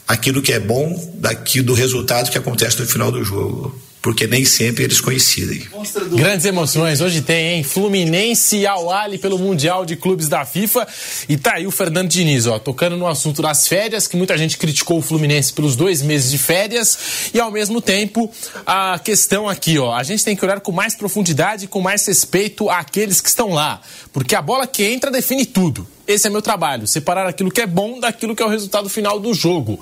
aquilo 0.08 0.42
que 0.42 0.54
é 0.54 0.60
bom 0.60 1.14
daquilo 1.20 1.68
do 1.68 1.74
resultado 1.74 2.32
que 2.32 2.38
acontece 2.38 2.80
no 2.80 2.88
final 2.88 3.12
do 3.12 3.24
jogo 3.24 3.80
porque 4.02 4.26
nem 4.26 4.44
sempre 4.44 4.84
eles 4.84 5.00
coincidem. 5.00 5.68
Grandes 6.16 6.46
emoções. 6.46 7.02
Hoje 7.02 7.22
tem, 7.22 7.58
hein? 7.58 7.64
Fluminense 7.64 8.58
e 8.58 8.66
Al 8.66 8.88
pelo 9.22 9.38
Mundial 9.38 9.86
de 9.86 9.96
Clubes 9.96 10.28
da 10.28 10.44
FIFA. 10.44 10.88
E 11.30 11.38
tá 11.38 11.54
aí 11.56 11.68
o 11.68 11.72
Fernando 11.72 12.10
Diniz, 12.10 12.48
ó, 12.48 12.58
tocando 12.58 12.98
no 12.98 13.06
assunto 13.06 13.42
das 13.42 13.68
férias, 13.68 14.08
que 14.08 14.18
muita 14.18 14.38
gente 14.38 14.58
criticou 14.58 14.98
o 14.98 15.02
Fluminense 15.02 15.54
pelos 15.54 15.76
dois 15.76 16.02
meses 16.02 16.32
de 16.32 16.40
férias. 16.40 17.30
E 17.34 17.40
ao 17.40 17.52
mesmo 17.52 17.80
tempo, 17.80 18.32
a 18.66 18.98
questão 18.98 19.48
aqui, 19.48 19.78
ó, 19.78 19.94
a 19.94 20.02
gente 20.02 20.26
tem 20.26 20.36
que 20.36 20.44
olhar 20.44 20.60
com 20.62 20.72
mais 20.72 20.96
profundidade 20.96 21.66
e 21.66 21.68
com 21.68 21.80
mais 21.80 22.06
respeito 22.06 22.70
àqueles 22.70 23.22
que 23.22 23.30
estão 23.30 23.50
lá. 23.50 23.82
Porque 24.12 24.34
a 24.34 24.42
bola 24.42 24.66
que 24.66 24.84
entra 24.84 25.12
define 25.12 25.46
tudo. 25.46 25.88
Esse 26.08 26.26
é 26.26 26.30
meu 26.30 26.42
trabalho, 26.42 26.88
separar 26.88 27.28
aquilo 27.28 27.52
que 27.52 27.62
é 27.62 27.68
bom 27.68 28.00
daquilo 28.00 28.36
que 28.36 28.42
é 28.42 28.46
o 28.46 28.50
resultado 28.50 28.90
final 28.90 29.20
do 29.20 29.32
jogo. 29.34 29.80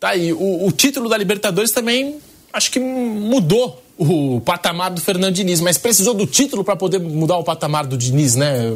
Tá 0.00 0.10
aí, 0.10 0.32
o, 0.32 0.66
o 0.66 0.72
título 0.72 1.08
da 1.08 1.16
Libertadores 1.16 1.70
também 1.70 2.18
acho 2.54 2.70
que 2.70 2.78
mudou 2.78 3.82
o 3.96 4.40
patamar 4.40 4.90
do 4.90 5.00
Fernando 5.00 5.34
Diniz, 5.34 5.60
mas 5.60 5.78
precisou 5.78 6.14
do 6.14 6.26
título 6.26 6.64
para 6.64 6.74
poder 6.74 6.98
mudar 6.98 7.36
o 7.36 7.44
patamar 7.44 7.86
do 7.86 7.96
Diniz, 7.96 8.34
né, 8.34 8.72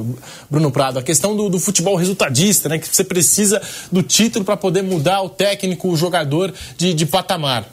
Bruno 0.51 0.70
Prado? 0.70 0.99
A 0.99 1.03
questão 1.03 1.35
do, 1.37 1.49
do 1.49 1.59
futebol 1.59 1.97
resultadista, 1.97 2.68
né, 2.68 2.79
que 2.79 2.89
você 2.89 3.03
precisa 3.03 3.61
do 3.91 4.03
título 4.03 4.45
para 4.45 4.57
poder 4.57 4.83
mudar 4.83 5.22
o 5.22 5.29
técnico, 5.29 5.89
o 5.89 5.97
jogador 5.97 6.53
de, 6.76 6.95
de 6.95 7.07
patamar. 7.07 7.68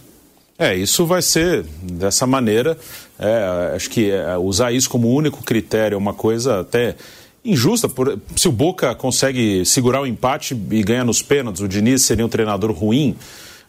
É, 0.58 0.74
isso 0.74 1.06
vai 1.06 1.22
ser 1.22 1.66
dessa 1.82 2.26
maneira. 2.26 2.78
É, 3.20 3.76
acho 3.76 3.90
que 3.90 4.10
é, 4.10 4.38
usar 4.38 4.72
isso 4.72 4.90
como 4.90 5.14
único 5.14 5.44
critério 5.44 5.96
é 5.96 5.98
uma 5.98 6.14
coisa 6.14 6.62
até 6.62 6.96
injusta. 7.44 7.90
Por, 7.90 8.20
se 8.36 8.48
o 8.48 8.52
Boca 8.52 8.96
consegue 8.96 9.66
segurar 9.66 10.02
o 10.02 10.08
empate 10.08 10.60
e 10.72 10.82
ganha 10.82 11.04
nos 11.04 11.22
pênaltis, 11.22 11.62
o 11.62 11.68
Diniz 11.68 12.04
seria 12.04 12.26
um 12.26 12.30
treinador 12.30 12.72
ruim. 12.72 13.16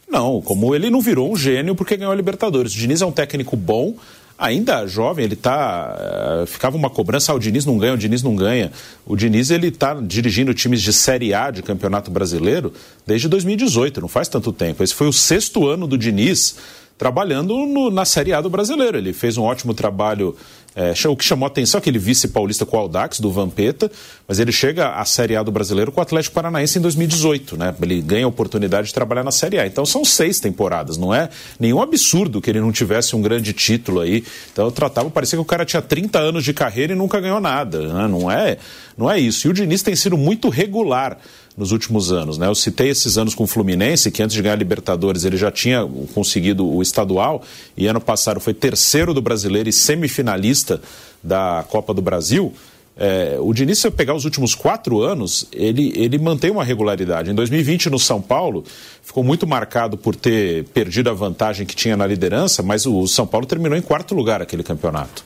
Não, 0.09 0.41
como 0.41 0.75
ele 0.75 0.89
não 0.89 1.01
virou 1.01 1.33
um 1.33 1.37
gênio 1.37 1.75
porque 1.75 1.97
ganhou 1.97 2.13
a 2.13 2.17
Libertadores. 2.17 2.73
O 2.73 2.77
Diniz 2.77 3.03
é 3.03 3.07
um 3.07 3.13
técnico 3.13 3.57
bom, 3.57 3.97
ainda 4.39 4.87
jovem, 4.87 5.25
ele 5.25 5.37
tá. 5.37 5.97
Uh, 6.43 6.47
ficava 6.47 6.77
uma 6.77 6.91
cobrança, 6.91 7.33
ah, 7.33 7.35
o 7.35 7.39
Diniz 7.39 7.65
não 7.65 7.77
ganha, 7.79 7.95
o 7.95 7.99
Diniz 7.99 8.23
não 8.23 8.37
ganha. 8.37 8.71
O 9.05 9.17
Diniz 9.17 9.51
ele 9.51 9.71
tá 9.71 9.95
dirigindo 9.95 10.55
times 10.55 10.81
de 10.81 10.93
Série 10.93 11.35
A 11.35 11.51
de 11.51 11.63
Campeonato 11.63 12.11
Brasileiro 12.11 12.73
desde 13.07 13.29
2018, 13.29 14.01
não 14.01 14.09
faz 14.09 14.29
tanto 14.29 14.53
tempo. 14.53 14.83
Esse 14.83 14.95
foi 14.95 15.09
o 15.09 15.13
sexto 15.13 15.67
ano 15.67 15.87
do 15.87 15.99
Diniz 15.99 16.57
trabalhando 16.99 17.55
no, 17.67 17.91
na 17.91 18.05
Série 18.05 18.33
A 18.33 18.41
do 18.41 18.51
brasileiro. 18.51 18.97
Ele 18.97 19.13
fez 19.13 19.37
um 19.37 19.43
ótimo 19.43 19.75
trabalho 19.75 20.37
é, 20.77 20.93
o 21.09 21.17
que 21.17 21.25
chamou 21.25 21.47
atenção 21.47 21.79
é 21.79 21.81
aquele 21.81 21.99
vice 21.99 22.29
paulista 22.29 22.67
com 22.67 22.77
o 22.77 22.81
Aldax, 22.81 23.19
do 23.19 23.33
Vampeta, 23.33 23.91
mas 24.29 24.39
ele 24.39 24.53
chega 24.53 24.91
à 24.91 25.07
Série 25.07 25.35
A 25.35 25.43
do 25.43 25.51
brasileiro 25.51 25.91
com 25.91 26.01
o 26.01 26.03
Atlético 26.03 26.35
Paranaense 26.35 26.79
em 26.79 26.83
2018, 26.83 27.57
né? 27.57 27.75
Ele 27.81 28.03
ganha 28.03 28.27
a 28.27 28.29
oportunidade 28.29 28.89
de 28.89 28.93
trabalhar 28.93 29.25
na 29.25 29.31
Série 29.31 29.59
A. 29.59 29.67
Então 29.67 29.87
são 29.87 30.05
seis 30.05 30.39
temporadas, 30.39 30.99
não 30.99 31.15
é 31.15 31.31
nenhum 31.59 31.81
absurdo 31.81 32.43
que 32.43 32.51
ele 32.51 32.61
não 32.61 32.71
tivesse 32.71 33.17
um 33.17 33.23
grande 33.23 33.55
título 33.55 34.01
aí. 34.01 34.23
Então 34.53 34.67
eu 34.67 34.71
tratava, 34.71 35.09
parecia 35.09 35.39
que 35.39 35.43
o 35.43 35.47
cara 35.47 35.65
tinha 35.65 35.81
30 35.81 36.19
anos 36.19 36.45
de 36.45 36.53
carreira 36.53 36.93
e 36.93 36.97
nunca 36.97 37.19
ganhou 37.21 37.41
nada. 37.41 37.81
Né? 37.81 38.07
Não, 38.07 38.31
é, 38.31 38.59
não 38.99 39.11
é 39.11 39.19
isso. 39.19 39.47
E 39.47 39.51
o 39.51 39.55
Diniz 39.55 39.81
tem 39.83 39.97
sido 39.97 40.19
muito 40.19 40.51
regular 40.51 41.17
nos 41.57 41.73
últimos 41.73 42.13
anos. 42.13 42.37
Né? 42.37 42.47
Eu 42.47 42.55
citei 42.55 42.91
esses 42.91 43.17
anos 43.17 43.35
com 43.35 43.45
o 43.45 43.47
Fluminense, 43.47 44.11
que 44.11 44.23
antes 44.23 44.35
de 44.35 44.43
ganhar 44.43 44.55
a 44.55 44.59
Libertadores 44.59 45.25
ele 45.25 45.37
já 45.37 45.51
tinha 45.51 45.89
conseguido 46.15 46.67
o 46.67 46.83
estadual 46.83 47.43
e 47.77 47.87
ano 47.87 48.01
passado 48.01 48.41
foi 48.41 48.53
terceiro 48.53 49.15
do 49.15 49.23
brasileiro 49.23 49.69
e 49.69 49.73
semifinalista 49.73 50.81
da 51.23 51.65
Copa 51.69 51.95
do 51.95 52.03
Brasil. 52.03 52.53
É, 52.99 53.37
o 53.39 53.53
Diniz, 53.53 53.79
se 53.79 53.87
eu 53.87 53.93
pegar 53.93 54.15
os 54.15 54.25
últimos 54.25 54.55
quatro 54.55 55.03
anos, 55.03 55.47
ele, 55.53 55.93
ele 55.95 56.19
mantém 56.19 56.51
uma 56.51 56.65
regularidade. 56.65 57.31
Em 57.31 57.35
2020, 57.35 57.91
no 57.91 57.99
São 57.99 58.23
Paulo, 58.23 58.65
ficou 59.03 59.23
muito 59.23 59.47
marcado 59.47 59.99
por 59.99 60.17
ter 60.17 60.65
perdido 60.73 61.11
a 61.11 61.13
vantagem 61.13 61.67
que 61.67 61.77
tinha 61.77 61.95
na 61.95 62.07
liderança, 62.07 62.63
mas 62.63 62.87
o 62.87 63.07
São 63.07 63.27
Paulo 63.27 63.47
terminou 63.47 63.77
em 63.77 63.83
quarto 63.83 64.15
lugar 64.15 64.41
aquele 64.41 64.63
campeonato. 64.63 65.23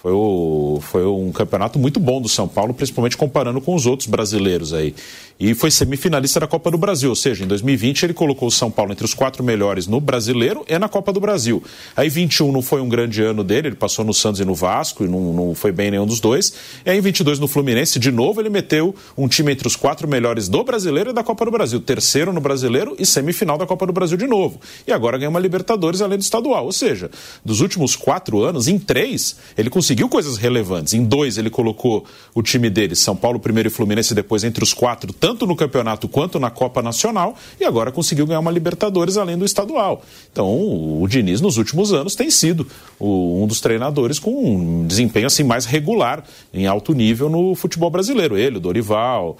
Foi, 0.00 0.12
o, 0.12 0.78
foi 0.80 1.04
um 1.04 1.32
campeonato 1.32 1.76
muito 1.76 1.98
bom 1.98 2.22
do 2.22 2.28
São 2.28 2.46
Paulo, 2.46 2.72
principalmente 2.72 3.16
comparando 3.16 3.60
com 3.60 3.74
os 3.74 3.84
outros 3.84 4.08
brasileiros 4.08 4.72
aí. 4.72 4.94
E 5.40 5.54
foi 5.54 5.70
semifinalista 5.70 6.40
da 6.40 6.48
Copa 6.48 6.68
do 6.68 6.76
Brasil, 6.76 7.10
ou 7.10 7.14
seja, 7.14 7.44
em 7.44 7.46
2020 7.46 8.02
ele 8.02 8.12
colocou 8.12 8.48
o 8.48 8.50
São 8.50 8.72
Paulo 8.72 8.90
entre 8.90 9.04
os 9.04 9.14
quatro 9.14 9.44
melhores 9.44 9.86
no 9.86 10.00
brasileiro 10.00 10.64
e 10.68 10.76
na 10.80 10.88
Copa 10.88 11.12
do 11.12 11.20
Brasil. 11.20 11.62
Aí 11.96 12.08
21 12.08 12.50
não 12.50 12.60
foi 12.60 12.80
um 12.80 12.88
grande 12.88 13.22
ano 13.22 13.44
dele, 13.44 13.68
ele 13.68 13.76
passou 13.76 14.04
no 14.04 14.12
Santos 14.12 14.40
e 14.40 14.44
no 14.44 14.52
Vasco 14.52 15.04
e 15.04 15.08
não, 15.08 15.32
não 15.32 15.54
foi 15.54 15.70
bem 15.70 15.92
nenhum 15.92 16.06
dos 16.06 16.18
dois. 16.18 16.52
E 16.84 16.90
aí 16.90 16.98
em 16.98 17.00
22 17.00 17.38
no 17.38 17.46
Fluminense, 17.46 18.00
de 18.00 18.10
novo 18.10 18.40
ele 18.40 18.50
meteu 18.50 18.92
um 19.16 19.28
time 19.28 19.52
entre 19.52 19.68
os 19.68 19.76
quatro 19.76 20.08
melhores 20.08 20.48
do 20.48 20.64
brasileiro 20.64 21.10
e 21.10 21.12
da 21.12 21.22
Copa 21.22 21.44
do 21.44 21.52
Brasil. 21.52 21.80
Terceiro 21.80 22.32
no 22.32 22.40
brasileiro 22.40 22.96
e 22.98 23.06
semifinal 23.06 23.56
da 23.56 23.64
Copa 23.64 23.86
do 23.86 23.92
Brasil 23.92 24.16
de 24.16 24.26
novo. 24.26 24.60
E 24.88 24.92
agora 24.92 25.18
ganha 25.18 25.30
uma 25.30 25.38
Libertadores 25.38 26.02
além 26.02 26.18
do 26.18 26.22
estadual. 26.22 26.64
Ou 26.64 26.72
seja, 26.72 27.12
dos 27.44 27.60
últimos 27.60 27.94
quatro 27.94 28.42
anos, 28.42 28.66
em 28.66 28.76
três, 28.76 29.36
ele 29.56 29.70
conseguiu 29.70 30.08
coisas 30.08 30.36
relevantes. 30.36 30.94
Em 30.94 31.04
dois, 31.04 31.38
ele 31.38 31.48
colocou 31.48 32.04
o 32.34 32.42
time 32.42 32.68
dele, 32.68 32.96
São 32.96 33.14
Paulo 33.14 33.38
primeiro 33.38 33.68
e 33.68 33.70
Fluminense 33.70 34.16
depois 34.16 34.42
entre 34.42 34.64
os 34.64 34.74
quatro, 34.74 35.12
no 35.34 35.56
campeonato 35.56 36.08
quanto 36.08 36.38
na 36.38 36.50
Copa 36.50 36.82
Nacional, 36.82 37.34
e 37.60 37.64
agora 37.64 37.90
conseguiu 37.90 38.26
ganhar 38.26 38.40
uma 38.40 38.50
Libertadores 38.50 39.16
além 39.16 39.36
do 39.36 39.44
estadual. 39.44 40.02
Então, 40.32 40.46
o 40.48 41.06
Diniz, 41.08 41.40
nos 41.40 41.56
últimos 41.56 41.92
anos, 41.92 42.14
tem 42.14 42.30
sido 42.30 42.66
um 43.00 43.46
dos 43.46 43.60
treinadores 43.60 44.18
com 44.18 44.30
um 44.30 44.86
desempenho 44.86 45.26
assim 45.26 45.42
mais 45.42 45.64
regular, 45.64 46.24
em 46.52 46.66
alto 46.66 46.92
nível 46.92 47.28
no 47.28 47.54
futebol 47.54 47.90
brasileiro. 47.90 48.36
Ele, 48.36 48.56
o 48.56 48.60
Dorival, 48.60 49.36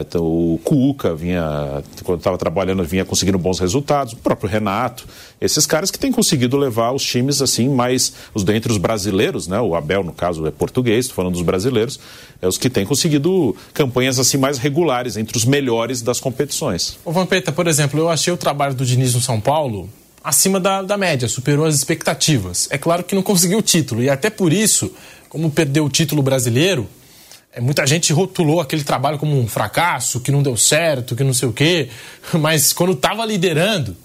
então, 0.00 0.22
o 0.22 0.60
Cuca 0.64 1.14
vinha, 1.14 1.82
quando 2.04 2.18
estava 2.18 2.38
trabalhando, 2.38 2.82
vinha 2.84 3.04
conseguindo 3.04 3.38
bons 3.38 3.58
resultados, 3.58 4.12
o 4.12 4.16
próprio 4.16 4.48
Renato, 4.48 5.06
esses 5.40 5.66
caras 5.66 5.90
que 5.90 5.98
têm 5.98 6.10
conseguido 6.10 6.56
levar 6.56 6.92
os 6.92 7.02
times 7.02 7.42
assim 7.42 7.68
mais, 7.68 8.12
os 8.32 8.44
dentre 8.44 8.72
os 8.72 8.78
brasileiros, 8.78 9.48
né? 9.48 9.60
O 9.60 9.74
Abel, 9.74 10.02
no 10.02 10.12
caso, 10.12 10.46
é 10.46 10.50
português, 10.50 11.06
estou 11.06 11.16
falando 11.16 11.34
dos 11.34 11.42
brasileiros, 11.42 11.98
é 12.40 12.46
os 12.46 12.56
que 12.56 12.70
têm 12.70 12.86
conseguido 12.86 13.54
campanhas 13.74 14.18
assim 14.18 14.36
mais 14.36 14.58
regulares, 14.58 15.16
entre 15.16 15.36
os 15.36 15.44
melhores 15.44 16.00
das 16.00 16.20
competições. 16.20 16.98
O 17.04 17.12
Vampeta, 17.12 17.52
por 17.52 17.66
exemplo, 17.66 17.98
eu 18.00 18.08
achei 18.08 18.32
o 18.32 18.36
trabalho 18.36 18.74
do 18.74 18.86
Diniz 18.86 19.14
no 19.14 19.20
São 19.20 19.40
Paulo 19.40 19.90
acima 20.24 20.60
da, 20.60 20.82
da 20.82 20.96
média, 20.96 21.28
superou 21.28 21.64
as 21.66 21.74
expectativas. 21.74 22.68
É 22.70 22.78
claro 22.78 23.02
que 23.02 23.14
não 23.14 23.22
conseguiu 23.22 23.58
o 23.58 23.62
título, 23.62 24.02
e 24.02 24.08
até 24.08 24.30
por 24.30 24.52
isso, 24.52 24.92
como 25.28 25.50
perdeu 25.50 25.84
o 25.84 25.90
título 25.90 26.22
brasileiro, 26.22 26.86
é, 26.86 27.01
muita 27.60 27.86
gente 27.86 28.12
rotulou 28.12 28.60
aquele 28.60 28.84
trabalho 28.84 29.18
como 29.18 29.38
um 29.38 29.46
fracasso, 29.46 30.20
que 30.20 30.30
não 30.30 30.42
deu 30.42 30.56
certo, 30.56 31.14
que 31.14 31.24
não 31.24 31.34
sei 31.34 31.48
o 31.48 31.52
quê, 31.52 31.88
mas 32.40 32.72
quando 32.72 32.92
estava 32.92 33.24
liderando 33.24 33.96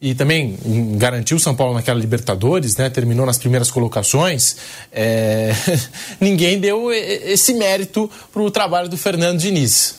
e 0.00 0.14
também 0.14 0.58
garantiu 0.98 1.38
o 1.38 1.40
São 1.40 1.54
Paulo 1.54 1.72
naquela 1.72 1.98
Libertadores, 1.98 2.76
né, 2.76 2.90
terminou 2.90 3.24
nas 3.24 3.38
primeiras 3.38 3.70
colocações, 3.70 4.56
é... 4.92 5.52
ninguém 6.20 6.60
deu 6.60 6.92
esse 6.92 7.54
mérito 7.54 8.10
para 8.30 8.42
o 8.42 8.50
trabalho 8.50 8.88
do 8.88 8.98
Fernando 8.98 9.38
Diniz. 9.38 9.94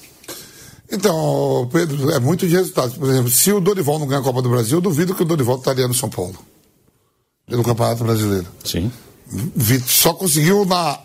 Então, 0.92 1.68
Pedro, 1.74 2.12
é 2.12 2.20
muito 2.20 2.48
de 2.48 2.56
resultados. 2.56 2.96
Por 2.96 3.10
exemplo, 3.10 3.32
se 3.32 3.52
o 3.52 3.60
Dorival 3.60 3.98
não 3.98 4.06
ganhar 4.06 4.22
a 4.22 4.24
Copa 4.24 4.44
do 4.44 4.50
Brasil, 4.50 4.78
eu 4.78 4.82
duvido 4.82 5.16
que 5.16 5.24
o 5.24 5.26
Dorival 5.26 5.58
estaria 5.58 5.88
no 5.88 5.94
São 5.96 6.10
Paulo. 6.10 6.38
Pelo 7.48 7.64
Campeonato 7.64 8.04
Brasileiro. 8.04 8.48
Sim. 8.64 8.92
Só 9.88 10.14
conseguiu 10.14 10.66
na 10.66 11.00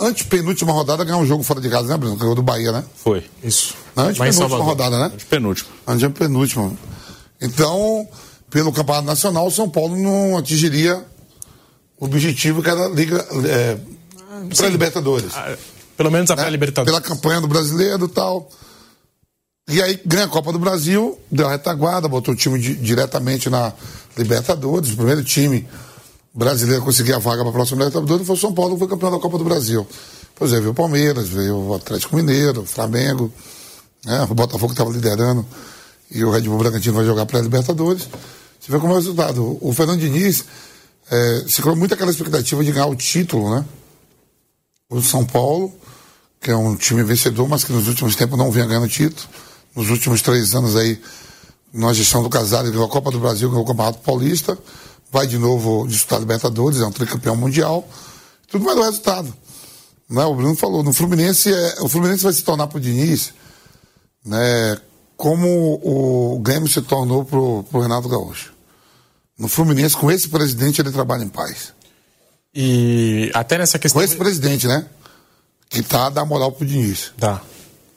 antepenúltima 0.00 0.72
rodada 0.72 1.04
ganhar 1.04 1.18
um 1.18 1.26
jogo 1.26 1.42
fora 1.42 1.60
de 1.60 1.68
casa, 1.68 1.88
né, 1.88 1.96
Bruno? 1.96 2.16
Ganhou 2.16 2.34
do 2.34 2.42
Bahia, 2.42 2.72
né? 2.72 2.84
Foi, 2.96 3.24
isso. 3.42 3.74
Na 3.94 4.04
antepenúltima 4.04 4.64
rodada, 4.64 4.98
né? 4.98 5.06
Antepenúltima. 5.14 5.70
Antepenúltima. 5.86 6.72
Então, 7.40 8.08
pelo 8.50 8.72
Campeonato 8.72 9.06
Nacional, 9.06 9.46
o 9.46 9.50
São 9.50 9.68
Paulo 9.68 9.96
não 9.96 10.36
atingiria 10.36 11.04
o 11.98 12.06
objetivo 12.06 12.62
que 12.62 12.70
era 12.70 12.86
a 12.86 12.88
Liga 12.88 13.26
é, 13.46 13.78
pré-Libertadores. 14.56 15.32
Ah, 15.34 15.56
pelo 15.96 16.10
menos 16.10 16.30
a 16.30 16.36
né? 16.36 16.42
pré-Libertadores. 16.42 17.00
Pela 17.00 17.00
campanha 17.00 17.40
do 17.40 17.48
brasileiro 17.48 18.06
e 18.06 18.08
tal. 18.08 18.48
E 19.68 19.80
aí 19.80 19.98
ganha 20.04 20.24
a 20.24 20.28
Copa 20.28 20.52
do 20.52 20.58
Brasil, 20.58 21.18
deu 21.30 21.48
a 21.48 21.52
retaguarda, 21.52 22.06
botou 22.06 22.34
o 22.34 22.36
time 22.36 22.58
di 22.58 22.74
diretamente 22.74 23.48
na 23.48 23.72
Libertadores, 24.16 24.92
o 24.92 24.96
primeiro 24.96 25.24
time 25.24 25.66
brasileiro 26.34 26.82
conseguir 26.82 27.12
a 27.12 27.18
vaga 27.18 27.42
para 27.42 27.50
a 27.50 27.52
próxima 27.52 27.84
Libertadores 27.84 28.26
foi 28.26 28.34
o 28.34 28.38
São 28.38 28.52
Paulo, 28.52 28.74
que 28.74 28.80
foi 28.80 28.88
campeão 28.88 29.12
da 29.12 29.18
Copa 29.18 29.38
do 29.38 29.44
Brasil. 29.44 29.86
Pois 30.34 30.52
é, 30.52 30.58
veio 30.58 30.72
o 30.72 30.74
Palmeiras, 30.74 31.28
veio 31.28 31.56
o 31.56 31.74
Atlético 31.74 32.16
Mineiro, 32.16 32.62
o 32.62 32.66
Flamengo, 32.66 33.32
né? 34.04 34.26
o 34.28 34.34
Botafogo 34.34 34.72
estava 34.72 34.90
liderando 34.90 35.46
e 36.10 36.24
o 36.24 36.30
Red 36.30 36.42
Bull 36.42 36.58
Bragantino 36.58 36.96
vai 36.96 37.04
jogar 37.04 37.24
para 37.24 37.38
a 37.38 37.42
Libertadores. 37.42 38.08
Você 38.60 38.72
vê 38.72 38.78
como 38.80 38.92
é 38.92 38.96
o 38.96 38.98
resultado. 38.98 39.58
O 39.60 39.72
Fernando 39.72 40.00
Diniz 40.00 40.44
é, 41.10 41.44
se 41.46 41.62
criou 41.62 41.76
muito 41.76 41.94
aquela 41.94 42.10
expectativa 42.10 42.64
de 42.64 42.72
ganhar 42.72 42.86
o 42.86 42.96
título, 42.96 43.54
né? 43.54 43.64
O 44.90 45.00
São 45.02 45.24
Paulo, 45.24 45.72
que 46.40 46.50
é 46.50 46.56
um 46.56 46.74
time 46.74 47.02
vencedor, 47.04 47.48
mas 47.48 47.62
que 47.62 47.72
nos 47.72 47.86
últimos 47.86 48.16
tempos 48.16 48.38
não 48.38 48.50
vinha 48.50 48.66
ganhando 48.66 48.88
título. 48.88 49.28
Nos 49.74 49.88
últimos 49.88 50.20
três 50.22 50.54
anos 50.54 50.76
aí, 50.76 51.00
na 51.72 51.92
gestão 51.92 52.22
do 52.22 52.28
Casares, 52.28 52.70
ganhou 52.70 52.86
a 52.86 52.88
Copa 52.88 53.10
do 53.10 53.20
Brasil, 53.20 53.48
ganhou 53.48 53.64
o 53.64 53.66
Campeonato 53.66 53.98
Paulista 54.00 54.58
vai 55.14 55.28
de 55.28 55.38
novo 55.38 55.86
disputar 55.86 56.18
Libertadores, 56.18 56.80
é 56.80 56.86
um 56.86 56.90
tricampeão 56.90 57.36
mundial. 57.36 57.88
Tudo 58.50 58.64
vai 58.64 58.74
do 58.74 58.82
resultado. 58.82 59.32
Né? 60.10 60.24
O 60.24 60.34
Bruno 60.34 60.56
falou, 60.56 60.82
no 60.82 60.92
Fluminense, 60.92 61.52
é, 61.52 61.76
o 61.80 61.88
Fluminense 61.88 62.24
vai 62.24 62.32
se 62.32 62.42
tornar 62.42 62.66
para 62.66 62.78
o 62.78 62.80
Diniz 62.80 63.32
né, 64.26 64.76
como 65.16 65.80
o 65.82 66.40
Grêmio 66.40 66.68
se 66.68 66.82
tornou 66.82 67.24
para 67.24 67.38
o 67.38 67.80
Renato 67.80 68.08
Gaúcho. 68.08 68.52
No 69.38 69.46
Fluminense, 69.46 69.96
com 69.96 70.10
esse 70.10 70.28
presidente, 70.28 70.80
ele 70.80 70.90
trabalha 70.90 71.22
em 71.22 71.28
paz. 71.28 71.72
E 72.52 73.30
até 73.34 73.58
nessa 73.58 73.78
questão. 73.78 74.00
Com 74.00 74.04
esse 74.04 74.16
presidente, 74.16 74.66
né? 74.66 74.86
Que 75.68 75.82
tá 75.82 76.08
dá 76.08 76.24
moral 76.24 76.52
pro 76.52 76.66
Diniz. 76.66 77.12
Tá. 77.18 77.40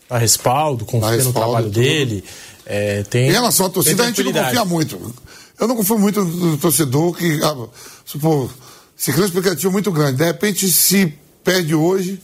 Dá 0.10 0.18
respaldo, 0.18 0.86
confia 0.86 1.24
no 1.24 1.34
trabalho 1.34 1.66
tudo. 1.66 1.80
dele. 1.80 2.24
É, 2.66 3.04
tem, 3.04 3.30
em 3.30 3.32
relação 3.32 3.68
à 3.68 3.70
torcida, 3.70 4.04
a 4.04 4.08
gente 4.08 4.24
não 4.24 4.34
confia 4.34 4.66
muito. 4.66 5.16
Eu 5.60 5.68
não 5.68 5.76
confio 5.76 5.98
muito 5.98 6.24
no 6.24 6.58
torcedor 6.58 7.16
que, 7.16 7.40
ah, 7.44 7.68
supor, 8.06 8.50
se 8.96 9.12
cria 9.12 9.24
uma 9.24 9.28
expectativa 9.28 9.72
muito 9.72 9.92
grande. 9.92 10.18
De 10.18 10.24
repente, 10.24 10.72
se 10.72 11.14
perde 11.44 11.74
hoje, 11.74 12.22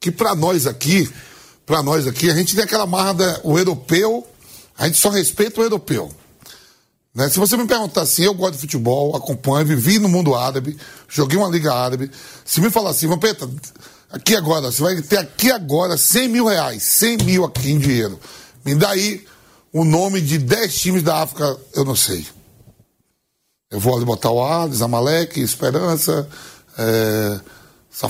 que 0.00 0.10
para 0.10 0.34
nós 0.34 0.66
aqui, 0.66 1.08
para 1.64 1.82
nós 1.82 2.06
aqui, 2.06 2.30
a 2.30 2.34
gente 2.34 2.54
tem 2.54 2.64
aquela 2.64 2.86
marra 2.86 3.14
da, 3.14 3.40
o 3.44 3.58
europeu, 3.58 4.26
a 4.76 4.86
gente 4.86 4.98
só 4.98 5.10
respeita 5.10 5.60
o 5.60 5.64
europeu. 5.64 6.12
Né? 7.14 7.28
Se 7.28 7.38
você 7.38 7.56
me 7.56 7.66
perguntar 7.66 8.02
assim, 8.02 8.24
eu 8.24 8.34
gosto 8.34 8.54
de 8.54 8.60
futebol, 8.60 9.16
acompanho, 9.16 9.66
vivi 9.66 9.98
no 9.98 10.08
mundo 10.08 10.34
árabe, 10.34 10.76
joguei 11.08 11.38
uma 11.38 11.48
liga 11.48 11.72
árabe. 11.72 12.10
Se 12.44 12.60
me 12.60 12.70
falar 12.70 12.90
assim, 12.90 13.06
Vampeta, 13.06 13.48
aqui 14.10 14.36
agora, 14.36 14.70
você 14.70 14.82
vai 14.82 15.00
ter 15.00 15.18
aqui 15.18 15.50
agora 15.50 15.96
100 15.96 16.28
mil 16.28 16.46
reais, 16.46 16.82
100 16.82 17.18
mil 17.24 17.44
aqui 17.44 17.70
em 17.70 17.78
dinheiro. 17.78 18.20
Me 18.64 18.74
dá 18.74 18.90
aí 18.90 19.24
o 19.72 19.84
nome 19.84 20.20
de 20.20 20.36
10 20.36 20.74
times 20.74 21.02
da 21.02 21.22
África, 21.22 21.56
eu 21.74 21.84
não 21.84 21.96
sei. 21.96 22.26
Eu 23.70 23.80
vou 23.80 23.96
ali 23.96 24.04
botar 24.04 24.30
o 24.30 24.42
Ades, 24.42 24.80
Amalek, 24.80 25.40
Esperança, 25.40 26.28
é, 26.78 27.40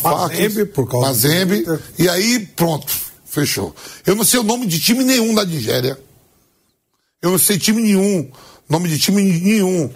Mazembe, 0.03 0.67
por 0.67 0.89
causa 0.89 1.07
Mazembe, 1.07 1.63
do... 1.63 1.81
e 1.99 2.09
aí 2.09 2.41
pronto, 2.55 2.93
fechou. 3.25 3.75
Eu 4.05 4.15
não 4.15 4.25
sei 4.25 4.41
o 4.41 4.43
nome 4.43 4.67
de 4.67 4.79
time 4.79 5.03
nenhum 5.03 5.35
da 5.35 5.45
Nigéria. 5.45 5.99
Eu 7.23 7.31
não 7.31 7.39
sei 7.39 7.59
time 7.59 7.81
nenhum, 7.81 8.31
nome 8.69 8.89
de 8.89 8.99
time 8.99 9.23
nenhum 9.23 9.91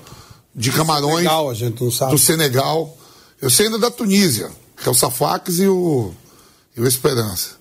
de 0.55 0.73
Camarões, 0.73 1.17
Senegal, 1.17 1.51
a 1.51 1.55
gente 1.55 1.83
não 1.83 1.91
sabe. 1.91 2.13
do 2.13 2.19
Senegal. 2.19 2.97
Eu 3.41 3.51
sei 3.51 3.67
ainda 3.67 3.79
da 3.79 3.91
Tunísia, 3.91 4.51
que 4.77 4.89
é 4.89 4.91
o 4.91 4.95
Safax 4.95 5.59
e 5.59 5.69
o, 5.69 6.13
e 6.77 6.81
o 6.81 6.87
Esperança. 6.87 7.60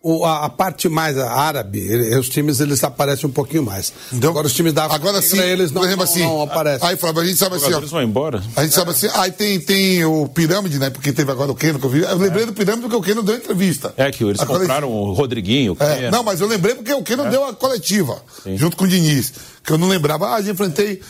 O, 0.00 0.24
a, 0.24 0.44
a, 0.44 0.48
parte 0.48 0.88
mais 0.88 1.18
árabe, 1.18 1.80
ele, 1.80 2.16
os 2.16 2.28
times 2.28 2.60
eles 2.60 2.82
aparecem 2.84 3.28
um 3.28 3.32
pouquinho 3.32 3.64
mais. 3.64 3.92
Então, 4.12 4.30
agora 4.30 4.46
os 4.46 4.52
times 4.52 4.72
da 4.72 4.84
África, 4.84 5.08
agora 5.08 5.20
sim, 5.20 5.40
eles 5.40 5.72
não, 5.72 5.82
não, 5.82 6.02
assim, 6.02 6.22
não, 6.22 6.42
aparecem. 6.42 6.88
Aí, 6.88 6.96
Flávio, 6.96 7.22
a 7.22 7.24
gente 7.24 7.36
sabe 7.36 7.56
assim, 7.56 7.72
ó, 7.72 7.78
eles 7.78 7.90
vão 7.90 8.02
embora. 8.02 8.40
A 8.54 8.62
gente 8.62 8.72
é. 8.72 8.76
sabe 8.76 8.92
assim, 8.92 9.08
aí 9.14 9.32
tem, 9.32 9.58
tem 9.58 10.04
o 10.04 10.28
Pirâmide, 10.28 10.78
né? 10.78 10.88
Porque 10.88 11.12
teve 11.12 11.32
agora 11.32 11.50
o 11.50 11.54
Keno 11.54 11.80
que 11.80 11.86
eu 11.86 11.90
vi. 11.90 12.02
Eu 12.02 12.16
lembrei 12.16 12.44
é. 12.44 12.46
do 12.46 12.52
Pirâmide 12.52 12.82
porque 12.82 12.96
o 12.96 13.02
Keno 13.02 13.24
deu 13.24 13.34
entrevista. 13.34 13.92
É 13.96 14.08
que 14.12 14.22
eles 14.22 14.40
agora, 14.40 14.60
compraram 14.60 14.88
o 14.88 15.12
Rodriguinho. 15.12 15.72
O 15.72 15.82
é, 15.82 16.12
não, 16.12 16.22
mas 16.22 16.40
eu 16.40 16.46
lembrei 16.46 16.76
porque 16.76 16.92
o 16.92 17.02
Keno 17.02 17.26
é. 17.26 17.30
deu 17.30 17.44
a 17.44 17.52
coletiva, 17.52 18.22
sim. 18.44 18.56
junto 18.56 18.76
com 18.76 18.84
o 18.84 18.88
Diniz. 18.88 19.32
Que 19.64 19.72
eu 19.72 19.78
não 19.78 19.88
lembrava, 19.88 20.32
ah, 20.32 20.40
já 20.40 20.52
enfrentei 20.52 21.02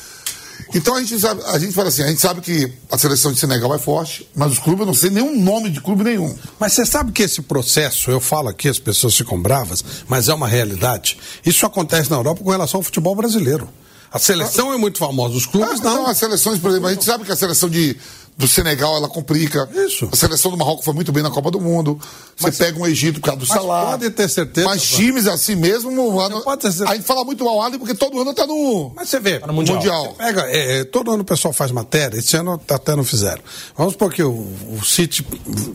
então 0.74 0.94
a 0.94 1.00
gente 1.00 1.18
sabe, 1.18 1.42
a 1.46 1.58
gente 1.58 1.72
fala 1.72 1.88
assim, 1.88 2.02
a 2.02 2.08
gente 2.08 2.20
sabe 2.20 2.40
que 2.40 2.70
a 2.90 2.98
seleção 2.98 3.32
de 3.32 3.38
Senegal 3.38 3.74
é 3.74 3.78
forte, 3.78 4.28
mas 4.34 4.52
os 4.52 4.58
clubes 4.58 4.80
eu 4.80 4.86
não 4.86 4.94
sei 4.94 5.10
nenhum 5.10 5.40
nome 5.40 5.70
de 5.70 5.80
clube 5.80 6.04
nenhum. 6.04 6.36
Mas 6.58 6.72
você 6.72 6.84
sabe 6.84 7.12
que 7.12 7.22
esse 7.22 7.42
processo, 7.42 8.10
eu 8.10 8.20
falo 8.20 8.48
aqui, 8.48 8.68
as 8.68 8.78
pessoas 8.78 9.16
ficam 9.16 9.40
bravas, 9.40 9.84
mas 10.08 10.28
é 10.28 10.34
uma 10.34 10.48
realidade. 10.48 11.18
Isso 11.44 11.64
acontece 11.64 12.10
na 12.10 12.16
Europa 12.16 12.42
com 12.42 12.50
relação 12.50 12.78
ao 12.78 12.82
futebol 12.82 13.14
brasileiro. 13.14 13.68
A 14.10 14.18
seleção 14.18 14.70
ah, 14.70 14.74
é 14.74 14.78
muito 14.78 14.98
famosa, 14.98 15.34
os 15.36 15.46
clubes 15.46 15.80
ah, 15.80 15.84
não. 15.84 15.94
Não, 16.02 16.06
as 16.06 16.16
seleções, 16.16 16.58
por 16.58 16.70
exemplo, 16.70 16.88
a 16.88 16.92
gente 16.92 17.04
sabe 17.04 17.24
que 17.24 17.32
a 17.32 17.36
seleção 17.36 17.68
de 17.68 17.96
do 18.38 18.46
Senegal 18.46 18.96
ela 18.96 19.08
complica. 19.08 19.68
Isso. 19.74 20.08
A 20.12 20.16
seleção 20.16 20.52
do 20.52 20.56
Marrocos 20.56 20.84
foi 20.84 20.94
muito 20.94 21.10
bem 21.10 21.24
na 21.24 21.30
Copa 21.30 21.50
do 21.50 21.60
Mundo. 21.60 21.98
Você 22.36 22.46
mas, 22.46 22.56
pega 22.56 22.78
um 22.78 22.86
Egito 22.86 23.20
por 23.20 23.26
causa 23.26 23.40
do 23.40 23.46
salário. 23.46 23.98
Pode 23.98 24.10
ter 24.10 24.28
certeza. 24.28 24.64
Mas 24.64 24.80
times 24.84 25.26
assim 25.26 25.56
mesmo. 25.56 26.20
Ano, 26.20 26.40
pode 26.42 26.62
ter 26.62 26.68
certeza. 26.70 26.92
A 26.92 26.94
gente 26.94 27.04
fala 27.04 27.24
muito 27.24 27.44
mal 27.44 27.60
Ali 27.60 27.78
porque 27.78 27.96
todo 27.96 28.20
ano 28.20 28.32
tá 28.32 28.46
no. 28.46 28.92
Mas 28.94 29.08
você 29.08 29.18
vê, 29.18 29.40
tá 29.40 29.48
no 29.48 29.52
Mundial. 29.52 29.76
mundial. 29.76 30.14
pega, 30.16 30.42
é, 30.46 30.78
é, 30.78 30.84
todo 30.84 31.10
ano 31.10 31.22
o 31.22 31.24
pessoal 31.24 31.52
faz 31.52 31.72
matéria, 31.72 32.16
esse 32.16 32.36
ano 32.36 32.60
até 32.68 32.94
não 32.94 33.02
fizeram. 33.02 33.42
Vamos 33.76 33.96
porque 33.96 34.22
o, 34.22 34.30
o 34.30 34.84
City 34.84 35.26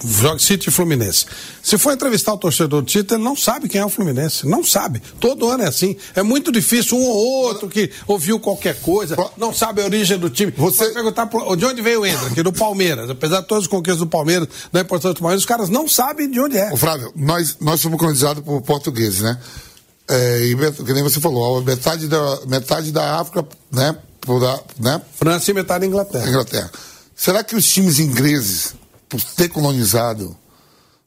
joga 0.05 0.39
City 0.39 0.71
Fluminense. 0.71 1.25
Se 1.61 1.77
for 1.77 1.91
entrevistar 1.91 2.31
o 2.33 2.37
torcedor 2.37 2.81
do 2.81 2.89
City, 2.89 3.13
ele 3.15 3.23
não 3.23 3.35
sabe 3.35 3.67
quem 3.67 3.81
é 3.81 3.85
o 3.85 3.89
Fluminense. 3.89 4.47
Não 4.47 4.63
sabe. 4.63 5.01
Todo 5.19 5.49
ano 5.49 5.63
é 5.63 5.67
assim. 5.67 5.97
É 6.15 6.23
muito 6.23 6.49
difícil 6.49 6.97
um 6.97 7.03
ou 7.03 7.43
outro 7.43 7.67
que 7.67 7.91
ouviu 8.07 8.39
qualquer 8.39 8.79
coisa, 8.79 9.17
não 9.35 9.53
sabe 9.53 9.81
a 9.81 9.85
origem 9.85 10.17
do 10.17 10.29
time. 10.29 10.53
Você 10.55 10.83
Pode 10.83 10.93
perguntar 10.93 11.29
de 11.57 11.65
onde 11.65 11.81
veio 11.81 12.01
o 12.01 12.05
Hendrick, 12.05 12.41
do 12.41 12.52
Palmeiras. 12.53 13.09
Apesar 13.09 13.41
de 13.41 13.47
todos 13.47 13.65
os 13.65 13.69
conquistas 13.69 13.99
do 13.99 14.07
Palmeiras, 14.07 14.47
da 14.71 14.81
importância 14.81 15.13
do 15.13 15.19
Palmeiras, 15.19 15.41
os 15.41 15.47
caras 15.47 15.69
não 15.69 15.87
sabem 15.87 16.29
de 16.29 16.39
onde 16.39 16.57
é. 16.57 16.71
Ô, 16.71 16.77
Flávio, 16.77 17.11
nós, 17.15 17.57
nós 17.59 17.79
somos 17.81 17.97
colonizados 17.99 18.43
por 18.43 18.61
portugueses, 18.61 19.21
né? 19.21 19.37
É, 20.07 20.45
e, 20.45 20.55
que 20.83 20.93
nem 20.93 21.03
você 21.03 21.19
falou, 21.19 21.61
metade 21.63 22.07
da, 22.07 22.45
metade 22.45 22.91
da 22.91 23.19
África, 23.19 23.45
né? 23.71 23.97
Por, 24.21 24.41
né? 24.79 25.01
França 25.15 25.51
e 25.51 25.53
metade 25.53 25.81
da 25.81 25.87
Inglaterra. 25.87 26.29
Inglaterra. 26.29 26.71
Será 27.15 27.43
que 27.43 27.55
os 27.55 27.65
times 27.65 27.99
ingleses, 27.99 28.75
por 29.07 29.21
ter 29.21 29.49
colonizado 29.49 30.35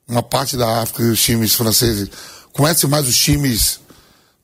uma 0.09 0.23
parte 0.23 0.57
da 0.57 0.83
África 0.83 1.03
e 1.03 1.11
os 1.11 1.21
times 1.21 1.55
franceses, 1.55 2.09
conhecem 2.53 2.89
mais 2.89 3.07
os 3.09 3.17
times 3.17 3.81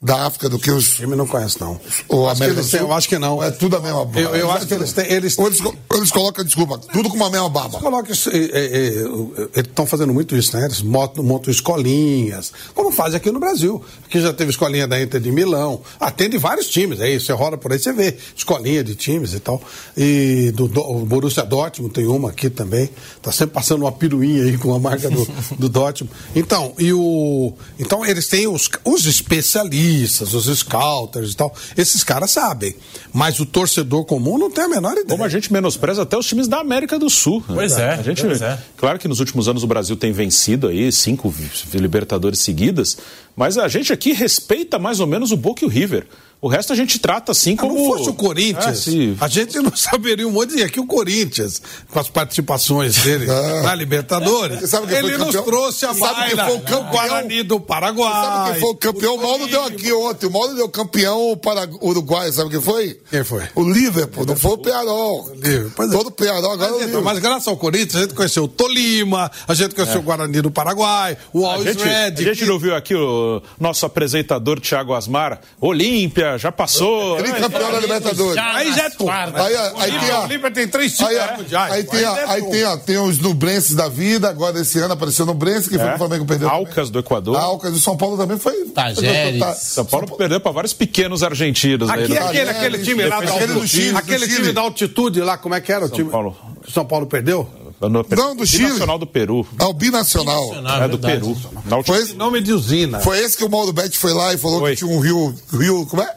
da 0.03 0.27
África 0.27 0.49
do 0.49 0.59
que 0.59 0.69
os. 0.69 0.95
O 0.95 0.97
time 0.97 1.15
não 1.15 1.29
conhece, 1.29 1.61
não. 1.61 1.81
O 2.09 2.27
acho 2.27 2.43
América 2.43 2.61
do 2.61 2.67
Sul. 2.67 2.81
Eu 2.81 2.93
acho 2.93 3.09
que 3.09 3.19
não. 3.19 3.41
É 3.41 3.53
tudo 3.53 3.77
a 3.77 3.81
mesma 3.81 4.05
barba. 4.05 4.21
Eu, 4.21 4.35
eu 4.35 4.51
acho 4.51 4.67
que 4.67 4.75
eles 4.75 4.93
têm. 4.93 5.13
Eles... 5.13 5.39
Ou 5.39 5.47
eles, 5.47 5.61
eles 5.95 6.11
colocam, 6.11 6.45
desculpa, 6.45 6.77
tudo 6.79 7.09
com 7.09 7.15
uma 7.15 7.31
mesma 7.31 7.49
barba. 7.49 7.77
Eles 7.77 7.83
colocam 7.83 8.13
isso. 8.13 8.29
Eles 8.29 9.53
estão 9.57 9.87
fazendo 9.87 10.13
muito 10.13 10.37
isso, 10.37 10.57
né? 10.57 10.65
Eles 10.65 10.83
montam, 10.83 11.23
montam 11.23 11.53
escolinhas, 11.53 12.53
como 12.75 12.91
fazem 12.91 13.17
aqui 13.17 13.31
no 13.31 13.39
Brasil. 13.39 13.83
Aqui 14.05 14.21
já 14.21 14.33
teve 14.33 14.51
escolinha 14.51 14.89
da 14.89 15.01
Inter 15.01 15.21
de 15.21 15.31
Milão. 15.31 15.81
Atende 16.01 16.37
vários 16.37 16.67
times. 16.67 17.01
Aí 17.01 17.21
você 17.21 17.33
roda 17.33 17.57
por 17.57 17.73
aí, 17.73 17.79
você 17.79 17.93
vê 17.93 18.17
escolinha 18.37 18.83
de 18.83 18.97
times 18.97 19.35
e 19.35 19.41
tal. 19.41 19.63
E 19.97 20.53
do, 20.53 20.67
do 20.67 20.81
o 20.81 21.07
Borussia 21.07 21.45
Dortmund 21.45 21.95
tem 21.95 22.07
uma 22.07 22.31
aqui 22.31 22.51
também. 22.51 22.91
Tá 23.23 23.31
sempre 23.31 23.55
passando 23.55 23.83
uma 23.83 23.93
piruinha 23.93 24.43
aí 24.43 24.59
com 24.59 24.75
a 24.75 24.81
marca 24.81 25.09
do, 25.09 25.29
do 25.57 25.69
Dortmund. 25.71 26.13
Então, 26.35 26.75
e 26.77 26.93
o. 26.93 27.53
Então 27.79 28.05
eles 28.05 28.27
têm 28.27 28.49
os, 28.49 28.69
os 28.85 29.07
especialistas, 29.07 29.91
os 30.01 30.59
scouters 30.59 31.32
e 31.32 31.36
tal. 31.36 31.55
Esses 31.76 32.03
caras 32.03 32.30
sabem. 32.30 32.74
Mas 33.12 33.38
o 33.40 33.47
torcedor 33.47 34.05
comum 34.05 34.38
não 34.38 34.51
tem 34.51 34.64
a 34.64 34.68
menor 34.68 34.93
ideia. 34.93 35.07
Como 35.07 35.24
a 35.24 35.28
gente 35.28 35.53
menospreza 35.53 36.03
até 36.03 36.16
os 36.16 36.26
times 36.26 36.49
da 36.49 36.59
América 36.59 36.99
do 36.99 37.11
Sul. 37.11 37.43
Pois 37.47 37.78
é. 37.78 37.95
A 37.95 38.03
gente, 38.03 38.22
pois 38.22 38.43
é. 38.43 38.59
Claro 38.76 38.99
que 38.99 39.09
nos 39.09 39.20
últimos 39.20 39.49
anos 39.49 39.62
o 39.62 39.66
Brasil 39.66 39.97
tem 39.97 40.12
vencido 40.12 40.68
aí 40.68 40.90
cinco 40.90 41.32
Libertadores 41.74 42.40
seguidas, 42.40 42.97
mas 43.36 43.59
a 43.59 43.68
gente 43.68 43.93
aqui 43.93 44.12
respeita 44.12 44.78
mais 44.78 45.01
ou 45.01 45.07
menos 45.07 45.32
o 45.32 45.36
Boca 45.36 45.64
e 45.64 45.66
o 45.66 45.70
River. 45.70 46.07
O 46.43 46.49
resto 46.49 46.72
a 46.72 46.76
gente 46.76 46.99
trata 46.99 47.30
assim 47.30 47.55
como. 47.55 47.72
Se 47.72 47.82
não 47.82 47.97
fosse 47.97 48.11
o 48.11 48.14
Corinthians, 48.14 48.88
é, 48.88 49.14
a 49.20 49.28
gente 49.28 49.61
não 49.61 49.76
saberia 49.76 50.26
um 50.26 50.32
monte 50.32 50.57
de 50.57 50.64
aqui 50.64 50.80
o 50.80 50.86
Corinthians, 50.86 51.62
com 51.88 52.01
as 52.01 52.09
participações 52.09 52.97
dele 52.97 53.30
ah. 53.30 53.62
na 53.62 53.74
Libertadores. 53.76 54.68
Sabe 54.68 54.93
ele 54.93 55.16
nos 55.18 55.30
trouxe 55.30 55.86
a 55.86 55.95
sabe 55.95 56.30
que 56.30 56.36
foi 56.36 56.57
o 56.57 56.61
campeão? 56.61 56.90
Guarani 56.90 57.45
do 57.45 57.61
Paraguai. 57.61 58.12
Sabe 58.12 58.51
quem 58.51 58.61
foi 58.61 58.70
o 58.70 58.74
campeão? 58.74 59.14
O 59.14 59.22
Mauro 59.22 59.47
deu 59.47 59.62
aqui 59.62 59.93
ontem. 59.93 60.26
O 60.26 60.32
Mauro 60.32 60.55
deu 60.57 60.68
campeão 60.68 61.38
para 61.40 61.68
Uruguai, 61.80 62.32
sabe 62.32 62.51
quem 62.51 62.61
foi? 62.61 63.01
Quem 63.09 63.22
foi? 63.22 63.45
O 63.55 63.62
Liverpool, 63.62 64.26
não 64.26 64.34
foi 64.34 64.51
o 64.51 64.59
Pearol. 64.59 65.30
É. 65.45 65.86
Todo 65.93 66.09
o 66.09 66.11
Pearol 66.11 66.51
agora 66.51 66.72
mas, 66.72 66.88
então, 66.88 67.03
mas 67.03 67.18
graças 67.20 67.47
ao 67.47 67.57
Corinthians, 67.57 67.95
a 67.95 68.01
gente 68.01 68.14
conheceu 68.14 68.45
o 68.45 68.49
Tolima, 68.49 69.30
a 69.47 69.55
gente 69.55 69.76
conheceu 69.76 69.99
é. 69.99 70.01
o 70.01 70.03
Guarani 70.03 70.43
do 70.43 70.51
Paraguai, 70.51 71.16
o 71.32 71.47
Always 71.47 71.68
a 71.68 71.72
gente, 71.72 71.84
Red. 71.84 72.30
A 72.30 72.34
gente 72.34 72.47
não 72.47 72.59
viu 72.59 72.74
aqui 72.74 72.97
o 72.97 73.40
nosso 73.61 73.86
apresentador 73.86 74.59
Thiago 74.59 74.93
Asmar, 74.93 75.40
Olímpia, 75.61 76.32
já 76.39 76.53
passou. 76.53 77.16
Tricampeão 77.16 77.72
da 77.72 77.80
Libertadores. 77.80 78.37
Aí 78.39 78.72
já 78.72 78.85
é 78.85 78.91
tu. 78.91 79.09
Aí, 79.09 79.57
aí 79.76 79.99
tem 79.99 80.11
a. 80.11 80.20
Olímpia 80.22 80.51
tem 80.51 80.68
três 80.68 81.01
Aí, 81.01 81.18
aí 81.18 81.85
tem, 81.85 82.05
a, 82.05 82.30
aí 82.30 82.43
tem, 82.51 82.62
a, 82.64 82.76
tem 82.76 82.99
os 82.99 83.18
Nubrenses 83.18 83.74
da 83.74 83.89
vida, 83.89 84.28
agora 84.28 84.59
esse 84.61 84.78
ano 84.78 84.95
apareceu 84.95 85.24
no 85.26 85.33
Nubrense, 85.33 85.68
que 85.68 85.78
foi 85.78 85.89
É. 85.89 85.95
o 85.95 85.99
Flamengo 85.99 86.24
perdeu. 86.24 86.49
Alcas 86.49 86.91
do 86.91 86.99
Equador. 86.99 87.37
Alcas 87.37 87.72
do 87.72 87.78
São 87.80 87.97
Paulo 87.97 88.16
também 88.16 88.39
foi. 88.39 88.66
Tajeres. 88.66 89.41
Tá- 89.41 89.55
São 89.55 89.85
Paulo 89.85 90.16
perdeu 90.16 90.41
para 90.41 90.53
vários 90.53 90.72
pequenos 90.72 91.22
argentinos. 91.22 91.89
aí 91.91 92.05
Aqui 92.05 92.09
no- 92.11 92.16
é 92.16 92.18
aquele, 92.20 92.45
Tajeres, 92.45 92.57
aquele 92.57 92.78
time 92.85 93.05
lá 93.07 93.18
aquele 93.18 93.47
da 93.47 93.55
do 93.55 93.68
Chile, 93.68 93.97
Aquele 93.97 94.24
Chile. 94.26 94.37
time 94.37 94.53
da 94.53 94.61
altitude 94.61 95.20
lá, 95.20 95.37
como 95.39 95.55
é 95.55 95.61
que 95.61 95.72
era 95.72 95.85
o 95.87 95.89
time? 95.89 96.11
Paulo. 96.11 96.37
São 96.72 96.85
Paulo 96.85 97.07
perdeu? 97.07 97.49
no, 97.80 98.07
Não, 98.16 98.37
do 98.37 98.47
Chile. 98.47 98.68
Nacional 98.68 98.97
do 98.99 99.07
Peru. 99.09 99.45
Ao 99.59 99.72
binacional. 99.72 100.53
é 100.85 100.87
do 100.89 100.99
Peru. 100.99 101.37
Foi 101.85 101.99
esse, 101.99 102.14
Nome 102.14 102.41
de 102.41 102.53
usina. 102.53 103.01
foi 103.01 103.18
esse 103.18 103.37
que 103.37 103.45
o 103.45 103.49
Mauro 103.51 103.72
Betti 103.72 103.99
foi 103.99 104.12
lá 104.12 104.33
e 104.33 104.39
falou 104.39 104.61
Foi. 104.61 104.70
que 104.76 104.85
tinha 104.85 104.91
um 104.91 105.01
rio. 105.01 105.35
rio 105.53 105.85
como 105.87 106.01
é? 106.03 106.14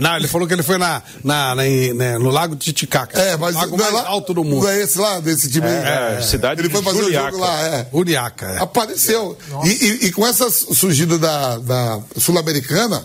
Não, 0.00 0.16
ele 0.16 0.28
falou 0.28 0.46
que 0.46 0.54
ele 0.54 0.62
foi 0.62 0.78
na, 0.78 1.02
na, 1.22 1.54
na- 1.54 1.62
né, 1.62 2.18
no 2.18 2.30
Lago 2.30 2.54
de 2.56 2.64
Titicaca. 2.66 3.18
É, 3.20 3.36
mas 3.36 3.54
Lago 3.54 3.74
é 3.74 3.78
mais 3.78 3.92
lá, 3.92 4.06
alto 4.06 4.34
do 4.34 4.42
mundo. 4.44 4.62
Não 4.64 4.68
é 4.68 4.82
esse 4.82 4.98
lá, 4.98 5.20
desse 5.20 5.50
time 5.50 5.66
aí? 5.66 6.16
É, 6.16 6.22
cidade 6.22 6.60
Ele 6.60 6.68
de 6.68 6.74
foi 6.74 6.82
fazer 6.82 6.98
o 7.00 7.02
Juliaca. 7.04 7.30
jogo 7.30 7.42
lá, 7.42 7.62
é. 7.62 7.88
Uriaca, 7.92 8.46
é. 8.46 8.58
Apareceu. 8.62 9.36
E, 9.64 9.68
e- 9.68 10.06
e 10.06 10.12
com 10.12 10.26
essa 10.26 10.50
surgida 10.50 11.18
da, 11.18 11.58
da 11.58 12.00
Sul-Americana, 12.18 13.04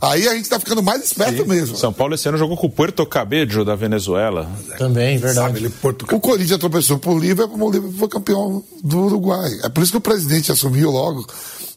aí 0.00 0.28
a 0.28 0.34
gente 0.34 0.48
tá 0.48 0.58
ficando 0.60 0.82
mais 0.82 1.02
esperto 1.04 1.46
mesmo. 1.46 1.76
São 1.76 1.92
Paulo 1.92 2.14
esse 2.14 2.28
ano 2.28 2.36
jogou 2.38 2.56
com 2.56 2.66
o 2.66 2.70
Puerto 2.70 3.04
Cabello 3.06 3.64
da 3.64 3.74
Venezuela. 3.74 4.50
Também, 4.78 5.16
verdade. 5.18 5.46
Sabe, 5.48 5.58
ele 5.60 5.70
Portugal. 5.70 6.16
O 6.16 6.20
Corinthians 6.20 6.58
tropeçou 6.60 6.98
pro 6.98 7.18
Liverpool, 7.18 7.66
o 7.68 7.70
Liverpool 7.70 7.98
foi 7.98 8.08
campeão 8.08 8.62
do 8.82 9.04
Uruguai. 9.06 9.50
É 9.64 9.68
por 9.68 9.82
isso 9.82 9.92
que 9.92 9.98
o 9.98 10.00
presidente 10.02 10.52
assumiu 10.52 10.90
logo. 10.90 11.26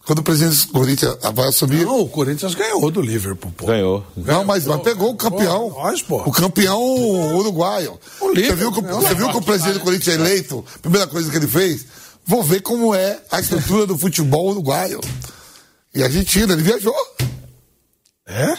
Quando 0.09 0.19
o 0.21 0.23
presidente 0.23 0.65
do 0.65 0.73
Corinthians 0.73 1.17
vai 1.35 1.49
assumir. 1.49 1.85
Não, 1.85 2.01
o 2.01 2.09
Corinthians 2.09 2.55
ganhou 2.55 2.89
do 2.89 2.99
Liverpool, 2.99 3.53
pô. 3.55 3.67
Ganhou. 3.67 4.03
Não, 4.17 4.43
mas, 4.43 4.65
mas 4.65 4.81
pegou 4.81 5.11
o 5.11 5.15
campeão. 5.15 5.69
Pô, 5.69 5.83
nós, 5.83 6.01
pô. 6.01 6.23
O 6.23 6.31
campeão 6.31 6.81
uruguaio. 6.81 7.99
O 8.19 8.29
Você 8.29 8.33
Liverpool 8.33 8.71
viu 8.71 8.83
que, 8.83 8.91
você 8.91 9.13
viu 9.13 9.29
que 9.29 9.37
o 9.37 9.41
presidente 9.43 9.75
do 9.75 9.81
Corinthians 9.81 10.17
é 10.17 10.19
eleito? 10.19 10.65
Primeira 10.81 11.05
coisa 11.05 11.29
que 11.29 11.37
ele 11.37 11.47
fez? 11.47 11.85
Vou 12.25 12.41
ver 12.41 12.61
como 12.61 12.95
é 12.95 13.19
a 13.29 13.39
estrutura 13.39 13.85
do 13.85 13.99
futebol 13.99 14.49
uruguaio. 14.49 14.99
E 15.93 16.01
a 16.01 16.05
Argentina, 16.05 16.53
ele 16.53 16.63
viajou. 16.63 16.95
É? 18.25 18.57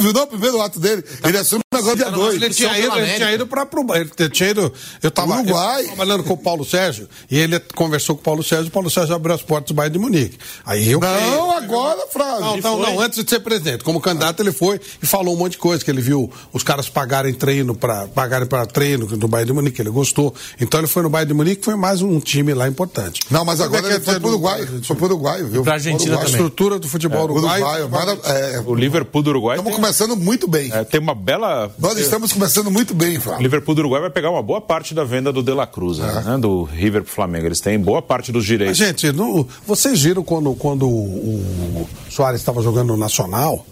Viu 0.00 0.12
não 0.12 0.22
o 0.22 0.26
primeiro 0.26 0.60
ato 0.60 0.80
dele? 0.80 1.04
Ele 1.24 1.38
assume 1.38 1.62
agora 1.72 1.94
dia 1.96 2.10
2. 2.10 2.34
Ele 2.34 2.50
tinha 2.54 2.76
ido, 2.78 2.96
ele 2.96 3.12
tinha 3.14 3.32
ido 3.32 3.48
ele 3.94 4.30
tinha 4.30 4.50
ido, 4.50 4.72
eu 5.02 5.10
tava, 5.10 5.34
Uruguai. 5.36 5.80
eu 5.82 5.84
tava 5.84 5.96
trabalhando 5.96 6.24
com 6.24 6.34
o 6.34 6.36
Paulo 6.36 6.64
Sérgio, 6.64 7.08
e 7.30 7.38
ele 7.38 7.60
conversou 7.74 8.16
com 8.16 8.20
o 8.20 8.24
Paulo 8.24 8.42
Sérgio, 8.42 8.66
e 8.66 8.68
o 8.68 8.70
Paulo 8.72 8.90
Sérgio 8.90 9.14
abriu 9.14 9.34
as 9.34 9.42
portas 9.42 9.68
do 9.68 9.74
Bayern 9.74 9.92
de 9.92 9.98
Munique. 9.98 10.38
Aí 10.66 10.90
eu 10.90 10.98
Não, 11.00 11.50
agora, 11.56 12.00
Flávio. 12.12 12.40
Não, 12.40 12.56
não, 12.56 12.78
não, 12.80 13.00
antes 13.00 13.22
de 13.22 13.28
ser 13.30 13.40
presidente. 13.40 13.84
Como 13.84 14.00
candidato, 14.00 14.40
ele 14.42 14.50
foi 14.52 14.80
e 15.02 15.06
falou 15.06 15.34
um 15.34 15.38
monte 15.38 15.52
de 15.52 15.58
coisa, 15.58 15.84
que 15.84 15.90
ele 15.90 16.00
viu 16.00 16.30
os 16.52 16.62
caras 16.62 16.88
pagarem 16.88 17.32
treino 17.32 17.74
para 17.74 18.06
pagarem 18.08 18.46
para 18.48 18.66
treino 18.66 19.06
no 19.16 19.28
Bayern 19.28 19.46
de 19.48 19.52
Munique, 19.52 19.80
ele 19.80 19.90
gostou. 19.90 20.34
Então 20.60 20.80
ele 20.80 20.88
foi 20.88 21.02
no 21.02 21.10
Bayern 21.10 21.28
de 21.28 21.34
Munique, 21.34 21.64
foi 21.64 21.76
mais 21.76 22.02
um 22.02 22.18
time 22.18 22.54
lá 22.54 22.66
importante. 22.66 23.20
Não, 23.30 23.44
mas 23.44 23.60
agora 23.60 23.86
é 23.86 23.90
ele 23.90 24.00
que 24.00 24.02
é 24.02 24.04
foi 24.12 24.14
pro 24.14 24.22
do- 24.22 24.28
Uruguai. 24.28 24.68
Foi 24.84 24.96
pro 24.96 25.04
Uruguai, 25.06 25.42
viu? 25.44 25.62
pra 25.62 25.74
Argentina 25.74 26.12
Uruguai. 26.16 26.22
A 26.22 26.26
também. 26.26 26.40
estrutura 26.40 26.78
do 26.78 26.88
futebol 26.88 27.22
uruguaio. 27.24 27.64
Uruguai, 27.64 27.88
mara- 27.88 28.18
é, 28.24 28.62
O 28.66 28.74
Liverpool 28.74 29.22
do 29.22 29.30
Uruguai 29.30 29.61
estamos 29.70 29.74
começando 29.80 30.16
muito 30.16 30.48
bem. 30.48 30.70
é, 30.72 30.84
tem 30.84 31.00
uma 31.00 31.14
bela. 31.14 31.72
Nós 31.78 31.98
estamos 31.98 32.32
começando 32.32 32.70
muito 32.70 32.94
bem, 32.94 33.18
Flávio. 33.20 33.42
Liverpool 33.42 33.74
do 33.74 33.78
Uruguai 33.80 34.00
vai 34.00 34.10
pegar 34.10 34.30
uma 34.30 34.42
boa 34.42 34.60
parte 34.60 34.94
da 34.94 35.04
venda 35.04 35.32
do 35.32 35.42
De 35.42 35.52
La 35.52 35.66
Cruz, 35.66 35.98
né? 35.98 36.38
Do 36.40 36.64
River 36.64 37.02
pro 37.02 37.12
Flamengo. 37.12 37.46
Eles 37.46 37.60
têm 37.60 37.78
boa 37.78 38.02
parte 38.02 38.32
dos 38.32 38.42
Mas, 38.42 38.46
direitos. 38.46 38.76
gente, 38.76 39.12
não- 39.12 39.46
vocês 39.66 40.02
viram 40.02 40.22
quando, 40.22 40.54
quando 40.54 40.88
o, 40.88 41.82
o 41.82 41.88
Soares 42.10 42.40
estava 42.40 42.60
jogando 42.62 42.88
no 42.88 42.96
Nacional? 42.96 43.64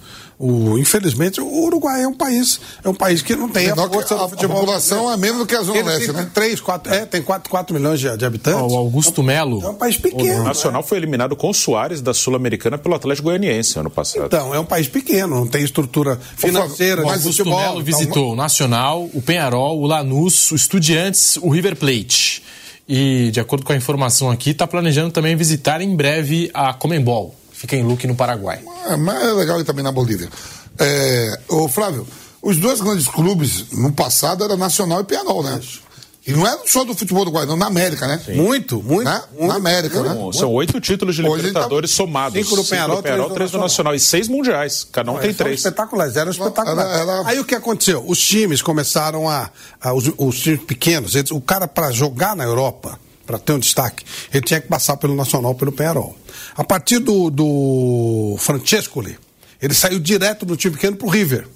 O, 0.42 0.78
infelizmente, 0.78 1.38
o 1.38 1.64
Uruguai 1.66 2.02
é 2.02 2.08
um 2.08 2.14
país, 2.14 2.58
é 2.82 2.88
um 2.88 2.94
país 2.94 3.20
que 3.20 3.36
não 3.36 3.46
tem 3.46 3.66
a 3.66 3.76
Menor 3.76 3.92
força 3.92 4.14
a, 4.14 4.16
do 4.16 4.24
a 4.24 4.28
futebol. 4.30 4.60
população 4.60 5.12
é 5.12 5.16
menos 5.18 5.36
do 5.36 5.44
que 5.46 5.54
a 5.54 5.62
Zona 5.62 5.82
Leste, 5.82 6.06
tem 6.06 6.14
né? 6.14 6.30
3, 6.32 6.60
4, 6.62 6.94
é, 6.94 7.04
tem 7.04 7.20
4, 7.20 7.50
4 7.50 7.74
milhões 7.74 8.00
de, 8.00 8.16
de 8.16 8.24
habitantes. 8.24 8.72
O 8.72 8.74
Augusto 8.74 9.22
Melo. 9.22 9.62
É 9.62 9.68
um 9.68 9.74
país 9.74 9.96
O 9.96 10.00
pequeno. 10.00 10.42
Nacional 10.42 10.82
foi 10.82 10.96
eliminado 10.96 11.36
com 11.36 11.50
o 11.50 11.52
Soares 11.52 12.00
da 12.00 12.14
Sul-Americana 12.14 12.78
pelo 12.78 12.94
Atlético 12.94 13.28
Goianiense 13.28 13.78
ano 13.78 13.90
passado. 13.90 14.24
Então, 14.24 14.54
é 14.54 14.58
um 14.58 14.64
país 14.64 14.88
pequeno, 14.88 15.40
não 15.40 15.46
tem 15.46 15.62
estrutura 15.62 16.18
financeira, 16.38 17.04
O 17.04 17.10
Augusto 17.10 17.32
futebol. 17.32 17.58
Melo 17.58 17.72
então, 17.72 17.84
visitou 17.84 18.32
o 18.32 18.34
Nacional, 18.36 19.10
o 19.12 19.20
Penharol, 19.20 19.78
o 19.78 19.86
Lanús, 19.86 20.50
o 20.52 20.54
Estudiantes, 20.54 21.36
o 21.36 21.50
River 21.50 21.76
Plate. 21.76 22.42
E, 22.88 23.30
de 23.30 23.40
acordo 23.40 23.66
com 23.66 23.74
a 23.74 23.76
informação 23.76 24.30
aqui, 24.30 24.52
está 24.52 24.66
planejando 24.66 25.10
também 25.10 25.36
visitar 25.36 25.82
em 25.82 25.94
breve 25.94 26.50
a 26.54 26.72
Comembol. 26.72 27.34
Fica 27.60 27.76
em 27.76 27.82
Luque, 27.82 28.06
no 28.06 28.14
Paraguai. 28.14 28.58
É, 28.88 28.96
mas 28.96 29.22
é 29.22 29.32
legal 29.34 29.60
ir 29.60 29.64
também 29.64 29.84
na 29.84 29.92
Bolívia. 29.92 30.30
É, 30.78 31.38
ô, 31.46 31.68
Flávio, 31.68 32.06
os 32.40 32.56
dois 32.56 32.80
grandes 32.80 33.06
clubes 33.06 33.66
no 33.72 33.92
passado 33.92 34.42
era 34.42 34.56
Nacional 34.56 35.02
e 35.02 35.04
Penarol, 35.04 35.42
né? 35.42 35.60
E 36.26 36.32
não 36.32 36.46
é 36.46 36.58
só 36.66 36.84
do 36.84 36.94
futebol 36.94 37.22
do 37.22 37.30
Guarani, 37.30 37.54
na 37.58 37.66
América, 37.66 38.06
né? 38.06 38.18
Muito, 38.28 38.82
muito. 38.82 39.04
Né? 39.04 39.22
muito. 39.32 39.46
Na 39.48 39.56
América, 39.56 40.00
né? 40.02 40.14
Bom, 40.14 40.32
São 40.32 40.50
oito 40.54 40.80
títulos 40.80 41.14
de 41.16 41.20
Hoje 41.22 41.32
ele 41.42 41.48
Libertadores 41.48 41.90
somados. 41.90 42.38
Cinco 42.42 42.56
do 42.56 42.64
Penharol, 42.64 43.02
três 43.02 43.18
do 43.18 43.34
três 43.34 43.50
do 43.50 43.58
Nacional. 43.58 43.94
E 43.94 44.00
seis 44.00 44.26
mundiais. 44.26 44.86
Cada 44.90 45.12
um 45.12 45.18
tem 45.18 45.34
três. 45.34 45.56
espetaculares, 45.60 46.16
eram 46.16 46.30
espetaculares. 46.30 46.92
Era- 46.98 47.12
era- 47.12 47.28
Aí 47.28 47.38
o 47.40 47.44
que 47.44 47.54
aconteceu? 47.54 48.02
Os 48.06 48.18
times 48.18 48.62
começaram 48.62 49.28
a. 49.28 49.50
a- 49.78 49.92
os, 49.92 50.10
os 50.16 50.40
times 50.40 50.62
pequenos, 50.64 51.14
eles- 51.14 51.30
o 51.30 51.42
cara 51.42 51.68
para 51.68 51.90
jogar 51.90 52.34
na 52.34 52.44
Europa, 52.44 52.98
para 53.26 53.38
ter 53.38 53.52
um 53.52 53.58
destaque, 53.58 54.02
ele 54.32 54.44
tinha 54.44 54.60
que 54.62 54.68
passar 54.68 54.96
pelo 54.96 55.14
Nacional, 55.14 55.54
pelo 55.54 55.72
Penharol. 55.72 56.16
A 56.54 56.64
partir 56.64 56.98
do, 56.98 57.30
do 57.30 58.36
Francescoli, 58.38 59.18
ele 59.60 59.74
saiu 59.74 59.98
direto 59.98 60.44
do 60.46 60.56
time 60.56 60.74
pequeno 60.74 60.96
pro 60.96 61.08
River. 61.08 61.46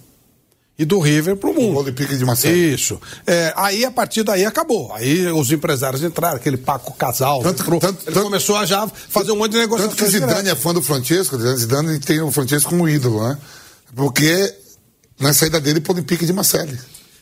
E 0.76 0.84
do 0.84 0.98
River 0.98 1.36
pro 1.36 1.50
O 1.52 1.54
mundo. 1.54 1.78
Olympique 1.78 2.16
de 2.16 2.24
Marseille. 2.24 2.74
Isso. 2.74 3.00
É, 3.24 3.52
aí, 3.56 3.84
a 3.84 3.92
partir 3.92 4.24
daí, 4.24 4.44
acabou. 4.44 4.92
Aí 4.92 5.24
os 5.28 5.52
empresários 5.52 6.02
entraram, 6.02 6.36
aquele 6.36 6.56
Paco 6.56 6.92
Casal. 6.94 7.42
Tanto- 7.44 7.62
entrou. 7.62 7.78
tanto- 7.78 8.02
ele 8.06 8.12
tanto- 8.12 8.24
começou 8.24 8.56
a 8.56 8.66
já 8.66 8.88
fazer 8.88 9.30
um 9.30 9.36
monte 9.36 9.52
de 9.52 9.58
negociações. 9.58 9.96
Tanto 9.96 10.04
que 10.04 10.10
Zidane 10.10 10.32
direto. 10.42 10.48
é 10.58 10.60
fã 10.60 10.74
do 10.74 10.82
Francesco? 10.82 11.38
Zidane 11.56 12.00
tem 12.00 12.20
o 12.20 12.30
Francesco 12.32 12.70
como 12.70 12.88
ídolo, 12.88 13.22
né? 13.22 13.38
Porque 13.94 14.52
na 15.20 15.32
saída 15.32 15.60
dele 15.60 15.80
pro 15.80 15.92
Olympique 15.92 16.26
de 16.26 16.32
Marseille. 16.32 16.76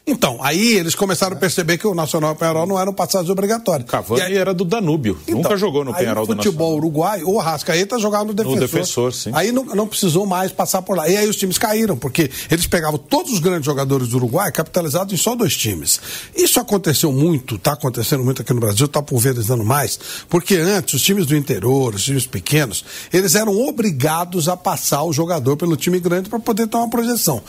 Então, 0.04 0.38
aí 0.42 0.74
eles 0.74 0.96
começaram 0.96 1.36
a 1.36 1.38
perceber 1.38 1.78
que 1.78 1.86
o 1.86 1.94
Nacional 1.94 2.30
e 2.30 2.34
o 2.34 2.36
Penharol 2.36 2.66
não 2.66 2.78
eram 2.78 2.92
passagens 2.92 3.30
obrigatórios. 3.30 3.88
Cavani 3.88 4.20
aí, 4.20 4.36
era 4.36 4.52
do 4.52 4.64
Danúbio, 4.64 5.16
então, 5.22 5.36
nunca 5.36 5.56
jogou 5.56 5.84
no 5.84 5.94
Penharol 5.94 6.26
do 6.26 6.34
Nacional. 6.34 6.44
futebol 6.44 6.76
uruguai, 6.76 7.22
o 7.22 7.38
Arrascaeta 7.38 7.96
jogava 8.00 8.24
no 8.24 8.34
defensor. 8.34 8.56
No 8.56 8.60
defensor, 8.66 9.14
sim. 9.14 9.30
Aí 9.32 9.52
não, 9.52 9.64
não, 9.64 9.86
precisou 9.86 10.26
mais 10.26 10.50
passar 10.50 10.82
por 10.82 10.96
lá. 10.96 11.08
E 11.08 11.16
aí 11.16 11.28
os 11.28 11.36
times 11.36 11.56
caíram, 11.56 11.96
porque 11.96 12.28
eles 12.50 12.66
pegavam 12.66 12.98
todos 12.98 13.32
os 13.32 13.38
grandes 13.38 13.64
jogadores 13.64 14.08
do 14.08 14.16
Uruguai 14.16 14.50
capitalizados 14.50 15.14
em 15.14 15.16
só 15.16 15.36
dois 15.36 15.56
times. 15.56 16.00
Isso 16.34 16.58
aconteceu 16.58 17.12
muito, 17.12 17.54
está 17.54 17.74
acontecendo 17.74 18.24
muito 18.24 18.42
aqui 18.42 18.52
no 18.52 18.60
Brasil, 18.60 18.86
está 18.86 19.00
pulverizando 19.00 19.64
mais, 19.64 20.00
porque 20.28 20.56
antes 20.56 20.94
os 20.94 21.02
times 21.02 21.26
do 21.26 21.36
interior, 21.36 21.94
os 21.94 22.02
times 22.02 22.26
pequenos, 22.26 22.84
eles 23.12 23.36
eram 23.36 23.56
obrigados 23.56 24.48
a 24.48 24.56
passar 24.56 25.04
o 25.04 25.12
jogador 25.12 25.56
pelo 25.56 25.76
time 25.76 26.00
grande 26.00 26.28
para 26.28 26.40
poder 26.40 26.66
ter 26.66 26.76
uma 26.76 26.90
projeção. 26.90 27.40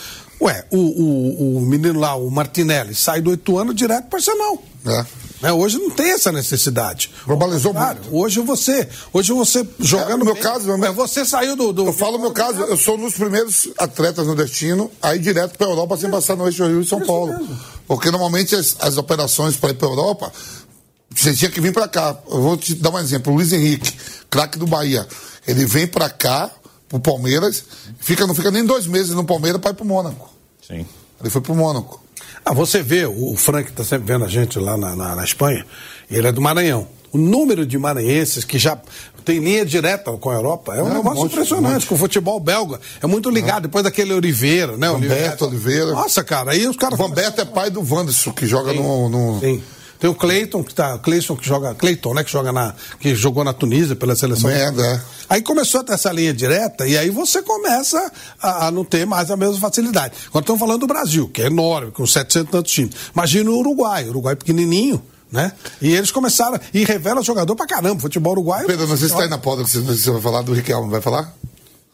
Ué, 0.43 0.65
o, 0.71 0.77
o, 0.77 1.57
o, 1.57 1.61
menino 1.61 1.97
lá, 1.97 2.15
o 2.15 2.29
Martinelli, 2.29 2.93
sai 2.93 3.21
do 3.21 3.29
oito 3.29 3.57
anos 3.57 3.73
direto 3.73 4.07
para 4.07 4.19
Arsenal. 4.19 4.61
É. 4.85 5.05
Né? 5.41 5.53
Hoje 5.53 5.77
não 5.77 5.89
tem 5.89 6.11
essa 6.11 6.33
necessidade. 6.33 7.11
Globalizou 7.25 7.73
claro, 7.73 7.99
muito. 8.01 8.15
Hoje 8.15 8.41
você, 8.41 8.87
hoje 9.13 9.31
você 9.31 9.65
jogando. 9.79 10.21
É, 10.21 10.25
meu 10.25 10.33
bem, 10.33 10.43
caso, 10.43 10.77
meu... 10.77 10.85
É, 10.85 10.91
você 10.91 11.23
saiu 11.23 11.55
do, 11.55 11.71
do. 11.71 11.85
Eu 11.85 11.93
falo 11.93 12.19
meu 12.19 12.31
caso, 12.31 12.59
eu 12.61 12.75
sou 12.75 12.97
um 12.97 13.03
dos 13.03 13.13
primeiros 13.13 13.69
atletas 13.77 14.27
no 14.27 14.35
destino, 14.35 14.91
aí 15.01 15.17
direto 15.17 15.57
para 15.57 15.65
Europa 15.65 15.95
sem 15.95 16.09
passar 16.11 16.35
no 16.35 16.45
eixo 16.45 16.65
Rio 16.65 16.81
e 16.81 16.85
São 16.85 16.99
Paulo. 16.99 17.31
Mesmo. 17.31 17.59
Porque 17.87 18.11
normalmente 18.11 18.53
as, 18.53 18.75
as 18.81 18.97
operações 18.97 19.55
para 19.55 19.69
ir 19.69 19.75
para 19.75 19.87
Europa, 19.87 20.29
você 21.09 21.33
tinha 21.33 21.49
que 21.49 21.61
vir 21.61 21.71
para 21.71 21.87
cá. 21.87 22.17
Eu 22.29 22.41
vou 22.41 22.57
te 22.57 22.75
dar 22.75 22.89
um 22.89 22.99
exemplo. 22.99 23.31
O 23.31 23.35
Luiz 23.37 23.53
Henrique, 23.53 23.93
craque 24.29 24.59
do 24.59 24.67
Bahia. 24.67 25.07
Ele 25.47 25.65
vem 25.65 25.87
para 25.87 26.09
cá, 26.09 26.51
pro 26.89 26.99
Palmeiras, 26.99 27.63
fica, 27.99 28.27
não 28.27 28.35
fica 28.35 28.51
nem 28.51 28.65
dois 28.65 28.85
meses 28.87 29.11
no 29.11 29.23
Palmeiras 29.23 29.61
para 29.61 29.71
ir 29.71 29.75
pro 29.75 29.85
Mônaco. 29.85 30.32
Sim. 30.67 30.85
Ele 31.19 31.29
foi 31.29 31.41
pro 31.41 31.55
Mônaco. 31.55 32.01
Ah, 32.45 32.53
você 32.53 32.81
vê, 32.81 33.05
o 33.05 33.35
Frank 33.37 33.69
está 33.69 33.83
sempre 33.83 34.11
vendo 34.11 34.25
a 34.25 34.27
gente 34.27 34.59
lá 34.59 34.75
na, 34.75 34.95
na, 34.95 35.15
na, 35.15 35.23
Espanha, 35.23 35.65
ele 36.11 36.27
é 36.27 36.31
do 36.31 36.41
Maranhão. 36.41 36.87
O 37.11 37.17
número 37.17 37.65
de 37.65 37.77
maranhenses 37.77 38.43
que 38.43 38.57
já 38.57 38.75
tem 39.23 39.37
linha 39.37 39.63
direta 39.63 40.11
com 40.13 40.31
a 40.31 40.33
Europa 40.33 40.75
é 40.75 40.81
um 40.81 40.89
é, 40.89 40.93
negócio 40.95 41.21
um 41.21 41.25
impressionante, 41.27 41.85
com 41.85 41.93
o 41.93 41.97
futebol 41.97 42.39
belga. 42.39 42.79
É 43.01 43.05
muito 43.05 43.29
ligado, 43.29 43.59
é. 43.59 43.61
depois 43.61 43.83
daquele 43.83 44.13
Oliveira, 44.13 44.75
né? 44.77 44.89
Humberto 44.89 45.45
Oliveira. 45.45 45.91
Nossa, 45.91 46.23
cara, 46.23 46.51
aí 46.51 46.67
os 46.67 46.75
caras. 46.75 46.99
O 46.99 47.05
Humberto 47.05 47.39
é 47.39 47.45
pai 47.45 47.69
do 47.69 47.81
Wanderson, 47.81 48.31
que 48.31 48.47
joga 48.47 48.71
Sim. 48.71 48.79
no, 48.79 49.09
no... 49.09 49.39
Sim. 49.39 49.61
Tem 50.03 50.09
o 50.09 50.13
Cleiton, 50.13 50.61
que 50.65 50.75
tá. 50.75 50.99
Cleiton 50.99 51.33
que 51.37 51.47
joga. 51.47 51.73
Cleiton, 51.75 52.13
né? 52.13 52.25
Que 52.25 52.29
joga 52.29 52.51
na. 52.51 52.75
que 52.99 53.15
jogou 53.15 53.41
na 53.41 53.53
Tunísia 53.53 53.95
pela 53.95 54.17
seleção. 54.17 54.49
Merda. 54.49 55.01
Aí 55.29 55.41
começou 55.41 55.79
a 55.79 55.83
ter 55.85 55.93
essa 55.93 56.11
linha 56.11 56.33
direta 56.33 56.85
e 56.85 56.97
aí 56.97 57.09
você 57.09 57.41
começa 57.41 58.11
a, 58.41 58.67
a 58.67 58.71
não 58.71 58.83
ter 58.83 59.05
mais 59.05 59.31
a 59.31 59.37
mesma 59.37 59.57
facilidade. 59.61 60.13
Agora 60.27 60.43
estamos 60.43 60.59
falando 60.59 60.81
do 60.81 60.87
Brasil, 60.87 61.29
que 61.29 61.41
é 61.41 61.45
enorme, 61.45 61.91
com 61.93 62.05
700 62.05 62.51
tantos 62.51 62.73
times. 62.73 62.93
Imagina 63.13 63.49
o 63.49 63.57
Uruguai, 63.57 64.03
o 64.03 64.09
Uruguai 64.09 64.35
pequenininho. 64.35 65.01
Né? 65.31 65.53
E 65.81 65.93
eles 65.93 66.11
começaram. 66.11 66.59
E 66.73 66.83
revela 66.83 67.23
jogador 67.23 67.55
pra 67.55 67.65
caramba. 67.65 68.01
Futebol 68.01 68.33
uruguaio. 68.33 68.67
Pedro, 68.67 68.85
não 68.85 68.97
sei 68.97 69.07
se 69.07 69.13
está 69.13 69.23
aí 69.23 69.29
na 69.29 69.37
pauta 69.37 69.63
que 69.63 69.69
você 69.69 70.11
vai 70.11 70.21
falar 70.21 70.41
do 70.41 70.51
Riquelme. 70.53 70.91
Vai 70.91 70.99
falar? 70.99 71.33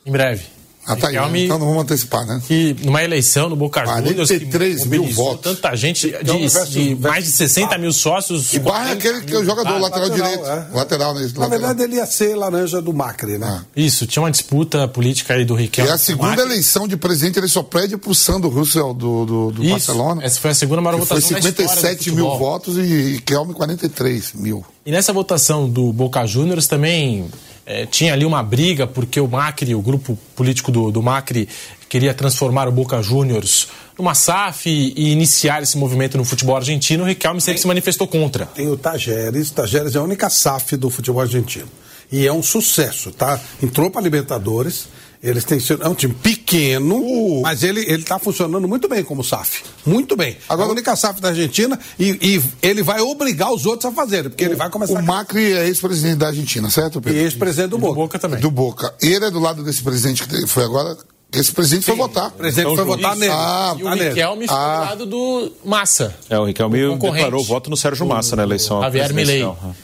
Em 0.04 0.12
breve. 0.12 0.59
Ah, 0.86 0.96
tá 0.96 1.10
aí, 1.10 1.16
né? 1.16 1.42
então 1.42 1.60
não 1.60 1.68
vamos 1.68 1.84
antecipar, 1.84 2.26
né? 2.26 2.42
Que 2.48 2.76
numa 2.84 3.04
eleição 3.04 3.48
no 3.48 3.56
Boca 3.56 3.86
Juniors, 3.86 4.30
43 4.30 4.86
mil 4.86 5.06
votos. 5.06 5.56
tanta 5.56 5.76
gente, 5.76 6.12
de, 6.24 6.70
de 6.72 6.96
mais 6.96 7.26
de 7.26 7.32
60 7.32 7.78
mil 7.78 7.94
sócios. 7.94 8.54
E 8.54 8.60
Barra 8.60 8.90
é 8.90 8.94
aquele 8.94 9.22
que 9.22 9.34
é 9.34 9.38
o 9.38 9.46
jogador 9.46 9.76
ah, 9.76 9.78
lateral, 9.78 10.10
lateral, 10.10 10.30
direito. 10.30 10.46
É. 10.46 10.76
Lateral, 10.76 11.14
né? 11.14 11.32
Na 11.38 11.48
verdade, 11.48 11.84
ele 11.84 11.98
ia 11.98 12.06
ser 12.06 12.36
laranja 12.36 12.82
do 12.82 12.92
Macri, 12.92 13.38
né? 13.38 13.62
Ah. 13.62 13.66
Isso, 13.76 14.08
tinha 14.08 14.24
uma 14.24 14.32
disputa 14.32 14.88
política 14.88 15.36
aí 15.36 15.46
do 15.46 15.54
Riquelme. 15.54 15.92
E 15.92 15.94
a 15.94 15.98
segunda 15.98 16.42
eleição 16.42 16.88
de 16.88 16.98
presidente, 16.98 17.38
ele 17.38 17.48
só 17.48 17.62
pede 17.62 17.96
pro 17.96 18.16
Sandro 18.16 18.50
Russell 18.50 18.94
do, 18.94 19.26
do, 19.26 19.52
do 19.52 19.70
Barcelona. 19.70 20.24
Essa 20.24 20.40
foi 20.40 20.52
a 20.52 20.56
segunda 20.56 20.82
maior 20.82 20.98
votação. 20.98 21.22
Foi 21.22 21.42
57 21.42 22.12
mil 22.12 22.38
votos 22.38 22.78
e 22.78 23.12
Riquelme 23.14 23.54
43 23.54 24.34
mil. 24.34 24.66
E 24.86 24.92
nessa 24.92 25.14
votação 25.14 25.70
do 25.70 25.94
Boca 25.94 26.26
Juniors 26.26 26.68
também 26.68 27.30
é, 27.70 27.86
tinha 27.86 28.14
ali 28.14 28.26
uma 28.26 28.42
briga 28.42 28.88
porque 28.88 29.22
o 29.22 29.28
Macri, 29.28 29.76
o 29.76 29.82
grupo 29.82 30.18
político 30.36 30.72
do, 30.72 30.92
do 30.92 31.04
Macri, 31.04 31.48
queria 31.88 32.16
transformar 32.16 32.68
o 32.68 32.72
Boca 32.72 33.00
Juniors 33.00 33.68
numa 33.96 34.16
SAF 34.16 34.68
e, 34.68 34.92
e 34.98 35.12
iniciar 35.12 35.62
esse 35.62 35.78
movimento 35.78 36.18
no 36.18 36.26
futebol 36.26 36.56
argentino. 36.56 37.04
O 37.04 37.06
Riquelme 37.06 37.40
sempre 37.40 37.58
tem, 37.58 37.62
se 37.62 37.68
manifestou 37.68 38.08
contra. 38.08 38.48
Tem 38.48 38.68
o 38.68 38.76
Tajeres, 38.76 39.52
Tajeres 39.52 39.96
é 39.96 40.00
a 40.00 40.02
única 40.02 40.32
SAF 40.32 40.76
do 40.78 40.90
futebol 40.90 41.22
argentino. 41.22 41.68
E 42.12 42.26
é 42.26 42.34
um 42.34 42.42
sucesso, 42.42 43.12
tá? 43.12 43.40
Entrou 43.62 43.92
para 43.92 44.02
Libertadores 44.02 44.88
eles 45.22 45.44
têm 45.44 45.60
sido, 45.60 45.84
é 45.84 45.88
um 45.88 45.94
time 45.94 46.14
pequeno, 46.14 46.96
uh. 46.96 47.42
mas 47.42 47.62
ele 47.64 47.82
está 47.82 48.18
funcionando 48.18 48.68
muito 48.68 48.88
bem 48.88 49.04
como 49.04 49.24
SAF. 49.24 49.64
Muito 49.86 50.16
bem. 50.16 50.38
Agora, 50.48 50.68
é 50.68 50.70
a 50.70 50.74
única 50.74 50.96
SAF 50.96 51.20
da 51.20 51.30
Argentina 51.30 51.78
e, 52.00 52.18
e, 52.22 52.44
ele 52.62 52.82
vai 52.82 53.02
obrigar 53.02 53.52
os 53.52 53.66
outros 53.66 53.92
a 53.92 53.96
fazerem, 53.96 54.30
porque 54.30 54.46
o, 54.46 54.48
ele 54.48 54.56
vai 54.56 54.70
começar. 54.70 55.00
O 55.00 55.04
Macri 55.04 55.54
é 55.54 55.68
ex-presidente 55.68 56.18
da 56.18 56.28
Argentina, 56.28 56.70
certo, 56.70 57.02
Pedro? 57.02 57.20
E 57.20 57.24
ex-presidente 57.24 57.72
do, 57.72 57.78
do 57.78 57.82
Boca. 57.82 57.96
Boca 57.96 58.20
também. 58.20 58.40
Do 58.40 58.50
Boca. 58.50 58.94
Ele 59.02 59.26
é 59.26 59.32
do 59.32 59.40
lado 59.40 59.64
desse 59.64 59.84
presidente 59.84 60.26
que 60.26 60.48
foi 60.48 60.64
agora 60.64 60.98
esse 61.32 61.52
presidente 61.52 61.86
Sim. 61.86 61.92
foi 61.92 61.96
votar. 61.96 62.30
O 62.30 62.32
presidente 62.32 62.72
então, 62.72 62.76
foi 62.76 62.86
votar 62.86 63.16
nele. 63.16 63.32
Ah, 63.32 63.76
e 63.78 63.84
o 63.84 63.94
Riquelme 63.94 64.42
ficou 64.48 64.58
ah. 64.58 64.76
do 64.76 64.82
lado 64.82 65.06
do 65.06 65.52
Massa. 65.64 66.16
É, 66.28 66.40
o 66.40 66.46
Riquelme 66.46 66.98
declarou 66.98 67.44
voto 67.44 67.70
no 67.70 67.78
Sérgio 67.78 68.04
Massa 68.08 68.36
na 68.36 68.42
eleição. 68.42 68.82
Javier 68.82 69.14
Milei. 69.14 69.44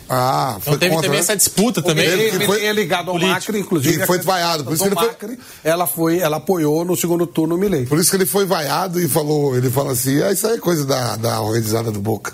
Ah, 0.10 0.58
foi 0.60 0.74
então 0.74 0.80
teve 0.80 0.96
contra, 0.96 1.08
também 1.08 1.20
né? 1.20 1.24
essa 1.24 1.36
disputa 1.36 1.84
também. 1.84 2.06
Ele, 2.06 2.24
ele 2.24 2.46
foi 2.48 2.66
é 2.66 2.74
ligado 2.74 3.12
ao 3.12 3.14
político. 3.14 3.36
Macri, 3.36 3.60
inclusive. 3.60 4.04
E 4.04 4.08
foi 4.08 4.18
vaiado. 4.20 4.64
Por 4.64 4.74
isso 4.74 4.84
que 4.84 4.89
ele 4.89 4.96
foi... 4.96 5.08
Macri, 5.08 5.39
ela, 5.64 5.86
foi, 5.86 6.18
ela 6.18 6.38
apoiou 6.38 6.84
no 6.84 6.96
segundo 6.96 7.28
turno 7.28 7.54
o 7.54 7.58
Milei. 7.60 7.86
Por 7.86 8.00
isso 8.00 8.10
que 8.10 8.18
ele 8.18 8.26
foi 8.26 8.46
vaiado 8.46 9.00
e 9.00 9.08
falou, 9.08 9.56
ele 9.56 9.70
fala 9.70 9.91
assim, 9.91 10.24
ah, 10.24 10.32
isso 10.32 10.48
aí 10.48 10.56
é 10.56 10.58
coisa 10.58 10.84
da, 10.84 11.16
da 11.16 11.41
organizada 11.41 11.91
do 11.91 12.00
Boca. 12.00 12.34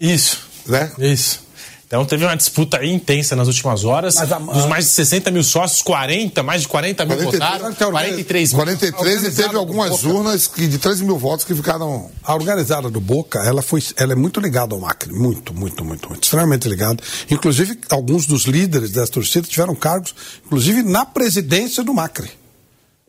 Isso. 0.00 0.38
Né? 0.64 0.92
Isso. 0.98 1.47
Então 1.88 2.04
teve 2.04 2.22
uma 2.22 2.36
disputa 2.36 2.84
intensa 2.84 3.34
nas 3.34 3.48
últimas 3.48 3.82
horas. 3.82 4.18
A, 4.18 4.38
Dos 4.38 4.66
mais 4.66 4.84
de 4.84 4.90
60 4.90 5.30
mil 5.30 5.42
sócios, 5.42 5.80
40, 5.80 6.42
mais 6.42 6.60
de 6.60 6.68
40 6.68 7.06
mil 7.06 7.16
43, 7.16 7.50
votaram. 7.50 7.74
43 7.74 8.52
mil. 8.52 8.58
43 8.58 9.24
e 9.24 9.30
teve 9.30 9.56
algumas 9.56 10.04
urnas 10.04 10.46
que, 10.46 10.66
de 10.66 10.76
13 10.76 11.02
mil 11.02 11.16
votos 11.16 11.46
que 11.46 11.54
ficaram. 11.54 12.10
A 12.22 12.34
organizada 12.34 12.90
do 12.90 13.00
Boca, 13.00 13.38
ela, 13.38 13.62
foi, 13.62 13.82
ela 13.96 14.12
é 14.12 14.16
muito 14.16 14.38
ligada 14.38 14.74
ao 14.74 14.80
Macri. 14.82 15.14
Muito, 15.14 15.54
muito, 15.54 15.82
muito, 15.82 16.10
muito. 16.10 16.22
Extremamente 16.22 16.68
ligada. 16.68 17.02
Inclusive, 17.30 17.80
alguns 17.88 18.26
dos 18.26 18.44
líderes 18.44 18.90
dessa 18.90 19.10
torcida 19.10 19.48
tiveram 19.48 19.74
cargos, 19.74 20.14
inclusive 20.44 20.82
na 20.82 21.06
presidência 21.06 21.82
do 21.82 21.94
Macri 21.94 22.30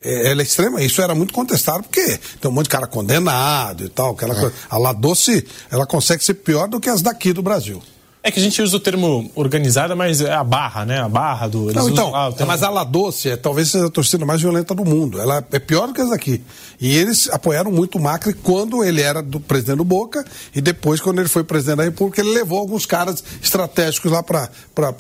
é, 0.02 0.32
ela 0.32 0.42
é 0.42 0.44
extrema, 0.44 0.82
isso 0.82 1.02
era 1.02 1.14
muito 1.14 1.34
contestado, 1.34 1.84
porque 1.84 2.18
tem 2.40 2.50
um 2.50 2.54
monte 2.54 2.66
de 2.66 2.70
cara 2.70 2.88
condenado 2.88 3.84
e 3.84 3.90
tal. 3.90 4.12
Aquela 4.12 4.34
é. 4.34 4.40
coisa. 4.40 4.56
A 4.70 4.78
La 4.78 4.94
Doce, 4.94 5.46
ela 5.70 5.86
consegue 5.86 6.24
ser 6.24 6.36
pior 6.36 6.70
do 6.70 6.80
que 6.80 6.90
as 6.90 7.02
daqui 7.02 7.34
do 7.34 7.42
Brasil. 7.42 7.82
É 8.30 8.32
que 8.32 8.40
a 8.40 8.44
gente 8.44 8.62
usa 8.62 8.78
o 8.78 8.80
termo 8.80 9.32
organizada, 9.34 9.96
mas 9.96 10.22
é 10.22 10.32
a 10.32 10.44
barra, 10.44 10.86
né? 10.86 11.00
A 11.00 11.10
barra 11.10 11.48
do. 11.48 11.74
Não, 11.74 11.90
então, 11.90 12.14
mas 12.46 12.62
a 12.62 12.70
La 12.70 12.84
Doce 12.84 13.30
é, 13.30 13.36
talvez 13.36 13.70
seja 13.70 13.88
a 13.88 13.90
torcida 13.90 14.24
mais 14.24 14.40
violenta 14.40 14.76
do 14.76 14.86
mundo. 14.86 15.20
Ela 15.20 15.44
é 15.52 15.58
pior 15.58 15.88
do 15.88 15.96
que 15.96 16.02
essa 16.02 16.12
daqui. 16.12 16.40
E 16.80 16.96
eles 16.96 17.28
apoiaram 17.32 17.72
muito 17.72 17.98
o 17.98 18.02
Macri 18.02 18.36
quando 18.36 18.84
ele 18.84 19.02
era 19.02 19.24
do 19.24 19.40
presidente 19.40 19.78
do 19.78 19.84
Boca 19.84 20.24
e 20.54 20.62
depois, 20.62 21.02
quando 21.02 21.18
ele 21.18 21.28
foi 21.28 21.44
presidente 21.44 21.78
da 21.78 21.84
República, 21.86 22.22
ele 22.22 22.32
levou 22.32 22.60
alguns 22.60 22.86
caras 22.86 23.24
estratégicos 23.42 24.12
lá 24.12 24.22
para 24.22 24.48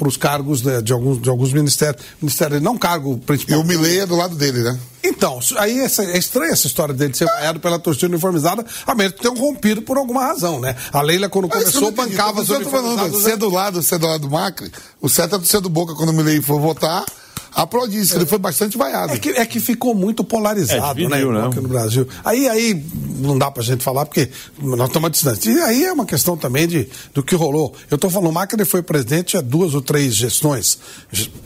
os 0.08 0.18
cargos 0.18 0.62
de, 0.62 0.82
de, 0.82 0.92
alguns, 0.92 1.22
de 1.22 1.30
alguns 1.30 1.54
ministérios. 1.54 2.04
Ministério, 2.20 2.60
não 2.60 2.80
cargo 2.80 3.16
principal. 3.20 3.60
E 3.60 3.62
o 3.62 3.64
Milei 3.64 4.00
é 4.00 4.08
do 4.08 4.16
lado 4.16 4.34
dele, 4.36 4.64
né? 4.64 4.80
Então, 5.02 5.40
aí 5.58 5.80
essa, 5.80 6.04
é 6.04 6.18
estranha 6.18 6.52
essa 6.52 6.68
história 6.68 6.94
dele 6.94 7.14
ser 7.14 7.26
vaiado 7.26 7.60
pela 7.60 7.80
torcida 7.80 8.08
uniformizada, 8.08 8.66
a 8.86 8.94
menos 8.94 9.14
que 9.14 9.22
tenham 9.22 9.36
rompido 9.36 9.82
por 9.82 9.98
alguma 9.98 10.26
razão, 10.26 10.60
né? 10.60 10.76
A 10.92 11.02
Leila, 11.02 11.30
quando 11.30 11.48
começou, 11.48 11.92
bancava 11.92 12.42
as 12.42 12.50
uniformizadas. 12.50 13.19
Ser 13.20 13.38
do 13.38 13.50
lado, 13.50 13.84
ser 13.84 14.00
do 14.00 14.08
lado 14.08 14.22
do 14.22 14.30
Macri, 14.30 14.72
o 15.02 15.10
certo 15.10 15.36
é 15.36 15.38
do 15.40 15.46
ser 15.46 15.62
do 15.62 15.70
Boca 15.70 15.94
quando 15.96 16.10
o 16.10 16.14
Milei 16.14 16.42
for 16.42 16.60
votar, 16.60 17.06
aplaudir 17.54 18.00
isso, 18.00 18.14
é. 18.14 18.18
ele 18.18 18.26
foi 18.26 18.38
bastante 18.38 18.78
vaiado. 18.78 19.14
É 19.14 19.18
que, 19.18 19.30
é 19.30 19.46
que 19.46 19.60
ficou 19.60 19.94
muito 19.94 20.24
polarizado, 20.24 21.02
é, 21.02 21.06
dividiu, 21.06 21.32
né, 21.32 21.42
né? 21.42 21.50
no 21.56 21.68
Brasil. 21.68 22.08
Aí, 22.24 22.48
aí 22.48 22.86
não 23.20 23.38
dá 23.38 23.52
pra 23.52 23.64
gente 23.64 23.84
falar, 23.84 24.06
porque 24.06 24.30
nós 24.60 24.88
estamos 24.88 25.08
à 25.08 25.10
distância. 25.10 25.50
E 25.50 25.60
aí 25.62 25.86
é 25.86 25.94
uma 25.94 26.06
questão 26.06 26.38
também 26.38 26.68
de, 26.68 26.90
do 27.14 27.24
que 27.24 27.36
rolou. 27.36 27.74
Eu 27.90 27.96
estou 27.96 28.10
falando, 28.10 28.30
o 28.30 28.34
Macri 28.34 28.64
foi 28.66 28.82
presidente 28.82 29.38
há 29.38 29.42
duas 29.42 29.74
ou 29.74 29.82
três 29.82 30.16
gestões. 30.16 30.80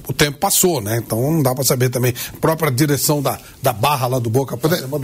O 0.07 0.13
tempo 0.13 0.37
passou, 0.37 0.81
né? 0.81 0.97
Então 0.97 1.19
não 1.31 1.41
dá 1.41 1.53
para 1.55 1.63
saber 1.63 1.89
também. 1.89 2.13
A 2.33 2.37
própria 2.37 2.71
direção 2.71 3.21
da, 3.21 3.39
da 3.61 3.73
barra 3.73 4.07
lá 4.07 4.19
do 4.19 4.29
Boca. 4.29 4.57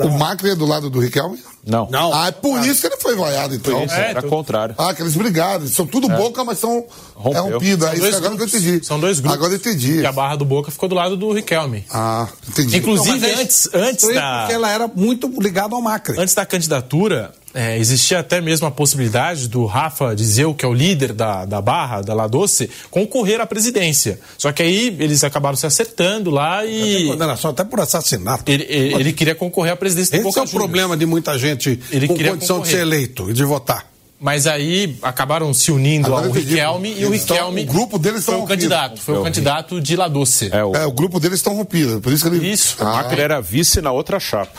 O 0.03 0.17
Macri 0.17 0.51
é 0.51 0.55
do 0.55 0.65
lado 0.65 0.89
do 0.89 0.99
Riquelme? 0.99 1.39
Não. 1.65 1.87
não. 1.89 2.13
Ah, 2.13 2.27
é 2.27 2.31
por 2.31 2.57
ah. 2.57 2.65
isso 2.65 2.81
que 2.81 2.87
ele 2.87 2.97
foi 2.97 3.15
vaiado, 3.15 3.53
então. 3.53 3.83
Isso, 3.83 3.93
é, 3.93 4.11
era 4.11 4.21
tu... 4.21 4.27
contrário. 4.27 4.75
Ah, 4.77 4.89
aqueles 4.89 5.15
brigados. 5.15 5.71
São 5.71 5.85
tudo 5.85 6.11
é. 6.11 6.15
Boca, 6.15 6.43
mas 6.43 6.57
são 6.57 6.85
é 7.33 7.39
rompidos. 7.39 7.87
São 7.87 7.99
dois 7.99 8.15
agora 8.15 8.35
grupos. 8.35 8.51
que 8.51 8.57
eu 8.57 8.61
entendi. 8.61 8.85
São 8.85 8.99
dois 8.99 9.19
grupos. 9.19 9.37
Agora 9.37 9.53
eu 9.53 9.57
entendi. 9.57 9.99
E 9.99 10.05
a 10.05 10.11
barra 10.11 10.35
do 10.35 10.45
Boca 10.45 10.71
ficou 10.71 10.88
do 10.89 10.95
lado 10.95 11.15
do 11.15 11.31
Riquelme. 11.31 11.85
Ah, 11.89 12.27
entendi. 12.49 12.77
Inclusive, 12.77 13.17
então, 13.29 13.41
antes, 13.41 13.69
antes 13.73 14.13
da. 14.13 14.39
Porque 14.41 14.53
ela 14.53 14.69
era 14.71 14.87
muito 14.93 15.31
ligada 15.41 15.73
ao 15.75 15.81
Macri. 15.81 16.19
Antes 16.19 16.33
da 16.35 16.45
candidatura, 16.45 17.31
É, 17.51 17.79
existia 17.79 18.19
até 18.19 18.39
mesmo 18.39 18.67
a 18.67 18.71
possibilidade 18.71 19.47
do 19.47 19.65
Rafa 19.65 20.15
Dizeu, 20.15 20.53
que 20.53 20.63
é 20.63 20.67
o 20.67 20.73
líder 20.73 21.13
da, 21.13 21.45
da 21.45 21.59
Barra, 21.59 22.01
da 22.01 22.13
La 22.13 22.27
Doce, 22.27 22.69
concorrer 22.91 23.41
à 23.41 23.45
presidência. 23.47 24.19
Só 24.37 24.51
que 24.51 24.61
aí 24.61 24.95
eles 24.99 25.23
acabaram 25.23 25.55
se 25.57 25.65
acertando 25.65 26.29
lá 26.29 26.63
e. 26.63 27.07
condenação 27.07 27.49
até 27.49 27.63
por 27.63 27.79
assassinato. 27.79 28.43
Ele, 28.51 28.65
ele, 28.69 28.93
ele 28.95 29.13
queria 29.13 29.33
concorrer 29.33 29.73
à 29.73 29.75
presidência 29.75 30.13
Esse 30.15 30.23
do 30.23 30.27
Boca 30.27 30.39
é 30.41 30.43
o 30.43 30.45
Juniors. 30.45 30.63
problema 30.63 30.95
de 30.95 31.07
muita 31.07 31.39
gente 31.39 31.79
Ele 31.91 32.07
com 32.07 32.13
condição 32.15 32.57
concorrer. 32.57 32.63
de 32.65 32.69
ser 32.69 32.81
eleito 32.81 33.29
e 33.31 33.33
de 33.33 33.43
votar. 33.43 33.88
Mas 34.19 34.47
aí 34.47 34.97
acabaram 35.01 35.53
se 35.53 35.71
unindo 35.71 36.07
Agora 36.07 36.27
ao. 36.27 36.33
Riquelme 36.33 36.93
e 36.97 37.05
o 37.05 37.11
Riquelme. 37.11 37.63
o 37.63 37.65
grupo 37.65 37.97
deles 37.97 38.25
foi 38.25 38.35
o 38.35 38.45
candidato, 38.45 38.99
foi 38.99 39.15
É 39.15 39.17
o 39.17 39.21
o 39.21 39.23
candidato 39.23 39.79
de 39.79 39.95
La 39.95 40.09
Doce. 40.09 40.49
É, 40.51 40.63
o, 40.63 40.75
É, 40.75 40.85
o 40.85 40.91
grupo 40.91 41.19
deles 41.19 41.39
estão 41.39 41.55
rompido. 41.55 42.01
Por 42.01 42.11
isso 42.11 42.29
que 42.29 42.35
ele. 42.35 42.51
Isso. 42.51 42.75
o 42.81 42.85
Macri 42.85 43.21
era 43.21 43.39
vice 43.39 43.79
na 43.81 43.91
outra 43.91 44.19
chapa. 44.19 44.51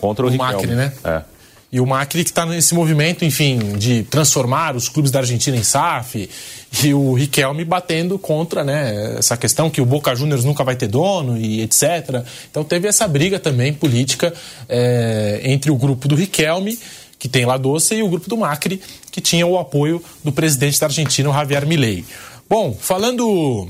Contra 0.00 0.24
o, 0.24 0.28
O 0.28 0.32
Riquelme. 0.32 0.54
Macri, 0.54 0.74
né? 0.74 0.92
É. 1.04 1.22
E 1.70 1.80
o 1.80 1.86
Macri 1.86 2.24
que 2.24 2.30
está 2.30 2.46
nesse 2.46 2.74
movimento, 2.74 3.26
enfim, 3.26 3.76
de 3.76 4.02
transformar 4.04 4.74
os 4.74 4.88
clubes 4.88 5.10
da 5.10 5.18
Argentina 5.18 5.54
em 5.54 5.62
SAF. 5.62 6.28
E 6.82 6.94
o 6.94 7.12
Riquelme 7.12 7.64
batendo 7.64 8.18
contra 8.18 8.64
né, 8.64 9.16
essa 9.18 9.36
questão 9.36 9.68
que 9.68 9.80
o 9.80 9.86
Boca 9.86 10.14
Juniors 10.14 10.44
nunca 10.44 10.64
vai 10.64 10.76
ter 10.76 10.86
dono 10.86 11.36
e 11.36 11.60
etc. 11.60 12.24
Então 12.50 12.64
teve 12.64 12.88
essa 12.88 13.06
briga 13.06 13.38
também 13.38 13.72
política 13.72 14.32
é, 14.66 15.40
entre 15.44 15.70
o 15.70 15.76
grupo 15.76 16.08
do 16.08 16.14
Riquelme, 16.14 16.78
que 17.18 17.28
tem 17.28 17.44
La 17.44 17.56
Doce, 17.56 17.94
e 17.94 18.02
o 18.02 18.08
grupo 18.08 18.28
do 18.28 18.36
Macri, 18.36 18.80
que 19.10 19.20
tinha 19.20 19.46
o 19.46 19.58
apoio 19.58 20.02
do 20.22 20.32
presidente 20.32 20.78
da 20.78 20.86
Argentina, 20.86 21.28
o 21.28 21.32
Javier 21.32 21.66
Milei. 21.66 22.04
Bom, 22.48 22.76
falando 22.78 23.68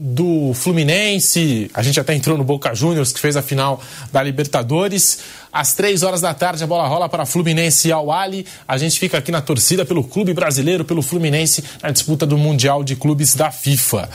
do 0.00 0.52
Fluminense, 0.54 1.68
a 1.74 1.82
gente 1.82 1.98
até 1.98 2.14
entrou 2.14 2.38
no 2.38 2.44
Boca 2.44 2.72
Juniors, 2.72 3.12
que 3.12 3.18
fez 3.18 3.36
a 3.36 3.42
final 3.42 3.82
da 4.12 4.22
Libertadores. 4.22 5.18
Às 5.52 5.74
três 5.74 6.04
horas 6.04 6.20
da 6.20 6.32
tarde, 6.32 6.62
a 6.62 6.66
bola 6.68 6.86
rola 6.86 7.08
para 7.08 7.26
Fluminense 7.26 7.88
e 7.88 7.92
Al 7.92 8.12
Ali. 8.12 8.46
A 8.66 8.78
gente 8.78 8.96
fica 8.96 9.18
aqui 9.18 9.32
na 9.32 9.40
torcida 9.40 9.84
pelo 9.84 10.04
clube 10.04 10.32
brasileiro, 10.32 10.84
pelo 10.84 11.02
Fluminense, 11.02 11.64
na 11.82 11.90
disputa 11.90 12.24
do 12.24 12.38
Mundial 12.38 12.84
de 12.84 12.94
Clubes 12.94 13.34
da 13.34 13.50
FIFA. 13.50 14.08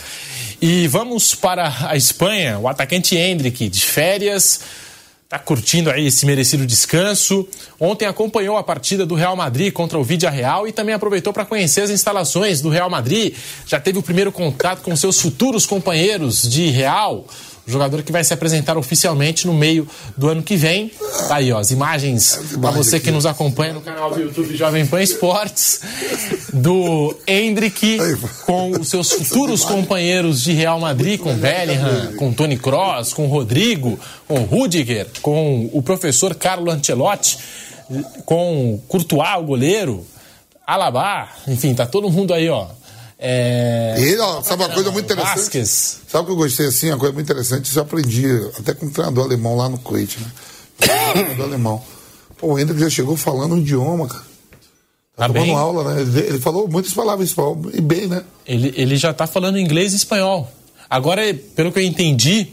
E 0.62 0.88
vamos 0.88 1.36
para 1.36 1.90
a 1.90 1.98
Espanha, 1.98 2.58
o 2.60 2.70
atacante 2.70 3.18
Hendrick, 3.18 3.68
de 3.68 3.82
férias, 3.82 4.62
Tá 5.34 5.40
curtindo 5.40 5.90
aí 5.90 6.06
esse 6.06 6.28
merecido 6.28 6.64
descanso. 6.64 7.48
Ontem 7.80 8.06
acompanhou 8.06 8.56
a 8.56 8.62
partida 8.62 9.04
do 9.04 9.16
Real 9.16 9.36
Madrid 9.36 9.74
contra 9.74 9.98
o 9.98 10.04
Vídea 10.04 10.30
Real 10.30 10.68
e 10.68 10.72
também 10.72 10.94
aproveitou 10.94 11.34
para 11.34 11.44
conhecer 11.44 11.82
as 11.82 11.90
instalações 11.90 12.62
do 12.62 12.70
Real 12.70 12.88
Madrid. 12.88 13.34
Já 13.66 13.80
teve 13.80 13.98
o 13.98 14.04
primeiro 14.04 14.32
contato 14.32 14.84
com 14.84 14.96
seus 14.96 15.20
futuros 15.20 15.66
companheiros 15.66 16.44
de 16.44 16.70
Real. 16.70 17.26
O 17.66 17.72
jogador 17.72 18.04
que 18.04 18.12
vai 18.12 18.24
se 18.24 18.34
apresentar 18.34 18.78
oficialmente 18.78 19.48
no 19.48 19.54
meio 19.54 19.88
do 20.18 20.28
ano 20.28 20.44
que 20.44 20.56
vem. 20.58 20.92
Tá 21.28 21.36
aí, 21.36 21.52
ó, 21.52 21.60
as 21.60 21.72
imagens 21.72 22.40
para 22.60 22.72
você 22.72 23.00
que 23.00 23.10
nos 23.10 23.26
acompanha 23.26 23.74
no 23.74 23.82
canal 23.82 24.12
do 24.14 24.20
YouTube 24.20 24.56
Jovem 24.56 24.86
Pan 24.86 25.02
Esportes 25.02 25.80
do 26.52 27.16
Hendrick 27.26 27.98
com 28.46 28.72
os 28.72 28.90
seus 28.90 29.12
futuros 29.14 29.64
companheiros 29.64 30.44
de 30.44 30.52
Real 30.52 30.80
Madrid, 30.80 31.20
com 31.20 31.34
Bellingham, 31.36 32.16
com 32.18 32.34
Tony 32.34 32.58
Kroos, 32.58 33.14
com 33.14 33.28
Rodrigo, 33.28 33.98
com 34.28 34.40
Rudiger, 34.44 35.08
com 35.22 35.70
o 35.72 35.82
professor 35.82 36.36
Carlo 36.36 36.70
Ancelotti, 36.70 37.38
com 38.26 38.80
Courtois, 38.88 39.38
o 39.40 39.44
goleiro, 39.44 40.06
Alaba, 40.66 41.30
enfim, 41.48 41.74
tá 41.74 41.86
todo 41.86 42.10
mundo 42.10 42.34
aí, 42.34 42.50
ó. 42.50 42.68
É... 43.26 43.96
Ele, 43.98 44.20
ó, 44.20 44.42
sabe 44.44 44.64
uma 44.64 44.74
coisa 44.74 44.92
muito 44.92 45.06
interessante? 45.06 45.38
Vasquez. 45.38 46.02
Sabe 46.10 46.24
o 46.24 46.26
que 46.26 46.32
eu 46.34 46.36
gostei 46.36 46.68
assim? 46.68 46.90
Uma 46.90 46.98
coisa 46.98 47.14
muito 47.14 47.26
interessante, 47.26 47.66
isso 47.68 47.80
eu 47.80 47.84
aprendi 47.84 48.26
até 48.60 48.74
com 48.74 48.86
um 48.86 48.90
treinador 48.90 49.24
alemão 49.24 49.56
lá 49.56 49.70
no 49.70 49.78
Kuwait, 49.78 50.20
né? 50.20 50.28
Um 50.82 51.12
treinador 51.14 51.46
alemão. 51.46 51.82
Pô, 52.38 52.48
o 52.48 52.60
Hendrick 52.60 52.82
já 52.82 52.90
chegou 52.90 53.16
falando 53.16 53.56
um 53.56 53.60
idioma, 53.60 54.10
cara. 54.10 54.24
Tá 55.16 55.28
tomando 55.28 55.46
bem. 55.46 55.56
aula, 55.56 55.94
né? 55.94 56.02
Ele, 56.02 56.20
ele 56.20 56.40
falou 56.40 56.68
muitas 56.68 56.94
palavras 56.94 57.30
espanhol, 57.30 57.62
e 57.74 57.80
bem, 57.80 58.08
né? 58.08 58.24
Ele, 58.46 58.74
ele 58.76 58.98
já 58.98 59.14
tá 59.14 59.26
falando 59.26 59.58
inglês 59.58 59.94
e 59.94 59.96
espanhol. 59.96 60.52
Agora, 60.90 61.22
pelo 61.56 61.72
que 61.72 61.80
eu 61.80 61.84
entendi, 61.84 62.48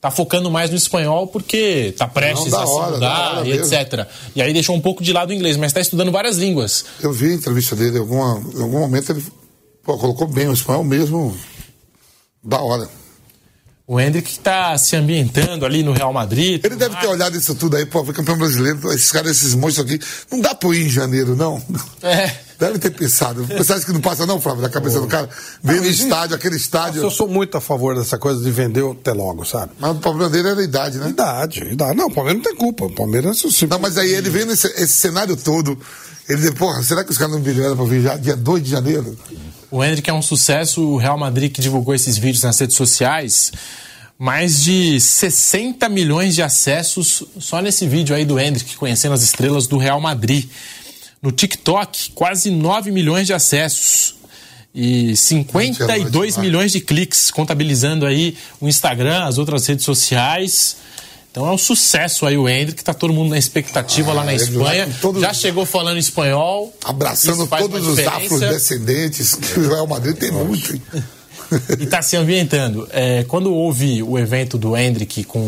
tá 0.00 0.10
focando 0.10 0.50
mais 0.50 0.70
no 0.70 0.76
espanhol 0.76 1.28
porque 1.28 1.94
tá 1.96 2.08
prestes 2.08 2.50
Não, 2.50 2.60
a 2.60 2.66
se 2.66 2.72
hora, 2.72 2.90
mudar 2.92 3.46
e 3.46 3.50
mesmo. 3.50 3.72
etc. 3.72 4.08
E 4.34 4.42
aí 4.42 4.52
deixou 4.52 4.74
um 4.74 4.80
pouco 4.80 5.04
de 5.04 5.12
lado 5.12 5.30
o 5.30 5.32
inglês, 5.32 5.56
mas 5.56 5.72
tá 5.72 5.80
estudando 5.80 6.10
várias 6.10 6.36
línguas. 6.36 6.84
Eu 7.00 7.12
vi 7.12 7.30
a 7.30 7.34
entrevista 7.34 7.76
dele, 7.76 7.98
em, 7.98 8.00
alguma, 8.00 8.42
em 8.56 8.62
algum 8.62 8.80
momento 8.80 9.12
ele 9.12 9.22
pô, 9.82 9.96
colocou 9.98 10.26
bem 10.26 10.48
o 10.48 10.52
espanhol 10.52 10.84
mesmo, 10.84 11.36
da 12.42 12.60
hora. 12.60 12.88
O 13.86 13.98
Hendrick 14.00 14.38
tá 14.38 14.78
se 14.78 14.94
ambientando 14.94 15.66
ali 15.66 15.82
no 15.82 15.92
Real 15.92 16.12
Madrid. 16.12 16.64
Ele 16.64 16.76
deve 16.76 16.94
ter 16.96 17.08
olhado 17.08 17.36
isso 17.36 17.56
tudo 17.56 17.76
aí, 17.76 17.84
pô, 17.84 18.04
foi 18.04 18.14
campeão 18.14 18.38
brasileiro, 18.38 18.92
esses 18.92 19.10
caras, 19.10 19.32
esses 19.32 19.52
monstros 19.52 19.84
aqui, 19.84 20.00
não 20.30 20.40
dá 20.40 20.54
pra 20.54 20.68
ir 20.76 20.86
em 20.86 20.88
janeiro, 20.88 21.34
não. 21.34 21.60
É. 22.00 22.30
Deve 22.60 22.78
ter 22.78 22.90
pensado. 22.90 23.42
Você 23.44 23.72
acha 23.72 23.86
que 23.86 23.92
não 23.92 24.02
passa, 24.02 24.26
não, 24.26 24.38
Flávio, 24.38 24.60
da 24.62 24.68
cabeça 24.68 25.00
do 25.00 25.06
cara? 25.06 25.28
Vem 25.62 25.80
no 25.80 25.86
estádio, 25.86 26.36
aquele 26.36 26.54
Eu 26.54 26.58
estádio. 26.58 27.10
sou 27.10 27.26
muito 27.26 27.56
a 27.56 27.60
favor 27.60 27.96
dessa 27.96 28.18
coisa 28.18 28.40
de 28.44 28.50
vender 28.50 28.84
até 28.84 29.12
logo, 29.12 29.44
sabe? 29.46 29.72
Mas 29.80 29.90
o 29.92 29.94
problema 29.98 30.28
dele 30.28 30.48
era 30.50 30.60
a 30.60 30.62
idade, 30.62 30.98
né? 30.98 31.08
Idade, 31.08 31.64
idade. 31.64 31.96
Não, 31.96 32.08
o 32.08 32.14
Palmeiras 32.14 32.42
não 32.42 32.50
tem 32.50 32.54
culpa. 32.54 32.84
O 32.84 32.94
Palmeiras 32.94 33.38
se 33.38 33.66
Não, 33.66 33.78
mas 33.78 33.96
aí 33.96 34.10
ele 34.12 34.28
vem 34.28 34.44
nesse 34.44 34.66
esse 34.68 34.92
cenário 34.92 35.36
todo. 35.36 35.76
Ele 36.30 36.42
diz, 36.42 36.50
porra, 36.52 36.80
será 36.84 37.02
que 37.02 37.10
os 37.10 37.18
caras 37.18 37.34
não 37.34 37.42
viram 37.42 37.76
pra 37.76 37.84
vir 37.84 38.02
já 38.02 38.16
dia 38.16 38.36
2 38.36 38.62
de 38.62 38.70
janeiro? 38.70 39.18
O 39.68 39.82
Hendrick 39.82 40.08
é 40.08 40.12
um 40.12 40.22
sucesso. 40.22 40.80
O 40.80 40.96
Real 40.96 41.18
Madrid 41.18 41.52
que 41.52 41.60
divulgou 41.60 41.92
esses 41.92 42.16
vídeos 42.16 42.44
nas 42.44 42.56
redes 42.56 42.76
sociais. 42.76 43.52
Mais 44.16 44.62
de 44.62 45.00
60 45.00 45.88
milhões 45.88 46.36
de 46.36 46.42
acessos 46.42 47.24
só 47.40 47.60
nesse 47.60 47.84
vídeo 47.88 48.14
aí 48.14 48.24
do 48.24 48.38
Hendrick 48.38 48.76
conhecendo 48.76 49.12
as 49.12 49.22
estrelas 49.22 49.66
do 49.66 49.76
Real 49.76 50.00
Madrid. 50.00 50.48
No 51.20 51.32
TikTok, 51.32 52.12
quase 52.12 52.48
9 52.48 52.92
milhões 52.92 53.26
de 53.26 53.32
acessos. 53.32 54.14
E 54.72 55.16
52 55.16 56.36
milhões 56.36 56.70
de 56.70 56.80
cliques, 56.80 57.32
contabilizando 57.32 58.06
aí 58.06 58.36
o 58.60 58.68
Instagram, 58.68 59.24
as 59.24 59.36
outras 59.36 59.66
redes 59.66 59.84
sociais. 59.84 60.76
Então 61.30 61.46
é 61.46 61.52
um 61.52 61.58
sucesso 61.58 62.26
aí 62.26 62.36
o 62.36 62.48
Hendrick, 62.48 62.82
tá 62.82 62.92
todo 62.92 63.12
mundo 63.14 63.30
na 63.30 63.38
expectativa 63.38 64.12
lá 64.12 64.24
na 64.24 64.34
ele 64.34 64.42
Espanha. 64.42 64.88
todos- 65.00 65.22
Já 65.22 65.32
chegou 65.32 65.64
falando 65.64 65.98
espanhol. 65.98 66.74
Abraçando 66.84 67.46
todos 67.46 67.86
os 67.86 67.98
afrodescendentes, 68.00 69.34
que 69.36 69.60
o 69.60 69.68
Real 69.68 69.86
Madrid 69.86 70.16
tem 70.16 70.30
muito. 70.32 70.74
hein? 70.74 70.82
e 71.78 71.84
está 71.84 72.02
se 72.02 72.16
ambientando. 72.16 72.88
É, 72.92 73.24
quando 73.28 73.52
houve 73.54 74.02
o 74.02 74.18
evento 74.18 74.58
do 74.58 74.76
Hendrick 74.76 75.22
com 75.24 75.38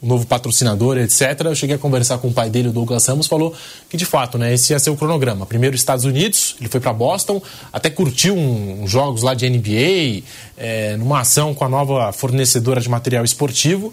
o 0.00 0.06
novo 0.06 0.26
patrocinador, 0.26 0.98
etc., 0.98 1.40
eu 1.44 1.54
cheguei 1.54 1.76
a 1.76 1.78
conversar 1.78 2.18
com 2.18 2.26
o 2.28 2.32
pai 2.32 2.50
dele, 2.50 2.68
o 2.68 2.72
Douglas 2.72 3.06
Ramos, 3.06 3.28
falou 3.28 3.54
que 3.88 3.96
de 3.96 4.04
fato, 4.04 4.36
né, 4.36 4.52
esse 4.52 4.72
ia 4.72 4.78
ser 4.80 4.90
o 4.90 4.96
cronograma. 4.96 5.46
Primeiro 5.46 5.76
Estados 5.76 6.04
Unidos, 6.04 6.56
ele 6.60 6.68
foi 6.68 6.80
para 6.80 6.92
Boston, 6.92 7.40
até 7.72 7.88
curtiu 7.90 8.34
um- 8.36 8.82
uns 8.82 8.90
jogos 8.90 9.22
lá 9.22 9.34
de 9.34 9.46
NBA, 9.46 10.24
é, 10.58 10.96
numa 10.96 11.20
ação 11.20 11.54
com 11.54 11.64
a 11.64 11.68
nova 11.68 12.12
fornecedora 12.12 12.80
de 12.80 12.88
material 12.88 13.24
esportivo. 13.24 13.92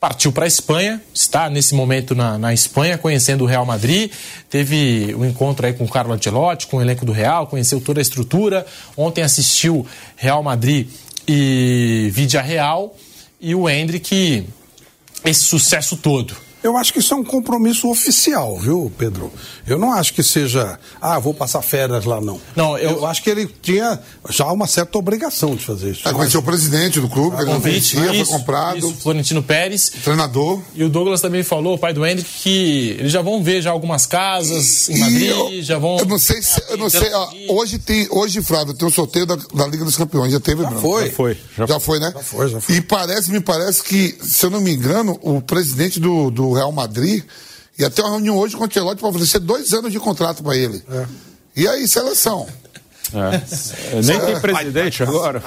Partiu 0.00 0.32
para 0.32 0.46
a 0.46 0.48
Espanha, 0.48 0.98
está 1.12 1.50
nesse 1.50 1.74
momento 1.74 2.14
na, 2.14 2.38
na 2.38 2.54
Espanha, 2.54 2.96
conhecendo 2.96 3.44
o 3.44 3.46
Real 3.46 3.66
Madrid. 3.66 4.10
Teve 4.48 5.14
um 5.14 5.26
encontro 5.26 5.66
aí 5.66 5.74
com 5.74 5.84
o 5.84 5.88
Carlo 5.90 6.14
Ancelotti, 6.14 6.68
com 6.68 6.78
o 6.78 6.80
elenco 6.80 7.04
do 7.04 7.12
Real, 7.12 7.46
conheceu 7.46 7.82
toda 7.82 8.00
a 8.00 8.02
estrutura. 8.02 8.66
Ontem 8.96 9.20
assistiu 9.20 9.86
Real 10.16 10.42
Madrid 10.42 10.88
e 11.28 12.08
Vídea 12.14 12.40
Real. 12.40 12.96
E 13.38 13.54
o 13.54 13.68
Hendrick, 13.68 14.46
esse 15.22 15.40
sucesso 15.42 15.98
todo. 15.98 16.34
Eu 16.62 16.76
acho 16.76 16.92
que 16.92 16.98
isso 16.98 17.14
é 17.14 17.16
um 17.16 17.24
compromisso 17.24 17.88
oficial, 17.90 18.58
viu, 18.58 18.92
Pedro? 18.98 19.32
Eu 19.66 19.78
não 19.78 19.92
acho 19.92 20.12
que 20.12 20.22
seja, 20.22 20.78
ah, 21.00 21.18
vou 21.18 21.32
passar 21.32 21.62
férias 21.62 22.04
lá, 22.04 22.20
não. 22.20 22.40
Não, 22.54 22.76
eu- 22.76 23.06
acho 23.06 23.22
que 23.22 23.30
ele 23.30 23.46
tinha 23.62 23.98
já 24.28 24.46
uma 24.52 24.66
certa 24.66 24.98
obrigação 24.98 25.54
de 25.56 25.64
fazer 25.64 25.92
isso. 25.92 26.02
Ah, 26.04 26.12
conheceu 26.12 26.40
o 26.40 26.42
presidente 26.42 27.00
do 27.00 27.08
clube, 27.08 27.36
que 27.36 27.42
ele 27.42 27.50
não 27.50 27.60
Convite, 27.60 27.96
conhecia, 27.96 28.24
foi 28.24 28.38
comprado. 28.38 28.78
isso, 28.78 28.94
Florentino 28.96 29.42
Pérez. 29.42 29.90
Treinador. 30.04 30.60
E 30.74 30.84
o 30.84 30.88
Douglas 30.88 31.20
também 31.20 31.42
falou, 31.42 31.74
o 31.74 31.78
pai 31.78 31.92
do 31.94 32.04
Hendrick, 32.04 32.28
que 32.42 32.96
eles 32.98 33.12
já 33.12 33.22
vão 33.22 33.42
ver 33.42 33.62
já 33.62 33.70
algumas 33.70 34.04
casas 34.06 34.88
em 34.88 34.98
Madrid, 34.98 35.28
eu, 35.30 35.62
já 35.62 35.78
vão... 35.78 35.98
eu 35.98 36.04
não 36.06 36.18
sei 36.18 36.42
se. 36.42 36.60
Eu 36.68 36.76
não 36.76 36.90
sei, 36.90 37.10
ó, 37.12 37.28
hoje 37.48 37.78
tem. 37.78 38.06
Hoje, 38.10 38.42
Flávio, 38.42 38.74
tem 38.74 38.86
o 38.86 38.90
sorteio 38.90 39.24
da, 39.26 39.36
da 39.36 39.66
Liga 39.66 39.84
dos 39.84 39.96
Campeões. 39.96 40.32
Já 40.32 40.40
teve, 40.40 40.62
Bruno? 40.64 40.80
foi. 40.80 41.06
Já 41.08 41.12
foi. 41.14 41.38
Já 41.56 41.66
Já 41.66 41.80
foi, 41.80 41.98
né? 42.00 42.12
Já 42.14 42.22
foi, 42.22 42.48
já 42.48 42.60
foi. 42.60 42.74
E 42.76 42.80
parece, 42.80 43.30
me 43.30 43.40
parece 43.40 43.82
que, 43.82 44.18
se 44.22 44.44
eu 44.44 44.50
não 44.50 44.60
me 44.60 44.72
engano, 44.72 45.18
o 45.22 45.40
presidente 45.40 45.98
do, 46.00 46.30
do 46.30 46.49
Real 46.54 46.72
Madrid 46.72 47.24
ia 47.78 47.88
ter 47.90 48.02
uma 48.02 48.10
reunião 48.10 48.36
hoje 48.36 48.56
com 48.56 48.62
o 48.62 48.66
Ancelotti 48.66 49.00
para 49.00 49.08
oferecer 49.08 49.38
dois 49.38 49.72
anos 49.72 49.90
de 49.92 49.98
contrato 49.98 50.42
para 50.42 50.56
ele. 50.56 50.82
É. 50.90 51.06
E 51.56 51.66
aí, 51.68 51.86
seleção? 51.88 52.46
É. 53.12 53.40
Nem 54.02 54.20
tem 54.20 54.40
presidente 54.40 55.02
agora. 55.02 55.42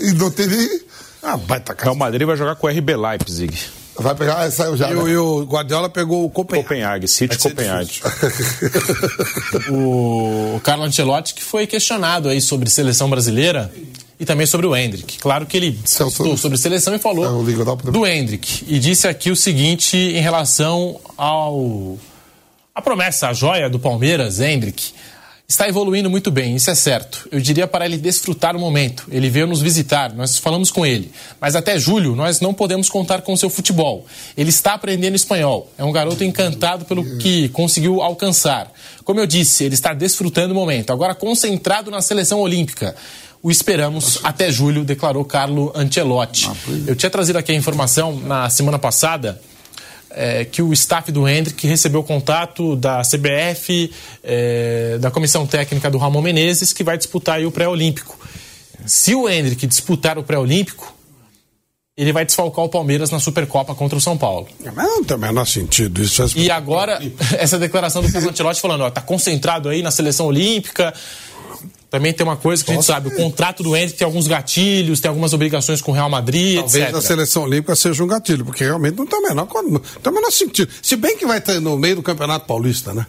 e 0.00 0.12
não 0.12 0.30
teve. 0.30 0.84
Ah, 1.22 1.36
baita 1.36 1.74
Real. 1.78 1.94
Madrid 1.94 2.26
vai 2.26 2.36
jogar 2.36 2.54
com 2.56 2.66
o 2.66 2.70
RB 2.70 2.94
Leipzig. 2.96 3.58
Vai 3.96 4.14
pegar, 4.14 4.42
ah, 4.42 4.50
saiu 4.50 4.76
já. 4.76 4.90
E, 4.90 4.94
o- 4.96 5.04
né? 5.04 5.12
e 5.12 5.16
o 5.16 5.44
Guardiola 5.44 5.88
pegou 5.88 6.24
o 6.24 6.30
Copenhague. 6.30 6.64
Copenhague, 6.68 7.08
City 7.08 7.38
Copenhague. 7.38 8.00
o 9.70 10.60
Carlo 10.62 10.84
Ancelotti, 10.84 11.34
que 11.34 11.42
foi 11.42 11.66
questionado 11.66 12.28
aí 12.28 12.40
sobre 12.40 12.68
seleção 12.68 13.08
brasileira 13.08 13.72
e 14.18 14.24
também 14.24 14.46
sobre 14.46 14.66
o 14.66 14.76
Hendrick. 14.76 15.18
Claro 15.18 15.44
que 15.46 15.56
ele 15.56 15.78
Celso- 15.84 16.16
citou 16.18 16.36
sobre 16.36 16.56
seleção 16.58 16.94
e 16.94 16.98
falou 16.98 17.24
É, 17.24 17.90
do 17.90 18.06
Hendrick. 18.06 18.64
E 18.68 18.78
disse 18.78 19.08
aqui 19.08 19.30
o 19.30 19.36
seguinte 19.36 19.96
em 19.96 20.20
relação 20.20 21.00
ao, 21.16 21.98
A 22.74 22.82
promessa, 22.82 23.28
a 23.28 23.32
joia 23.32 23.68
do 23.70 23.78
Palmeiras, 23.78 24.40
Hendrick, 24.40 24.92
está 25.46 25.68
evoluindo 25.68 26.08
muito 26.10 26.30
bem, 26.30 26.56
isso 26.56 26.70
é 26.70 26.74
certo. 26.74 27.28
Eu 27.30 27.38
diria 27.40 27.66
para 27.68 27.84
ele 27.84 27.96
desfrutar 27.98 28.56
o 28.56 28.58
momento. 28.58 29.04
Ele 29.10 29.28
veio 29.28 29.46
nos 29.46 29.60
visitar, 29.60 30.12
nós 30.14 30.38
falamos 30.38 30.70
com 30.70 30.84
ele. 30.86 31.12
Mas 31.40 31.54
até 31.54 31.78
julho 31.78 32.16
nós 32.16 32.40
não 32.40 32.54
podemos 32.54 32.88
contar 32.88 33.20
com 33.22 33.36
seu 33.36 33.50
futebol. 33.50 34.06
Ele 34.36 34.48
está 34.50 34.74
aprendendo 34.74 35.14
espanhol. 35.14 35.70
É 35.78 35.84
um 35.84 35.92
garoto 35.92 36.24
encantado 36.24 36.84
pelo 36.86 37.18
que 37.18 37.48
conseguiu 37.50 38.00
alcançar. 38.02 38.72
Como 39.04 39.20
eu 39.20 39.26
disse, 39.26 39.64
ele 39.64 39.74
está 39.74 39.92
desfrutando 39.92 40.52
o 40.52 40.56
momento. 40.56 40.92
Agora 40.92 41.14
concentrado 41.14 41.90
na 41.90 42.00
seleção 42.00 42.40
olímpica. 42.40 42.96
O 43.44 43.50
esperamos 43.50 44.20
até 44.24 44.50
julho, 44.50 44.84
declarou 44.84 45.22
Carlo 45.22 45.70
Ancelotti. 45.76 46.50
Eu 46.86 46.96
tinha 46.96 47.10
trazido 47.10 47.38
aqui 47.38 47.52
a 47.52 47.54
informação 47.54 48.18
na 48.18 48.48
semana 48.48 48.78
passada 48.78 49.38
é, 50.08 50.46
que 50.46 50.62
o 50.62 50.72
staff 50.72 51.12
do 51.12 51.28
Hendrick 51.28 51.66
recebeu 51.66 52.02
contato 52.02 52.74
da 52.74 53.02
CBF, 53.02 53.92
é, 54.22 54.96
da 54.98 55.10
comissão 55.10 55.46
técnica 55.46 55.90
do 55.90 55.98
Ramon 55.98 56.22
Menezes, 56.22 56.72
que 56.72 56.82
vai 56.82 56.96
disputar 56.96 57.44
o 57.44 57.52
pré-olímpico. 57.52 58.18
Se 58.86 59.14
o 59.14 59.28
Hendrick 59.28 59.66
disputar 59.66 60.16
o 60.16 60.22
pré-olímpico, 60.22 60.94
ele 61.98 62.14
vai 62.14 62.24
desfalcar 62.24 62.64
o 62.64 62.68
Palmeiras 62.70 63.10
na 63.10 63.20
Supercopa 63.20 63.74
contra 63.74 63.98
o 63.98 64.00
São 64.00 64.16
Paulo. 64.16 64.48
Mas 64.74 64.86
não 64.86 65.04
tem 65.04 65.18
o 65.18 65.20
menor 65.20 65.46
sentido 65.46 66.00
isso. 66.00 66.22
É 66.22 66.26
e 66.34 66.50
agora, 66.50 66.98
essa 67.36 67.58
declaração 67.58 68.00
do 68.00 68.10
Carlo 68.10 68.30
Ancelotti 68.30 68.60
falando, 68.62 68.84
ó, 68.84 68.90
tá 68.90 69.02
concentrado 69.02 69.68
aí 69.68 69.82
na 69.82 69.90
seleção 69.90 70.24
olímpica, 70.24 70.94
também 71.94 72.12
tem 72.12 72.26
uma 72.26 72.36
coisa 72.36 72.64
que 72.64 72.72
a 72.72 72.74
gente 72.74 72.84
sabe, 72.84 73.06
o 73.06 73.14
contrato 73.14 73.62
do 73.62 73.76
Hendrick 73.76 73.96
tem 73.96 74.04
alguns 74.04 74.26
gatilhos, 74.26 74.98
tem 74.98 75.08
algumas 75.08 75.32
obrigações 75.32 75.80
com 75.80 75.92
o 75.92 75.94
Real 75.94 76.10
Madrid, 76.10 76.58
Talvez 76.58 76.86
etc. 76.86 76.96
a 76.96 77.00
seleção 77.00 77.44
olímpica 77.44 77.76
seja 77.76 78.02
um 78.02 78.08
gatilho, 78.08 78.44
porque 78.44 78.64
realmente 78.64 78.96
não 78.96 79.06
tem 79.06 79.16
o 79.16 79.22
menor, 79.22 79.46
não 79.54 79.78
tem 79.78 80.12
o 80.12 80.14
menor 80.16 80.32
sentido. 80.32 80.72
Se 80.82 80.96
bem 80.96 81.16
que 81.16 81.24
vai 81.24 81.38
estar 81.38 81.60
no 81.60 81.78
meio 81.78 81.94
do 81.94 82.02
Campeonato 82.02 82.46
Paulista, 82.46 82.92
né? 82.92 83.06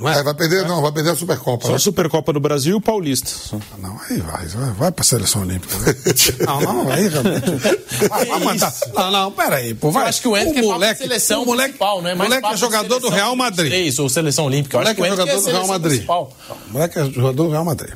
Não 0.00 0.08
é? 0.08 0.18
é 0.18 0.22
vai 0.22 0.32
perder, 0.32 0.64
é. 0.64 0.66
não, 0.66 0.80
vai 0.80 0.90
perder 0.90 1.10
a 1.10 1.14
Supercopa. 1.14 1.64
Só 1.64 1.72
né? 1.72 1.76
a 1.76 1.78
Supercopa 1.78 2.32
do 2.32 2.40
Brasil 2.40 2.72
e 2.72 2.74
o 2.74 2.80
Paulista. 2.80 3.30
Não, 3.78 4.00
aí 4.08 4.18
vai, 4.18 4.46
vai, 4.46 4.72
vai 4.72 4.92
pra 4.92 5.04
seleção 5.04 5.42
olímpica. 5.42 5.76
Né? 5.78 5.94
não, 6.46 6.60
não, 6.62 6.90
aí 6.90 7.06
realmente. 7.06 7.50
Vai, 8.08 8.24
vai 8.24 8.40
mandar. 8.40 8.74
Não, 8.94 9.10
não, 9.10 9.32
peraí, 9.32 9.74
pô. 9.74 9.90
Vai. 9.90 10.04
Eu 10.04 10.08
acho 10.08 10.22
que 10.22 10.28
o 10.28 10.34
Hendrick 10.34 10.66
o 10.66 10.70
moleque, 10.70 11.02
é 11.02 11.06
seleção 11.06 11.42
o 11.42 11.46
moleque, 11.46 11.68
principal, 11.68 12.00
né? 12.00 12.14
O 12.14 12.16
moleque 12.16 12.46
é 12.46 12.56
jogador 12.56 12.98
do 12.98 13.10
Real 13.10 13.36
Madrid. 13.36 13.68
Três, 13.68 13.98
ou 13.98 14.08
seleção 14.08 14.46
olímpica. 14.46 14.78
O 14.78 14.80
moleque 14.80 15.02
é 15.02 15.08
jogador 15.10 15.40
do 15.40 15.50
Real 15.50 15.66
Madrid. 15.66 16.08
O 16.08 16.28
moleque 16.72 16.98
é 16.98 17.04
jogador 17.04 17.32
do 17.32 17.50
Real 17.50 17.64
Madrid. 17.66 17.94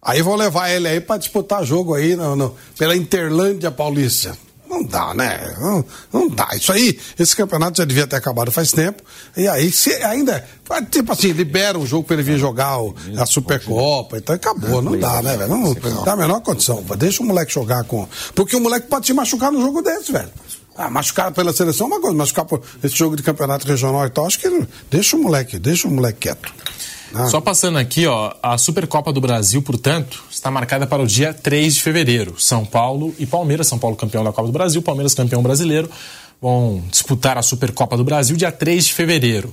Aí 0.00 0.22
vão 0.22 0.36
levar 0.36 0.70
ele 0.70 0.88
aí 0.88 1.00
para 1.00 1.18
disputar 1.18 1.64
jogo 1.64 1.94
aí 1.94 2.16
no, 2.16 2.34
no, 2.34 2.56
pela 2.78 2.96
Interlândia 2.96 3.70
Paulista. 3.70 4.38
Não 4.68 4.82
dá, 4.82 5.14
né? 5.14 5.54
Não, 5.60 5.84
não 6.12 6.28
dá. 6.28 6.48
Isso 6.54 6.72
aí, 6.72 6.98
esse 7.18 7.34
campeonato 7.36 7.78
já 7.78 7.84
devia 7.84 8.06
ter 8.06 8.16
acabado 8.16 8.50
faz 8.50 8.72
tempo. 8.72 9.02
E 9.36 9.46
aí, 9.46 9.70
se 9.70 9.92
ainda, 10.02 10.44
tipo 10.90 11.12
assim, 11.12 11.32
libera 11.32 11.78
um 11.78 11.86
jogo 11.86 12.04
para 12.04 12.14
ele 12.14 12.22
vir 12.22 12.38
jogar 12.38 12.80
o, 12.80 12.94
a 13.16 13.26
Supercopa, 13.26 14.18
então 14.18 14.34
acabou. 14.34 14.82
Não 14.82 14.98
dá, 14.98 15.22
né, 15.22 15.36
velho? 15.36 15.50
Não, 15.50 15.74
não 15.74 16.04
dá 16.04 16.12
a 16.12 16.16
menor 16.16 16.40
condição. 16.40 16.84
Deixa 16.98 17.22
o 17.22 17.26
moleque 17.26 17.52
jogar 17.52 17.84
com. 17.84 18.08
Porque 18.34 18.56
o 18.56 18.60
moleque 18.60 18.88
pode 18.88 19.06
se 19.06 19.12
machucar 19.12 19.52
no 19.52 19.60
jogo 19.60 19.82
desse, 19.82 20.12
velho. 20.12 20.30
Ah, 20.76 20.90
machucar 20.90 21.32
pela 21.32 21.54
seleção 21.54 21.86
é 21.86 21.90
uma 21.90 22.00
coisa, 22.00 22.16
machucar 22.16 22.44
por 22.44 22.62
esse 22.84 22.94
jogo 22.94 23.16
de 23.16 23.22
campeonato 23.22 23.66
regional 23.66 24.06
e 24.06 24.10
tal, 24.10 24.26
acho 24.26 24.38
que 24.38 24.66
deixa 24.90 25.16
o 25.16 25.22
moleque, 25.22 25.58
deixa 25.58 25.88
o 25.88 25.90
moleque 25.90 26.18
quieto. 26.20 26.52
Ah. 27.18 27.26
Só 27.26 27.40
passando 27.40 27.78
aqui, 27.78 28.06
ó, 28.06 28.32
a 28.42 28.58
Supercopa 28.58 29.12
do 29.12 29.20
Brasil, 29.20 29.62
portanto, 29.62 30.22
está 30.30 30.50
marcada 30.50 30.86
para 30.86 31.02
o 31.02 31.06
dia 31.06 31.32
3 31.32 31.74
de 31.74 31.82
fevereiro. 31.82 32.34
São 32.38 32.64
Paulo 32.64 33.14
e 33.18 33.24
Palmeiras, 33.24 33.66
São 33.66 33.78
Paulo 33.78 33.96
campeão 33.96 34.22
da 34.22 34.32
Copa 34.32 34.46
do 34.46 34.52
Brasil, 34.52 34.82
Palmeiras 34.82 35.14
campeão 35.14 35.42
brasileiro, 35.42 35.90
vão 36.40 36.82
disputar 36.90 37.38
a 37.38 37.42
Supercopa 37.42 37.96
do 37.96 38.04
Brasil 38.04 38.36
dia 38.36 38.52
3 38.52 38.86
de 38.86 38.92
fevereiro. 38.92 39.52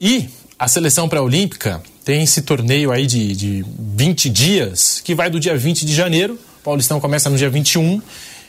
E 0.00 0.28
a 0.58 0.68
seleção 0.68 1.08
pré-olímpica 1.08 1.82
tem 2.04 2.22
esse 2.22 2.42
torneio 2.42 2.92
aí 2.92 3.06
de, 3.06 3.34
de 3.34 3.64
20 3.78 4.30
dias, 4.30 5.00
que 5.02 5.14
vai 5.14 5.28
do 5.28 5.40
dia 5.40 5.56
20 5.56 5.84
de 5.84 5.94
janeiro, 5.94 6.34
o 6.34 6.64
Paulistão 6.64 7.00
começa 7.00 7.28
no 7.28 7.36
dia 7.36 7.50
21 7.50 8.00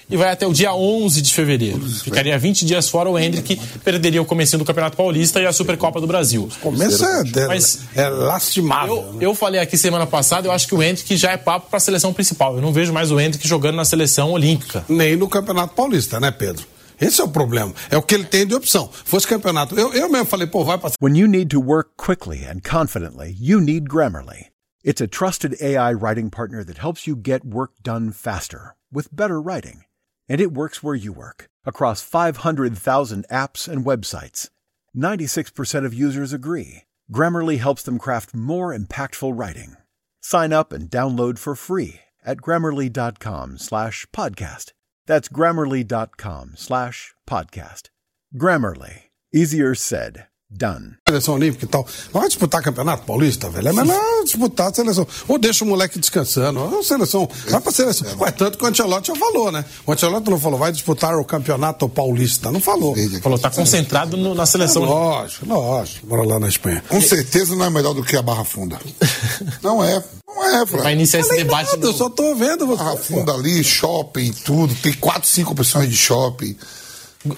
e 0.10 0.18
vai 0.18 0.30
até 0.30 0.46
o 0.46 0.54
dia 0.54 0.74
11 0.74 1.22
de 1.22 1.34
fevereiro. 1.34 1.80
Ficaria 1.82 2.38
20 2.38 2.66
dias 2.66 2.90
fora, 2.90 3.10
o 3.10 3.18
Hendrick 3.18 3.60
perderia 3.84 4.22
o 4.22 4.26
começo 4.26 4.58
do 4.58 4.66
Campeonato 4.66 4.98
Paulista 4.98 5.42
e 5.42 5.46
a 5.46 5.54
Supercopa 5.54 6.00
do 6.00 6.08
Brasil. 6.08 6.50
Começa 6.62 7.24
é, 7.36 7.48
Mas 7.48 7.80
é 7.96 8.08
lastimável. 8.08 8.96
Eu, 8.96 9.14
né? 9.14 9.26
eu 9.26 9.36
falei 9.36 9.60
aqui 9.60 9.78
semana 9.78 10.06
passada, 10.06 10.48
eu 10.48 10.52
acho 10.52 10.68
que 10.68 10.76
o 10.76 10.82
Hendrick 10.82 11.16
já 11.18 11.32
é 11.32 11.38
papo 11.38 11.70
para 11.70 11.78
a 11.78 11.80
seleção 11.80 12.14
principal. 12.14 12.56
Eu 12.56 12.62
não 12.62 12.72
vejo 12.72 12.94
mais 12.94 13.12
o 13.12 13.20
Hendrick 13.20 13.48
jogando 13.48 13.76
na 13.76 13.86
seleção 13.86 14.32
olímpica. 14.32 14.86
Nem 14.88 15.16
no 15.16 15.28
Campeonato 15.28 15.74
Paulista, 15.74 16.20
né, 16.20 16.32
Pedro? 16.32 16.66
Esse 17.00 17.22
é 17.22 17.24
o 17.24 17.28
problema. 17.28 17.74
É 17.90 17.98
o 17.98 18.02
que 18.02 18.16
ele 18.16 18.24
tem 18.24 18.48
de 18.48 18.56
opção. 18.56 18.90
Fosse 18.92 19.28
campeonato. 19.28 19.78
Eu, 19.78 19.94
eu 19.94 20.10
mesmo 20.10 20.26
falei, 20.26 20.48
pô, 20.48 20.64
vai 20.64 20.78
passar. 20.78 20.96
When 21.02 21.18
you 21.18 21.28
need 21.28 21.50
to 21.50 21.62
work 21.62 21.92
quickly 21.98 22.46
and 22.46 22.62
confidently, 22.64 23.36
you 23.38 23.60
need 23.60 23.90
Grammarly. 23.90 24.48
It's 24.84 25.02
a 25.02 25.08
trusted 25.08 25.56
AI 25.62 25.94
writing 25.94 26.30
partner 26.30 26.64
that 26.64 26.78
helps 26.78 27.08
you 27.08 27.16
get 27.16 27.44
work 27.44 27.72
done 27.84 28.12
faster 28.12 28.76
with 28.92 29.10
better 29.12 29.42
writing. 29.42 29.84
And 30.30 30.42
it 30.42 30.54
works 30.54 30.84
where 30.84 30.96
you 30.96 31.14
work 31.14 31.48
across 31.66 32.02
500,000 32.02 33.26
apps 33.30 33.68
and 33.68 33.86
websites. 33.86 34.50
96% 34.96 35.86
of 35.86 35.94
users 35.94 36.34
agree. 36.34 36.84
Grammarly 37.12 37.60
helps 37.60 37.84
them 37.84 38.00
craft 38.00 38.34
more 38.34 38.76
impactful 38.76 39.38
writing. 39.38 39.76
Sign 40.22 40.54
up 40.54 40.72
and 40.72 40.90
download 40.90 41.38
for 41.38 41.56
free 41.56 42.02
at 42.26 42.38
grammarly.com 42.38 43.58
slash 43.58 44.06
podcast. 44.14 44.74
That's 45.06 45.30
grammarly.com 45.30 46.54
slash 46.56 47.14
podcast. 47.30 47.90
Grammarly. 48.36 49.04
Easier 49.34 49.76
said, 49.76 50.28
done. 50.50 50.94
Seleção 51.08 51.36
olímpica 51.36 51.66
e 51.66 51.68
tal. 51.68 51.86
Vai 52.12 52.28
disputar 52.28 52.62
campeonato 52.62 53.06
paulista, 53.06 53.50
velho. 53.50 53.70
É 53.70 53.74
melhor 53.74 54.24
disputar 54.24 54.70
a 54.70 54.74
seleção. 54.74 55.08
Ou 55.28 55.38
deixa 55.38 55.64
o 55.64 55.68
moleque 55.68 56.00
descansando. 56.00 56.60
Ou 56.60 56.84
seleção. 56.84 57.30
Vai 57.50 57.62
pra 57.62 57.72
seleção. 57.72 58.08
Ué, 58.20 58.32
tanto 58.32 58.58
que 58.58 58.64
o 58.64 58.68
Ancelotti 58.68 59.08
já 59.08 59.16
falou, 59.16 59.52
né? 59.52 59.66
O 59.86 59.92
Ancelotti 59.92 60.30
não 60.30 60.40
falou, 60.40 60.60
vai 60.60 60.72
disputar 60.72 61.16
o 61.18 61.26
campeonato 61.26 61.88
paulista. 61.90 62.52
Não 62.52 62.60
falou. 62.60 62.96
Falou, 63.22 63.40
tá 63.40 63.50
concentrado 63.50 64.18
no, 64.18 64.34
na 64.34 64.46
seleção. 64.46 64.84
É, 64.84 64.88
lógico, 64.88 65.46
lógico. 65.48 66.08
Bora 66.08 66.24
lá 66.24 66.40
na 66.40 66.48
Espanha. 66.48 66.84
Com 66.88 67.02
certeza 67.02 67.56
não 67.56 67.66
é 67.66 67.70
melhor 67.70 67.94
do 67.94 68.04
que 68.04 68.16
a 68.16 68.22
Barra 68.22 68.44
Funda. 68.44 68.80
não 69.62 69.84
é. 69.84 70.04
Não 70.28 70.44
é, 70.44 70.66
Flávio. 70.66 70.84
Vai 70.84 70.94
iniciar 70.94 71.22
esse 71.22 71.36
debate. 71.36 71.72
Nada, 71.72 71.78
no... 71.78 71.88
Eu 71.88 71.94
só 71.94 72.10
tô 72.10 72.36
vendo 72.36 72.68
você. 72.68 72.84
Barra 72.84 72.98
Funda 72.98 73.34
ali, 73.34 73.64
shopping, 73.64 74.32
tudo. 74.44 74.74
Tem 74.76 74.94
quatro, 74.94 75.28
cinco 75.28 75.54
opções 75.54 75.90
de 75.90 75.96
shopping. 75.96 76.56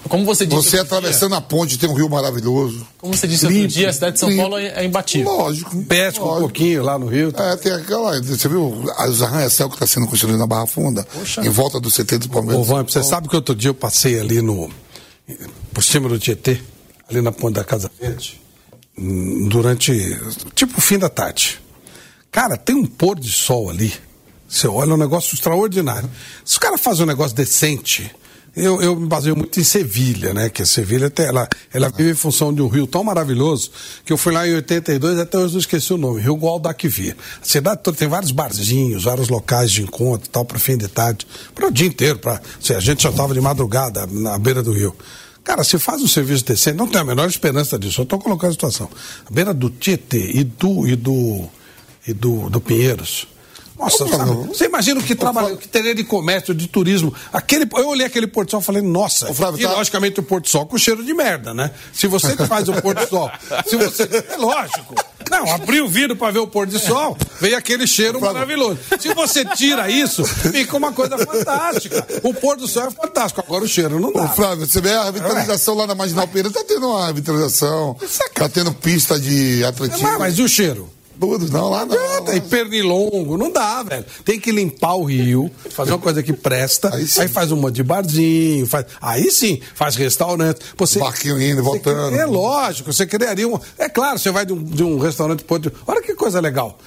Como 0.10 0.26
você 0.26 0.46
disse. 0.46 0.62
Você 0.62 0.80
atravessando 0.80 1.30
dia, 1.30 1.38
a 1.38 1.42
ponte 1.42 1.78
tem 1.78 1.90
um 1.90 1.94
rio 1.94 2.10
maravilhoso. 2.10 2.86
Como 2.98 3.16
você 3.16 3.28
disse 3.28 3.46
limpo, 3.48 3.62
outro 3.62 3.76
dia, 3.76 3.90
a 3.90 3.94
cidade 3.94 4.14
de 4.14 4.20
São 4.20 4.30
limpo. 4.30 4.42
Paulo 4.42 4.58
é 4.58 4.86
imbatível. 4.86 5.32
Lógico. 5.32 5.84
Pesca 5.84 6.20
lógico. 6.20 6.38
um 6.38 6.40
pouquinho 6.42 6.84
lá 6.84 7.00
no 7.00 7.08
rio. 7.08 7.32
Tá? 7.32 7.52
É, 7.52 7.56
tem 7.56 7.72
aquela. 7.72 8.22
Você 8.22 8.50
viu 8.50 8.68
os 8.68 9.22
arranha-céu 9.22 9.70
que 9.70 9.76
está 9.76 9.88
sendo 9.88 10.08
construído 10.08 10.38
na 10.38 10.46
Barra 10.46 10.68
Funda? 10.68 11.08
Poxa. 11.14 11.46
Em 11.46 11.50
volta 11.50 11.80
do 11.80 11.90
CT 11.90 12.18
do 12.18 12.30
Palmeiras. 12.30 12.70
Ô, 12.70 12.84
você 12.84 13.04
sabe 13.04 13.30
que 13.30 13.36
outro 13.36 13.56
dia 13.56 13.70
eu 13.70 13.76
passei 13.76 14.20
ali 14.20 14.42
no. 14.42 14.70
por 15.74 15.84
cima 15.84 16.10
do 16.10 16.20
Tietê, 16.20 16.60
ali 17.10 17.22
na 17.22 17.32
ponte 17.32 17.56
da 17.56 17.64
Casa 17.64 17.90
Verde, 18.00 18.42
durante. 19.50 20.20
tipo 20.54 20.82
fim 20.82 20.98
da 20.98 21.10
tarde. 21.10 21.62
Cara, 22.30 22.58
tem 22.58 22.76
um 22.76 22.86
pôr 22.86 23.18
de 23.18 23.32
sol 23.32 23.70
ali. 23.70 23.94
Você 24.50 24.68
olha, 24.68 24.92
é 24.92 24.94
um 24.94 24.98
negócio 24.98 25.34
extraordinário. 25.34 26.10
Se 26.46 26.58
o 26.58 26.60
cara 26.60 26.78
faz 26.78 27.00
um 27.00 27.06
negócio 27.06 27.36
decente 27.36 28.10
eu, 28.58 28.82
eu 28.82 28.96
me 28.96 29.06
baseio 29.06 29.36
muito 29.36 29.60
em 29.60 29.64
Sevilha, 29.64 30.34
né? 30.34 30.50
Que 30.50 30.64
a 30.64 30.66
Sevilha 30.66 31.12
ela, 31.20 31.48
ela 31.72 31.90
vive 31.90 32.12
em 32.12 32.16
função 32.16 32.52
de 32.52 32.60
um 32.62 32.68
rio 32.68 32.88
tão 32.88 33.04
maravilhoso 33.04 33.70
que 34.04 34.12
eu 34.12 34.18
fui 34.18 34.34
lá 34.34 34.48
em 34.48 34.56
82 34.56 35.20
até 35.20 35.38
hoje 35.38 35.54
não 35.54 35.60
esqueci 35.60 35.94
o 35.94 35.98
nome, 35.98 36.20
Rio 36.20 36.36
Guadalquivir. 36.36 37.16
A 37.40 37.46
cidade 37.46 37.82
toda 37.84 37.96
tem 37.96 38.08
vários 38.08 38.32
barzinhos, 38.32 39.04
vários 39.04 39.30
locais 39.30 39.72
de 39.72 39.84
encontro 39.84 40.28
tal, 40.30 40.44
para 40.44 40.58
fim 40.58 40.76
de 40.76 40.88
tarde, 40.88 41.28
para 41.54 41.68
o 41.68 41.72
dia 41.72 41.86
inteiro. 41.86 42.18
Pra, 42.18 42.42
assim, 42.60 42.74
a 42.74 42.80
gente 42.80 43.04
já 43.04 43.10
estava 43.10 43.34
de 43.34 43.40
madrugada 43.40 44.08
na 44.08 44.40
beira 44.40 44.64
do 44.64 44.72
rio. 44.72 44.96
Cara, 45.44 45.64
se 45.64 45.78
faz 45.78 46.02
um 46.02 46.08
serviço 46.08 46.44
decente, 46.44 46.76
não 46.76 46.88
tem 46.88 47.00
a 47.00 47.06
menor 47.06 47.30
esperança 47.30 47.78
disso. 47.78 48.02
Eu 48.02 48.04
estou 48.04 48.20
colocando 48.20 48.50
a 48.50 48.54
situação. 48.54 48.90
A 49.26 49.32
beira 49.32 49.54
do 49.54 49.70
Tietê 49.70 50.32
e 50.34 50.44
do, 50.44 50.88
e 50.88 50.96
do, 50.96 51.48
e 52.08 52.14
do, 52.14 52.50
do 52.50 52.60
Pinheiros 52.60 53.28
nossa, 53.78 54.08
sabe, 54.08 54.32
você 54.48 54.66
imagina 54.66 55.00
o 55.00 55.04
que, 55.04 55.16
trabalha, 55.16 55.54
o 55.54 55.58
que 55.58 55.68
teria 55.68 55.94
de 55.94 56.04
comércio, 56.04 56.54
de 56.54 56.68
turismo. 56.68 57.14
Aquele, 57.32 57.68
eu 57.76 57.90
olhei 57.90 58.06
aquele 58.06 58.28
Porto 58.28 58.52
Sol 58.52 58.60
e 58.60 58.64
falei, 58.64 58.82
nossa, 58.82 59.34
Flávio, 59.34 59.60
e 59.60 59.64
tá... 59.64 59.74
logicamente 59.74 60.20
o 60.20 60.24
Porto 60.24 60.50
Sol 60.50 60.66
com 60.66 60.78
cheiro 60.78 61.04
de 61.04 61.14
merda, 61.14 61.54
né? 61.54 61.72
Se 61.94 62.08
você 62.08 62.36
faz 62.48 62.68
o 62.68 62.74
Porto 62.82 63.08
Sol, 63.08 63.32
se 63.68 63.76
você. 63.76 64.08
É 64.28 64.38
lógico. 64.38 64.96
Não, 65.30 65.52
abriu 65.52 65.86
o 65.86 65.88
vidro 65.88 66.16
para 66.16 66.32
ver 66.32 66.40
o 66.40 66.48
pôr 66.48 66.66
do 66.66 66.80
sol, 66.80 67.18
veio 67.40 67.58
aquele 67.58 67.86
cheiro 67.86 68.20
maravilhoso. 68.20 68.80
Se 69.00 69.14
você 69.14 69.44
tira 69.44 69.90
isso, 69.90 70.26
fica 70.26 70.78
uma 70.78 70.92
coisa 70.92 71.18
fantástica. 71.18 72.06
O 72.24 72.34
pôr 72.34 72.56
do 72.56 72.68
sol 72.68 72.88
é 72.88 72.92
fantástico, 72.92 73.42
agora 73.42 73.64
o 73.64 73.68
cheiro 73.68 74.00
não 74.00 74.12
dá. 74.12 74.24
Ô, 74.24 74.28
Flávio, 74.30 74.66
você 74.66 74.82
vê 74.82 74.94
a 74.94 75.06
revitalização 75.06 75.76
é. 75.76 75.78
lá 75.80 75.88
na 75.88 75.96
Marginal 75.96 76.28
Pereira, 76.28 76.50
tá 76.50 76.64
tendo 76.66 76.88
uma 76.88 77.08
revitalização, 77.08 77.96
tá 78.34 78.50
tendo 78.50 78.74
pista 78.74 79.20
de 79.20 79.64
atletismo. 79.64 80.08
Mas, 80.08 80.20
mas 80.20 80.40
e 80.40 80.42
o 80.42 80.48
cheiro? 80.48 80.90
Tudo, 81.20 81.50
não, 81.52 81.70
lá 81.70 81.86
não. 81.86 81.96
Adianta, 81.96 82.36
e 82.36 82.42
pernilongo, 82.42 83.38
não 83.38 83.52
dá, 83.52 83.84
velho. 83.84 84.06
Tem 84.24 84.40
que 84.40 84.52
limpar 84.52 84.96
o 84.96 85.04
rio, 85.04 85.52
fazer 85.72 85.92
uma 85.92 86.00
coisa 86.00 86.22
que 86.22 86.34
presta, 86.34 86.94
aí, 86.94 87.08
aí 87.18 87.28
faz 87.28 87.52
um 87.52 87.56
monte 87.56 87.76
de 87.76 87.84
barzinho, 87.84 88.66
faz, 88.68 88.86
aí 89.02 89.32
sim, 89.32 89.60
faz 89.74 89.96
restaurante. 89.96 90.60
Você, 90.78 91.00
Barquinho 91.00 91.42
indo, 91.42 91.64
voltando. 91.64 92.16
É 92.16 92.26
lógico, 92.26 92.94
você 92.94 93.06
criaria 93.06 93.48
um. 93.48 93.60
É 93.78 93.90
claro, 93.90 94.20
você 94.20 94.32
vai 94.32 94.46
de 94.46 94.54
um, 94.54 94.64
de 94.64 94.84
um 94.84 95.00
restaurante 95.00 95.44
para 95.44 95.56
outro. 95.56 95.74
Olha 95.86 96.02
que 96.02 96.14
coisa 96.14 96.40
legal. 96.40 96.78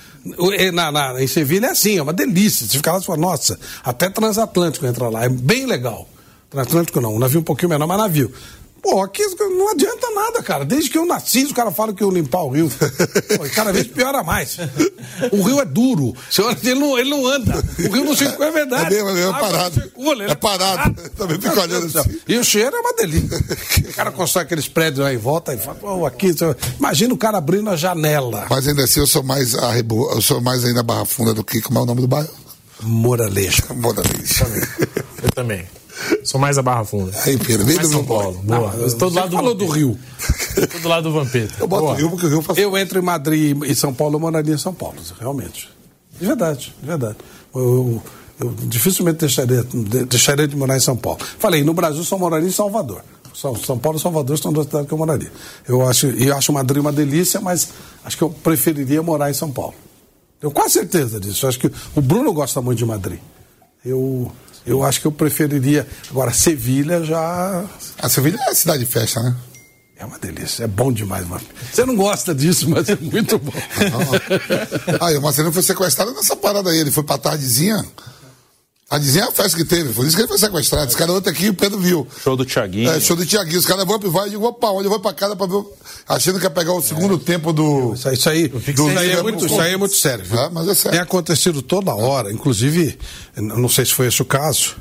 Na, 0.72 0.92
na, 0.92 1.22
em 1.22 1.26
Sevilha 1.26 1.66
é 1.66 1.70
assim, 1.70 1.98
é 1.98 2.02
uma 2.02 2.12
delícia. 2.12 2.66
Você 2.66 2.76
fica 2.76 2.92
lá 2.92 2.98
e 2.98 3.04
fala, 3.04 3.18
nossa, 3.18 3.58
até 3.82 4.08
transatlântico 4.10 4.86
entra 4.86 5.08
lá, 5.08 5.24
é 5.24 5.28
bem 5.28 5.66
legal. 5.66 6.08
Transatlântico 6.50 7.00
não, 7.00 7.14
um 7.14 7.18
navio 7.18 7.40
um 7.40 7.44
pouquinho 7.44 7.70
menor, 7.70 7.86
mas 7.86 7.98
navio. 7.98 8.32
Pô, 8.82 9.02
aqui 9.02 9.22
não 9.38 9.70
adianta 9.70 10.10
nada, 10.10 10.42
cara. 10.42 10.64
Desde 10.64 10.90
que 10.90 10.96
eu 10.96 11.04
nasci, 11.04 11.44
os 11.44 11.52
caras 11.52 11.74
falam 11.74 11.94
que 11.94 12.02
eu 12.02 12.10
limpar 12.10 12.42
o 12.42 12.50
rio. 12.50 12.70
Pô, 13.36 13.48
cada 13.54 13.72
vez 13.72 13.86
piora 13.86 14.22
mais. 14.22 14.58
O 15.32 15.42
rio 15.42 15.60
é 15.60 15.64
duro. 15.64 16.14
Ele 16.62 16.80
não, 16.80 16.98
ele 16.98 17.10
não 17.10 17.26
anda. 17.26 17.62
O 17.78 17.92
rio 17.92 18.04
não 18.04 18.16
circula, 18.16 18.48
é 18.48 18.52
verdade. 18.52 18.94
É 18.94 19.02
mesmo, 19.02 19.10
é 19.10 19.40
parado. 19.40 19.74
Circula, 19.74 20.24
é 20.24 20.34
parado. 20.34 21.02
Também 21.16 21.40
fica 21.40 21.60
olhando 21.60 21.98
assim. 21.98 22.20
E 22.26 22.38
o 22.38 22.44
cheiro 22.44 22.74
é 22.74 22.80
uma 22.80 22.94
delícia. 22.94 23.38
O 23.88 23.92
cara 23.92 24.10
constrói 24.10 24.44
aqueles 24.44 24.68
prédios 24.68 25.04
aí 25.04 25.16
em 25.16 25.18
volta 25.18 25.52
e 25.54 25.58
fala, 25.58 25.76
pô, 25.76 26.06
aqui. 26.06 26.34
Imagina 26.78 27.12
o 27.12 27.18
cara 27.18 27.38
abrindo 27.38 27.68
a 27.70 27.76
janela. 27.76 28.46
Mas 28.48 28.66
ainda 28.66 28.84
assim, 28.84 29.00
eu 29.00 29.06
sou 29.06 29.22
mais 29.22 29.54
a 29.54 29.78
eu 29.78 30.20
sou 30.22 30.40
mais 30.40 30.64
ainda 30.64 30.82
Barra 30.82 31.04
Funda 31.04 31.34
do 31.34 31.44
que. 31.44 31.60
Como 31.60 31.78
é 31.78 31.82
o 31.82 31.86
nome 31.86 32.00
do 32.00 32.08
bairro? 32.08 32.30
Moraleja. 32.82 33.64
Moraleja. 33.74 34.46
Eu 35.22 35.30
também. 35.34 35.66
Sou 36.24 36.40
mais 36.40 36.58
a 36.58 36.62
Barra 36.62 36.84
Funda. 36.84 37.12
Aí, 37.24 37.36
Pedro, 37.38 37.66
vem 37.66 37.78
do 37.78 37.88
São 37.88 38.04
Paulo. 38.04 38.40
Boa. 38.42 38.74
eu 38.74 38.86
estou 38.86 39.10
do 39.10 39.16
lado 39.16 39.36
falou 39.36 39.54
do, 39.54 39.66
do 39.66 39.72
Rio. 39.72 39.98
Estou 40.56 40.80
do 40.80 40.88
lado 40.88 41.08
do 41.08 41.12
Vampeta. 41.12 41.54
Eu 41.58 41.68
boto 41.68 41.86
o 41.86 41.92
Rio 41.94 42.10
porque 42.10 42.26
o 42.26 42.28
Rio 42.28 42.42
faz... 42.42 42.58
Eu 42.58 42.76
entro 42.76 42.98
em 42.98 43.02
Madrid 43.02 43.56
e 43.64 43.74
São 43.74 43.92
Paulo, 43.92 44.16
eu 44.16 44.20
moraria 44.20 44.54
em 44.54 44.58
São 44.58 44.74
Paulo, 44.74 44.96
realmente. 45.18 45.68
De 46.18 46.26
verdade, 46.26 46.74
de 46.80 46.86
verdade. 46.86 47.16
Eu, 47.54 47.60
eu, 47.60 48.02
eu 48.40 48.54
dificilmente 48.64 49.18
deixaria, 49.18 49.64
deixaria 50.08 50.46
de 50.46 50.56
morar 50.56 50.76
em 50.76 50.80
São 50.80 50.96
Paulo. 50.96 51.18
Falei, 51.38 51.62
no 51.64 51.74
Brasil 51.74 52.04
só 52.04 52.18
moraria 52.18 52.48
em 52.48 52.52
Salvador. 52.52 53.02
São, 53.34 53.54
São 53.56 53.78
Paulo 53.78 53.98
e 53.98 54.00
Salvador 54.00 54.38
são 54.38 54.52
duas 54.52 54.66
cidades 54.66 54.88
que 54.88 54.94
eu 54.94 54.98
moraria. 54.98 55.30
Eu 55.66 55.86
acho, 55.86 56.06
eu 56.08 56.36
acho 56.36 56.52
Madrid 56.52 56.80
uma 56.80 56.92
delícia, 56.92 57.40
mas 57.40 57.68
acho 58.04 58.16
que 58.16 58.22
eu 58.22 58.30
preferiria 58.30 59.02
morar 59.02 59.30
em 59.30 59.34
São 59.34 59.50
Paulo. 59.50 59.74
Tenho 60.40 60.50
quase 60.52 60.74
certeza 60.74 61.20
disso. 61.20 61.44
Eu 61.44 61.48
acho 61.48 61.58
que 61.58 61.70
o 61.94 62.00
Bruno 62.00 62.32
gosta 62.32 62.60
muito 62.60 62.78
de 62.78 62.86
Madrid. 62.86 63.18
Eu, 63.84 64.30
eu 64.66 64.82
acho 64.84 65.00
que 65.00 65.06
eu 65.06 65.12
preferiria. 65.12 65.86
Agora, 66.10 66.32
Sevilha 66.32 67.02
já. 67.04 67.64
A 67.98 68.08
Sevilha 68.08 68.38
é 68.46 68.50
a 68.50 68.54
cidade 68.54 68.84
de 68.84 68.90
festa, 68.90 69.20
né? 69.22 69.36
É 69.96 70.04
uma 70.06 70.18
delícia, 70.18 70.64
é 70.64 70.66
bom 70.66 70.90
demais. 70.90 71.28
Mano. 71.28 71.42
Você 71.70 71.84
não 71.84 71.94
gosta 71.94 72.34
disso, 72.34 72.70
mas 72.70 72.88
é 72.88 72.96
muito 72.96 73.38
bom. 73.38 73.52
aí, 75.00 75.16
o 75.18 75.20
Marcelino 75.20 75.52
foi 75.52 75.62
sequestrado 75.62 76.12
nessa 76.12 76.34
parada 76.34 76.70
aí. 76.70 76.78
Ele 76.78 76.90
foi 76.90 77.02
pra 77.04 77.18
tardezinha. 77.18 77.84
Tardezinha 78.90 79.26
é 79.26 79.28
a 79.28 79.30
festa 79.30 79.56
que 79.56 79.64
teve, 79.64 79.92
por 79.92 80.04
isso 80.04 80.16
que 80.16 80.22
ele 80.22 80.26
foi 80.26 80.36
sequestrado. 80.36 80.88
Esse 80.88 80.96
cara 80.96 81.12
outro 81.12 81.30
aqui, 81.30 81.48
o 81.48 81.54
Pedro 81.54 81.78
viu. 81.78 82.04
Show 82.24 82.36
do 82.36 82.44
Tiaguinho. 82.44 82.90
É, 82.90 82.98
show 82.98 83.14
do 83.14 83.24
Tiaguinho. 83.24 83.60
Os 83.60 83.64
caras 83.64 83.84
vão 83.84 84.00
pro 84.00 84.10
vai 84.10 84.26
e 84.26 84.30
digo, 84.30 84.44
opa, 84.44 84.68
onde 84.70 84.86
eu 84.86 84.90
vou 84.90 84.98
pra 84.98 85.12
casa 85.12 85.36
pra 85.36 85.46
ver. 85.46 85.62
Achando 86.08 86.40
que 86.40 86.44
ia 86.44 86.50
pegar 86.50 86.72
o 86.72 86.82
segundo 86.82 87.14
é. 87.14 87.18
tempo 87.18 87.52
do. 87.52 87.94
Isso 87.94 88.08
aí, 88.08 88.14
isso 88.16 88.28
aí, 88.28 88.48
do, 88.48 88.58
isso 88.58 88.98
aí, 88.98 89.12
é, 89.12 89.22
muito, 89.22 89.46
isso 89.46 89.60
aí 89.60 89.74
é 89.74 89.76
muito 89.76 89.94
sério. 89.94 90.24
Viu? 90.24 90.40
É, 90.40 90.50
mas 90.50 90.66
é 90.66 90.74
sério. 90.74 90.90
Tem 90.90 91.00
acontecido 91.00 91.62
toda 91.62 91.94
hora, 91.94 92.32
inclusive, 92.32 92.98
não 93.36 93.68
sei 93.68 93.84
se 93.84 93.94
foi 93.94 94.08
esse 94.08 94.20
o 94.22 94.24
caso. 94.24 94.74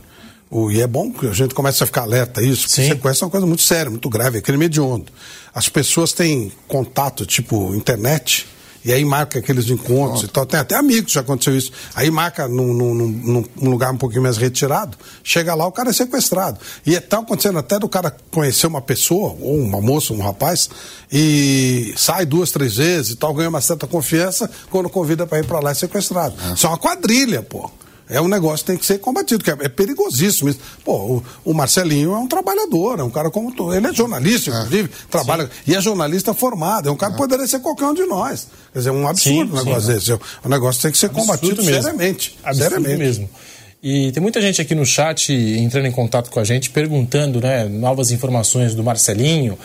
O, 0.49 0.71
e 0.71 0.81
é 0.81 0.87
bom 0.87 1.11
que 1.11 1.27
a 1.27 1.31
gente 1.31 1.53
comece 1.53 1.83
a 1.83 1.85
ficar 1.85 2.01
alerta 2.01 2.41
a 2.41 2.43
isso, 2.43 2.63
porque 2.63 2.81
Sim. 2.81 2.87
sequestro 2.87 3.25
é 3.25 3.27
uma 3.27 3.31
coisa 3.31 3.45
muito 3.45 3.61
séria, 3.61 3.91
muito 3.91 4.09
grave, 4.09 4.39
é 4.39 4.41
crime 4.41 4.65
hediondo. 4.65 5.11
As 5.53 5.69
pessoas 5.69 6.13
têm 6.13 6.51
contato, 6.67 7.27
tipo, 7.27 7.75
internet, 7.75 8.47
e 8.83 8.93
aí 8.93 9.03
marca 9.03 9.39
aqueles 9.39 9.69
encontros 9.69 10.21
Pronto. 10.21 10.25
e 10.25 10.27
tal. 10.27 10.45
Tem 10.45 10.59
até 10.59 10.75
amigos 10.75 11.07
que 11.07 11.13
já 11.13 11.21
aconteceu 11.21 11.55
isso. 11.55 11.71
Aí 11.93 12.09
marca 12.09 12.47
num, 12.47 12.73
num, 12.73 12.93
num, 13.55 13.69
lugar 13.69 13.91
um 13.91 13.97
pouquinho 13.97 14.23
mais 14.23 14.37
retirado, 14.37 14.97
chega 15.23 15.53
lá, 15.53 15.65
o 15.65 15.71
cara 15.71 15.89
é 15.89 15.93
sequestrado. 15.93 16.59
E 16.85 16.95
é, 16.95 16.97
acontecendo 16.97 17.59
até 17.59 17.77
do 17.77 17.89
cara 17.89 18.15
conhecer 18.31 18.67
uma 18.67 18.81
pessoa, 18.81 19.35
ou 19.39 19.57
uma 19.57 19.81
moça, 19.81 20.13
um 20.13 20.21
rapaz, 20.21 20.69
e 21.11 21.93
sai 21.97 22.25
duas, 22.25 22.51
três 22.51 22.77
vezes 22.77 23.11
e 23.11 23.15
tal, 23.15 23.33
ganha 23.33 23.49
uma 23.49 23.61
certa 23.61 23.85
confiança, 23.87 24.49
quando 24.69 24.89
convida 24.89 25.27
para 25.27 25.39
ir 25.39 25.45
para 25.45 25.59
lá 25.59 25.71
é 25.71 25.73
sequestrado. 25.73 26.35
É. 26.49 26.53
Isso 26.53 26.65
é 26.65 26.69
uma 26.69 26.77
quadrilha, 26.77 27.41
pô 27.41 27.69
é 28.09 28.19
um 28.19 28.27
negócio 28.27 28.65
que 28.65 28.71
tem 28.71 28.77
que 28.77 28.85
ser 28.85 28.97
combatido, 28.97 29.43
que 29.43 29.51
é, 29.51 29.57
é 29.61 29.69
perigosíssimo 29.69 30.49
isso. 30.49 30.59
Pô, 30.83 30.93
o, 30.93 31.23
o, 31.45 31.53
Marcelinho 31.53 32.13
é 32.13 32.17
um 32.17 32.27
trabalhador, 32.27 32.99
é 32.99 33.03
um 33.03 33.09
cara 33.09 33.29
como 33.29 33.53
tu. 33.53 33.71
Ele 33.71 33.87
é 33.87 33.93
jornalista, 33.93 34.49
inclusive, 34.49 34.89
é. 34.89 35.11
trabalha. 35.11 35.43
Sim. 35.43 35.49
E 35.67 35.75
é 35.75 35.81
jornalista 35.81 36.33
formado, 36.33 36.89
é 36.89 36.91
um 36.91 36.95
cara 36.95 37.11
é. 37.11 37.15
que 37.15 37.21
poderia 37.21 37.47
ser 37.47 37.59
qualquer 37.59 37.85
um 37.85 37.93
de 37.93 38.05
nós. 38.05 38.47
Quer 38.73 38.79
dizer, 38.79 38.89
é 38.89 38.93
um 38.93 39.07
absurdo 39.07 39.37
sim, 39.37 39.53
um 39.53 39.63
negócio 39.63 39.81
sim. 39.81 39.93
desse. 39.93 40.13
O 40.43 40.49
negócio 40.49 40.81
tem 40.81 40.91
que 40.91 40.97
ser 40.97 41.05
absurdo 41.05 41.27
combatido 41.27 41.63
mesmo. 41.63 41.83
seriamente. 41.83 42.39
Absurdo 42.43 42.69
seriamente. 42.69 42.97
mesmo. 42.97 43.29
E 43.81 44.11
tem 44.11 44.21
muita 44.21 44.41
gente 44.41 44.61
aqui 44.61 44.75
no 44.75 44.85
chat 44.85 45.31
entrando 45.31 45.85
em 45.85 45.91
contato 45.91 46.29
com 46.29 46.39
a 46.39 46.43
gente, 46.43 46.69
perguntando, 46.69 47.39
né, 47.39 47.63
novas 47.65 48.11
informações 48.11 48.75
do 48.75 48.83
Marcelinho. 48.83 49.57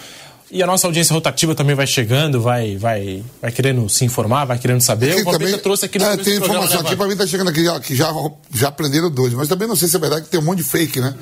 E 0.50 0.62
a 0.62 0.66
nossa 0.66 0.86
audiência 0.86 1.14
rotativa 1.14 1.54
também 1.54 1.74
vai 1.74 1.86
chegando, 1.86 2.40
vai, 2.40 2.76
vai, 2.76 3.24
vai 3.40 3.50
querendo 3.50 3.88
se 3.88 4.04
informar, 4.04 4.44
vai 4.44 4.58
querendo 4.58 4.80
saber. 4.80 5.26
o 5.26 5.30
também, 5.30 5.58
trouxe 5.58 5.86
aqui 5.86 5.98
no 5.98 6.04
é, 6.04 6.16
Tem 6.16 6.36
informação 6.36 6.82
né, 6.82 6.88
aqui, 6.88 6.96
para 6.96 7.08
mim 7.08 7.16
tá 7.16 7.26
chegando 7.26 7.50
aqui, 7.50 7.66
ó, 7.66 7.80
que 7.80 7.96
já, 7.96 8.12
já 8.52 8.68
aprenderam 8.68 9.10
dois, 9.10 9.32
mas 9.32 9.48
também 9.48 9.66
não 9.66 9.74
sei 9.74 9.88
se 9.88 9.96
é 9.96 9.98
verdade 9.98 10.22
que 10.22 10.30
tem 10.30 10.38
um 10.38 10.44
monte 10.44 10.58
de 10.58 10.64
fake, 10.64 11.00
né? 11.00 11.14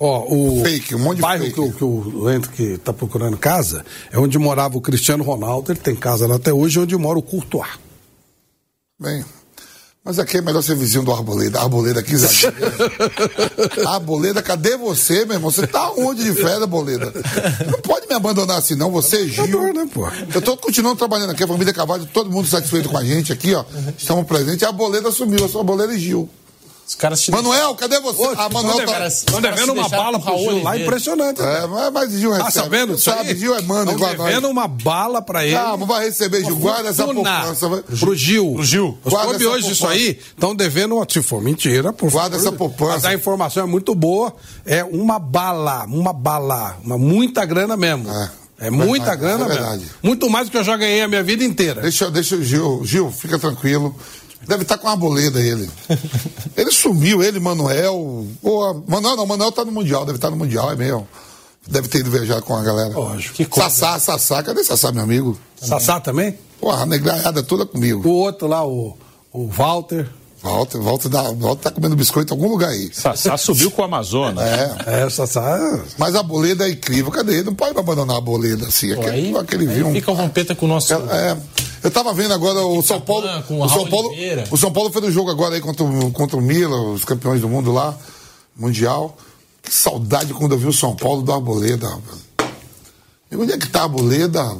Ó, 0.00 0.26
o 0.28 0.62
fake, 0.62 0.94
um 0.94 0.98
monte 0.98 1.16
de 1.16 1.22
bairro 1.22 1.44
fake. 1.44 1.60
que, 1.60 1.72
que 1.72 1.84
o 1.84 2.22
Lento 2.22 2.50
que 2.50 2.62
está 2.62 2.92
procurando 2.92 3.36
casa 3.36 3.84
é 4.12 4.18
onde 4.18 4.38
morava 4.38 4.76
o 4.76 4.80
Cristiano 4.80 5.24
Ronaldo, 5.24 5.72
ele 5.72 5.80
tem 5.80 5.94
casa 5.94 6.26
lá 6.26 6.36
até 6.36 6.52
hoje, 6.52 6.78
onde 6.78 6.96
mora 6.96 7.18
o 7.18 7.22
Courtois. 7.22 7.70
Bem, 9.00 9.24
mas 10.08 10.18
aqui 10.18 10.38
é 10.38 10.40
melhor 10.40 10.62
ser 10.62 10.74
vizinho 10.74 11.04
do 11.04 11.12
Arboleda. 11.12 11.60
Arboleda 11.60 12.00
aqui, 12.00 12.16
Zé. 12.16 12.50
Arboleda, 13.86 14.42
cadê 14.42 14.74
você, 14.74 15.26
meu 15.26 15.34
irmão? 15.34 15.50
Você 15.50 15.66
tá 15.66 15.92
onde 15.98 16.24
de 16.24 16.32
férias, 16.32 16.62
Arboleda? 16.62 17.12
Não 17.70 17.78
pode 17.82 18.06
me 18.08 18.14
abandonar 18.14 18.56
assim, 18.56 18.74
não. 18.74 18.90
Você, 18.90 19.28
Gil. 19.28 19.44
Adoro, 19.44 19.74
né, 19.74 19.86
pô? 19.92 20.08
Eu 20.34 20.40
tô 20.40 20.56
continuando 20.56 20.96
trabalhando 20.96 21.32
aqui, 21.32 21.44
a 21.44 21.46
família 21.46 21.74
Carvalho, 21.74 22.06
todo 22.06 22.30
mundo 22.30 22.48
satisfeito 22.48 22.88
com 22.88 22.96
a 22.96 23.04
gente 23.04 23.34
aqui, 23.34 23.54
ó. 23.54 23.62
Estamos 23.98 24.26
presentes. 24.26 24.62
A 24.62 24.68
Arboleda 24.68 25.12
sumiu, 25.12 25.40
eu 25.40 25.48
sou 25.48 25.60
Arboleda 25.60 25.92
e 25.92 25.98
Gil. 25.98 26.26
Os 26.88 26.94
caras 26.94 27.20
te 27.20 27.30
Manuel, 27.30 27.74
cadê 27.74 28.00
você? 28.00 28.22
Ô, 28.22 28.34
ah, 28.34 28.48
Manuel 28.48 28.86
tá... 28.86 29.06
Estão 29.06 29.42
devendo 29.42 29.74
uma 29.74 29.90
bala 29.90 30.18
pro 30.18 30.38
Gil 30.38 30.62
lá, 30.62 30.78
impressionante. 30.78 31.38
É, 31.38 31.66
mas, 31.66 31.92
mas 31.92 32.12
Gil 32.12 32.30
recebe. 32.30 32.48
Ah, 32.48 32.50
sabendo? 32.50 32.98
Sabe, 32.98 33.36
Gil 33.36 33.54
é 33.54 33.60
mano 33.60 33.92
igual 33.92 34.16
devendo 34.16 34.48
uma 34.48 34.66
bala 34.66 35.20
pra 35.20 35.44
ele. 35.44 35.54
Ah, 35.54 35.76
vai 35.76 36.06
receber, 36.06 36.42
Gil. 36.42 36.56
Guarda 36.56 36.88
essa 36.88 37.04
poupança. 37.04 37.68
Pro 38.00 38.14
Gil. 38.14 38.54
Pro 38.54 38.64
Gil. 38.64 38.98
Os 39.04 39.12
clubes 39.12 39.46
hoje 39.46 39.72
isso 39.72 39.86
aí 39.86 40.18
estão 40.30 40.56
devendo, 40.56 41.04
se 41.06 41.20
for 41.20 41.42
mentira, 41.42 41.92
por 41.92 42.10
Guarda 42.10 42.38
essa 42.38 42.50
poupança. 42.50 42.94
Mas 42.94 43.04
a 43.04 43.12
informação 43.12 43.64
é 43.64 43.66
muito 43.66 43.94
boa. 43.94 44.34
É 44.64 44.82
uma 44.82 45.18
bala, 45.18 45.84
uma 45.84 46.14
bala. 46.14 46.78
Uma 46.82 46.96
muita 46.96 47.44
grana 47.44 47.76
mesmo. 47.76 48.10
É. 48.10 48.30
É 48.60 48.70
muita 48.70 49.08
mas, 49.08 49.20
grana 49.20 49.44
é 49.44 49.48
mesmo. 49.48 49.86
Muito 50.02 50.28
mais 50.28 50.48
do 50.48 50.50
que 50.50 50.58
eu 50.58 50.64
já 50.64 50.76
ganhei 50.76 51.02
a 51.02 51.06
minha 51.08 51.22
vida 51.22 51.44
inteira. 51.44 51.80
Deixa, 51.80 52.10
deixa 52.10 52.34
o 52.34 52.42
Gil. 52.42 52.82
Gil, 52.84 53.12
fica 53.12 53.38
tranquilo. 53.38 53.94
Deve 54.46 54.62
estar 54.62 54.76
tá 54.76 54.82
com 54.82 54.88
uma 54.88 54.96
boleda 54.96 55.40
ele. 55.40 55.68
Ele 56.56 56.72
sumiu, 56.72 57.22
ele, 57.22 57.38
Manuel. 57.38 58.26
Pô, 58.42 58.82
Manuel 58.86 59.16
não, 59.16 59.26
Manuel 59.26 59.52
tá 59.52 59.64
no 59.64 59.72
Mundial, 59.72 60.04
deve 60.04 60.16
estar 60.16 60.28
tá 60.28 60.30
no 60.30 60.36
Mundial, 60.36 60.72
é 60.72 60.76
mesmo. 60.76 61.06
Deve 61.68 61.86
ter 61.88 61.98
ido 61.98 62.10
viajar 62.10 62.40
com 62.40 62.56
a 62.56 62.62
galera. 62.62 62.94
Lógico. 62.94 63.34
Que 63.34 63.44
coisa. 63.44 63.68
Sassá, 63.68 63.98
Sassá, 63.98 64.42
cadê 64.42 64.64
Sassá, 64.64 64.90
meu 64.90 65.02
amigo? 65.02 65.38
Sassá 65.60 66.00
também? 66.00 66.38
Pô, 66.60 66.70
a 66.70 66.86
negraiada 66.86 67.42
toda 67.42 67.66
comigo. 67.66 68.08
O 68.08 68.12
outro 68.12 68.48
lá, 68.48 68.66
o, 68.66 68.96
o 69.32 69.46
Walter. 69.48 70.08
Walter, 70.42 70.78
Walter, 70.78 71.08
dá, 71.08 71.22
Walter 71.32 71.62
tá 71.62 71.70
comendo 71.70 71.96
biscoito 71.96 72.32
em 72.32 72.36
algum 72.36 72.48
lugar 72.48 72.70
aí. 72.70 72.90
Sassá 72.92 73.36
subiu 73.36 73.70
com 73.70 73.82
o 73.82 73.84
Amazonas. 73.84 74.44
É. 74.44 75.00
É, 75.00 75.06
o 75.06 75.10
Sassá. 75.10 75.84
Mas 75.98 76.14
a 76.14 76.22
boleda 76.22 76.66
é 76.66 76.70
incrível. 76.70 77.10
Cadê 77.10 77.34
ele? 77.34 77.44
Não 77.44 77.54
pode 77.54 77.76
abandonar 77.76 78.16
a 78.16 78.20
boleda 78.20 78.66
assim. 78.66 78.94
Pô, 78.94 79.00
aquele, 79.00 79.16
aí, 79.16 79.36
aquele 79.36 79.68
aí 79.68 79.74
viu. 79.74 79.92
Fica 79.92 80.12
o 80.12 80.14
Vampeta 80.14 80.54
com 80.54 80.66
o 80.66 80.68
nosso. 80.68 80.94
É, 80.94 80.96
é. 80.96 81.36
Eu 81.82 81.90
tava 81.90 82.12
vendo 82.12 82.34
agora 82.34 82.60
o 82.60 82.82
São 82.82 83.00
Paulo. 83.00 83.26
O 83.64 83.68
São 83.68 83.88
Paulo, 83.88 84.10
o 84.50 84.56
São 84.56 84.72
Paulo 84.72 84.90
fez 84.90 85.04
um 85.04 85.10
jogo 85.10 85.30
agora 85.30 85.54
aí 85.54 85.60
contra, 85.60 85.84
contra 86.12 86.36
o 86.36 86.40
Milan, 86.40 86.92
os 86.92 87.04
campeões 87.04 87.40
do 87.40 87.48
mundo 87.48 87.72
lá, 87.72 87.96
Mundial. 88.56 89.16
Que 89.62 89.72
saudade 89.74 90.32
quando 90.34 90.52
eu 90.52 90.58
vi 90.58 90.66
o 90.66 90.72
São 90.72 90.96
Paulo 90.96 91.22
do 91.22 91.32
Arboleda, 91.32 91.86
E 93.30 93.36
onde 93.36 93.52
é 93.52 93.58
que 93.58 93.68
tá 93.68 93.80
a 93.80 93.82
Arboleda? 93.82 94.56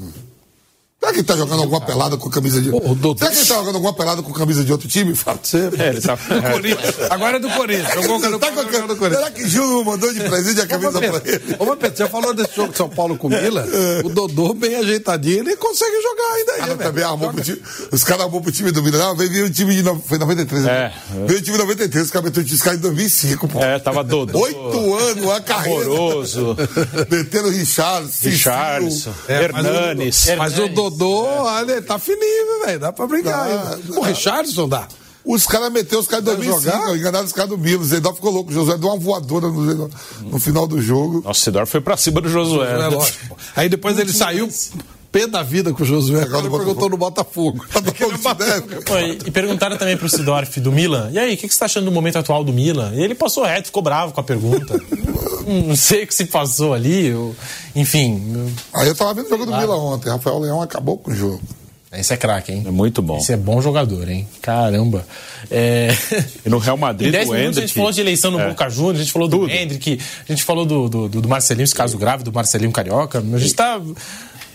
Será 1.01 1.13
que 1.13 1.21
ele 1.21 1.27
tá 1.29 1.37
jogando 1.37 1.61
alguma 1.61 1.81
pelada 1.81 2.17
com 2.17 2.29
camisa 2.29 2.61
de. 2.61 2.71
Ô, 2.71 2.93
doutor... 2.93 3.19
Será 3.19 3.31
que 3.31 3.39
ele 3.39 3.47
tá 3.47 3.55
jogando 3.55 3.75
alguma 3.77 3.93
pelada 3.93 4.21
com 4.21 4.33
camisa 4.33 4.65
de 4.65 4.73
outro 4.73 4.89
time? 4.89 5.15
Fala 5.15 5.39
você. 5.41 5.71
É, 5.79 5.89
ele 5.91 6.01
tá... 6.01 6.17
do 6.17 7.07
Agora 7.15 7.37
é 7.37 7.41
do 7.41 7.49
Corinthians. 7.51 7.95
Jogou 7.95 8.21
tá 8.21 8.51
com... 8.51 8.87
do 8.89 8.97
Corinthians. 8.97 9.13
Será 9.13 9.31
que 9.31 9.49
Júlio 9.49 9.85
mandou 9.85 10.13
de 10.13 10.21
presente 10.21 10.61
a 10.61 10.67
camisa 10.67 10.99
pra 10.99 11.23
ele? 11.25 11.57
Ô, 11.57 11.77
Pedro, 11.77 11.97
você 11.97 12.09
falou 12.09 12.35
desse 12.35 12.57
jogo 12.57 12.73
de 12.73 12.79
São 12.79 12.89
Paulo 12.89 13.17
com 13.17 13.29
o 13.29 13.31
Mila? 13.31 13.65
É. 13.73 14.05
O 14.05 14.09
Dodô, 14.09 14.53
bem 14.55 14.75
ajeitadinho, 14.75 15.39
ele 15.39 15.55
consegue 15.57 16.03
jogar 16.03 16.35
ainda 16.35 16.53
aí. 16.53 16.61
Ah, 16.63 16.85
também 16.85 17.05
armou 17.05 17.33
pro 17.33 17.45
time. 17.45 17.63
Os 17.93 18.03
caras 18.03 18.25
armou 18.25 18.41
pro 18.41 18.51
time 18.51 18.73
do 18.73 18.83
Mila. 18.83 18.99
Não, 18.99 19.17
veio 19.17 19.47
o 19.47 19.51
time 19.51 19.77
de. 19.77 19.85
No... 19.85 20.01
Foi 20.01 20.19
93. 20.19 20.65
Né? 20.65 20.73
É. 20.73 21.27
Veio 21.27 21.39
o 21.39 21.43
time 21.43 21.57
de 21.57 21.63
93, 21.63 22.07
os 22.07 22.11
caras 22.11 22.29
meteu 22.29 22.43
o 22.43 22.75
em 22.75 22.79
2005, 22.79 23.49
pô. 23.49 23.61
É, 23.63 23.79
tava 23.79 24.03
Dodô. 24.03 24.41
Oito 24.41 24.95
anos, 24.95 25.31
a 25.31 25.41
carreira. 25.41 25.89
Horroroso. 25.91 26.57
Metendo 27.09 27.51
Richardson, 27.51 29.15
é, 29.29 29.45
Hernanes. 29.45 30.27
Mas 30.37 30.59
o 30.59 30.67
Dodô 30.69 30.88
Dodô, 30.91 31.25
olha, 31.25 31.83
tá 31.83 31.99
fininho, 31.99 32.65
velho. 32.65 32.81
Dá 32.81 32.93
pra 32.93 33.07
brincar. 33.07 33.49
Dá, 33.49 33.99
o 33.99 34.03
Richardson 34.03 34.69
dá. 34.69 34.89
Os 35.25 35.47
caras 35.47 35.71
meteram 35.71 36.01
os 36.01 36.07
caras 36.07 36.25
em 36.25 36.37
2005, 36.37 36.97
enganaram 36.97 37.27
os 37.27 37.33
caras 37.33 37.51
do 37.51 37.59
Milo. 37.59 37.83
O 37.83 37.85
Zedorf 37.85 38.17
ficou 38.17 38.33
louco. 38.33 38.51
O 38.51 38.55
Josué 38.55 38.79
deu 38.79 38.89
uma 38.89 38.99
voadora 38.99 39.49
no, 39.49 39.91
no 40.23 40.39
final 40.39 40.67
do 40.67 40.81
jogo. 40.81 41.21
Nossa, 41.23 41.41
o 41.41 41.45
Zedorf 41.45 41.71
foi 41.71 41.81
pra 41.83 41.97
cima 41.99 42.21
do 42.21 42.31
Josué. 42.31 42.71
Josué 42.71 42.87
é 42.87 42.89
lógico. 42.89 43.37
Aí 43.55 43.69
depois 43.69 43.99
ele 43.99 44.13
saiu 44.13 44.49
pé 45.19 45.27
da 45.27 45.43
vida 45.43 45.73
com 45.73 45.83
o 45.83 45.87
Josué. 45.87 46.23
Agora 46.23 46.47
ele 46.47 46.57
perguntou 46.57 46.89
no 46.89 46.97
Botafogo. 46.97 47.65
e 49.27 49.31
perguntaram 49.31 49.77
também 49.77 49.97
pro 49.97 50.09
Sidorf 50.09 50.61
do 50.61 50.71
Milan. 50.71 51.11
E 51.13 51.19
aí, 51.19 51.35
o 51.35 51.37
que, 51.37 51.49
que 51.49 51.53
você 51.53 51.59
tá 51.59 51.67
achando 51.67 51.87
do 51.87 51.93
momento 51.93 52.19
atual 52.19 52.45
do 52.45 52.53
Milan? 52.53 52.93
E 52.95 53.03
ele 53.03 53.15
passou 53.15 53.45
reto, 53.45 53.67
ficou 53.67 53.83
bravo 53.83 54.13
com 54.13 54.21
a 54.21 54.25
pergunta. 54.25 54.81
não 55.47 55.77
sei 55.77 56.05
o 56.05 56.07
que 56.07 56.15
se 56.15 56.27
passou 56.27 56.73
ali. 56.73 57.07
Eu... 57.07 57.35
Enfim. 57.75 58.53
Aí 58.73 58.89
eu 58.89 58.95
tava 58.95 59.15
vendo 59.15 59.27
o 59.27 59.29
jogo 59.29 59.47
do. 59.47 59.57
Milan 59.57 59.77
ontem. 59.77 60.09
Rafael 60.09 60.39
Leão 60.39 60.63
acabou 60.63 60.97
com 60.99 61.11
o 61.11 61.15
jogo. 61.15 61.41
Esse 61.91 62.13
é 62.13 62.19
craque, 62.19 62.53
hein? 62.53 62.65
É 62.67 62.71
muito 62.71 63.01
bom. 63.01 63.17
Esse 63.17 63.33
é 63.33 63.37
bom 63.37 63.63
jogador, 63.63 64.07
hein? 64.11 64.29
Caramba. 64.43 65.07
É... 65.51 65.89
E 66.45 66.51
no 66.51 66.59
Real 66.59 66.77
Madrid, 66.77 67.09
em 67.09 67.13
10 67.13 67.29
minutos 67.29 67.47
Hendrick... 67.47 67.59
a 67.59 67.67
gente 67.67 67.75
falou 67.75 67.93
de 67.93 68.01
eleição 68.01 68.31
no 68.31 68.41
é. 68.41 68.49
Boca 68.49 68.69
Juniors, 68.69 68.99
a 68.99 69.03
gente 69.03 69.13
falou 69.13 69.27
do 69.27 69.39
Tudo. 69.39 69.51
Hendrick, 69.51 69.99
a 70.29 70.33
gente 70.33 70.45
falou 70.45 70.67
do, 70.67 70.89
do, 70.89 71.09
do 71.09 71.29
Marcelinho, 71.29 71.65
esse 71.65 71.75
caso 71.75 71.97
grave 71.97 72.23
do 72.23 72.33
Marcelinho 72.33 72.71
Carioca. 72.73 73.19
A 73.21 73.39
gente 73.39 73.55
tá 73.55 73.81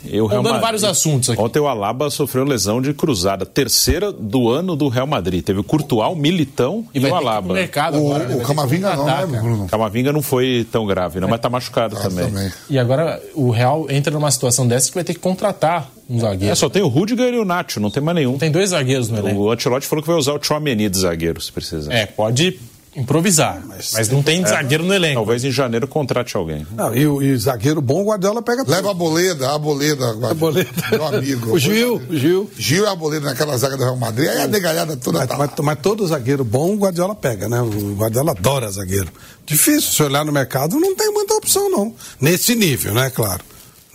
eu, 0.06 0.26
Real 0.26 0.44
Madrid, 0.44 0.62
vários 0.62 0.84
assuntos 0.84 1.30
aqui. 1.30 1.42
Ontem 1.42 1.60
o 1.60 1.68
Alaba 1.68 2.10
sofreu 2.10 2.44
lesão 2.44 2.82
de 2.82 2.94
cruzada, 2.94 3.46
terceira 3.46 4.12
do 4.12 4.50
ano 4.50 4.76
do 4.76 4.88
Real 4.88 5.08
Madrid. 5.08 5.44
Teve 5.44 5.60
o 5.60 5.64
Courtois, 5.64 6.12
o 6.12 6.16
Militão 6.16 6.86
e, 6.94 7.00
e 7.00 7.06
o 7.06 7.16
Alaba. 7.16 7.54
mercado 7.54 7.98
o, 7.98 8.14
agora, 8.14 8.28
né? 8.28 8.36
o 8.36 8.46
Camavinga 8.46 8.96
não, 8.96 9.06
né, 9.06 9.26
Bruno? 9.26 9.68
Camavinga 9.68 10.14
não 10.14 10.22
foi 10.22 10.68
tão 10.72 10.86
grave, 10.86 11.20
não, 11.20 11.28
mas 11.28 11.40
tá 11.40 11.50
machucado 11.50 11.96
ah, 11.98 12.02
também. 12.02 12.26
também. 12.26 12.52
E 12.70 12.78
agora 12.78 13.22
o 13.34 13.50
Real 13.50 13.88
entra 13.90 14.12
numa 14.12 14.32
situação 14.32 14.68
dessa 14.68 14.90
que 14.90 14.96
vai 14.96 15.04
ter 15.04 15.14
que 15.14 15.20
contratar 15.20 15.90
um 16.10 16.20
zagueiro. 16.20 16.52
É, 16.52 16.56
só 16.56 16.70
tem 16.70 16.82
o 16.82 16.88
Rudiger 16.88 17.34
e 17.34 17.40
o 17.40 17.46
Nacho, 17.46 17.80
não 17.80 17.90
tem 17.90 18.04
mais 18.04 18.16
nenhum. 18.16 18.38
Tem 18.38 18.52
dois 18.52 18.72
zagueiros 18.72 19.10
no 19.10 19.18
elenco. 19.18 19.42
O 19.42 19.52
Ancelotti 19.52 19.88
falou 19.88 20.02
que 20.02 20.08
vai 20.08 20.18
usar 20.18 20.34
o 20.34 20.44
Chouameni 20.44 20.90
de 20.90 21.00
zagueiro, 21.00 21.40
se 21.40 21.52
precisar. 21.52 21.94
É, 21.94 22.06
pode 22.06 22.60
improvisar. 22.96 23.62
Mas, 23.68 23.92
mas 23.94 24.10
não 24.10 24.22
tem 24.22 24.44
é, 24.44 24.48
zagueiro 24.48 24.84
no 24.84 24.94
elenco. 24.94 25.16
Talvez 25.16 25.44
em 25.44 25.52
janeiro 25.52 25.88
contrate 25.88 26.36
alguém. 26.38 26.66
Não, 26.72 26.94
e, 26.94 27.28
e 27.28 27.38
zagueiro 27.38 27.82
bom, 27.82 28.02
o 28.04 28.06
Guardiola 28.06 28.42
pega 28.42 28.64
Leva 28.68 28.92
a 28.92 28.94
boleda, 28.94 29.54
a 29.54 29.58
boleda. 29.58 30.10
A 30.30 30.34
boleda. 30.34 30.70
Meu 30.92 31.06
amigo. 31.06 31.54
o 31.54 31.60
Gil, 31.60 32.02
o 32.10 32.16
Gil. 32.16 32.52
Gil 32.58 32.86
é 32.86 32.90
a 32.90 32.96
boleda 32.96 33.26
naquela 33.26 33.58
zaga 33.58 33.78
do 33.78 33.84
Real 33.84 33.98
Madrid, 33.98 34.30
aí 34.30 34.42
a 34.42 34.48
negalhada 34.48 34.96
toda 34.96 35.20
mas, 35.20 35.28
tá 35.28 35.38
mas, 35.38 35.52
mas, 35.60 35.80
todo 35.80 36.08
zagueiro 36.08 36.44
bom, 36.44 36.74
o 36.74 36.78
Guardiola 36.78 37.16
pega, 37.16 37.50
né? 37.50 37.62
O 37.62 37.96
Guardiola 37.96 38.32
adora 38.32 38.70
zagueiro. 38.72 39.12
Difícil, 39.46 39.92
se 39.92 40.04
olhar 40.04 40.24
no 40.24 40.32
mercado, 40.32 40.80
não 40.80 40.96
tem 40.96 41.12
muita 41.12 41.34
opção, 41.34 41.70
não. 41.70 41.94
Nesse 42.20 42.56
nível, 42.56 42.94
né? 42.94 43.10
Claro. 43.10 43.44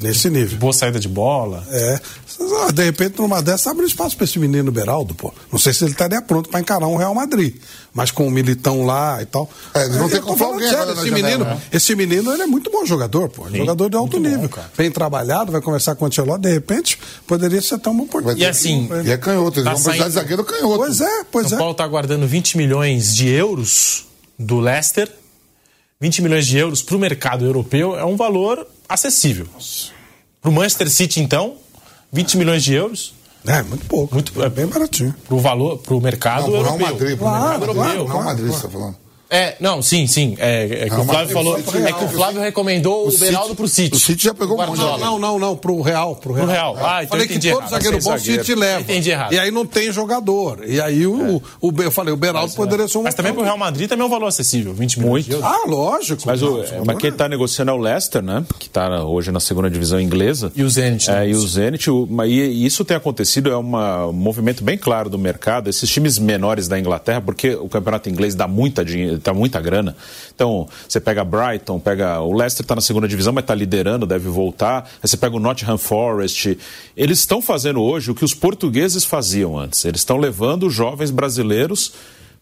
Nesse 0.01 0.31
nível. 0.31 0.59
Boa 0.59 0.73
saída 0.73 1.01
de 1.01 1.09
bola. 1.09 1.67
É. 1.71 2.01
De 2.73 2.85
repente, 2.85 3.19
numa 3.19 3.43
dessas, 3.43 3.67
abre 3.67 3.85
espaço 3.85 4.17
para 4.17 4.25
esse 4.25 4.39
menino 4.39 4.71
Beraldo, 4.71 5.13
pô. 5.13 5.35
Não 5.51 5.59
sei 5.59 5.73
se 5.73 5.83
ele 5.83 5.91
estaria 5.91 6.23
pronto 6.23 6.49
para 6.49 6.61
encarar 6.61 6.87
um 6.87 6.97
Real 6.97 7.13
Madrid. 7.13 7.57
Mas 7.93 8.13
com 8.13 8.29
o 8.29 8.31
Militão 8.31 8.87
lá 8.87 9.21
e 9.21 9.27
tal. 9.27 9.51
É, 9.75 9.89
ter 9.89 10.21
que 10.21 10.27
comprar 10.27 10.47
alguém 10.47 10.69
sério, 10.69 10.93
esse 10.93 11.11
menino, 11.11 11.45
né? 11.45 11.61
esse 11.73 11.97
menino, 11.97 12.33
ele 12.33 12.43
é 12.43 12.47
muito 12.47 12.71
bom 12.71 12.87
jogador, 12.87 13.29
pô. 13.29 13.49
Sim, 13.49 13.57
jogador 13.57 13.91
de 13.91 13.97
alto 13.97 14.21
nível. 14.21 14.49
Bom, 14.49 14.63
Bem 14.77 14.89
trabalhado, 14.89 15.51
vai 15.51 15.61
conversar 15.61 15.97
com 15.97 16.05
o 16.05 16.09
Ancelotti, 16.09 16.43
de 16.43 16.53
repente, 16.53 16.97
poderia 17.27 17.61
ser 17.61 17.79
tão 17.81 17.97
bom 17.97 18.07
por 18.07 18.39
E 18.39 18.47
assim. 18.47 18.89
E 19.05 19.11
é 19.11 19.17
canhoto, 19.17 19.59
eles 19.59 19.65
tá 19.65 19.75
vão 19.75 19.83
precisar 19.83 20.09
de 20.09 20.15
zagueiro 20.15 20.45
canhoto. 20.45 20.77
Pois 20.77 21.01
é, 21.01 21.25
pois 21.33 21.53
é. 21.53 21.57
Paulo 21.57 21.73
está 21.73 21.83
aguardando 21.83 22.25
20 22.25 22.57
milhões 22.57 23.17
de 23.17 23.29
euros 23.29 24.07
do 24.39 24.61
Leicester. 24.61 25.11
20 26.01 26.23
milhões 26.23 26.47
de 26.47 26.57
euros 26.57 26.83
para 26.83 26.95
o 26.95 27.01
mercado 27.01 27.45
europeu 27.45 27.99
é 27.99 28.05
um 28.05 28.17
valor 28.17 28.65
acessível. 28.89 29.47
Para 30.41 30.51
o 30.51 30.53
Manchester 30.53 30.91
City, 30.91 31.21
então, 31.21 31.57
20 32.13 32.39
milhões 32.39 32.63
de 32.63 32.75
euros. 32.75 33.15
É, 33.47 33.63
muito 33.63 33.87
pouco. 33.87 34.15
Muito, 34.15 34.43
é 34.43 34.49
bem 34.49 34.67
baratinho. 34.67 35.15
Para 35.27 35.35
o 35.35 35.41
valor, 35.41 35.79
para 35.79 35.95
o 35.95 36.01
mercado 36.01 36.49
não, 36.49 36.57
europeu. 36.57 36.79
Não, 36.79 36.93
Madrid, 36.93 37.19
claro, 37.19 37.59
mercado 37.59 37.75
claro, 37.75 37.93
europeu. 37.93 38.17
Não, 38.17 38.25
Madrid, 38.25 38.47
você 38.49 38.57
está 38.57 38.69
falando. 38.69 38.97
É, 39.31 39.57
não, 39.61 39.83
sim, 39.83 40.07
sim. 40.07 40.37
É, 40.39 40.87
é 40.87 40.89
que 40.89 40.95
o 40.95 41.05
Flávio 41.05 41.35
falou. 41.35 41.59
É 41.59 41.93
que 41.93 42.05
o 42.05 42.09
Flávio 42.09 42.41
recomendou 42.41 43.07
o, 43.07 43.09
o 43.15 43.19
Beraldo 43.19 43.55
pro 43.55 43.69
City. 43.69 43.95
O 43.95 44.01
City 44.01 44.25
já 44.25 44.33
pegou 44.33 44.59
o 44.59 44.75
Não, 44.75 44.99
não, 44.99 45.19
não, 45.19 45.39
não, 45.39 45.57
pro 45.57 45.83
Real. 45.83 46.17
Pro 46.17 46.33
Real. 46.33 46.47
Pro 46.47 46.55
Real. 46.55 46.79
Ah, 46.81 47.03
então 47.03 47.19
falei 47.19 47.29
que 47.29 47.39
todo 47.39 47.69
zagueiro 47.69 47.99
bom 48.01 48.15
o 48.15 48.19
City 48.19 48.55
leva. 48.55 48.81
Entendi 48.81 49.11
errado. 49.11 49.35
E 49.35 49.39
aí 49.39 49.51
não 49.51 49.67
tem 49.67 49.93
jogador. 49.93 50.65
E 50.67 50.81
aí 50.81 51.07
o, 51.07 51.37
é. 51.37 51.41
o, 51.61 51.83
eu 51.83 51.91
falei, 51.91 52.13
o 52.13 52.17
Beraldo 52.17 52.49
mas, 52.49 52.55
poderia 52.55 52.89
ser 52.89 52.99
um. 52.99 53.03
Mas 53.03 53.15
também 53.15 53.35
pro 53.35 53.43
Real 53.43 53.59
Madrid 53.59 53.87
também 53.87 54.03
é 54.03 54.07
um 54.07 54.11
valor 54.11 54.29
acessível, 54.29 54.73
20 54.73 55.01
milhões. 55.01 55.29
Muito. 55.29 55.45
Ah, 55.45 55.65
lógico. 55.67 56.23
Mas, 56.25 56.43
o, 56.43 56.65
mas 56.87 56.97
quem 56.97 57.13
tá 57.13 57.29
negociando 57.29 57.71
é 57.71 57.75
o 57.75 57.79
Leicester, 57.79 58.23
né? 58.23 58.45
Que 58.59 58.71
tá 58.71 59.05
hoje 59.05 59.31
na 59.31 59.41
segunda 59.41 59.69
divisão 59.69 60.01
inglesa. 60.01 60.51
E 60.57 60.63
o 60.63 60.71
Zenit. 60.71 61.11
É, 61.11 61.29
e 61.29 61.35
o 61.35 61.47
Zenit. 61.47 61.91
O, 61.91 62.09
e 62.25 62.65
isso 62.65 62.83
tem 62.83 62.97
acontecido, 62.97 63.51
é 63.51 63.59
um 63.59 64.13
movimento 64.13 64.65
bem 64.65 64.79
claro 64.79 65.11
do 65.11 65.19
mercado. 65.19 65.69
Esses 65.69 65.91
times 65.91 66.19
menores 66.19 66.67
da 66.67 66.79
Inglaterra, 66.79 67.21
porque 67.21 67.55
o 67.55 67.69
campeonato 67.69 68.09
inglês 68.09 68.35
dá 68.35 68.49
muita, 68.49 68.85
dá 69.25 69.35
muita 69.35 69.61
grana. 69.61 69.97
Então, 70.35 70.69
você 70.89 71.01
pega 71.01 71.25
Brighton, 71.25 71.79
pega. 71.79 72.21
O 72.21 72.33
Leicester 72.33 72.65
está 72.65 72.75
na 72.75 72.81
segunda 72.81 73.09
divisão, 73.09 73.33
mas 73.33 73.45
está 73.45 73.55
liderando, 73.55 74.07
deve 74.07 74.29
voltar. 74.29 74.89
Aí 75.03 75.09
você 75.09 75.17
pega 75.17 75.37
o 75.37 75.41
Nottingham 75.41 75.79
Forest. 75.79 76.59
Eles 76.97 77.19
estão 77.19 77.43
fazendo 77.43 77.83
hoje 77.83 78.11
o 78.11 78.15
que 78.15 78.25
os 78.25 78.35
portugueses 78.35 79.05
faziam 79.05 79.59
antes. 79.59 79.85
Eles 79.85 80.01
estão 80.01 80.17
levando 80.17 80.71
jovens 80.71 81.11
brasileiros 81.11 81.93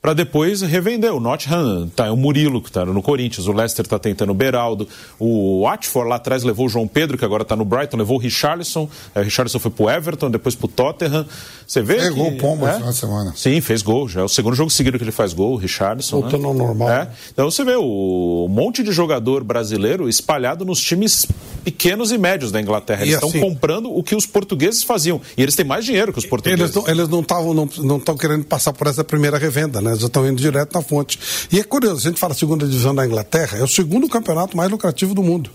para 0.07 0.15
depois 0.15 0.63
revender. 0.63 1.13
O 1.13 1.19
Nottingham, 1.19 1.89
tá, 1.89 2.13
o 2.13 2.17
Murilo, 2.17 2.63
que 2.63 2.69
está 2.69 2.85
no 2.85 3.03
Corinthians, 3.03 3.49
o 3.49 3.53
Leicester 3.53 3.85
está 3.85 3.99
tentando 3.99 4.31
o 4.31 4.35
Beraldo, 4.35 4.89
o 5.19 5.65
Watford 5.65 6.09
lá 6.09 6.15
atrás 6.15 6.45
levou 6.45 6.67
o 6.67 6.69
João 6.69 6.87
Pedro, 6.87 7.19
que 7.19 7.25
agora 7.25 7.43
está 7.43 7.57
no 7.57 7.65
Brighton, 7.65 7.97
levou 7.97 8.17
o 8.17 8.21
Richarlison, 8.21 8.89
o 9.15 9.21
Richarlison 9.21 9.59
foi 9.59 9.71
para 9.73 9.85
o 9.85 9.91
Everton, 9.91 10.31
depois 10.31 10.55
para 10.55 10.67
o 10.67 10.69
Tottenham. 10.69 11.27
Você 11.67 11.83
vê 11.83 11.99
Fez 11.99 12.09
que, 12.11 12.15
gol 12.15 12.33
pomba 12.37 12.71
é? 12.71 12.79
na 12.79 12.93
semana. 12.93 13.33
Sim, 13.35 13.61
fez 13.61 13.83
gol. 13.83 14.09
Já 14.09 14.21
é 14.21 14.25
o 14.25 14.29
segundo 14.29 14.55
jogo 14.55 14.71
seguido 14.71 14.97
que 14.99 15.05
ele 15.05 15.11
faz 15.11 15.33
gol, 15.33 15.55
o 15.55 15.57
Richarlison. 15.57 16.21
Voltando 16.21 16.43
né? 16.43 16.49
ao 16.49 16.55
normal. 16.55 16.91
É. 16.91 17.09
Então 17.33 17.51
você 17.51 17.65
vê 17.65 17.75
o 17.77 18.47
monte 18.49 18.85
de 18.85 18.93
jogador 18.93 19.43
brasileiro 19.43 20.09
espalhado 20.09 20.65
nos 20.65 20.81
times 20.81 21.27
pequenos 21.65 22.13
e 22.13 22.19
médios 22.19 22.53
da 22.53 22.61
Inglaterra. 22.61 23.03
Eles 23.03 23.15
estão 23.15 23.29
assim, 23.29 23.41
comprando 23.41 23.93
o 23.93 24.01
que 24.01 24.15
os 24.15 24.25
portugueses 24.25 24.85
faziam. 24.85 25.21
E 25.37 25.43
eles 25.43 25.57
têm 25.57 25.67
mais 25.67 25.85
dinheiro 25.85 26.13
que 26.13 26.21
os 26.21 26.27
portugueses. 26.27 26.77
Eles 26.87 27.09
não 27.09 27.21
estavam 27.21 27.53
não, 27.53 27.69
não, 27.79 28.01
não 28.07 28.17
querendo 28.17 28.45
passar 28.45 28.73
por 28.73 28.87
essa 28.87 29.03
primeira 29.03 29.37
revenda, 29.37 29.81
né? 29.81 29.97
já 29.97 30.07
estão 30.07 30.25
indo 30.27 30.41
direto 30.41 30.73
na 30.73 30.83
fonte. 30.83 31.19
E 31.51 31.59
é 31.59 31.65
curioso, 31.65 32.07
a 32.07 32.11
gente 32.11 32.21
fala 32.21 32.33
segunda 32.33 32.65
divisão 32.65 32.95
da 32.95 33.05
Inglaterra, 33.05 33.59
é 33.59 33.63
o 33.65 33.69
segundo 33.69 34.09
campeonato 34.09 34.57
mais 34.57 34.71
lucrativo 34.71 35.15
do 35.15 35.23
mundo. 35.23 35.51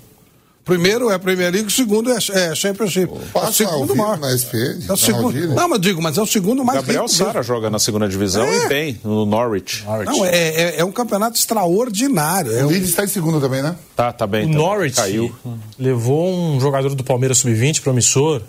Primeiro 0.63 1.09
é 1.09 1.15
a 1.15 1.19
Premier 1.19 1.51
League, 1.51 1.67
o 1.67 1.71
segundo 1.71 2.11
é, 2.11 2.17
é 2.17 2.55
Championship. 2.55 3.11
Passa 3.33 3.63
é 3.63 3.67
o 3.67 3.69
segundo 3.69 3.95
maior. 3.95 4.17
Na 4.19 4.29
SP, 4.37 4.55
é 4.87 4.93
o 4.93 4.97
segundo. 4.97 5.47
Não, 5.47 5.67
mas 5.67 5.81
digo, 5.81 6.01
mas 6.01 6.17
é 6.17 6.21
o 6.21 6.25
segundo 6.25 6.63
mais 6.63 6.79
Gabriel 6.79 7.03
rico. 7.03 7.15
Sara 7.15 7.41
joga 7.41 7.69
na 7.69 7.79
segunda 7.79 8.07
divisão 8.07 8.45
é. 8.45 8.65
e 8.65 8.69
bem, 8.69 8.99
no 9.03 9.25
Norwich. 9.25 9.83
Norwich. 9.83 10.11
Não, 10.11 10.25
é, 10.25 10.29
é, 10.29 10.75
é, 10.79 10.85
um 10.85 10.91
campeonato 10.91 11.37
extraordinário. 11.37 12.51
É 12.51 12.63
o 12.63 12.69
Leeds 12.69 12.89
está 12.89 13.03
em 13.03 13.07
segundo 13.07 13.41
também, 13.41 13.63
né? 13.63 13.75
Tá, 13.95 14.13
tá 14.13 14.27
bem. 14.27 14.45
O 14.45 14.51
tá 14.51 14.57
Norwich 14.57 14.95
caiu. 14.95 15.35
levou 15.79 16.31
um 16.31 16.59
jogador 16.59 16.93
do 16.93 17.03
Palmeiras 17.03 17.39
Sub-20 17.39 17.81
promissor. 17.81 18.41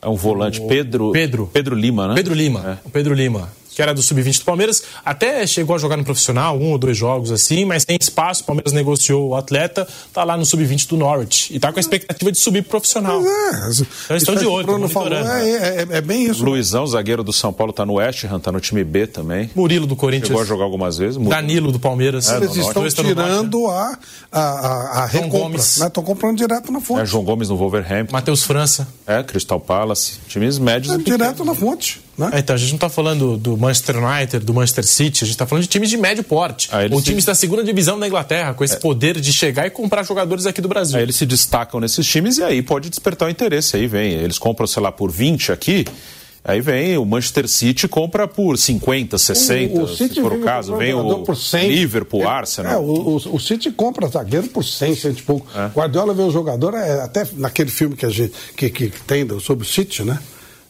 É 0.00 0.08
um 0.08 0.14
volante, 0.14 0.60
o... 0.60 0.68
Pedro, 0.68 1.10
Pedro. 1.10 1.50
Pedro 1.52 1.74
Lima, 1.74 2.06
né? 2.08 2.14
Pedro 2.14 2.34
Lima. 2.34 2.78
É. 2.84 2.86
O 2.86 2.90
Pedro 2.90 3.12
Lima 3.12 3.50
que 3.76 3.82
era 3.82 3.92
do 3.92 4.00
sub-20 4.00 4.38
do 4.38 4.44
Palmeiras, 4.46 4.82
até 5.04 5.46
chegou 5.46 5.76
a 5.76 5.78
jogar 5.78 5.98
no 5.98 6.04
profissional, 6.04 6.56
um 6.58 6.72
ou 6.72 6.78
dois 6.78 6.96
jogos 6.96 7.30
assim, 7.30 7.66
mas 7.66 7.84
tem 7.84 7.98
espaço, 8.00 8.42
o 8.42 8.46
Palmeiras 8.46 8.72
negociou 8.72 9.28
o 9.28 9.34
atleta, 9.34 9.86
tá 10.14 10.24
lá 10.24 10.34
no 10.34 10.46
sub-20 10.46 10.88
do 10.88 10.96
Norwich 10.96 11.54
e 11.54 11.60
tá 11.60 11.70
com 11.70 11.78
a 11.78 11.80
expectativa 11.80 12.32
de 12.32 12.38
subir 12.38 12.62
pro 12.62 12.70
profissional. 12.70 13.20
É, 13.20 13.70
então 14.04 14.16
estão 14.16 14.34
de 14.34 14.46
olho, 14.46 14.66
Bruno 14.66 14.88
falou, 14.88 15.12
é, 15.12 15.50
é, 15.50 15.86
é, 15.90 16.00
bem 16.00 16.24
isso. 16.24 16.42
Luizão, 16.42 16.86
zagueiro 16.86 17.22
do 17.22 17.34
São 17.34 17.52
Paulo, 17.52 17.70
tá 17.70 17.84
no 17.84 17.94
West 17.94 18.24
Ham, 18.24 18.40
tá 18.40 18.50
no 18.50 18.60
time 18.60 18.82
B 18.82 19.06
também. 19.06 19.50
Murilo 19.54 19.86
do 19.86 19.94
Corinthians. 19.94 20.28
Chegou 20.28 20.42
a 20.42 20.46
jogar 20.46 20.64
algumas 20.64 20.96
vezes. 20.96 21.18
Murilo. 21.18 21.34
Danilo 21.34 21.70
do 21.70 21.78
Palmeiras. 21.78 22.30
É, 22.30 22.36
Eles 22.38 22.56
estão 22.56 22.88
tirando 22.88 23.68
a, 23.68 23.98
a, 24.32 24.40
a, 24.40 25.02
a 25.02 25.06
recompra, 25.06 25.60
Estão 25.60 26.02
né? 26.02 26.06
comprando 26.06 26.38
direto 26.38 26.72
na 26.72 26.80
fonte. 26.80 27.02
É, 27.02 27.04
João 27.04 27.24
Gomes 27.24 27.50
no 27.50 27.56
Wolverhampton. 27.58 28.12
Matheus 28.12 28.42
França. 28.42 28.88
É, 29.06 29.22
Crystal 29.22 29.60
Palace. 29.60 30.14
Times 30.28 30.58
médios. 30.58 30.94
É, 30.94 30.98
direto 30.98 31.44
na 31.44 31.54
fonte. 31.54 32.00
Né? 32.16 32.30
É, 32.32 32.38
então, 32.38 32.54
a 32.54 32.58
gente 32.58 32.70
não 32.70 32.76
está 32.76 32.88
falando 32.88 33.36
do 33.36 33.56
Manchester 33.66 33.96
United, 33.96 34.44
do 34.44 34.54
Manchester 34.54 34.84
City, 34.84 35.24
a 35.24 35.26
gente 35.26 35.34
está 35.34 35.46
falando 35.46 35.62
de 35.62 35.68
times 35.68 35.90
de 35.90 35.96
médio 35.96 36.22
porte. 36.22 36.68
Ah, 36.72 36.78
ou 36.90 37.02
times 37.02 37.24
da 37.24 37.34
segunda 37.34 37.64
divisão 37.64 37.98
da 37.98 38.06
Inglaterra, 38.06 38.54
com 38.54 38.62
esse 38.62 38.76
é. 38.76 38.78
poder 38.78 39.20
de 39.20 39.32
chegar 39.32 39.66
e 39.66 39.70
comprar 39.70 40.04
jogadores 40.04 40.46
aqui 40.46 40.60
do 40.60 40.68
Brasil. 40.68 40.96
Aí 40.96 41.02
eles 41.02 41.16
se 41.16 41.26
destacam 41.26 41.80
nesses 41.80 42.06
times 42.06 42.38
e 42.38 42.42
aí 42.42 42.62
pode 42.62 42.88
despertar 42.88 43.26
o 43.26 43.30
interesse. 43.30 43.76
Aí 43.76 43.86
vem, 43.86 44.12
eles 44.12 44.38
compram, 44.38 44.66
sei 44.66 44.82
lá, 44.82 44.92
por 44.92 45.10
20 45.10 45.52
aqui. 45.52 45.84
Aí 46.48 46.60
vem 46.60 46.96
o 46.96 47.04
Manchester 47.04 47.48
City 47.48 47.88
compra 47.88 48.28
por 48.28 48.56
50, 48.56 49.18
60, 49.18 49.74
o, 49.74 49.82
o 49.82 49.88
se 49.88 50.08
for 50.20 50.32
o 50.32 50.40
caso. 50.42 50.76
Vem 50.76 50.94
o 50.94 51.24
Liverpool, 51.66 52.22
é, 52.22 52.26
Arsenal. 52.26 52.72
É, 52.72 52.78
o, 52.78 53.16
o, 53.16 53.40
City 53.40 53.72
compra 53.72 54.06
zagueiro 54.06 54.46
por 54.46 54.62
100, 54.62 54.94
100 54.94 55.10
e 55.10 55.22
pouco. 55.22 55.46
É. 55.58 55.66
Guardiola 55.76 56.14
vê 56.14 56.22
o 56.22 56.30
jogador, 56.30 56.74
é, 56.74 57.00
até 57.00 57.26
naquele 57.32 57.70
filme 57.70 57.96
que 57.96 58.06
a 58.06 58.10
gente 58.10 58.32
que, 58.56 58.70
que 58.70 58.90
tem 59.08 59.26
sobre 59.40 59.66
o 59.66 59.68
City, 59.68 60.04
né? 60.04 60.20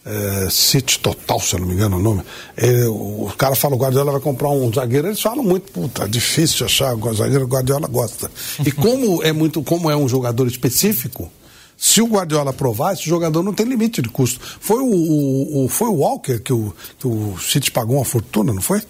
É, 0.06 0.48
City 0.48 1.00
Total, 1.00 1.40
se 1.40 1.56
eu 1.56 1.60
não 1.60 1.66
me 1.66 1.74
engano 1.74 1.96
o 1.96 2.02
nome. 2.02 2.22
Ele, 2.56 2.84
o, 2.84 3.30
cara 3.36 3.56
fala, 3.56 3.74
o 3.74 3.78
Guardiola 3.78 4.12
vai 4.12 4.20
comprar 4.20 4.48
um 4.50 4.72
zagueiro, 4.72 5.08
eles 5.08 5.20
falam 5.20 5.42
muito, 5.42 5.72
puta, 5.72 6.04
é 6.04 6.08
difícil 6.08 6.64
achar 6.64 6.94
o 6.94 7.14
zagueiro, 7.14 7.44
o 7.44 7.48
Guardiola 7.48 7.88
gosta. 7.88 8.30
E 8.64 8.70
como 8.70 9.22
é 9.24 9.32
muito, 9.32 9.62
como 9.62 9.90
é 9.90 9.96
um 9.96 10.08
jogador 10.08 10.46
específico, 10.46 11.30
Se 11.76 12.00
o 12.00 12.06
Guardiola 12.06 12.50
aprovar, 12.50 12.94
esse 12.94 13.04
jogador 13.04 13.42
não 13.42 13.52
tem 13.52 13.66
limite 13.66 14.00
de 14.00 14.08
custo. 14.08 14.40
Foi 14.60 14.80
o, 14.80 14.86
o, 14.86 15.64
o 15.64 15.68
foi 15.68 15.88
o 15.88 15.96
Walker 15.96 16.38
que 16.38 16.52
o, 16.52 16.72
que 16.98 17.06
o 17.06 17.36
City 17.38 17.70
pagou 17.70 17.96
uma 17.96 18.04
fortuna, 18.04 18.54
não 18.54 18.62
foi? 18.62 18.80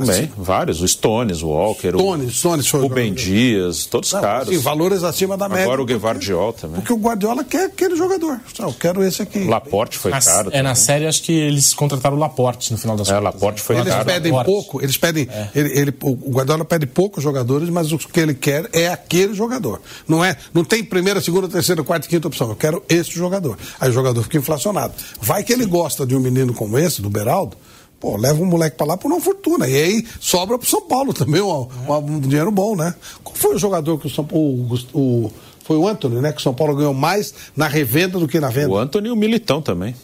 Também, 0.00 0.24
assim, 0.24 0.32
vários. 0.36 0.80
O 0.80 0.88
Stones, 0.88 1.42
o 1.42 1.48
Walker, 1.48 1.90
Stones, 1.90 2.28
o, 2.28 2.32
Stones 2.32 2.66
foi 2.66 2.82
o 2.82 2.88
Ben 2.88 3.12
Dias, 3.12 3.86
todos 3.86 4.12
não, 4.12 4.20
caros. 4.20 4.48
Sim, 4.48 4.58
valores 4.58 5.02
acima 5.02 5.36
da 5.36 5.48
média. 5.48 5.64
Agora 5.64 5.82
o 5.82 5.84
Guevardiol 5.84 6.52
também. 6.52 6.80
Porque 6.80 6.92
o 6.92 6.96
Guardiola 6.96 7.44
quer 7.44 7.66
aquele 7.66 7.96
jogador. 7.96 8.40
Eu 8.58 8.72
quero 8.72 9.02
esse 9.02 9.22
aqui. 9.22 9.44
Laporte 9.44 9.98
foi 9.98 10.10
na, 10.10 10.20
caro. 10.20 10.48
É, 10.48 10.50
também. 10.50 10.62
na 10.62 10.74
série 10.74 11.06
acho 11.06 11.22
que 11.22 11.32
eles 11.32 11.72
contrataram 11.74 12.16
o 12.16 12.20
Laporte 12.20 12.72
no 12.72 12.78
final 12.78 12.96
das 12.96 13.08
é, 13.08 13.12
contas. 13.12 13.24
Laporte 13.24 13.62
foi 13.62 13.76
eles 13.76 13.92
caro. 13.92 14.04
pedem 14.04 14.32
Laporte. 14.32 14.50
pouco, 14.50 14.82
eles 14.82 14.96
pedem. 14.96 15.28
É. 15.30 15.48
Ele, 15.54 15.78
ele, 15.78 15.94
o 16.02 16.30
Guardiola 16.30 16.64
pede 16.64 16.86
poucos 16.86 17.22
jogadores, 17.22 17.68
mas 17.68 17.92
o 17.92 17.98
que 17.98 18.20
ele 18.20 18.34
quer 18.34 18.68
é 18.72 18.88
aquele 18.88 19.34
jogador. 19.34 19.80
Não 20.06 20.24
é, 20.24 20.36
não 20.52 20.64
tem 20.64 20.84
primeira, 20.84 21.20
segunda, 21.20 21.48
terceira, 21.48 21.82
quarta 21.82 22.06
e 22.06 22.08
quinta 22.08 22.28
opção. 22.28 22.48
Eu 22.48 22.56
quero 22.56 22.82
esse 22.88 23.10
jogador. 23.12 23.56
Aí 23.80 23.90
o 23.90 23.92
jogador 23.92 24.22
fica 24.22 24.38
inflacionado. 24.38 24.94
Vai 25.20 25.42
que 25.42 25.52
ele 25.52 25.66
gosta 25.66 26.06
de 26.06 26.14
um 26.14 26.20
menino 26.20 26.52
como 26.54 26.78
esse, 26.78 27.00
do 27.02 27.10
Beraldo. 27.10 27.56
Pô, 27.98 28.16
leva 28.16 28.42
um 28.42 28.46
moleque 28.46 28.76
para 28.76 28.86
lá 28.86 28.96
por 28.96 29.10
uma 29.10 29.20
fortuna. 29.20 29.66
E 29.68 29.74
aí 29.74 30.06
sobra 30.20 30.58
pro 30.58 30.68
São 30.68 30.82
Paulo 30.82 31.14
também 31.14 31.40
um, 31.40 31.68
um, 31.88 32.20
dinheiro 32.20 32.50
bom, 32.50 32.76
né? 32.76 32.94
Qual 33.24 33.34
foi 33.34 33.54
o 33.54 33.58
jogador 33.58 33.98
que 33.98 34.06
o 34.06 34.10
São 34.10 34.24
Paulo. 34.24 34.78
O, 34.92 34.98
o, 34.98 35.32
foi 35.64 35.76
o 35.76 35.88
Anthony, 35.88 36.20
né? 36.20 36.32
Que 36.32 36.38
o 36.38 36.42
São 36.42 36.54
Paulo 36.54 36.76
ganhou 36.76 36.94
mais 36.94 37.34
na 37.56 37.66
revenda 37.66 38.18
do 38.18 38.28
que 38.28 38.38
na 38.38 38.48
venda. 38.48 38.68
O 38.68 38.78
Anthony 38.78 39.08
e 39.08 39.10
o 39.10 39.16
Militão 39.16 39.62
também. 39.62 39.94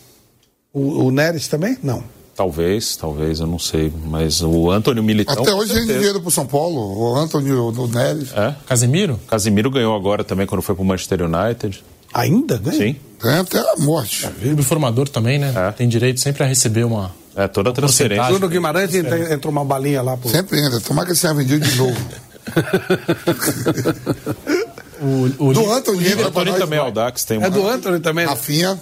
O, 0.73 1.05
o 1.05 1.11
Neres 1.11 1.49
também? 1.49 1.77
Não. 1.83 2.03
Talvez, 2.35 2.97
talvez, 2.97 3.41
eu 3.41 3.47
não 3.47 3.59
sei. 3.59 3.93
Mas 4.07 4.41
o 4.41 4.71
Antônio 4.71 5.03
Militão. 5.03 5.43
Até 5.43 5.53
hoje 5.53 5.75
tem 5.75 5.87
dinheiro 5.87 6.21
pro 6.21 6.31
São 6.31 6.47
Paulo. 6.47 6.99
O 6.99 7.15
Antônio 7.15 7.69
o 7.69 7.87
Neres. 7.89 8.33
É? 8.33 8.55
Casemiro? 8.67 9.21
Casemiro 9.29 9.71
ganhou 9.71 9.95
agora 9.95 10.25
também 10.25 10.47
quando 10.47 10.63
foi 10.63 10.75
pro 10.75 10.85
Manchester 10.85 11.21
United. 11.23 11.85
Ainda 12.13 12.57
ganha? 12.57 12.77
Sim. 12.77 12.97
Ganha 13.21 13.43
até 13.43 13.59
a 13.59 13.77
morte. 13.79 14.27
É, 14.27 14.53
o 14.53 14.63
formador 14.63 15.09
também, 15.09 15.39
né? 15.39 15.53
É. 15.55 15.73
Tem 15.73 15.89
direito 15.89 16.21
sempre 16.21 16.43
a 16.43 16.47
receber 16.47 16.85
uma. 16.85 17.15
É, 17.35 17.49
toda 17.49 17.71
a 17.71 17.73
transferência. 17.73 18.29
Bruno 18.29 18.49
Guimarães 18.49 18.95
entra, 18.95 19.33
entrou 19.33 19.51
uma 19.51 19.65
balinha 19.65 20.03
lá. 20.03 20.17
Pro... 20.17 20.29
Sempre 20.29 20.61
entra. 20.61 20.81
Tomara 20.81 21.07
que 21.07 21.13
ele 21.13 21.19
seja 21.19 21.35
vendido 21.35 21.67
de 21.67 21.77
novo. 21.77 21.97
o, 25.01 25.49
o 25.49 25.55
do 25.55 25.73
Antônio 25.73 26.07
entra 26.07 26.31
pra 26.31 26.45
nós, 26.45 26.59
também, 26.59 26.79
Aldax 26.79 27.25
tem 27.25 27.39
uma... 27.39 27.47
É 27.47 27.51
do 27.51 27.67
Antônio 27.67 28.01
também. 28.01 28.27
Rafinha. 28.27 28.79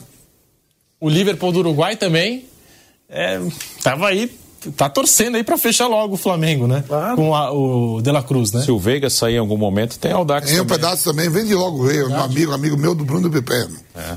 O 1.00 1.08
Liverpool 1.08 1.52
do 1.52 1.60
Uruguai 1.60 1.96
também. 1.96 2.46
É, 3.08 3.40
tava 3.82 4.08
aí 4.08 4.30
tá 4.76 4.90
torcendo 4.90 5.36
aí 5.36 5.44
para 5.44 5.56
fechar 5.56 5.86
logo 5.86 6.14
o 6.14 6.18
Flamengo, 6.18 6.66
né? 6.66 6.84
Claro. 6.86 7.16
Com 7.16 7.34
a, 7.34 7.50
o 7.50 8.02
De 8.02 8.10
La 8.10 8.22
Cruz, 8.22 8.52
né? 8.52 8.62
Se 8.62 8.70
o 8.70 8.78
Veiga 8.78 9.08
sair 9.08 9.36
em 9.36 9.38
algum 9.38 9.56
momento, 9.56 9.98
tem 9.98 10.12
Aldax 10.12 10.50
Tem 10.50 10.60
um 10.60 10.66
pedaço 10.66 11.04
também, 11.04 11.30
vende 11.30 11.54
logo 11.54 11.78
o 11.78 11.86
Veiga, 11.86 12.08
um 12.08 12.20
amigo, 12.20 12.52
amigo 12.52 12.76
meu 12.76 12.94
do 12.94 13.04
Bruno 13.04 13.30
Pepeno. 13.30 13.74
É. 13.96 14.16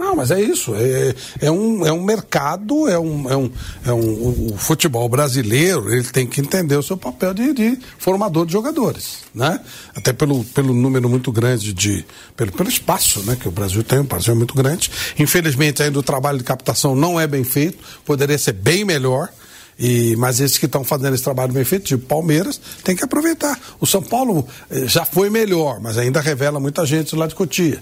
Não, 0.00 0.16
mas 0.16 0.30
é 0.30 0.40
isso. 0.40 0.74
É, 0.74 1.14
é, 1.42 1.50
um, 1.50 1.86
é 1.86 1.92
um 1.92 2.02
mercado, 2.02 2.88
é 2.88 2.98
um, 2.98 3.30
é 3.30 3.36
um, 3.36 3.52
é 3.84 3.92
um. 3.92 4.52
O 4.54 4.56
futebol 4.56 5.06
brasileiro 5.10 5.92
ele 5.92 6.04
tem 6.04 6.26
que 6.26 6.40
entender 6.40 6.74
o 6.74 6.82
seu 6.82 6.96
papel 6.96 7.34
de, 7.34 7.52
de 7.52 7.78
formador 7.98 8.46
de 8.46 8.52
jogadores. 8.52 9.18
Né? 9.34 9.60
Até 9.94 10.14
pelo, 10.14 10.42
pelo 10.42 10.72
número 10.72 11.06
muito 11.06 11.30
grande 11.30 11.74
de. 11.74 12.02
Pelo, 12.34 12.50
pelo 12.50 12.70
espaço 12.70 13.20
né, 13.24 13.36
que 13.38 13.46
o 13.46 13.50
Brasil 13.50 13.84
tem, 13.84 13.98
o 13.98 14.04
Brasil 14.04 14.32
é 14.32 14.36
muito 14.36 14.54
grande. 14.54 14.90
Infelizmente, 15.18 15.82
ainda 15.82 15.98
o 15.98 16.02
trabalho 16.02 16.38
de 16.38 16.44
captação 16.44 16.96
não 16.96 17.20
é 17.20 17.26
bem 17.26 17.44
feito, 17.44 17.76
poderia 18.02 18.38
ser 18.38 18.54
bem 18.54 18.86
melhor. 18.86 19.28
E, 19.78 20.16
mas 20.16 20.40
esses 20.40 20.56
que 20.56 20.64
estão 20.64 20.82
fazendo 20.82 21.12
esse 21.14 21.24
trabalho 21.24 21.52
bem 21.52 21.64
feito, 21.64 21.84
tipo 21.84 22.06
Palmeiras, 22.06 22.58
tem 22.82 22.96
que 22.96 23.04
aproveitar. 23.04 23.60
O 23.78 23.86
São 23.86 24.02
Paulo 24.02 24.48
eh, 24.70 24.86
já 24.86 25.04
foi 25.04 25.28
melhor, 25.28 25.78
mas 25.80 25.96
ainda 25.98 26.20
revela 26.20 26.58
muita 26.58 26.86
gente 26.86 27.14
lá 27.14 27.26
de 27.26 27.34
Cotia. 27.34 27.80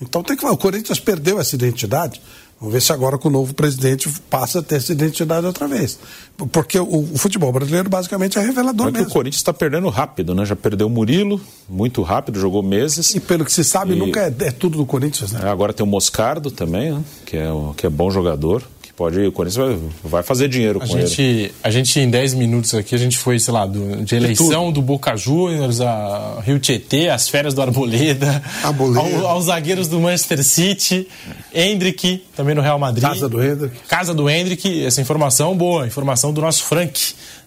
Então 0.00 0.22
tem 0.22 0.36
que 0.36 0.46
O 0.46 0.56
Corinthians 0.56 0.98
perdeu 0.98 1.38
essa 1.38 1.54
identidade. 1.54 2.20
Vamos 2.58 2.74
ver 2.74 2.82
se 2.82 2.92
agora 2.92 3.16
com 3.16 3.28
o 3.28 3.32
novo 3.32 3.54
presidente 3.54 4.10
passa 4.28 4.58
a 4.58 4.62
ter 4.62 4.76
essa 4.76 4.92
identidade 4.92 5.46
outra 5.46 5.66
vez. 5.66 5.98
Porque 6.52 6.78
o, 6.78 7.10
o 7.14 7.16
futebol 7.16 7.50
brasileiro 7.50 7.88
basicamente 7.88 8.38
é 8.38 8.42
revelador 8.42 8.88
é 8.88 8.90
mesmo. 8.90 9.06
que 9.06 9.10
o 9.10 9.14
Corinthians 9.14 9.40
está 9.40 9.52
perdendo 9.52 9.88
rápido, 9.88 10.34
né? 10.34 10.44
Já 10.44 10.54
perdeu 10.54 10.86
o 10.86 10.90
Murilo, 10.90 11.40
muito 11.66 12.02
rápido, 12.02 12.38
jogou 12.38 12.62
meses. 12.62 13.14
E 13.14 13.20
pelo 13.20 13.46
que 13.46 13.52
se 13.52 13.64
sabe, 13.64 13.94
E- 13.94 13.96
nunca 13.96 14.20
é, 14.20 14.34
é 14.40 14.50
tudo 14.50 14.76
do 14.76 14.84
Corinthians, 14.84 15.32
né? 15.32 15.40
É, 15.42 15.48
Agora 15.48 15.72
tem 15.72 15.84
o 15.84 15.88
Moscardo 15.88 16.50
também, 16.50 16.92
né? 16.92 17.02
que, 17.24 17.38
é, 17.38 17.48
que 17.78 17.86
é 17.86 17.90
bom 17.90 18.10
jogador. 18.10 18.62
Pode. 19.00 19.18
O 19.18 19.32
Corinthians 19.32 19.56
vai, 19.66 19.78
vai 20.04 20.22
fazer 20.22 20.46
dinheiro 20.46 20.78
A 20.82 20.86
com 20.86 20.98
ele. 20.98 21.06
gente, 21.06 21.54
a 21.62 21.70
gente, 21.70 21.98
em 21.98 22.10
10 22.10 22.34
minutos 22.34 22.74
aqui, 22.74 22.94
a 22.94 22.98
gente 22.98 23.16
foi, 23.16 23.38
sei 23.38 23.54
lá, 23.54 23.64
do- 23.64 24.04
de 24.04 24.14
eleição 24.14 24.70
do 24.70 24.82
Boca 24.82 25.16
Juniors, 25.16 25.80
a 25.80 26.42
Rio 26.44 26.58
Tietê, 26.58 27.08
as 27.08 27.26
férias 27.26 27.54
do 27.54 27.62
Arboleda, 27.62 28.42
Arboleda. 28.62 29.00
ao- 29.20 29.26
aos 29.28 29.46
zagueiros 29.46 29.88
do 29.88 29.98
Manchester 29.98 30.44
City, 30.44 31.08
Hendrick, 31.54 32.22
também 32.36 32.54
no 32.54 32.60
Real 32.60 32.78
Madrid. 32.78 33.02
Casa 33.02 33.26
do 33.26 33.42
Hendrick. 33.42 33.74
Casa 33.88 34.12
do 34.12 34.28
Hendrick, 34.28 34.84
essa 34.84 35.00
informação 35.00 35.56
boa, 35.56 35.86
informação 35.86 36.30
do 36.30 36.42
nosso 36.42 36.64
Frank, 36.64 37.00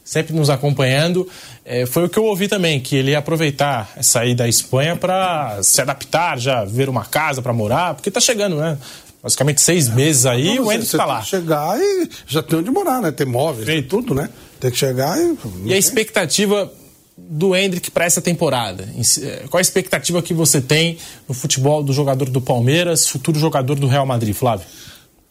sempre 0.03 0.35
nos 0.35 0.49
acompanhando. 0.49 1.27
É, 1.63 1.85
foi 1.85 2.03
o 2.05 2.09
que 2.09 2.17
eu 2.17 2.25
ouvi 2.25 2.47
também, 2.47 2.79
que 2.79 2.95
ele 2.95 3.11
ia 3.11 3.19
aproveitar 3.19 3.91
sair 4.01 4.33
da 4.33 4.47
Espanha 4.47 4.95
para 4.95 5.59
se 5.61 5.79
adaptar, 5.79 6.39
já 6.39 6.65
ver 6.65 6.89
uma 6.89 7.05
casa 7.05 7.43
para 7.43 7.53
morar, 7.53 7.93
porque 7.93 8.09
tá 8.09 8.19
chegando, 8.19 8.55
né? 8.57 8.75
Basicamente 9.23 9.61
seis 9.61 9.87
meses 9.87 10.25
aí, 10.25 10.55
Não, 10.55 10.65
o 10.65 10.71
Hendrick 10.71 10.91
você 10.91 10.97
tá 10.97 11.05
tem 11.05 11.13
lá. 11.13 11.21
que 11.21 11.27
chegar 11.27 11.79
e 11.79 12.09
já 12.27 12.43
tem 12.43 12.59
onde 12.59 12.69
morar, 12.69 13.01
né? 13.01 13.09
Tem 13.09 13.25
móveis, 13.25 13.65
tem 13.65 13.81
tudo, 13.81 14.13
né? 14.13 14.29
Tem 14.59 14.69
que 14.69 14.77
chegar 14.77 15.17
e. 15.17 15.37
E 15.63 15.73
a 15.73 15.77
expectativa 15.77 16.69
do 17.17 17.55
Hendrick 17.55 17.89
para 17.89 18.03
essa 18.03 18.21
temporada? 18.21 18.83
Eh, 19.21 19.45
Qual 19.49 19.59
a 19.59 19.61
expectativa 19.61 20.21
que 20.21 20.33
você 20.33 20.59
tem 20.59 20.97
no 21.27 21.33
futebol 21.33 21.81
do 21.81 21.93
jogador 21.93 22.29
do 22.29 22.41
Palmeiras, 22.41 23.07
futuro 23.07 23.39
jogador 23.39 23.79
do 23.79 23.87
Real 23.87 24.05
Madrid, 24.05 24.35
Flávio? 24.35 24.65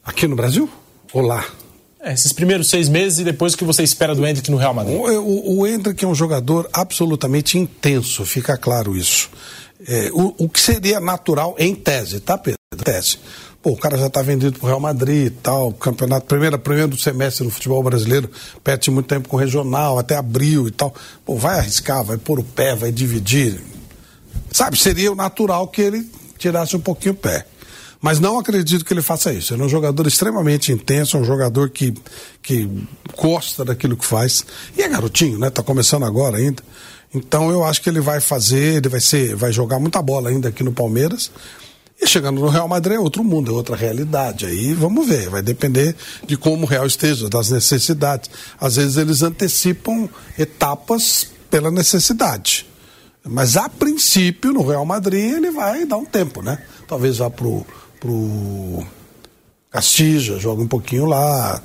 Aqui 0.03 0.27
no 0.27 0.37
Brasil? 0.37 0.71
Ou 1.13 1.21
lá? 1.21 1.45
É, 2.01 2.15
esses 2.15 2.33
primeiros 2.33 2.69
seis 2.71 2.89
meses 2.89 3.19
e 3.19 3.25
depois 3.25 3.53
o 3.53 3.59
que 3.59 3.65
você 3.65 3.83
espera 3.83 4.15
do 4.15 4.27
Hendrick 4.27 4.51
no 4.51 4.57
Real 4.57 4.73
Madrid? 4.73 4.97
O, 4.97 5.03
o, 5.21 5.59
o 5.61 5.67
Hendrick 5.67 6.03
é 6.05 6.09
um 6.09 6.15
jogador 6.15 6.69
absolutamente 6.73 7.59
intenso, 7.59 8.25
fica 8.25 8.57
claro 8.57 8.97
isso. 8.97 9.29
É, 9.87 10.11
o, 10.13 10.35
o 10.39 10.49
que 10.49 10.59
seria 10.61 10.99
natural 10.99 11.55
em 11.59 11.75
tese, 11.75 12.21
tá, 12.21 12.39
Pedro? 12.39 12.57
Tese. 12.83 13.19
Pô, 13.63 13.71
o 13.71 13.77
cara 13.77 13.97
já 13.97 14.09
está 14.09 14.21
vendido 14.23 14.59
pro 14.59 14.67
Real 14.67 14.81
Madrid 14.81 15.27
e 15.27 15.31
tal, 15.31 15.73
campeonato, 15.73 16.27
primeiro, 16.27 16.59
primeiro 16.59 16.99
semestre 16.99 17.45
do 17.45 17.51
futebol 17.51 17.81
brasileiro, 17.81 18.29
perde 18.65 18.91
muito 18.91 19.07
tempo 19.07 19.29
com 19.29 19.37
o 19.37 19.39
regional, 19.39 20.01
até 20.01 20.17
abril 20.17 20.67
e 20.67 20.73
tal. 20.73 20.93
Pô, 21.25 21.37
vai 21.37 21.61
arriscar, 21.61 22.03
vai 22.03 22.19
pôr 22.19 22.41
o 22.41 22.45
pé, 22.45 22.75
vai 22.75 22.91
dividir. 22.91 23.61
Sabe, 24.51 24.77
seria 24.77 25.13
o 25.13 25.15
natural 25.15 25.69
que 25.69 25.81
ele 25.81 26.11
tirasse 26.37 26.77
um 26.77 26.81
pouquinho 26.81 27.15
o 27.15 27.17
pé. 27.17 27.47
Mas 28.01 28.19
não 28.19 28.37
acredito 28.37 28.85
que 28.85 28.93
ele 28.93 29.01
faça 29.01 29.33
isso. 29.33 29.55
Ele 29.55 29.63
é 29.63 29.65
um 29.65 29.69
jogador 29.69 30.09
extremamente 30.09 30.73
intenso, 30.73 31.17
é 31.17 31.21
um 31.21 31.25
jogador 31.25 31.71
que, 31.71 31.95
que 32.43 32.69
gosta 33.17 33.65
daquilo 33.65 33.97
que 33.97 34.05
faz. 34.05 34.45
E 34.77 34.83
é 34.83 34.89
garotinho, 34.89 35.39
né? 35.39 35.51
Tá 35.51 35.63
começando 35.63 36.05
agora 36.05 36.37
ainda. 36.37 36.65
Então 37.15 37.49
eu 37.53 37.63
acho 37.63 37.81
que 37.81 37.89
ele 37.89 38.01
vai 38.01 38.21
fazer, 38.21 38.79
ele 38.79 38.89
vai 38.89 39.01
ser, 39.01 39.37
vai 39.37 39.53
jogar 39.53 39.79
muita 39.79 40.03
bola 40.03 40.31
ainda 40.31 40.49
aqui 40.49 40.65
no 40.65 40.73
Palmeiras. 40.73 41.31
E 42.03 42.07
chegando 42.09 42.41
no 42.41 42.49
Real 42.49 42.67
Madrid 42.67 42.97
é 42.97 42.99
outro 42.99 43.23
mundo, 43.23 43.53
é 43.53 43.55
outra 43.55 43.77
realidade. 43.77 44.45
Aí 44.45 44.75
vamos 44.75 45.07
ver, 45.07 45.31
vai 45.31 45.41
depender 45.41 45.95
de 46.27 46.37
como 46.37 46.65
o 46.65 46.69
Real 46.69 46.85
esteja, 46.85 47.29
das 47.29 47.51
necessidades. 47.51 48.29
Às 48.61 48.75
vezes 48.75 48.97
eles 48.97 49.23
antecipam 49.23 50.09
etapas 50.37 51.29
pela 51.49 51.71
necessidade. 51.71 52.67
Mas 53.25 53.57
a 53.57 53.69
princípio, 53.69 54.53
no 54.53 54.67
Real 54.67 54.85
Madrid, 54.85 55.33
ele 55.33 55.53
vai 55.53 55.85
dar 55.87 55.97
um 55.97 56.05
tempo, 56.05 56.43
né? 56.43 56.59
Talvez 56.89 57.19
vá 57.19 57.31
pro, 57.31 57.65
pro 58.01 58.85
Castilla, 59.71 60.41
joga 60.41 60.61
um 60.61 60.67
pouquinho 60.67 61.07
lá. 61.07 61.63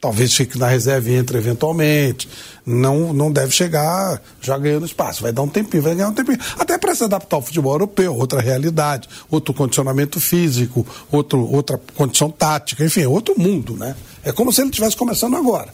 Talvez 0.00 0.34
fique 0.34 0.58
na 0.58 0.66
reserva 0.66 1.10
e 1.10 1.14
entre 1.14 1.36
eventualmente. 1.36 2.26
Não, 2.64 3.12
não 3.12 3.30
deve 3.30 3.52
chegar 3.52 4.20
já 4.40 4.56
ganhando 4.56 4.86
espaço. 4.86 5.22
Vai 5.22 5.30
dar 5.30 5.42
um 5.42 5.48
tempinho, 5.48 5.82
vai 5.82 5.94
ganhar 5.94 6.08
um 6.08 6.14
tempinho. 6.14 6.38
Até 6.58 6.78
para 6.78 6.94
se 6.94 7.04
adaptar 7.04 7.36
ao 7.36 7.42
futebol 7.42 7.74
europeu, 7.74 8.16
outra 8.16 8.40
realidade, 8.40 9.08
outro 9.30 9.52
condicionamento 9.52 10.18
físico, 10.18 10.86
outro, 11.12 11.46
outra 11.46 11.78
condição 11.94 12.30
tática, 12.30 12.82
enfim, 12.82 13.02
é 13.02 13.08
outro 13.08 13.38
mundo, 13.38 13.76
né? 13.76 13.94
É 14.24 14.32
como 14.32 14.52
se 14.52 14.62
ele 14.62 14.70
estivesse 14.70 14.96
começando 14.96 15.36
agora. 15.36 15.68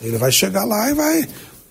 Ele 0.00 0.16
vai 0.16 0.32
chegar 0.32 0.64
lá 0.64 0.90
e 0.90 0.94
vai. 0.94 1.28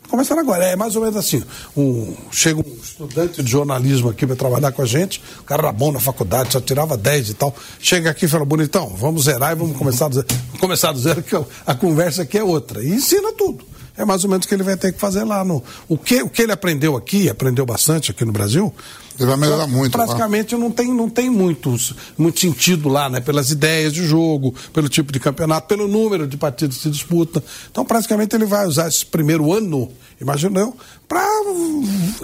Começando 0.10 0.40
agora. 0.40 0.66
É 0.66 0.76
mais 0.76 0.96
ou 0.96 1.04
menos 1.04 1.16
assim. 1.16 1.44
Um, 1.78 2.16
chega 2.32 2.60
um 2.60 2.78
estudante 2.84 3.44
de 3.44 3.50
jornalismo 3.50 4.10
aqui 4.10 4.26
para 4.26 4.36
trabalhar 4.36 4.72
com 4.72 4.82
a 4.82 4.86
gente. 4.86 5.22
O 5.40 5.44
cara 5.44 5.62
era 5.62 5.72
bom 5.72 5.92
na 5.92 6.00
faculdade, 6.00 6.52
só 6.52 6.60
tirava 6.60 6.98
10 6.98 7.30
e 7.30 7.34
tal. 7.36 7.56
Chega 7.80 8.10
aqui 8.10 8.26
e 8.26 8.28
fala, 8.28 8.44
bonitão, 8.44 8.90
vamos 8.90 9.26
zerar 9.26 9.52
e 9.52 9.56
vamos 9.56 9.78
começar 9.78 10.08
do 10.08 10.16
zero. 10.16 10.28
começar 10.60 10.92
do 10.92 11.00
zero, 11.00 11.22
que 11.22 11.36
a 11.66 11.76
conversa 11.76 12.24
aqui 12.24 12.38
é 12.38 12.44
outra. 12.44 12.84
E 12.84 12.90
ensina 12.90 13.32
tudo. 13.34 13.64
É 13.96 14.06
mais 14.06 14.24
ou 14.24 14.30
menos 14.30 14.46
o 14.46 14.50
que 14.50 14.56
ele 14.56 14.64
vai 14.64 14.78
ter 14.78 14.94
que 14.94 15.00
fazer 15.00 15.24
lá. 15.26 15.44
No, 15.44 15.62
o, 15.88 15.98
que, 15.98 16.24
o 16.24 16.30
que 16.30 16.42
ele 16.42 16.54
aprendeu 16.54 16.96
aqui, 16.96 17.30
aprendeu 17.30 17.66
bastante 17.66 18.12
aqui 18.12 18.26
no 18.26 18.32
Brasil. 18.32 18.74
Ele 19.20 19.28
vai 19.28 19.38
melhorar 19.38 19.68
muito. 19.68 19.98
lá. 19.98 20.06
Praticamente 20.06 20.56
não 20.56 20.72
tem, 20.72 20.94
não 20.94 21.10
tem 21.10 21.30
muitos, 21.30 21.94
muito 22.18 22.40
sentido 22.40 22.88
lá, 22.88 23.10
né? 23.10 23.20
Pelas 23.20 23.52
ideias 23.52 23.92
de 23.92 24.06
jogo, 24.06 24.56
pelo 24.74 24.88
tipo 24.88 25.12
de 25.12 25.20
campeonato, 25.20 25.68
pelo 25.68 25.88
número 25.88 26.26
de 26.26 26.38
partidas 26.38 26.78
que 26.78 26.84
se 26.84 26.90
disputa. 26.90 27.44
Então, 27.70 27.84
praticamente, 27.84 28.36
ele 28.36 28.46
vai 28.46 28.66
usar 28.66 28.88
esse 28.88 29.06
primeiro 29.06 29.52
ano, 29.52 29.92
imagino 30.22 30.58
eu, 30.58 30.74
para 31.08 31.26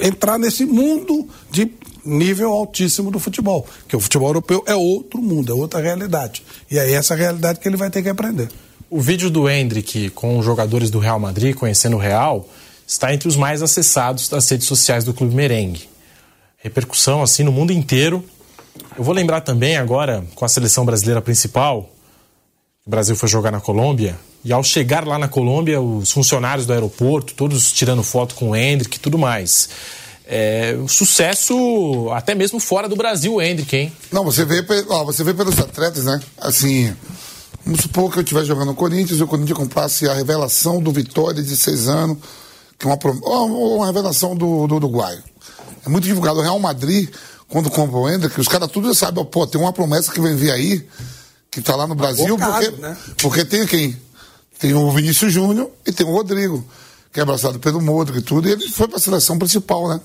entrar 0.01 0.39
nesse 0.39 0.65
mundo 0.65 1.27
de 1.51 1.69
nível 2.05 2.51
altíssimo 2.53 3.11
do 3.11 3.19
futebol. 3.19 3.67
Porque 3.81 3.95
o 3.95 3.99
futebol 3.99 4.29
europeu 4.29 4.63
é 4.65 4.75
outro 4.75 5.21
mundo, 5.21 5.51
é 5.51 5.55
outra 5.55 5.81
realidade. 5.81 6.43
E 6.71 6.77
é 6.77 6.91
essa 6.93 7.15
realidade 7.15 7.59
que 7.59 7.67
ele 7.67 7.77
vai 7.77 7.89
ter 7.89 8.01
que 8.01 8.09
aprender. 8.09 8.49
O 8.89 9.01
vídeo 9.01 9.29
do 9.29 9.49
Hendrick 9.49 10.11
com 10.11 10.37
os 10.37 10.45
jogadores 10.45 10.89
do 10.89 10.99
Real 10.99 11.19
Madrid, 11.19 11.55
conhecendo 11.55 11.97
o 11.97 11.99
Real, 11.99 12.47
está 12.87 13.13
entre 13.13 13.27
os 13.27 13.35
mais 13.35 13.61
acessados 13.61 14.29
das 14.29 14.47
redes 14.47 14.67
sociais 14.67 15.03
do 15.03 15.13
Clube 15.13 15.35
Merengue. 15.35 15.94
Repercussão 16.65 17.21
assim 17.21 17.43
no 17.43 17.51
mundo 17.51 17.71
inteiro. 17.71 18.25
Eu 18.97 19.03
vou 19.03 19.13
lembrar 19.13 19.41
também 19.41 19.77
agora, 19.77 20.25
com 20.33 20.43
a 20.43 20.47
seleção 20.47 20.83
brasileira 20.83 21.21
principal, 21.21 21.91
o 22.83 22.89
Brasil 22.89 23.15
foi 23.15 23.29
jogar 23.29 23.51
na 23.51 23.61
Colômbia, 23.61 24.17
e 24.43 24.51
ao 24.51 24.63
chegar 24.63 25.05
lá 25.05 25.19
na 25.19 25.27
Colômbia, 25.27 25.79
os 25.79 26.11
funcionários 26.11 26.65
do 26.65 26.73
aeroporto, 26.73 27.35
todos 27.35 27.71
tirando 27.71 28.01
foto 28.01 28.33
com 28.33 28.49
o 28.49 28.55
Hendrick 28.55 28.97
e 28.97 28.99
tudo 28.99 29.15
mais. 29.15 29.69
É, 30.25 30.75
sucesso 30.87 32.09
até 32.11 32.33
mesmo 32.33 32.59
fora 32.59 32.89
do 32.89 32.95
Brasil, 32.95 33.39
Hendrick, 33.39 33.75
hein? 33.75 33.93
Não, 34.11 34.23
você 34.23 34.43
vê, 34.43 34.65
ó, 34.89 35.03
você 35.05 35.23
vê 35.23 35.35
pelos 35.35 35.59
atletas, 35.59 36.05
né? 36.05 36.19
Assim, 36.35 36.91
vamos 37.63 37.81
supor 37.81 38.11
que 38.11 38.17
eu 38.17 38.23
estivesse 38.23 38.47
jogando 38.47 38.69
no 38.69 38.75
Corinthians 38.75 39.19
e 39.19 39.23
o 39.23 39.27
Corinthians 39.27 39.55
comprasse 39.55 40.09
a 40.09 40.15
revelação 40.15 40.81
do 40.81 40.91
Vitória 40.91 41.43
de 41.43 41.55
seis 41.55 41.87
anos, 41.87 42.17
que 42.79 42.87
é 42.87 42.89
uma, 42.89 42.97
uma 43.45 43.85
revelação 43.85 44.35
do, 44.35 44.65
do 44.65 44.75
Uruguai. 44.77 45.15
É 45.85 45.89
muito 45.89 46.05
divulgado. 46.05 46.39
O 46.39 46.41
Real 46.41 46.59
Madrid, 46.59 47.09
quando 47.47 47.69
compra 47.69 47.97
o 47.97 48.09
Hendrick, 48.09 48.39
os 48.39 48.47
caras 48.47 48.69
tudo 48.69 48.87
já 48.87 48.95
sabem, 48.95 49.23
pô, 49.25 49.45
tem 49.45 49.59
uma 49.59 49.71
promessa 49.71 50.11
que 50.11 50.19
vem 50.19 50.35
vir 50.35 50.51
aí, 50.51 50.87
que 51.51 51.61
tá 51.61 51.75
lá 51.75 51.87
no 51.87 51.95
Brasil, 51.95 52.37
porque, 52.37 52.71
né? 52.81 52.97
porque 53.17 53.45
tem 53.45 53.65
quem? 53.65 53.97
Tem 54.59 54.73
o 54.73 54.91
Vinícius 54.91 55.31
Júnior 55.31 55.69
e 55.85 55.91
tem 55.91 56.05
o 56.05 56.11
Rodrigo, 56.11 56.65
que 57.11 57.19
é 57.19 57.23
abraçado 57.23 57.59
pelo 57.59 57.81
Modric 57.81 58.19
e 58.19 58.21
tudo, 58.21 58.47
e 58.47 58.51
ele 58.51 58.69
foi 58.69 58.87
para 58.87 58.97
a 58.97 58.99
seleção 58.99 59.37
principal, 59.37 59.87
né? 59.89 60.01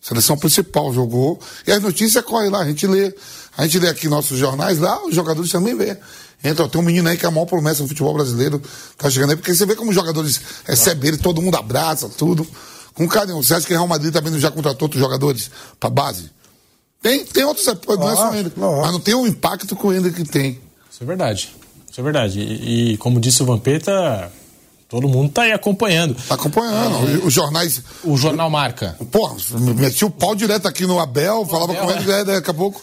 Seleção 0.00 0.36
principal 0.36 0.92
jogou. 0.92 1.40
E 1.66 1.72
as 1.72 1.80
notícias 1.80 2.22
correm 2.24 2.50
lá, 2.50 2.60
a 2.60 2.66
gente 2.66 2.86
lê. 2.86 3.14
A 3.56 3.62
gente 3.62 3.78
lê 3.78 3.88
aqui 3.88 4.08
nossos 4.08 4.38
jornais, 4.38 4.78
lá 4.78 5.02
os 5.06 5.14
jogadores 5.14 5.50
também 5.50 5.74
vê. 5.74 5.96
Então, 6.42 6.68
tem 6.68 6.78
um 6.78 6.84
menino 6.84 7.08
aí 7.08 7.16
que 7.16 7.24
é 7.24 7.28
a 7.28 7.30
maior 7.30 7.46
promessa 7.46 7.82
do 7.82 7.88
futebol 7.88 8.12
brasileiro, 8.12 8.60
tá 8.98 9.08
chegando 9.08 9.30
aí, 9.30 9.36
porque 9.36 9.54
você 9.54 9.64
vê 9.64 9.74
como 9.74 9.90
os 9.90 9.94
jogadores 9.94 10.38
recebem 10.66 11.08
ele, 11.08 11.16
todo 11.16 11.40
mundo 11.40 11.56
abraça, 11.56 12.06
tudo. 12.06 12.46
Com 12.94 13.08
carinho. 13.08 13.42
Você 13.42 13.54
acha 13.54 13.66
que 13.66 13.72
o 13.72 13.76
Real 13.76 13.88
Madrid 13.88 14.12
também 14.12 14.38
já 14.38 14.50
contratou 14.50 14.86
outros 14.86 15.02
jogadores 15.02 15.50
para 15.78 15.90
base? 15.90 16.30
Tem, 17.02 17.24
tem 17.24 17.44
outros, 17.44 17.66
não 17.66 18.10
é 18.10 18.16
só 18.16 18.34
ele. 18.34 18.52
Mas 18.56 18.92
não 18.92 19.00
tem 19.00 19.14
o 19.14 19.26
impacto 19.26 19.76
que 19.76 19.86
o 19.86 19.92
Hendrick 19.92 20.24
tem. 20.24 20.58
Isso 20.90 21.02
é 21.02 21.06
verdade. 21.06 21.54
Isso 21.90 22.00
é 22.00 22.04
verdade. 22.04 22.40
E, 22.40 22.92
e 22.92 22.96
como 22.96 23.20
disse 23.20 23.42
o 23.42 23.46
Vampeta, 23.46 24.32
todo 24.88 25.08
mundo 25.08 25.28
está 25.28 25.42
aí 25.42 25.52
acompanhando. 25.52 26.16
Está 26.16 26.34
acompanhando. 26.34 27.22
É, 27.22 27.26
os 27.26 27.34
jornais. 27.34 27.82
O 28.02 28.16
jornal 28.16 28.48
marca. 28.48 28.96
Pô, 29.10 29.30
meti 29.76 30.04
o 30.04 30.10
pau 30.10 30.34
direto 30.34 30.66
aqui 30.66 30.86
no 30.86 30.98
Abel, 30.98 31.42
o 31.42 31.46
falava 31.46 31.72
Abel, 31.72 31.84
com 31.84 31.90
ele, 31.90 32.10
é. 32.10 32.24
daqui 32.24 32.50
a 32.50 32.54
pouco. 32.54 32.80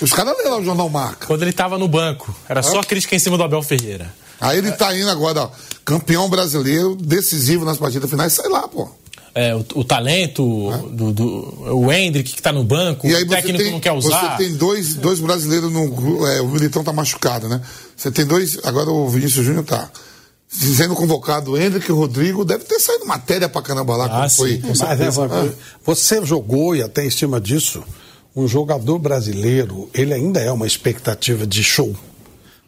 Os 0.00 0.12
caras 0.12 0.36
leram 0.38 0.60
o 0.60 0.64
jornal 0.64 0.88
marca. 0.90 1.26
Quando 1.26 1.42
ele 1.42 1.50
estava 1.50 1.78
no 1.78 1.86
banco, 1.86 2.34
era 2.48 2.60
é. 2.60 2.62
só 2.62 2.82
crítica 2.82 3.14
em 3.14 3.18
cima 3.20 3.36
do 3.36 3.44
Abel 3.44 3.62
Ferreira. 3.62 4.12
Aí 4.40 4.58
ele 4.58 4.70
está 4.70 4.94
indo 4.96 5.08
agora, 5.08 5.44
ó, 5.44 5.50
campeão 5.84 6.28
brasileiro, 6.28 6.96
decisivo 6.96 7.64
nas 7.64 7.78
partidas 7.78 8.10
finais, 8.10 8.32
sai 8.32 8.48
lá, 8.48 8.66
pô. 8.66 8.90
É, 9.34 9.54
o, 9.54 9.64
o, 9.74 9.84
talento 9.84 10.72
é. 10.72 10.94
do, 10.94 11.12
do, 11.12 11.76
o 11.76 11.92
Hendrick 11.92 12.30
que 12.30 12.38
está 12.38 12.52
no 12.52 12.62
banco, 12.62 13.08
o 13.08 13.26
técnico 13.26 13.58
tem, 13.58 13.72
não 13.72 13.80
quer 13.80 13.90
usar. 13.90 14.36
Você 14.36 14.44
tem 14.44 14.54
dois, 14.54 14.94
dois 14.94 15.18
brasileiros 15.18 15.72
no 15.72 16.26
é, 16.28 16.40
o 16.40 16.48
Militão 16.48 16.82
está 16.82 16.92
machucado, 16.92 17.48
né? 17.48 17.60
Você 17.96 18.12
tem 18.12 18.24
dois, 18.24 18.58
agora 18.62 18.90
o 18.90 19.08
Vinícius 19.08 19.44
Júnior 19.44 19.64
está 19.64 19.90
sendo 20.48 20.94
convocado 20.94 21.52
o 21.52 21.58
Hendrick 21.58 21.88
e 21.88 21.92
o 21.92 21.96
Rodrigo, 21.96 22.44
deve 22.44 22.64
ter 22.64 22.78
saído 22.78 23.06
matéria 23.06 23.48
pra 23.48 23.60
caramba 23.60 23.96
lá. 23.96 24.24
Ah, 24.24 24.28
sim, 24.28 24.36
foi. 24.36 24.62
Mas, 24.64 24.80
é, 24.82 25.08
ah. 25.08 25.52
Você 25.84 26.24
jogou, 26.24 26.76
e 26.76 26.82
até 26.82 27.04
em 27.04 27.10
cima 27.10 27.40
disso, 27.40 27.82
um 28.36 28.46
jogador 28.46 28.98
brasileiro, 28.98 29.88
ele 29.92 30.14
ainda 30.14 30.40
é 30.40 30.50
uma 30.52 30.66
expectativa 30.66 31.46
de 31.46 31.62
show. 31.62 31.94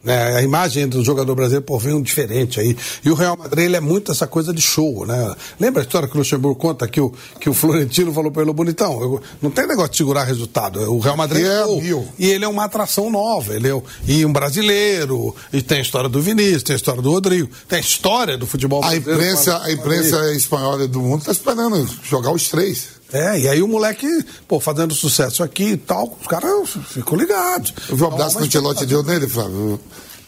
Né? 0.06 0.36
A 0.36 0.42
imagem 0.42 0.86
do 0.86 1.02
jogador 1.02 1.34
brasileiro, 1.34 1.64
por 1.64 1.80
ver 1.80 1.92
um 1.92 2.00
diferente 2.00 2.60
aí. 2.60 2.76
E 3.04 3.10
o 3.10 3.14
Real 3.14 3.36
Madrid, 3.36 3.64
ele 3.64 3.74
é 3.74 3.80
muito 3.80 4.12
essa 4.12 4.24
coisa 4.24 4.52
de 4.52 4.62
show, 4.62 5.04
né? 5.04 5.34
Lembra 5.58 5.82
a 5.82 5.84
história 5.84 6.06
que 6.06 6.14
o 6.14 6.18
Luxemburgo 6.18 6.56
conta 6.56 6.86
que 6.86 7.00
o, 7.00 7.12
que 7.40 7.50
o 7.50 7.52
Florentino 7.52 8.12
falou 8.14 8.30
para 8.30 8.42
ele, 8.42 8.52
bonitão, 8.52 9.02
eu, 9.02 9.20
não 9.42 9.50
tem 9.50 9.66
negócio 9.66 9.90
de 9.90 9.96
segurar 9.96 10.22
resultado. 10.22 10.78
O 10.92 11.00
Real 11.00 11.16
Madrid 11.16 11.44
é, 11.44 11.48
é 11.48 11.64
show. 11.64 12.08
E 12.16 12.30
ele 12.30 12.44
é 12.44 12.48
uma 12.48 12.66
atração 12.66 13.10
nova. 13.10 13.52
Ele 13.56 13.68
é, 13.68 13.82
e 14.06 14.24
um 14.24 14.32
brasileiro, 14.32 15.34
e 15.52 15.60
tem 15.60 15.78
a 15.78 15.82
história 15.82 16.08
do 16.08 16.22
Vinícius, 16.22 16.62
tem 16.62 16.74
a 16.74 16.76
história 16.76 17.02
do 17.02 17.10
Rodrigo, 17.10 17.50
tem 17.66 17.78
a 17.78 17.80
história 17.80 18.38
do 18.38 18.46
futebol 18.46 18.80
brasileiro. 18.80 19.10
A 19.10 19.14
imprensa, 19.14 19.62
a 19.64 19.72
imprensa 19.72 20.34
espanhola 20.34 20.86
do 20.86 21.00
mundo 21.00 21.20
está 21.20 21.32
esperando 21.32 21.84
jogar 22.04 22.30
os 22.30 22.48
três. 22.48 22.95
É, 23.12 23.38
e 23.38 23.48
aí 23.48 23.62
o 23.62 23.68
moleque, 23.68 24.06
pô, 24.48 24.58
fazendo 24.58 24.94
sucesso 24.94 25.42
aqui 25.42 25.72
e 25.72 25.76
tal, 25.76 26.16
os 26.20 26.26
caras 26.26 26.70
ficam 26.88 27.16
ligados. 27.16 27.72
Eu 27.88 27.96
vi 27.96 28.02
o 28.02 28.06
abraço 28.06 28.36
que 28.36 28.42
o 28.42 28.46
Antelote 28.46 28.86
deu 28.86 29.02
nele, 29.02 29.28
Flávio. 29.28 29.80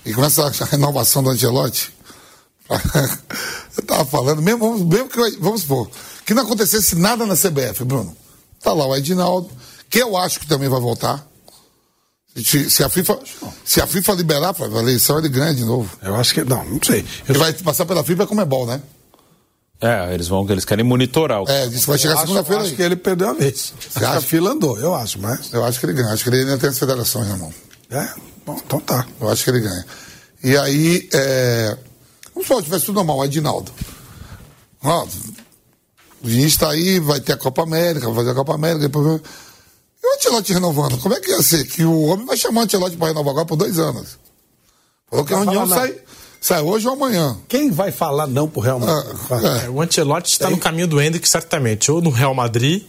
E 0.05 0.15
com 0.15 0.25
essa 0.25 0.49
renovação 0.71 1.23
do 1.23 1.31
Antelote, 1.31 1.93
eu 3.77 3.85
tava 3.85 4.05
falando, 4.05 4.43
mesmo, 4.43 4.79
mesmo 4.85 5.09
que, 5.09 5.39
vamos 5.41 5.63
supor, 5.63 5.91
que 6.25 6.35
não 6.35 6.43
acontecesse 6.45 6.95
nada 6.97 7.27
na 7.27 7.35
CBF, 7.35 7.85
Bruno. 7.85 8.17
Tá 8.63 8.73
lá 8.73 8.87
o 8.87 8.95
Edinaldo, 8.95 9.51
que 9.91 9.99
eu 9.99 10.17
acho 10.17 10.41
que 10.41 10.47
também 10.47 10.69
vai 10.69 10.81
voltar. 10.81 11.27
Se, 12.37 12.71
se, 12.71 12.85
a 12.85 12.89
FIFA, 12.89 13.19
se 13.65 13.81
a 13.81 13.87
FIFA 13.87 14.13
liberar, 14.13 14.55
a 14.57 14.79
eleição 14.79 15.19
ele 15.19 15.29
ganha 15.29 15.53
de 15.53 15.65
novo. 15.65 15.91
Eu 16.03 16.15
acho 16.15 16.35
que. 16.35 16.45
Não, 16.45 16.65
não 16.65 16.81
sei. 16.81 17.01
Eu... 17.01 17.31
Ele 17.31 17.39
vai 17.39 17.53
passar 17.53 17.85
pela 17.85 18.05
FIFA 18.05 18.27
como 18.27 18.41
é 18.41 18.45
bom, 18.45 18.65
né? 18.65 18.81
É, 19.81 20.13
eles 20.13 20.27
vão, 20.27 20.45
eles 20.51 20.65
querem 20.65 20.85
monitorar 20.85 21.43
o. 21.43 21.49
É, 21.49 21.67
isso 21.67 21.87
vai 21.87 21.99
chegar 21.99 22.19
segunda-feira. 22.19 22.63
Acho 22.63 22.75
que 22.75 22.83
ele 22.83 22.97
perdeu 22.97 23.29
a 23.29 23.33
vez. 23.33 23.73
Você 23.79 23.99
acho 23.99 24.07
acha? 24.07 24.13
que 24.13 24.19
a 24.19 24.29
fila 24.29 24.51
andou, 24.51 24.79
eu 24.79 24.95
acho, 24.95 25.21
mas. 25.21 25.53
Eu 25.53 25.65
acho 25.65 25.79
que 25.79 25.87
ele 25.87 25.93
ganha. 25.93 26.13
Acho 26.13 26.25
que 26.25 26.31
ele 26.31 26.41
ainda 26.41 26.59
tem 26.59 26.69
as 26.69 26.79
federações 26.79 27.29
na 27.29 27.37
mão. 27.37 27.55
É? 27.91 28.09
Bom, 28.45 28.61
então 28.65 28.81
tá. 28.81 29.07
Eu 29.21 29.29
acho 29.29 29.45
que 29.45 29.51
ele 29.51 29.61
ganha. 29.61 29.87
E 30.43 30.57
aí, 30.57 31.09
é... 31.13 31.77
vamos 32.35 32.49
supor, 32.49 32.63
tivesse 32.63 32.87
tudo 32.87 32.97
normal, 32.97 33.19
o 33.19 33.25
Edinaldo. 33.25 33.73
Ó, 34.83 35.05
o 35.05 36.27
Vinícius 36.27 36.53
está 36.55 36.71
aí, 36.71 36.99
vai 36.99 37.21
ter 37.21 37.33
a 37.33 37.37
Copa 37.37 37.63
América, 37.63 38.07
vai 38.07 38.17
fazer 38.17 38.31
a 38.31 38.35
Copa 38.35 38.55
América. 38.55 38.81
Depois... 38.81 39.21
E 40.03 40.07
o 40.07 40.15
Antelote 40.15 40.53
renovando? 40.53 40.99
Como 40.99 41.15
é 41.15 41.21
que 41.21 41.31
ia 41.31 41.43
ser? 41.43 41.65
Que 41.65 41.85
o 41.85 42.03
homem 42.03 42.27
vai 42.27 42.37
chamar 42.37 42.61
o 42.61 42.65
Antelote 42.65 42.97
para 42.97 43.09
renovar 43.09 43.31
agora 43.31 43.47
por 43.47 43.57
dois 43.57 43.79
anos. 43.79 44.19
Falou 45.11 45.25
que 45.25 45.35
a 45.35 45.39
reunião 45.39 45.69
sai. 45.69 45.97
Sai 46.41 46.61
hoje 46.63 46.87
ou 46.87 46.95
amanhã. 46.95 47.37
Quem 47.49 47.71
vai 47.71 47.91
falar 47.91 48.27
não 48.27 48.49
pro 48.49 48.61
Real 48.61 48.79
Madrid? 48.79 49.19
É, 49.31 49.67
é. 49.67 49.71
O 49.71 49.81
Ancelotti 49.81 50.33
está 50.33 50.49
no 50.49 50.59
caminho 50.59 50.87
do 50.87 51.01
Hendrick, 51.01 51.29
certamente. 51.29 51.91
Ou 51.91 52.01
no 52.01 52.11
Real 52.11 52.35
Madrid, 52.35 52.85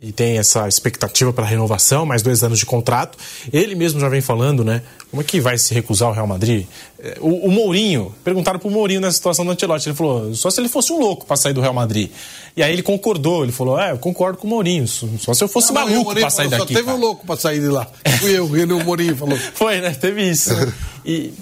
e 0.00 0.12
tem 0.12 0.36
essa 0.36 0.68
expectativa 0.68 1.32
para 1.32 1.46
renovação, 1.46 2.04
mais 2.04 2.20
dois 2.20 2.42
anos 2.44 2.58
de 2.58 2.66
contrato. 2.66 3.16
Ele 3.50 3.74
mesmo 3.74 3.98
já 3.98 4.10
vem 4.10 4.20
falando, 4.20 4.62
né? 4.62 4.82
Como 5.10 5.22
é 5.22 5.24
que 5.24 5.40
vai 5.40 5.56
se 5.56 5.72
recusar 5.72 6.10
o 6.10 6.12
Real 6.12 6.26
Madrid? 6.26 6.66
É, 6.98 7.16
o, 7.18 7.46
o 7.46 7.50
Mourinho, 7.50 8.14
perguntaram 8.22 8.58
pro 8.58 8.70
Mourinho 8.70 9.00
nessa 9.00 9.16
situação 9.16 9.42
do 9.42 9.52
Ancelotti, 9.52 9.88
ele 9.88 9.96
falou, 9.96 10.34
só 10.34 10.50
se 10.50 10.60
ele 10.60 10.68
fosse 10.68 10.92
um 10.92 10.98
louco 10.98 11.24
para 11.24 11.36
sair 11.36 11.54
do 11.54 11.62
Real 11.62 11.72
Madrid. 11.72 12.10
E 12.54 12.62
aí 12.62 12.74
ele 12.74 12.82
concordou, 12.82 13.42
ele 13.42 13.52
falou, 13.52 13.80
é, 13.80 13.92
eu 13.92 13.98
concordo 13.98 14.36
com 14.36 14.46
o 14.46 14.50
Mourinho, 14.50 14.86
só 14.86 15.32
se 15.32 15.42
eu 15.42 15.48
fosse 15.48 15.72
não, 15.72 15.80
maluco 15.80 16.14
para 16.14 16.28
sair 16.28 16.50
falou, 16.50 16.66
daqui. 16.66 16.74
Só 16.74 16.78
teve 16.78 16.84
cara. 16.84 16.96
um 16.96 17.00
louco 17.00 17.26
para 17.26 17.36
sair 17.40 17.60
de 17.60 17.68
lá. 17.68 17.88
Fui 18.20 18.38
eu, 18.38 18.54
ele 18.54 18.74
o 18.74 18.84
Mourinho 18.84 19.16
falou. 19.16 19.38
Foi, 19.54 19.80
né? 19.80 19.92
Teve 19.92 20.28
isso. 20.28 20.50
E 21.08 21.32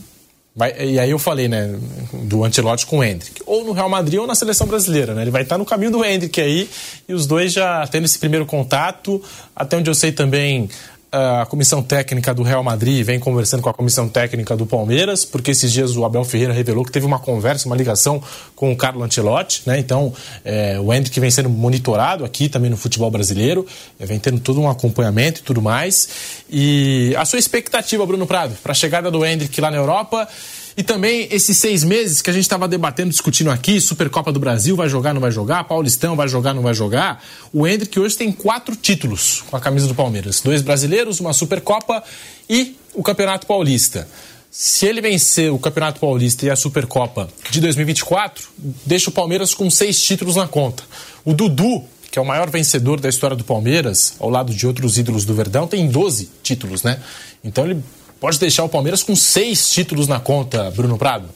Vai, 0.56 0.72
e 0.80 1.00
aí 1.00 1.10
eu 1.10 1.18
falei, 1.18 1.48
né, 1.48 1.74
do 2.12 2.44
Ancelotti 2.44 2.86
com 2.86 2.98
o 2.98 3.04
Hendrick. 3.04 3.42
Ou 3.44 3.64
no 3.64 3.72
Real 3.72 3.88
Madrid 3.88 4.20
ou 4.20 4.26
na 4.26 4.36
seleção 4.36 4.68
brasileira, 4.68 5.12
né? 5.12 5.22
Ele 5.22 5.30
vai 5.32 5.42
estar 5.42 5.58
no 5.58 5.64
caminho 5.64 5.90
do 5.90 6.04
Hendrick 6.04 6.40
aí, 6.40 6.70
e 7.08 7.12
os 7.12 7.26
dois 7.26 7.52
já 7.52 7.84
tendo 7.88 8.04
esse 8.04 8.18
primeiro 8.20 8.46
contato. 8.46 9.20
Até 9.54 9.76
onde 9.76 9.90
eu 9.90 9.94
sei 9.96 10.12
também, 10.12 10.70
a 11.14 11.46
comissão 11.46 11.80
técnica 11.80 12.34
do 12.34 12.42
Real 12.42 12.64
Madrid 12.64 13.04
vem 13.04 13.20
conversando 13.20 13.62
com 13.62 13.68
a 13.68 13.74
comissão 13.74 14.08
técnica 14.08 14.56
do 14.56 14.66
Palmeiras, 14.66 15.24
porque 15.24 15.52
esses 15.52 15.70
dias 15.72 15.96
o 15.96 16.04
Abel 16.04 16.24
Ferreira 16.24 16.52
revelou 16.52 16.84
que 16.84 16.90
teve 16.90 17.06
uma 17.06 17.20
conversa, 17.20 17.66
uma 17.66 17.76
ligação 17.76 18.20
com 18.56 18.72
o 18.72 18.76
Carlo 18.76 19.04
Ancelotti, 19.04 19.62
né? 19.64 19.78
Então, 19.78 20.12
é, 20.44 20.76
o 20.80 20.92
Hendrick 20.92 21.20
vem 21.20 21.30
sendo 21.30 21.48
monitorado 21.48 22.24
aqui 22.24 22.48
também 22.48 22.68
no 22.68 22.76
futebol 22.76 23.12
brasileiro, 23.12 23.64
é, 24.00 24.04
vem 24.04 24.18
tendo 24.18 24.40
todo 24.40 24.60
um 24.60 24.68
acompanhamento 24.68 25.40
e 25.40 25.44
tudo 25.44 25.62
mais. 25.62 26.08
E 26.50 27.14
a 27.16 27.24
sua 27.24 27.38
expectativa, 27.38 28.04
Bruno 28.04 28.26
Prado, 28.26 28.56
para 28.60 28.72
a 28.72 28.74
chegada 28.74 29.08
do 29.08 29.24
Hendrick 29.24 29.60
lá 29.60 29.70
na 29.70 29.76
Europa 29.76 30.28
e 30.76 30.82
também 30.82 31.28
esses 31.30 31.56
seis 31.56 31.84
meses 31.84 32.20
que 32.20 32.28
a 32.28 32.32
gente 32.32 32.42
estava 32.42 32.66
debatendo, 32.66 33.10
discutindo 33.10 33.50
aqui, 33.50 33.80
Supercopa 33.80 34.32
do 34.32 34.40
Brasil, 34.40 34.74
vai 34.74 34.88
jogar, 34.88 35.14
não 35.14 35.20
vai 35.20 35.30
jogar, 35.30 35.62
Paulistão, 35.64 36.16
vai 36.16 36.26
jogar, 36.26 36.52
não 36.52 36.62
vai 36.62 36.74
jogar. 36.74 37.22
O 37.52 37.66
Hendrick 37.66 37.98
hoje 37.98 38.16
tem 38.16 38.32
quatro 38.32 38.74
títulos 38.74 39.44
com 39.48 39.56
a 39.56 39.60
camisa 39.60 39.86
do 39.86 39.94
Palmeiras. 39.94 40.40
Dois 40.40 40.62
brasileiros, 40.62 41.20
uma 41.20 41.32
Supercopa 41.32 42.02
e 42.50 42.76
o 42.92 43.02
Campeonato 43.02 43.46
Paulista. 43.46 44.08
Se 44.50 44.86
ele 44.86 45.00
vencer 45.00 45.52
o 45.52 45.58
Campeonato 45.58 46.00
Paulista 46.00 46.46
e 46.46 46.50
a 46.50 46.56
Supercopa 46.56 47.28
de 47.50 47.60
2024, 47.60 48.48
deixa 48.84 49.10
o 49.10 49.12
Palmeiras 49.12 49.54
com 49.54 49.68
seis 49.70 50.00
títulos 50.00 50.36
na 50.36 50.46
conta. 50.48 50.82
O 51.24 51.32
Dudu, 51.32 51.84
que 52.10 52.18
é 52.18 52.22
o 52.22 52.24
maior 52.24 52.50
vencedor 52.50 53.00
da 53.00 53.08
história 53.08 53.36
do 53.36 53.42
Palmeiras, 53.42 54.14
ao 54.20 54.30
lado 54.30 54.54
de 54.54 54.66
outros 54.66 54.96
ídolos 54.98 55.24
do 55.24 55.34
Verdão, 55.34 55.66
tem 55.66 55.88
12 55.88 56.30
títulos, 56.42 56.82
né? 56.82 57.00
Então 57.42 57.64
ele 57.64 57.82
pode 58.20 58.38
deixar 58.38 58.64
o 58.64 58.68
Palmeiras 58.68 59.02
com 59.02 59.14
seis 59.14 59.70
títulos 59.70 60.08
na 60.08 60.20
conta, 60.20 60.70
Bruno 60.70 60.96
Prado? 60.98 61.28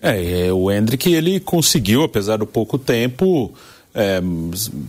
É, 0.00 0.46
é 0.46 0.52
o 0.52 0.70
Hendrick 0.70 1.12
ele 1.12 1.38
conseguiu, 1.38 2.02
apesar 2.02 2.38
do 2.38 2.46
pouco 2.46 2.76
tempo, 2.78 3.52
é, 3.94 4.20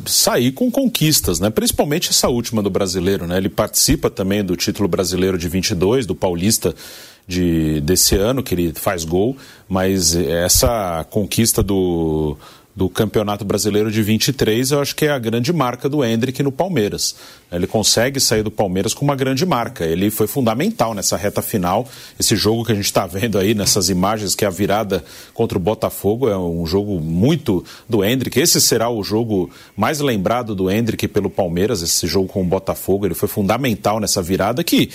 sair 0.05 0.51
com 0.51 0.72
conquistas, 0.72 1.39
né? 1.39 1.49
principalmente 1.49 2.10
essa 2.10 2.30
última 2.30 2.61
do 2.61 2.69
brasileiro. 2.69 3.27
Né? 3.27 3.38
Ele 3.38 3.49
participa 3.49 4.10
também 4.10 4.43
do 4.43 4.55
título 4.55 4.88
brasileiro 4.88 5.38
de 5.38 5.47
22, 5.47 6.05
do 6.05 6.15
Paulista 6.15 6.73
de, 7.27 7.81
desse 7.81 8.15
ano, 8.15 8.41
que 8.41 8.55
ele 8.55 8.73
faz 8.73 9.03
gol, 9.03 9.38
mas 9.68 10.15
essa 10.15 11.05
conquista 11.10 11.61
do 11.61 12.38
do 12.75 12.89
Campeonato 12.89 13.45
Brasileiro 13.45 13.91
de 13.91 14.01
23, 14.01 14.71
eu 14.71 14.81
acho 14.81 14.95
que 14.95 15.05
é 15.05 15.11
a 15.11 15.19
grande 15.19 15.53
marca 15.53 15.87
do 15.87 16.03
Hendrick 16.03 16.41
no 16.41 16.51
Palmeiras. 16.51 17.15
Ele 17.51 17.67
consegue 17.67 18.19
sair 18.19 18.41
do 18.41 18.49
Palmeiras 18.49 18.95
com 18.95 19.05
uma 19.05 19.15
grande 19.15 19.45
marca. 19.45 19.85
Ele 19.85 20.09
foi 20.09 20.25
fundamental 20.25 20.95
nessa 20.95 21.15
reta 21.15 21.41
final. 21.41 21.87
Esse 22.19 22.35
jogo 22.35 22.65
que 22.65 22.71
a 22.71 22.75
gente 22.75 22.85
está 22.85 23.05
vendo 23.07 23.37
aí 23.37 23.53
nessas 23.53 23.89
imagens, 23.89 24.33
que 24.33 24.43
é 24.43 24.47
a 24.47 24.51
virada 24.51 25.03
contra 25.35 25.55
o 25.55 25.61
Botafogo, 25.61 26.27
é 26.27 26.37
um 26.37 26.65
jogo 26.65 26.99
muito 26.99 27.63
do 27.87 28.03
Hendrick. 28.03 28.39
Esse 28.39 28.59
será 28.59 28.89
o 28.89 29.03
jogo 29.03 29.51
mais 29.77 29.99
lembrado 29.99 30.55
do 30.55 30.69
Hendrick 30.69 31.07
pelo 31.07 31.29
Palmeiras, 31.29 31.83
esse 31.83 32.07
jogo 32.07 32.27
com 32.27 32.41
o 32.41 32.45
Botafogo. 32.45 33.05
Ele 33.05 33.13
foi 33.13 33.29
fundamental 33.29 33.99
nessa 33.99 34.21
virada 34.21 34.63
que 34.63 34.89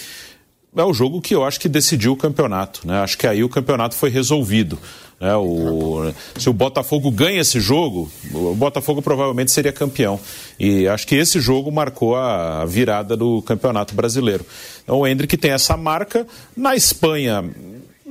é 0.77 0.85
o 0.85 0.93
jogo 0.93 1.20
que 1.20 1.35
eu 1.35 1.45
acho 1.45 1.59
que 1.59 1.69
decidiu 1.69 2.12
o 2.12 2.16
campeonato. 2.16 2.86
Né? 2.86 3.01
Acho 3.01 3.16
que 3.19 3.27
aí 3.27 3.43
o 3.43 3.49
campeonato 3.49 3.95
foi 3.95 4.11
resolvido. 4.11 4.78
Né? 5.20 5.35
O, 5.35 6.12
se 6.39 6.49
o 6.49 6.53
Botafogo 6.53 7.11
ganha 7.11 7.40
esse 7.40 7.61
jogo, 7.61 8.11
o 8.32 8.55
Botafogo 8.55 9.03
provavelmente 9.03 9.51
seria 9.51 9.73
campeão. 9.73 10.20
E 10.59 10.86
acho 10.86 11.07
que 11.07 11.15
esse 11.15 11.40
jogo 11.40 11.70
marcou 11.73 12.16
a 12.16 12.65
virada 12.65 13.16
do 13.16 13.43
campeonato 13.43 13.95
brasileiro. 13.95 14.45
Então 14.82 14.99
o 14.99 15.07
Hendrick 15.07 15.36
tem 15.36 15.51
essa 15.51 15.77
marca. 15.77 16.27
Na 16.57 16.77
Espanha, 16.77 17.45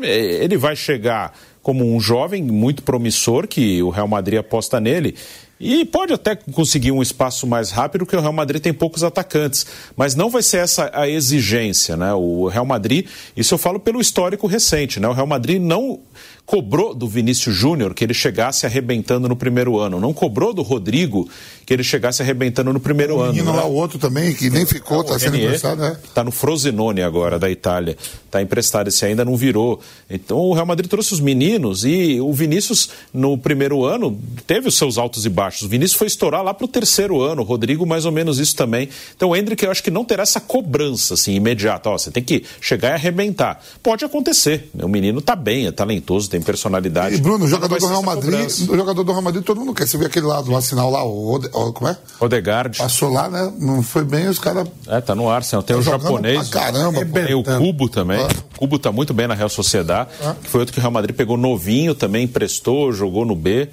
é, 0.01 0.43
ele 0.43 0.57
vai 0.57 0.75
chegar 0.75 1.33
como 1.61 1.83
um 1.83 1.99
jovem 1.99 2.43
muito 2.43 2.81
promissor, 2.81 3.45
que 3.45 3.83
o 3.83 3.89
Real 3.89 4.07
Madrid 4.07 4.39
aposta 4.39 4.79
nele. 4.79 5.15
E 5.59 5.85
pode 5.85 6.13
até 6.13 6.35
conseguir 6.35 6.91
um 6.91 7.01
espaço 7.01 7.47
mais 7.47 7.71
rápido, 7.71 8.05
porque 8.05 8.15
o 8.15 8.21
Real 8.21 8.33
Madrid 8.33 8.61
tem 8.61 8.73
poucos 8.73 9.03
atacantes. 9.03 9.65
Mas 9.95 10.15
não 10.15 10.29
vai 10.29 10.43
ser 10.43 10.57
essa 10.57 10.91
a 10.93 11.07
exigência, 11.07 11.97
né? 11.97 12.13
O 12.13 12.47
Real 12.47 12.65
Madrid, 12.65 13.07
isso 13.35 13.53
eu 13.53 13.57
falo 13.57 13.79
pelo 13.79 13.99
histórico 13.99 14.45
recente, 14.45 14.99
né? 14.99 15.07
O 15.07 15.13
Real 15.13 15.27
Madrid 15.27 15.61
não 15.61 15.99
cobrou 16.47 16.95
do 16.95 17.09
Vinícius 17.09 17.53
Júnior 17.53 17.93
que 17.93 18.05
ele 18.05 18.13
chegasse 18.13 18.65
arrebentando 18.65 19.27
no 19.27 19.35
primeiro 19.35 19.77
ano. 19.77 19.99
Não 19.99 20.13
cobrou 20.13 20.53
do 20.53 20.61
Rodrigo 20.61 21.29
que 21.65 21.73
ele 21.73 21.83
chegasse 21.83 22.21
arrebentando 22.21 22.71
no 22.71 22.79
primeiro 22.79 23.17
o 23.17 23.19
ano. 23.19 23.33
Menino 23.33 23.51
né? 23.51 23.57
lá, 23.57 23.65
o 23.65 23.73
outro 23.73 23.99
também, 23.99 24.33
que 24.33 24.49
nem 24.49 24.65
ficou, 24.65 25.01
está 25.01 25.19
sendo 25.19 25.35
emprestado, 25.35 25.81
né? 25.81 25.97
Está 26.01 26.23
no 26.23 26.31
Frosinone 26.31 27.01
agora, 27.01 27.37
da 27.37 27.51
Itália. 27.51 27.97
Está 28.25 28.41
emprestado, 28.41 28.87
esse 28.87 29.05
ainda 29.05 29.25
não 29.25 29.35
virou. 29.35 29.81
Então 30.09 30.37
o 30.37 30.53
Real 30.53 30.65
Madrid 30.65 30.89
trouxe 30.89 31.13
os 31.13 31.19
meninos 31.19 31.83
e 31.83 32.21
o 32.21 32.31
Vinícius, 32.31 32.91
no 33.13 33.37
primeiro 33.37 33.83
ano, 33.83 34.17
teve 34.47 34.69
os 34.69 34.77
seus 34.77 34.97
altos 34.97 35.25
e 35.25 35.29
baixos. 35.29 35.63
O 35.63 35.67
Vinícius 35.67 35.97
foi 35.97 36.07
estourar 36.07 36.41
lá 36.41 36.53
para 36.53 36.63
o 36.63 36.67
terceiro 36.69 37.21
ano, 37.21 37.41
o 37.41 37.45
Rodrigo 37.45 37.85
mais 37.85 38.05
ou 38.05 38.11
menos 38.13 38.39
isso 38.39 38.55
também. 38.55 38.87
Então 39.13 39.31
o 39.31 39.35
Hendrick, 39.35 39.65
eu 39.65 39.71
acho 39.71 39.83
que 39.83 39.91
não 39.91 40.05
terá 40.05 40.23
essa 40.23 40.39
cobrança 40.39 41.15
assim, 41.15 41.33
imediata. 41.35 41.89
Ó, 41.89 41.97
você 41.97 42.09
tem 42.09 42.23
que 42.23 42.45
chegar 42.61 42.91
e 42.91 42.93
arrebentar. 42.93 43.61
Pode 43.83 44.05
acontecer. 44.05 44.69
O 44.73 44.87
menino 44.87 45.19
está 45.19 45.35
bem, 45.35 45.67
é 45.67 45.71
talentoso, 45.73 46.29
tem 46.29 46.36
personalidade. 46.41 47.15
E 47.15 47.17
Bruno, 47.21 47.45
o 47.45 47.47
jogador 47.47 47.79
do 47.79 47.87
Real 47.87 48.03
Madrid, 48.03 48.49
o 48.69 48.75
jogador 48.75 49.03
do 49.03 49.11
Real 49.11 49.21
Madrid, 49.21 49.43
todo 49.43 49.59
mundo 49.59 49.73
quer. 49.73 49.87
Você 49.87 49.97
vê 49.97 50.05
aquele 50.05 50.25
lado 50.25 50.51
lá, 50.51 50.61
sinal 50.61 50.89
lá, 50.89 51.03
o 51.03 51.39
como 51.73 51.89
é? 51.89 51.97
Odegaard. 52.19 52.77
Passou 52.77 53.09
lá, 53.09 53.29
né? 53.29 53.51
Não 53.59 53.81
foi 53.81 54.03
bem, 54.03 54.27
os 54.27 54.39
caras. 54.39 54.67
É, 54.87 55.01
tá 55.01 55.15
no 55.15 55.29
Arsenal. 55.29 55.63
Tem 55.63 55.75
tá 55.75 55.79
o 55.79 55.83
japonês. 55.83 56.49
caramba, 56.49 57.05
Tem 57.05 57.33
o 57.35 57.43
Cubo 57.43 57.89
também. 57.89 58.19
Ah. 58.19 58.27
O 58.55 58.59
Cubo 58.59 58.79
tá 58.79 58.91
muito 58.91 59.13
bem 59.13 59.27
na 59.27 59.33
Real 59.33 59.49
Sociedade, 59.49 60.09
ah. 60.23 60.35
que 60.41 60.49
foi 60.49 60.61
outro 60.61 60.73
que 60.73 60.79
o 60.79 60.81
Real 60.81 60.91
Madrid 60.91 61.15
pegou 61.15 61.37
novinho 61.37 61.93
também, 61.93 62.23
emprestou, 62.23 62.91
jogou 62.91 63.25
no 63.25 63.35
B. 63.35 63.69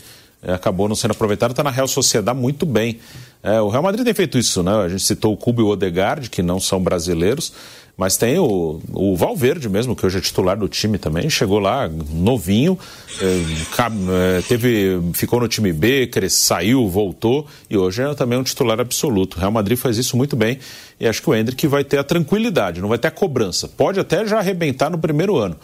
É, 0.47 0.53
acabou 0.53 0.89
não 0.89 0.95
sendo 0.95 1.13
aproveitado, 1.13 1.53
está 1.53 1.63
na 1.63 1.71
Real 1.71 1.89
Sociedade 1.89 2.39
muito 2.39 2.67
bem. 2.67 3.01
É, 3.43 3.61
o 3.61 3.69
Real 3.71 3.83
Madrid 3.83 4.05
tem 4.05 4.13
feito 4.13 4.39
isso, 4.39 4.63
né? 4.63 4.73
A 4.75 4.89
gente 4.89 5.03
citou 5.03 5.33
o 5.33 5.37
Cubo 5.37 5.63
e 5.63 5.65
o 5.65 5.69
Odegaard, 5.69 6.29
que 6.29 6.43
não 6.43 6.61
são 6.61 6.83
brasileiros. 6.83 7.53
Mas 7.97 8.17
tem 8.17 8.39
o, 8.39 8.81
o 8.93 9.15
Valverde 9.17 9.69
mesmo, 9.69 9.95
que 9.95 10.05
hoje 10.05 10.19
é 10.19 10.21
titular 10.21 10.57
do 10.57 10.69
time 10.69 10.99
também, 10.99 11.31
chegou 11.31 11.61
lá 11.61 11.89
novinho, 12.11 12.77
é, 13.21 14.43
teve, 14.43 15.01
ficou 15.13 15.41
no 15.41 15.47
time 15.47 15.73
B, 15.73 16.11
saiu, 16.29 16.89
voltou 16.89 17.47
e 17.71 17.77
hoje 17.77 18.03
é 18.03 18.15
também 18.15 18.37
um 18.37 18.43
titular 18.43 18.81
absoluto. 18.81 19.37
O 19.37 19.41
Real 19.41 19.53
Madrid 19.53 19.79
faz 19.79 19.97
isso 19.97 20.17
muito 20.17 20.35
bem 20.35 20.59
e 20.99 21.07
acho 21.07 21.23
que 21.23 21.31
o 21.31 21.35
Hendrick 21.35 21.67
vai 21.69 21.85
ter 21.85 21.99
a 21.99 22.05
tranquilidade, 22.05 22.81
não 22.81 22.89
vai 22.89 22.99
ter 22.99 23.09
a 23.09 23.13
cobrança. 23.13 23.69
Pode 23.69 24.01
até 24.01 24.27
já 24.27 24.39
arrebentar 24.39 24.91
no 24.91 24.99
primeiro 24.99 25.37
ano. 25.37 25.57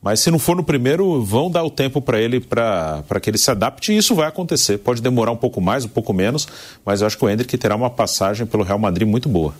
Mas 0.00 0.20
se 0.20 0.30
não 0.30 0.38
for 0.38 0.54
no 0.54 0.62
primeiro, 0.62 1.24
vão 1.24 1.50
dar 1.50 1.64
o 1.64 1.70
tempo 1.70 2.00
para 2.00 2.20
ele 2.20 2.38
para 2.38 3.02
que 3.20 3.28
ele 3.30 3.38
se 3.38 3.50
adapte 3.50 3.92
e 3.92 3.96
isso 3.96 4.14
vai 4.14 4.28
acontecer. 4.28 4.78
Pode 4.78 5.02
demorar 5.02 5.32
um 5.32 5.36
pouco 5.36 5.60
mais, 5.60 5.84
um 5.84 5.88
pouco 5.88 6.12
menos, 6.12 6.46
mas 6.84 7.00
eu 7.00 7.06
acho 7.06 7.18
que 7.18 7.24
o 7.24 7.28
Hendrick 7.28 7.56
terá 7.58 7.74
uma 7.74 7.90
passagem 7.90 8.46
pelo 8.46 8.62
Real 8.62 8.78
Madrid 8.78 9.08
muito 9.08 9.28
boa. 9.28 9.54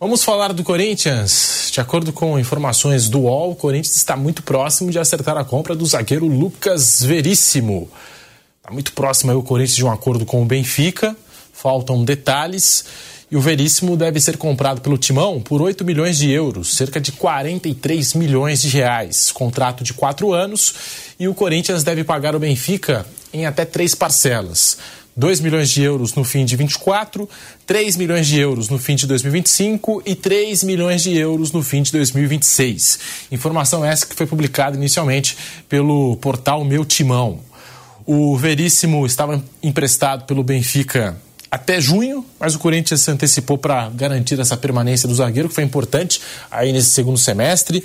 Vamos 0.00 0.22
falar 0.22 0.52
do 0.52 0.62
Corinthians. 0.62 1.70
De 1.72 1.80
acordo 1.80 2.12
com 2.12 2.38
informações 2.38 3.08
do 3.08 3.22
UOL, 3.22 3.50
o 3.50 3.56
Corinthians 3.56 3.96
está 3.96 4.16
muito 4.16 4.44
próximo 4.44 4.92
de 4.92 4.98
acertar 4.98 5.36
a 5.36 5.44
compra 5.44 5.74
do 5.74 5.84
zagueiro 5.84 6.24
Lucas 6.28 7.02
Veríssimo. 7.02 7.90
Está 8.58 8.72
muito 8.72 8.92
próximo 8.92 9.32
aí 9.32 9.36
o 9.36 9.42
Corinthians 9.42 9.74
de 9.74 9.84
um 9.84 9.90
acordo 9.90 10.24
com 10.24 10.40
o 10.40 10.44
Benfica. 10.44 11.16
Faltam 11.52 12.04
detalhes. 12.04 12.84
E 13.28 13.36
o 13.36 13.40
Veríssimo 13.40 13.96
deve 13.96 14.20
ser 14.20 14.36
comprado 14.36 14.80
pelo 14.80 14.96
Timão 14.96 15.40
por 15.40 15.60
8 15.60 15.84
milhões 15.84 16.18
de 16.18 16.30
euros, 16.30 16.76
cerca 16.76 17.00
de 17.00 17.10
43 17.10 18.14
milhões 18.14 18.62
de 18.62 18.68
reais. 18.68 19.32
Contrato 19.32 19.82
de 19.82 19.92
quatro 19.92 20.32
anos. 20.32 20.74
E 21.18 21.26
o 21.26 21.34
Corinthians 21.34 21.82
deve 21.82 22.04
pagar 22.04 22.36
o 22.36 22.38
Benfica 22.38 23.04
em 23.32 23.46
até 23.46 23.64
três 23.64 23.96
parcelas. 23.96 24.78
2 25.18 25.40
milhões 25.40 25.68
de 25.68 25.82
euros 25.82 26.14
no 26.14 26.22
fim 26.22 26.44
de 26.44 26.54
24, 26.54 27.28
3 27.66 27.96
milhões 27.96 28.24
de 28.24 28.38
euros 28.38 28.68
no 28.68 28.78
fim 28.78 28.94
de 28.94 29.04
2025 29.04 30.00
e 30.06 30.14
3 30.14 30.62
milhões 30.62 31.02
de 31.02 31.18
euros 31.18 31.50
no 31.50 31.60
fim 31.60 31.82
de 31.82 31.90
2026. 31.90 33.00
Informação 33.32 33.84
essa 33.84 34.06
que 34.06 34.14
foi 34.14 34.26
publicada 34.28 34.76
inicialmente 34.76 35.36
pelo 35.68 36.16
portal 36.18 36.64
Meu 36.64 36.84
Timão. 36.84 37.40
O 38.06 38.36
Veríssimo 38.36 39.04
estava 39.04 39.42
emprestado 39.60 40.24
pelo 40.24 40.44
Benfica 40.44 41.16
até 41.50 41.80
junho, 41.80 42.24
mas 42.38 42.54
o 42.54 42.60
Corinthians 42.60 43.00
se 43.00 43.10
antecipou 43.10 43.58
para 43.58 43.88
garantir 43.88 44.38
essa 44.38 44.56
permanência 44.56 45.08
do 45.08 45.14
zagueiro, 45.16 45.48
que 45.48 45.54
foi 45.56 45.64
importante 45.64 46.20
aí 46.48 46.72
nesse 46.72 46.90
segundo 46.90 47.18
semestre. 47.18 47.84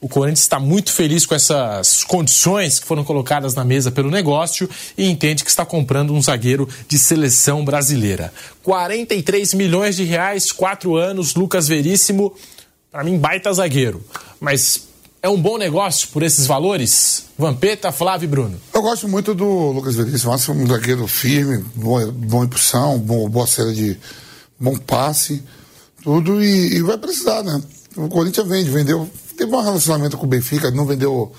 O 0.00 0.08
Corinthians 0.08 0.40
está 0.40 0.58
muito 0.58 0.90
feliz 0.92 1.26
com 1.26 1.34
essas 1.34 2.02
condições 2.04 2.78
que 2.78 2.86
foram 2.86 3.04
colocadas 3.04 3.54
na 3.54 3.64
mesa 3.64 3.90
pelo 3.90 4.10
negócio 4.10 4.68
e 4.96 5.06
entende 5.06 5.44
que 5.44 5.50
está 5.50 5.64
comprando 5.66 6.14
um 6.14 6.22
zagueiro 6.22 6.66
de 6.88 6.98
seleção 6.98 7.62
brasileira. 7.62 8.32
43 8.62 9.52
milhões 9.52 9.96
de 9.96 10.04
reais, 10.04 10.52
quatro 10.52 10.96
anos, 10.96 11.34
Lucas 11.34 11.68
Veríssimo. 11.68 12.32
Para 12.90 13.04
mim, 13.04 13.18
baita 13.18 13.52
zagueiro. 13.52 14.02
Mas 14.40 14.88
é 15.22 15.28
um 15.28 15.40
bom 15.40 15.58
negócio 15.58 16.08
por 16.08 16.22
esses 16.22 16.46
valores? 16.46 17.26
Vampeta, 17.38 17.92
Flávio 17.92 18.24
e 18.24 18.28
Bruno. 18.28 18.60
Eu 18.72 18.80
gosto 18.80 19.06
muito 19.06 19.34
do 19.34 19.70
Lucas 19.70 19.96
Veríssimo. 19.96 20.32
Acho 20.32 20.52
um 20.52 20.66
zagueiro 20.66 21.06
firme, 21.06 21.62
boa, 21.74 22.10
boa 22.10 22.46
impulsão, 22.46 22.98
boa, 22.98 23.28
boa 23.28 23.46
série 23.46 23.74
de 23.74 23.98
bom 24.58 24.78
passe, 24.78 25.42
tudo. 26.02 26.42
E, 26.42 26.76
e 26.76 26.82
vai 26.82 26.96
precisar, 26.96 27.42
né? 27.42 27.60
O 27.96 28.08
Corinthians 28.08 28.48
vende, 28.48 28.70
vendeu 28.70 29.10
teve 29.40 29.54
um 29.54 29.60
relacionamento 29.60 30.18
com 30.18 30.26
o 30.26 30.28
Benfica, 30.28 30.70
não 30.70 30.84
vendeu 30.84 31.32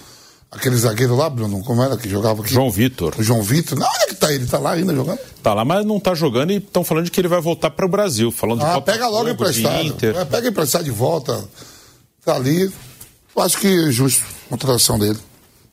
aquele 0.52 0.76
zagueiro 0.76 1.16
lá, 1.16 1.30
Bruno, 1.30 1.64
como 1.64 1.84
era 1.84 1.96
que 1.96 2.10
jogava 2.10 2.42
aqui? 2.42 2.52
João 2.52 2.72
Vitor. 2.72 3.14
O 3.18 3.24
João 3.24 3.44
Vitor. 3.44 3.78
Não, 3.78 3.88
onde 3.88 4.04
é 4.04 4.08
que 4.08 4.16
tá 4.16 4.34
ele? 4.34 4.48
Tá 4.48 4.58
lá 4.58 4.72
ainda 4.72 4.94
jogando? 4.94 5.20
Tá 5.44 5.54
lá, 5.54 5.64
mas 5.64 5.86
não 5.86 6.00
tá 6.00 6.16
jogando 6.16 6.52
e 6.52 6.58
estão 6.58 6.84
falando 6.84 7.06
de 7.06 7.12
que 7.12 7.22
ele 7.22 7.28
vai 7.28 7.40
voltar 7.40 7.70
para 7.70 7.86
o 7.86 7.90
Brasil, 7.90 8.32
falando 8.32 8.64
ah, 8.64 8.80
de 8.80 8.82
pega 8.82 9.08
logo 9.08 9.30
emprestado. 9.30 9.84
Inter. 9.84 10.18
É, 10.18 10.26
pega 10.26 10.48
emprestado 10.48 10.84
de 10.84 10.92
volta. 10.92 11.44
Tá 12.26 12.36
ali. 12.36 12.72
Eu 13.36 13.42
acho 13.42 13.58
que 13.58 13.68
é 13.68 13.92
justo 13.92 14.24
a 14.48 14.50
contratação 14.50 14.98
dele. 14.98 15.18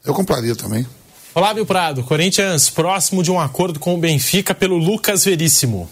Eu 0.04 0.14
compraria 0.14 0.54
também. 0.54 0.86
Flávio 1.32 1.66
Prado, 1.66 2.02
Corinthians 2.02 2.68
próximo 2.70 3.22
de 3.22 3.30
um 3.30 3.40
acordo 3.40 3.80
com 3.80 3.94
o 3.94 3.98
Benfica 3.98 4.54
pelo 4.54 4.76
Lucas 4.76 5.24
Veríssimo. 5.24 5.88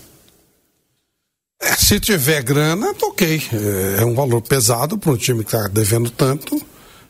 Se 1.61 1.99
tiver 1.99 2.43
grana, 2.43 2.93
toquei. 2.95 3.43
É, 3.53 4.03
é 4.03 4.05
um 4.05 4.15
valor 4.15 4.43
pesado 4.43 4.99
para 4.99 5.13
um 5.13 5.17
time 5.17 5.45
que 5.45 5.55
está 5.55 5.69
devendo 5.69 6.11
tanto, 6.11 6.61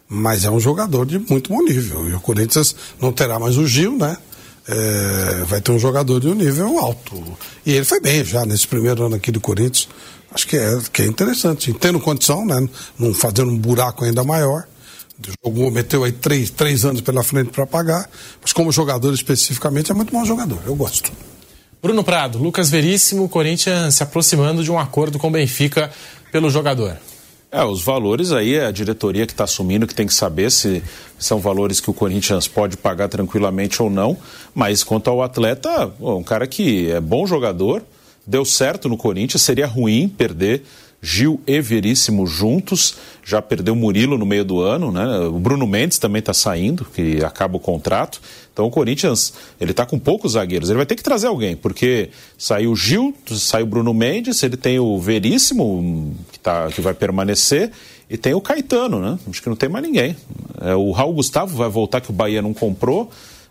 mas 0.08 0.44
é 0.44 0.50
um 0.50 0.60
jogador 0.60 1.04
de 1.06 1.18
muito 1.18 1.52
bom 1.52 1.62
nível. 1.62 2.08
E 2.08 2.14
o 2.14 2.20
Corinthians 2.20 2.74
não 3.00 3.12
terá 3.12 3.38
mais 3.38 3.56
o 3.56 3.66
Gil, 3.66 3.96
né? 3.96 4.16
É, 4.68 5.44
vai 5.44 5.60
ter 5.60 5.70
um 5.70 5.78
jogador 5.78 6.20
de 6.20 6.28
um 6.28 6.34
nível 6.34 6.78
alto. 6.78 7.22
E 7.64 7.72
ele 7.72 7.84
foi 7.84 8.00
bem 8.00 8.24
já 8.24 8.44
nesse 8.44 8.66
primeiro 8.66 9.04
ano 9.04 9.16
aqui 9.16 9.30
do 9.30 9.40
Corinthians. 9.40 9.88
Acho 10.32 10.46
que 10.46 10.56
é, 10.56 10.78
que 10.92 11.02
é 11.02 11.06
interessante. 11.06 11.72
Tendo 11.72 12.00
condição, 12.00 12.44
né? 12.44 12.68
Não 12.98 13.14
fazendo 13.14 13.50
um 13.50 13.58
buraco 13.58 14.04
ainda 14.04 14.22
maior. 14.24 14.64
Jogou, 15.42 15.70
meteu 15.70 16.04
aí 16.04 16.12
três, 16.12 16.50
três 16.50 16.84
anos 16.84 17.00
pela 17.00 17.22
frente 17.22 17.50
para 17.50 17.66
pagar. 17.66 18.08
Mas 18.42 18.52
como 18.52 18.70
jogador 18.70 19.14
especificamente, 19.14 19.90
é 19.90 19.94
muito 19.94 20.12
bom 20.12 20.24
jogador. 20.24 20.58
Eu 20.66 20.74
gosto. 20.74 21.10
Bruno 21.82 22.02
Prado, 22.02 22.38
Lucas 22.38 22.70
Veríssimo, 22.70 23.28
Corinthians 23.28 23.94
se 23.94 24.02
aproximando 24.02 24.64
de 24.64 24.70
um 24.70 24.78
acordo 24.78 25.18
com 25.18 25.28
o 25.28 25.30
Benfica 25.30 25.90
pelo 26.32 26.50
jogador. 26.50 26.96
É, 27.50 27.64
os 27.64 27.82
valores 27.82 28.32
aí 28.32 28.54
é 28.54 28.66
a 28.66 28.70
diretoria 28.70 29.26
que 29.26 29.32
está 29.32 29.44
assumindo 29.44 29.86
que 29.86 29.94
tem 29.94 30.06
que 30.06 30.12
saber 30.12 30.50
se 30.50 30.82
são 31.18 31.38
valores 31.38 31.80
que 31.80 31.88
o 31.88 31.94
Corinthians 31.94 32.48
pode 32.48 32.76
pagar 32.76 33.08
tranquilamente 33.08 33.80
ou 33.80 33.88
não. 33.88 34.16
Mas 34.54 34.82
quanto 34.82 35.08
ao 35.08 35.22
atleta, 35.22 35.92
um 36.00 36.22
cara 36.22 36.46
que 36.46 36.90
é 36.90 37.00
bom 37.00 37.26
jogador, 37.26 37.82
deu 38.26 38.44
certo 38.44 38.88
no 38.88 38.96
Corinthians, 38.96 39.42
seria 39.42 39.66
ruim 39.66 40.08
perder 40.08 40.64
Gil 41.00 41.40
e 41.46 41.60
Veríssimo 41.60 42.26
juntos, 42.26 42.96
já 43.24 43.40
perdeu 43.40 43.76
Murilo 43.76 44.18
no 44.18 44.26
meio 44.26 44.44
do 44.44 44.60
ano, 44.60 44.90
né? 44.90 45.20
O 45.20 45.38
Bruno 45.38 45.66
Mendes 45.66 45.98
também 45.98 46.20
está 46.20 46.34
saindo, 46.34 46.84
que 46.84 47.22
acaba 47.24 47.56
o 47.56 47.60
contrato. 47.60 48.20
Então 48.56 48.64
o 48.64 48.70
Corinthians, 48.70 49.34
ele 49.60 49.72
está 49.72 49.84
com 49.84 49.98
poucos 49.98 50.32
zagueiros, 50.32 50.70
ele 50.70 50.78
vai 50.78 50.86
ter 50.86 50.96
que 50.96 51.02
trazer 51.02 51.26
alguém, 51.26 51.54
porque 51.54 52.08
saiu 52.38 52.72
o 52.72 52.74
Gil, 52.74 53.14
saiu 53.26 53.66
o 53.66 53.68
Bruno 53.68 53.92
Mendes, 53.92 54.42
ele 54.42 54.56
tem 54.56 54.78
o 54.78 54.98
Veríssimo, 54.98 56.16
que, 56.32 56.40
tá, 56.40 56.68
que 56.68 56.80
vai 56.80 56.94
permanecer, 56.94 57.70
e 58.08 58.16
tem 58.16 58.32
o 58.32 58.40
Caetano, 58.40 58.98
né? 58.98 59.18
Acho 59.28 59.42
que 59.42 59.48
não 59.50 59.56
tem 59.56 59.68
mais 59.68 59.84
ninguém. 59.84 60.16
É, 60.62 60.74
o 60.74 60.90
Raul 60.90 61.12
Gustavo 61.12 61.54
vai 61.54 61.68
voltar, 61.68 62.00
que 62.00 62.08
o 62.08 62.14
Bahia 62.14 62.40
não 62.40 62.54
comprou, 62.54 63.10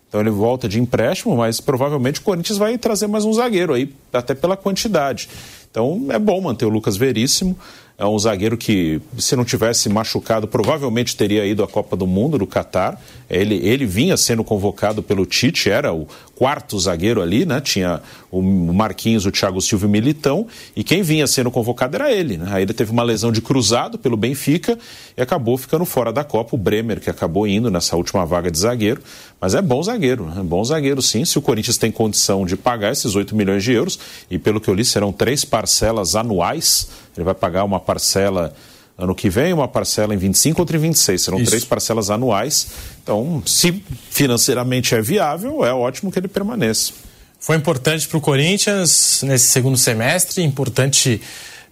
então 0.10 0.20
ele 0.20 0.32
volta 0.32 0.68
de 0.68 0.82
empréstimo, 0.82 1.38
mas 1.38 1.62
provavelmente 1.62 2.20
o 2.20 2.24
Corinthians 2.24 2.58
vai 2.58 2.76
trazer 2.76 3.06
mais 3.06 3.26
um 3.26 3.34
zagueiro 3.34 3.76
aí, 3.76 3.94
até 4.12 4.34
pela 4.34 4.58
quantidade. 4.58 5.30
Então 5.70 6.08
é 6.10 6.18
bom 6.18 6.42
manter 6.42 6.66
o 6.66 6.70
Lucas 6.70 6.98
Veríssimo. 6.98 7.56
É 7.98 8.06
um 8.06 8.20
zagueiro 8.20 8.58
que, 8.58 9.02
se 9.18 9.38
não 9.38 9.46
tivesse 9.46 9.88
machucado, 9.88 10.48
provavelmente 10.48 11.16
teria 11.16 11.46
ido 11.46 11.64
à 11.64 11.68
Copa 11.68 11.96
do 11.96 12.06
Mundo 12.06 12.38
do 12.38 12.46
Catar. 12.46 13.02
Ele, 13.30 13.56
ele 13.56 13.86
vinha 13.86 14.18
sendo 14.18 14.44
convocado 14.44 15.02
pelo 15.02 15.26
Tite, 15.26 15.70
era 15.70 15.94
o 15.94 16.06
quarto 16.36 16.78
zagueiro 16.78 17.22
ali, 17.22 17.46
né? 17.46 17.62
Tinha 17.62 18.02
o 18.30 18.42
Marquinhos, 18.42 19.26
o 19.26 19.32
Thiago 19.32 19.62
Silva 19.62 19.86
e 19.86 19.88
o 19.88 19.92
Militão, 19.92 20.46
e 20.76 20.84
quem 20.84 21.02
vinha 21.02 21.26
sendo 21.26 21.50
convocado 21.50 21.96
era 21.96 22.12
ele, 22.12 22.38
né? 22.38 22.48
Aí 22.52 22.64
ele 22.64 22.74
teve 22.74 22.92
uma 22.92 23.04
lesão 23.04 23.32
de 23.32 23.42
cruzado 23.42 23.98
pelo 23.98 24.18
Benfica 24.18 24.78
e 25.18 25.22
acabou 25.22 25.58
ficando 25.58 25.86
fora 25.86 26.12
da 26.12 26.24
Copa. 26.24 26.56
O 26.56 26.58
Bremer, 26.58 27.00
que 27.00 27.10
acabou 27.10 27.48
indo 27.48 27.72
nessa 27.72 27.96
última 27.96 28.26
vaga 28.26 28.52
de 28.52 28.60
zagueiro, 28.60 29.02
mas 29.40 29.56
é 29.56 29.62
bom 29.62 29.82
zagueiro, 29.82 30.32
é 30.38 30.44
bom 30.44 30.64
zagueiro 30.64 31.02
sim. 31.02 31.24
Se 31.24 31.38
o 31.38 31.42
Corinthians 31.42 31.78
tem 31.78 31.92
condição 31.92 32.46
de 32.46 32.58
pagar 32.58 32.92
esses 32.92 33.16
8 33.16 33.36
milhões 33.36 33.64
de 33.64 33.72
euros, 33.72 33.98
e 34.30 34.38
pelo 34.38 34.60
que 34.60 34.70
eu 34.70 34.74
li, 34.74 34.84
serão 34.84 35.14
três 35.14 35.46
parcelas 35.46 36.16
anuais, 36.16 36.90
ele 37.16 37.24
vai 37.24 37.34
pagar 37.34 37.64
uma 37.64 37.80
parcela 37.80 38.54
ano 38.98 39.14
que 39.14 39.30
vem, 39.30 39.54
uma 39.54 39.68
parcela 39.68 40.14
em 40.14 40.18
25, 40.18 40.62
outra 40.62 40.78
em 40.78 40.80
26. 40.80 41.22
Serão 41.22 41.40
Isso. 41.40 41.50
três 41.50 41.66
parcelas 41.66 42.10
anuais. 42.10 42.68
Então, 43.04 43.44
se 43.46 43.84
financeiramente 44.10 44.96
é 44.96 45.02
viável, 45.02 45.66
é 45.66 45.74
ótimo 45.74 46.12
que 46.12 46.18
ele 46.18 46.28
permaneça. 46.28 46.94
Foi 47.40 47.58
importante 47.58 48.08
para 48.08 48.18
o 48.18 48.22
Corinthians 48.22 49.22
nesse 49.24 49.48
segundo 49.48 49.78
semestre, 49.78 50.42
importante 50.42 51.22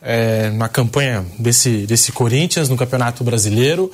é, 0.02 0.50
na 0.52 0.68
campanha 0.68 1.26
desse, 1.40 1.88
desse 1.88 2.12
Corinthians 2.12 2.70
no 2.70 2.76
Campeonato 2.76 3.24
Brasileiro. 3.24 3.90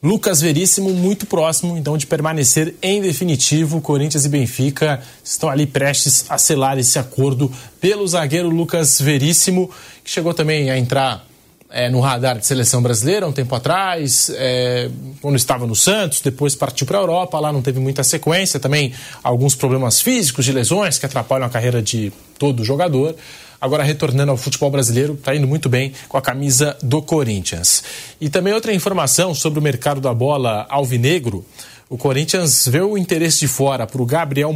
Lucas 0.00 0.40
Veríssimo 0.40 0.90
muito 0.90 1.26
próximo, 1.26 1.76
então, 1.76 1.98
de 1.98 2.06
permanecer 2.06 2.74
em 2.80 3.02
definitivo. 3.02 3.80
Corinthians 3.80 4.24
e 4.24 4.28
Benfica 4.28 5.02
estão 5.24 5.48
ali 5.48 5.66
prestes 5.66 6.24
a 6.28 6.38
selar 6.38 6.78
esse 6.78 7.00
acordo 7.00 7.52
pelo 7.80 8.06
zagueiro 8.06 8.48
Lucas 8.48 9.00
Veríssimo, 9.00 9.68
que 10.04 10.10
chegou 10.10 10.32
também 10.32 10.70
a 10.70 10.78
entrar 10.78 11.27
é, 11.70 11.90
no 11.90 12.00
radar 12.00 12.38
de 12.38 12.46
seleção 12.46 12.82
brasileira 12.82 13.26
um 13.26 13.32
tempo 13.32 13.54
atrás, 13.54 14.30
é, 14.34 14.90
quando 15.20 15.36
estava 15.36 15.66
no 15.66 15.76
Santos, 15.76 16.20
depois 16.20 16.54
partiu 16.54 16.86
para 16.86 16.98
a 16.98 17.00
Europa, 17.00 17.38
lá 17.38 17.52
não 17.52 17.60
teve 17.60 17.78
muita 17.78 18.02
sequência, 18.02 18.58
também 18.58 18.92
alguns 19.22 19.54
problemas 19.54 20.00
físicos, 20.00 20.44
de 20.44 20.52
lesões 20.52 20.98
que 20.98 21.06
atrapalham 21.06 21.46
a 21.46 21.50
carreira 21.50 21.82
de 21.82 22.12
todo 22.38 22.64
jogador. 22.64 23.14
Agora 23.60 23.82
retornando 23.82 24.30
ao 24.30 24.36
futebol 24.36 24.70
brasileiro, 24.70 25.14
está 25.14 25.34
indo 25.34 25.46
muito 25.46 25.68
bem 25.68 25.92
com 26.08 26.16
a 26.16 26.22
camisa 26.22 26.76
do 26.80 27.02
Corinthians. 27.02 27.82
E 28.20 28.30
também 28.30 28.52
outra 28.52 28.72
informação 28.72 29.34
sobre 29.34 29.58
o 29.58 29.62
mercado 29.62 30.00
da 30.00 30.14
bola 30.14 30.64
alvinegro 30.70 31.44
o 31.90 31.96
Corinthians 31.96 32.68
vê 32.68 32.82
o 32.82 32.98
interesse 32.98 33.40
de 33.40 33.48
fora 33.48 33.86
para 33.86 34.02
o 34.02 34.04
Gabriel, 34.04 34.54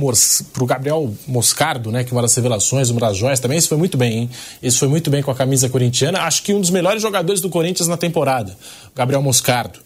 pro 0.52 0.66
Gabriel 0.66 1.14
Moscardo, 1.26 1.90
né, 1.90 2.04
que 2.04 2.12
é 2.12 2.14
uma 2.14 2.20
das 2.20 2.34
revelações, 2.34 2.90
uma 2.90 3.00
das 3.00 3.16
joias 3.16 3.40
também. 3.40 3.56
Isso 3.56 3.68
foi 3.68 3.78
muito 3.78 3.96
bem, 3.96 4.12
hein? 4.12 4.30
Isso 4.62 4.78
foi 4.78 4.88
muito 4.88 5.10
bem 5.10 5.22
com 5.22 5.30
a 5.30 5.34
camisa 5.34 5.66
corintiana. 5.70 6.20
Acho 6.20 6.42
que 6.42 6.52
um 6.52 6.60
dos 6.60 6.68
melhores 6.68 7.00
jogadores 7.00 7.40
do 7.40 7.48
Corinthians 7.48 7.88
na 7.88 7.96
temporada, 7.96 8.54
Gabriel 8.94 9.22
Moscardo. 9.22 9.78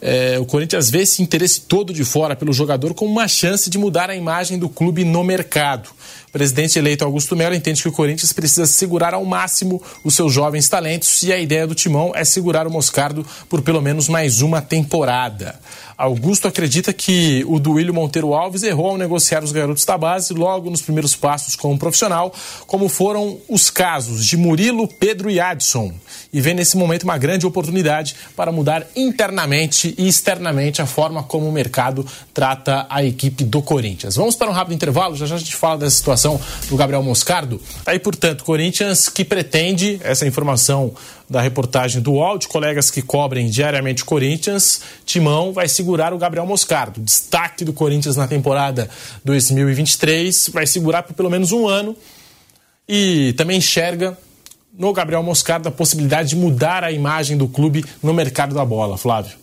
É, 0.00 0.38
o 0.38 0.46
Corinthians 0.46 0.90
vê 0.90 1.00
esse 1.00 1.20
interesse 1.20 1.62
todo 1.62 1.92
de 1.92 2.04
fora 2.04 2.36
pelo 2.36 2.52
jogador 2.52 2.94
como 2.94 3.10
uma 3.10 3.26
chance 3.26 3.68
de 3.68 3.78
mudar 3.78 4.08
a 4.08 4.14
imagem 4.14 4.56
do 4.56 4.68
clube 4.68 5.04
no 5.04 5.24
mercado. 5.24 5.90
O 6.28 6.32
presidente 6.32 6.78
eleito 6.78 7.04
Augusto 7.04 7.36
Melo 7.36 7.54
entende 7.54 7.82
que 7.82 7.88
o 7.88 7.92
Corinthians 7.92 8.32
precisa 8.32 8.64
segurar 8.64 9.12
ao 9.12 9.24
máximo 9.24 9.82
os 10.02 10.14
seus 10.14 10.32
jovens 10.32 10.68
talentos 10.68 11.22
e 11.24 11.32
a 11.32 11.38
ideia 11.38 11.66
do 11.66 11.74
timão 11.74 12.12
é 12.14 12.24
segurar 12.24 12.66
o 12.66 12.70
Moscardo 12.70 13.26
por 13.50 13.60
pelo 13.60 13.82
menos 13.82 14.08
mais 14.08 14.40
uma 14.40 14.62
temporada. 14.62 15.60
Augusto 16.02 16.48
acredita 16.48 16.92
que 16.92 17.44
o 17.46 17.60
Duílio 17.60 17.94
Monteiro 17.94 18.34
Alves 18.34 18.64
errou 18.64 18.88
ao 18.88 18.98
negociar 18.98 19.44
os 19.44 19.52
garotos 19.52 19.84
da 19.84 19.96
base 19.96 20.34
logo 20.34 20.68
nos 20.68 20.82
primeiros 20.82 21.14
passos 21.14 21.54
como 21.54 21.78
profissional, 21.78 22.34
como 22.66 22.88
foram 22.88 23.38
os 23.48 23.70
casos 23.70 24.26
de 24.26 24.36
Murilo, 24.36 24.88
Pedro 24.88 25.30
e 25.30 25.38
Adson. 25.38 25.94
E 26.32 26.40
vê 26.40 26.54
nesse 26.54 26.76
momento 26.76 27.04
uma 27.04 27.16
grande 27.16 27.46
oportunidade 27.46 28.16
para 28.34 28.50
mudar 28.50 28.84
internamente 28.96 29.94
e 29.96 30.08
externamente 30.08 30.82
a 30.82 30.86
forma 30.86 31.22
como 31.22 31.48
o 31.48 31.52
mercado 31.52 32.04
trata 32.34 32.84
a 32.90 33.04
equipe 33.04 33.44
do 33.44 33.62
Corinthians. 33.62 34.16
Vamos 34.16 34.34
para 34.34 34.50
um 34.50 34.52
rápido 34.52 34.74
intervalo, 34.74 35.14
já 35.14 35.24
já 35.24 35.36
a 35.36 35.38
gente 35.38 35.54
fala 35.54 35.78
dessa 35.78 35.94
situação 35.94 36.40
do 36.68 36.76
Gabriel 36.76 37.04
Moscardo. 37.04 37.60
Aí, 37.86 38.00
portanto, 38.00 38.42
Corinthians 38.42 39.08
que 39.08 39.24
pretende, 39.24 40.00
essa 40.02 40.26
informação 40.26 40.92
da 41.32 41.40
reportagem 41.40 42.00
do 42.00 42.12
UOL, 42.12 42.38
de 42.38 42.46
colegas 42.46 42.90
que 42.90 43.02
cobrem 43.02 43.48
diariamente 43.50 44.04
Corinthians, 44.04 44.82
Timão 45.04 45.52
vai 45.52 45.68
segurar 45.68 46.12
o 46.12 46.18
Gabriel 46.18 46.46
Moscardo. 46.46 47.00
Destaque 47.00 47.64
do 47.64 47.72
Corinthians 47.72 48.16
na 48.16 48.28
temporada 48.28 48.88
2023, 49.24 50.50
vai 50.50 50.66
segurar 50.66 51.02
por 51.02 51.14
pelo 51.14 51.30
menos 51.30 51.50
um 51.50 51.66
ano 51.66 51.96
e 52.88 53.32
também 53.36 53.58
enxerga 53.58 54.16
no 54.72 54.92
Gabriel 54.92 55.22
Moscardo 55.22 55.68
a 55.68 55.72
possibilidade 55.72 56.30
de 56.30 56.36
mudar 56.36 56.84
a 56.84 56.92
imagem 56.92 57.36
do 57.36 57.48
clube 57.48 57.84
no 58.02 58.14
mercado 58.14 58.54
da 58.54 58.64
bola. 58.64 58.96
Flávio. 58.96 59.42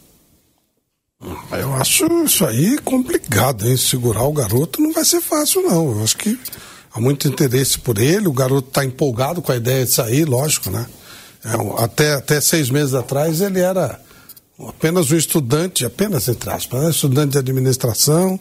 Eu 1.52 1.74
acho 1.76 2.06
isso 2.24 2.46
aí 2.46 2.78
complicado, 2.80 3.68
hein? 3.68 3.76
Segurar 3.76 4.24
o 4.24 4.32
garoto 4.32 4.82
não 4.82 4.94
vai 4.94 5.04
ser 5.04 5.20
fácil, 5.20 5.62
não. 5.64 5.98
Eu 5.98 6.04
acho 6.04 6.16
que 6.16 6.40
há 6.94 7.00
muito 7.00 7.28
interesse 7.28 7.78
por 7.78 8.00
ele, 8.00 8.28
o 8.28 8.34
garoto 8.34 8.70
está 8.70 8.86
empolgado 8.86 9.42
com 9.42 9.52
a 9.52 9.58
ideia 9.58 9.86
de 9.86 9.92
sair, 9.92 10.24
lógico, 10.24 10.70
né? 10.72 10.86
É, 11.44 11.84
até, 11.84 12.14
até 12.14 12.42
seis 12.42 12.70
meses 12.70 12.94
atrás 12.94 13.42
ele 13.42 13.60
era 13.60 14.00
apenas 14.68 15.10
um 15.12 15.16
estudante, 15.16 15.86
apenas 15.86 16.28
entre 16.28 16.50
aspas, 16.50 16.84
né? 16.84 16.90
estudante 16.90 17.32
de 17.32 17.38
administração, 17.38 18.40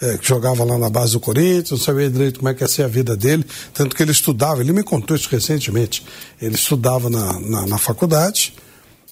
é, 0.00 0.18
que 0.18 0.28
jogava 0.28 0.62
lá 0.64 0.78
na 0.78 0.88
base 0.88 1.12
do 1.12 1.20
Corinthians, 1.20 1.70
não 1.70 1.78
sabia 1.78 2.08
direito 2.08 2.38
como 2.38 2.48
é 2.48 2.54
que 2.54 2.62
ia 2.62 2.68
ser 2.68 2.84
a 2.84 2.88
vida 2.88 3.16
dele, 3.16 3.44
tanto 3.74 3.96
que 3.96 4.02
ele 4.02 4.12
estudava, 4.12 4.60
ele 4.60 4.72
me 4.72 4.82
contou 4.82 5.16
isso 5.16 5.28
recentemente, 5.30 6.04
ele 6.40 6.54
estudava 6.54 7.10
na, 7.10 7.40
na, 7.40 7.66
na 7.66 7.78
faculdade, 7.78 8.54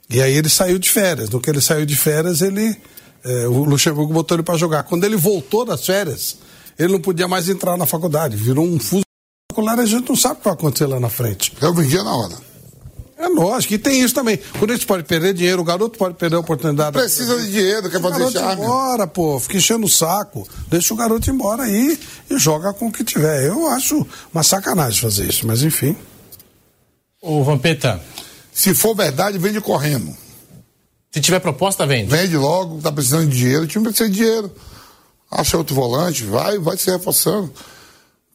e 0.09 0.21
aí 0.21 0.33
ele 0.37 0.49
saiu 0.49 0.79
de 0.79 0.89
férias, 0.89 1.31
no 1.31 1.41
que 1.41 1.51
ele 1.51 1.61
saiu 1.61 1.87
de 1.87 1.97
férias, 1.97 2.43
ele, 2.43 2.77
é, 3.25 3.49
o 3.49 3.65
Luxemburgo 3.65 4.13
botou 4.13 4.37
ele 4.37 4.43
para 4.43 4.57
jogar. 4.59 4.83
Quando 4.85 5.05
ele 5.05 5.17
voltou 5.17 5.65
das 5.65 5.85
férias, 5.85 6.37
ele 6.79 6.93
não 6.93 7.01
podia 7.01 7.27
mais 7.27 7.49
entrar 7.49 7.77
na 7.77 7.87
faculdade, 7.87 8.37
virou 8.37 8.65
um 8.65 8.79
fuso 8.79 9.03
a 9.57 9.87
gente 9.87 10.09
não 10.09 10.17
sabe 10.17 10.35
o 10.35 10.39
que 10.39 10.45
vai 10.45 10.55
acontecer 10.55 10.87
lá 10.87 10.99
na 10.99 11.09
frente. 11.09 11.53
Eu 11.61 11.73
vendia 11.73 12.03
na 12.03 12.13
hora. 12.13 12.35
É 13.17 13.29
lógico, 13.29 13.75
e 13.75 13.79
tem 13.79 14.03
isso 14.03 14.13
também. 14.13 14.37
Por 14.37 14.71
isso 14.71 14.87
pode 14.87 15.05
perder 15.05 15.33
dinheiro, 15.33 15.63
o 15.63 15.65
garoto 15.65 15.97
pode 15.97 16.15
perder 16.15 16.37
a 16.37 16.41
oportunidade. 16.41 16.93
Precisa 16.93 17.39
de 17.41 17.51
dinheiro, 17.51 17.89
quer 17.89 18.01
fazer 18.01 18.31
charme. 18.31 18.57
Deixa 18.57 18.63
embora, 18.63 19.07
pô, 19.07 19.39
fica 19.39 19.57
enchendo 19.57 19.87
o 19.87 19.89
saco. 19.89 20.47
Deixa 20.69 20.93
o 20.93 20.97
garoto 20.97 21.31
embora 21.31 21.63
aí 21.63 21.99
e 22.29 22.39
joga 22.39 22.73
com 22.73 22.89
o 22.89 22.93
que 22.93 23.05
tiver. 23.05 23.47
Eu 23.47 23.69
acho 23.69 24.05
uma 24.33 24.43
sacanagem 24.43 25.01
fazer 25.01 25.29
isso, 25.29 25.47
mas 25.47 25.63
enfim. 25.63 25.97
Ô, 27.23 27.45
Vampeta. 27.45 28.01
Se 28.53 28.75
for 28.75 28.95
verdade, 28.95 29.39
vende 29.39 29.61
correndo. 29.61 30.15
Se 31.13 31.21
tiver 31.21 31.39
proposta, 31.39 31.87
vende. 31.87 32.11
Vende 32.11 32.37
logo, 32.37 32.81
tá 32.81 32.91
precisando 32.91 33.29
de 33.29 33.37
dinheiro, 33.37 33.63
o 33.63 33.67
time 33.67 33.85
precisa 33.85 34.11
de 34.11 34.17
dinheiro. 34.17 34.53
Acha 35.31 35.57
outro 35.57 35.75
volante, 35.75 36.25
vai, 36.25 36.59
vai 36.59 36.77
se 36.77 36.91
reforçando. 36.91 37.53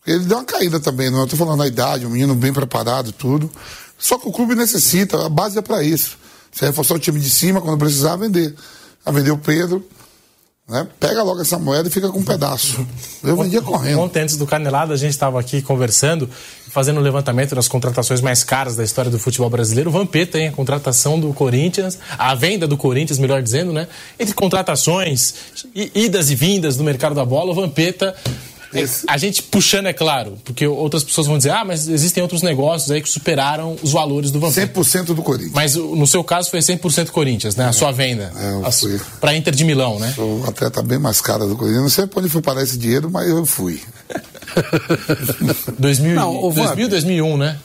Ele 0.07 0.26
deu 0.26 0.38
uma 0.38 0.45
caída 0.45 0.80
também, 0.80 1.10
não. 1.11 1.19
Eu 1.19 1.27
tô 1.27 1.35
falando 1.35 1.60
da 1.60 1.68
idade, 1.68 2.06
um 2.06 2.10
menino 2.10 2.34
bem 2.35 2.51
preparado, 2.51 3.11
tudo. 3.11 3.51
Só 4.00 4.18
que 4.18 4.28
o 4.28 4.32
clube 4.32 4.56
necessita, 4.56 5.26
a 5.26 5.30
base 5.30 5.60
é 5.60 5.62
para 5.62 5.84
isso. 5.84 6.18
Você 6.52 6.66
reforçar 6.66 6.96
o 6.96 7.00
time 7.00 7.20
de 7.20 7.30
cima 7.30 7.62
quando 7.62 7.78
precisar 7.78 8.16
vender. 8.16 8.56
A 9.06 9.12
vender 9.12 9.32
o 9.32 9.38
Pedro, 9.38 9.86
né? 10.70 10.88
Pega 11.00 11.24
logo 11.24 11.42
essa 11.42 11.58
moeda 11.58 11.90
e 11.90 11.92
fica 11.92 12.10
com 12.10 12.20
um 12.20 12.24
pedaço. 12.24 12.86
Eu 13.24 13.36
vendia 13.36 13.62
correndo. 13.62 14.02
Ontem, 14.02 14.22
antes 14.22 14.38
do 14.38 14.46
Canelado, 14.46 14.94
a 14.94 14.96
gente 14.96 15.10
estava 15.10 15.40
aqui 15.40 15.64
conversando, 15.64 16.30
fazendo 16.70 16.98
o 16.98 17.00
um 17.00 17.04
levantamento 17.04 17.56
das 17.56 17.68
contratações 17.68 18.22
mais 18.22 18.44
caras 18.44 18.76
da 18.76 18.84
história 18.84 19.10
do 19.10 19.18
futebol 19.18 19.50
brasileiro. 19.50 19.90
O 19.90 19.94
Vampeta, 19.94 20.38
hein? 20.38 20.50
A 20.50 20.52
contratação 20.52 21.20
do 21.20 21.34
Corinthians, 21.34 21.98
a 22.18 22.36
venda 22.36 22.68
do 22.68 22.78
Corinthians, 22.78 23.18
melhor 23.18 23.42
dizendo, 23.42 23.74
né? 23.74 23.88
Entre 24.20 24.36
contratações, 24.36 25.34
idas 25.74 26.30
e 26.30 26.36
vindas 26.36 26.78
do 26.78 26.84
mercado 26.84 27.16
da 27.16 27.26
bola, 27.26 27.52
o 27.52 27.56
Vampeta 27.56 28.16
Esse... 28.74 29.06
A 29.08 29.18
gente 29.18 29.41
puxando, 29.44 29.88
é 29.88 29.94
claro, 29.94 30.38
porque 30.44 30.66
outras 30.66 31.04
pessoas 31.04 31.28
vão 31.28 31.38
dizer, 31.38 31.52
ah, 31.52 31.66
mas 31.66 31.88
existem 31.88 32.22
outros 32.22 32.41
negócios 32.41 32.91
aí 32.91 33.02
que 33.02 33.10
superaram 33.10 33.76
os 33.82 33.91
valores 33.91 34.32
do 34.32 34.40
Vampeta. 34.40 34.80
100% 34.80 35.06
do 35.14 35.24
Corinthians. 35.24 35.54
Mas 35.54 35.76
no 35.76 36.06
seu 36.06 36.24
caso 36.24 36.50
foi 36.50 36.60
100% 36.60 37.10
Corinthians, 37.10 37.56
né? 37.56 37.66
A 37.66 37.74
sua 37.74 37.91
venda. 37.91 38.32
É, 38.36 38.54
eu 38.54 38.72
fui. 38.72 39.02
Pra 39.20 39.36
Inter 39.36 39.54
de 39.56 39.64
Milão, 39.64 40.00
né? 40.00 40.14
Sou 40.16 40.44
atleta 40.46 40.82
bem 40.84 41.00
mais 41.00 41.20
cara 41.20 41.46
do 41.46 41.56
Corinthians. 41.56 41.82
Não 41.82 41.90
sei 41.90 42.06
pra 42.06 42.20
onde 42.20 42.30
foi 42.30 42.41
parar 42.41 42.62
esse 42.62 42.78
dinheiro, 42.78 43.10
mas 43.10 43.28
eu 43.28 43.46
fui. 43.46 43.82
2000, 45.78 46.16
Não, 46.16 46.41
2000, 46.52 46.90
2001, 46.90 47.38
né? 47.38 47.58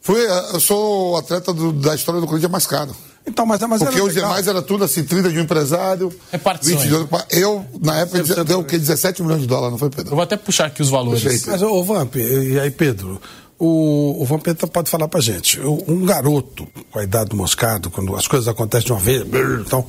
Fui, 0.00 0.20
eu 0.52 0.60
sou 0.60 1.16
atleta 1.18 1.52
do, 1.52 1.72
da 1.72 1.94
história 1.94 2.20
do 2.20 2.26
Corinthians 2.26 2.50
mais 2.50 2.66
caro. 2.66 2.96
Então, 3.28 3.44
mas, 3.44 3.60
mas 3.60 3.82
Porque 3.82 4.00
os 4.00 4.14
demais 4.14 4.46
era 4.48 4.62
tudo 4.62 4.84
assim, 4.84 5.04
30 5.04 5.30
de 5.30 5.38
um 5.38 5.42
empresário. 5.42 6.12
Repartições. 6.32 6.82
20 6.82 6.88
de 6.88 7.38
Eu, 7.38 7.64
na 7.80 8.00
época, 8.00 8.22
deu, 8.22 8.44
deu 8.44 8.60
o 8.60 8.64
quê? 8.64 8.78
17 8.78 9.22
milhões 9.22 9.42
de 9.42 9.46
dólares, 9.46 9.72
não 9.72 9.78
foi, 9.78 9.90
Pedro? 9.90 10.12
Eu 10.12 10.16
vou 10.16 10.22
até 10.22 10.36
puxar 10.36 10.66
aqui 10.66 10.80
os 10.80 10.88
valores. 10.88 11.22
Puxei, 11.22 11.40
mas, 11.46 11.62
ô, 11.62 11.84
Vamp, 11.84 12.16
e 12.16 12.58
aí, 12.58 12.70
Pedro? 12.70 13.20
O, 13.58 14.22
o 14.22 14.24
Vampeta 14.24 14.66
pode 14.66 14.88
falar 14.88 15.08
pra 15.08 15.20
gente. 15.20 15.60
Um 15.60 16.04
garoto 16.06 16.66
com 16.90 16.98
a 16.98 17.04
idade 17.04 17.30
do 17.30 17.36
moscado, 17.36 17.90
quando 17.90 18.14
as 18.14 18.26
coisas 18.26 18.48
acontecem 18.48 18.86
de 18.86 18.92
uma 18.92 19.00
vez, 19.00 19.26
então, 19.60 19.84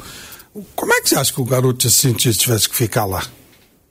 como 0.76 0.94
é 0.94 1.02
que 1.02 1.10
você 1.10 1.16
acha 1.16 1.32
que 1.32 1.40
o 1.40 1.45
garoto 1.45 1.90
se 1.90 1.95
sentir 1.95 2.34
se 2.34 2.40
tivesse 2.40 2.68
que 2.68 2.76
ficar 2.76 3.06
lá? 3.06 3.24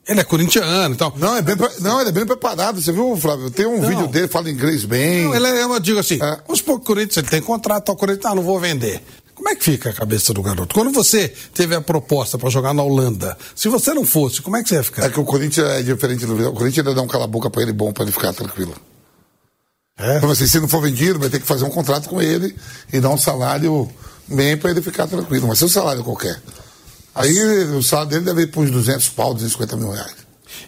Ele 0.08 0.20
é 0.20 0.24
corintiano 0.24 0.94
e 0.94 0.98
tal. 0.98 1.12
Não, 1.18 1.36
é 1.36 1.42
bem, 1.42 1.54
não, 1.80 2.00
ele 2.00 2.08
é 2.08 2.12
bem 2.12 2.24
preparado. 2.24 2.80
Você 2.80 2.90
viu, 2.90 3.14
Flávio? 3.16 3.50
Tem 3.50 3.66
um 3.66 3.78
não. 3.78 3.88
vídeo 3.88 4.06
dele, 4.08 4.26
fala 4.26 4.50
inglês 4.50 4.86
bem. 4.86 5.24
Não, 5.24 5.34
ele 5.34 5.46
é, 5.46 5.62
eu 5.62 5.80
digo 5.80 6.00
assim, 6.00 6.14
é. 6.14 6.38
vamos 6.46 6.58
supor 6.60 6.76
que 6.76 6.82
o 6.82 6.86
Corinthians 6.86 7.18
ele 7.18 7.28
tem 7.28 7.42
contrato, 7.42 7.92
o 7.92 7.96
Corinthians, 7.96 8.24
ah, 8.24 8.34
não 8.34 8.42
vou 8.42 8.58
vender. 8.58 9.02
Como 9.38 9.50
é 9.50 9.54
que 9.54 9.62
fica 9.62 9.90
a 9.90 9.92
cabeça 9.92 10.34
do 10.34 10.42
garoto? 10.42 10.74
Quando 10.74 10.90
você 10.90 11.28
teve 11.54 11.72
a 11.72 11.80
proposta 11.80 12.36
para 12.36 12.50
jogar 12.50 12.74
na 12.74 12.82
Holanda, 12.82 13.38
se 13.54 13.68
você 13.68 13.94
não 13.94 14.04
fosse, 14.04 14.42
como 14.42 14.56
é 14.56 14.64
que 14.64 14.68
você 14.68 14.74
ia 14.74 14.82
ficar? 14.82 15.04
É 15.06 15.10
que 15.10 15.20
o 15.20 15.24
Corinthians 15.24 15.64
é 15.64 15.80
diferente 15.80 16.26
do 16.26 16.34
O 16.48 16.52
Corinthians 16.52 16.84
ainda 16.84 16.92
dá 16.92 17.02
um 17.02 17.06
cala-boca 17.06 17.48
para 17.48 17.62
ele 17.62 17.72
bom, 17.72 17.92
para 17.92 18.02
ele 18.02 18.10
ficar 18.10 18.32
tranquilo. 18.32 18.74
É? 19.96 20.16
Então, 20.16 20.28
assim, 20.28 20.44
se 20.48 20.58
não 20.58 20.66
for 20.66 20.82
vendido, 20.82 21.20
vai 21.20 21.30
ter 21.30 21.38
que 21.38 21.46
fazer 21.46 21.64
um 21.64 21.70
contrato 21.70 22.08
com 22.08 22.20
ele 22.20 22.52
e 22.92 22.98
dar 22.98 23.10
um 23.10 23.16
salário 23.16 23.88
bem 24.26 24.56
para 24.56 24.72
ele 24.72 24.82
ficar 24.82 25.06
tranquilo. 25.06 25.46
Mas 25.46 25.60
se 25.60 25.64
um 25.64 25.68
salário 25.68 26.02
qualquer. 26.02 26.42
Aí 27.14 27.32
o 27.76 27.82
salário 27.82 28.10
dele 28.10 28.24
deve 28.24 28.42
ir 28.42 28.46
para 28.48 28.60
uns 28.60 28.72
200 28.72 29.08
pau, 29.10 29.34
250 29.34 29.76
mil 29.76 29.92
reais. 29.92 30.16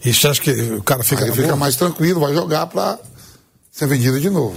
E 0.04 0.14
você 0.14 0.28
acha 0.28 0.40
que 0.40 0.52
o 0.52 0.82
cara 0.84 1.02
fica. 1.02 1.24
Aí 1.24 1.32
fica 1.32 1.56
mais 1.56 1.74
tranquilo, 1.74 2.20
vai 2.20 2.32
jogar 2.32 2.68
para 2.68 3.00
ser 3.72 3.88
vendido 3.88 4.20
de 4.20 4.30
novo. 4.30 4.54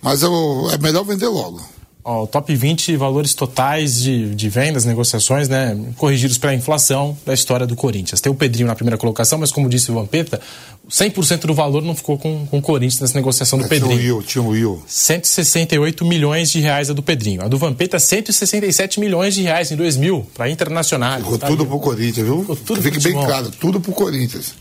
Mas 0.00 0.22
eu, 0.22 0.70
é 0.72 0.78
melhor 0.78 1.04
vender 1.04 1.28
logo. 1.28 1.75
Ó, 2.08 2.22
o 2.22 2.26
top 2.28 2.54
20 2.54 2.96
valores 2.96 3.34
totais 3.34 4.00
de, 4.00 4.32
de 4.32 4.48
vendas, 4.48 4.84
negociações, 4.84 5.48
né, 5.48 5.76
corrigidos 5.96 6.38
pela 6.38 6.54
inflação 6.54 7.18
da 7.26 7.34
história 7.34 7.66
do 7.66 7.74
Corinthians. 7.74 8.20
Tem 8.20 8.30
o 8.30 8.34
Pedrinho 8.34 8.68
na 8.68 8.76
primeira 8.76 8.96
colocação, 8.96 9.40
mas 9.40 9.50
como 9.50 9.68
disse 9.68 9.90
o 9.90 9.94
Vampeta, 9.94 10.40
100% 10.88 11.46
do 11.46 11.52
valor 11.52 11.82
não 11.82 11.96
ficou 11.96 12.16
com, 12.16 12.46
com 12.46 12.58
o 12.58 12.62
Corinthians 12.62 13.00
nessa 13.00 13.14
negociação 13.14 13.58
do 13.58 13.64
é, 13.64 13.68
Pedrinho. 13.68 13.98
Tinha 13.98 14.12
o 14.12 14.18
Will, 14.18 14.22
tinha 14.22 14.44
o 14.44 14.48
Will. 14.50 14.82
168 14.86 16.04
milhões 16.04 16.52
de 16.52 16.60
reais 16.60 16.88
a 16.88 16.92
do 16.92 17.02
Pedrinho. 17.02 17.42
A 17.42 17.48
do 17.48 17.58
Vampeta, 17.58 17.98
167 17.98 19.00
milhões 19.00 19.34
de 19.34 19.42
reais 19.42 19.72
em 19.72 19.76
2000 19.76 20.28
para 20.32 20.48
Internacional. 20.48 21.18
Ficou 21.18 21.38
tá 21.38 21.48
tudo 21.48 21.62
ali. 21.62 21.70
pro 21.70 21.80
Corinthians, 21.80 22.24
viu? 22.24 22.40
Ficou 22.42 22.54
tudo 22.56 22.82
Fique 22.82 23.00
bem 23.00 23.14
claro, 23.14 23.50
tudo 23.50 23.80
pro 23.80 23.90
Corinthians. 23.90 24.54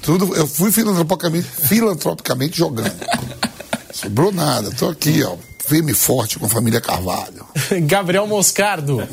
Tudo, 0.00 0.32
eu 0.36 0.46
fui 0.46 0.70
filantropicamente, 0.70 1.48
filantropicamente 1.48 2.56
jogando. 2.56 2.94
Sobrou 3.92 4.30
nada, 4.30 4.70
tô 4.70 4.88
aqui, 4.88 5.24
ó 5.24 5.34
firme 5.66 5.92
e 5.92 5.94
forte 5.94 6.38
com 6.38 6.46
a 6.46 6.48
família 6.48 6.80
Carvalho. 6.80 7.46
Gabriel 7.86 8.26
Moscardo. 8.26 9.06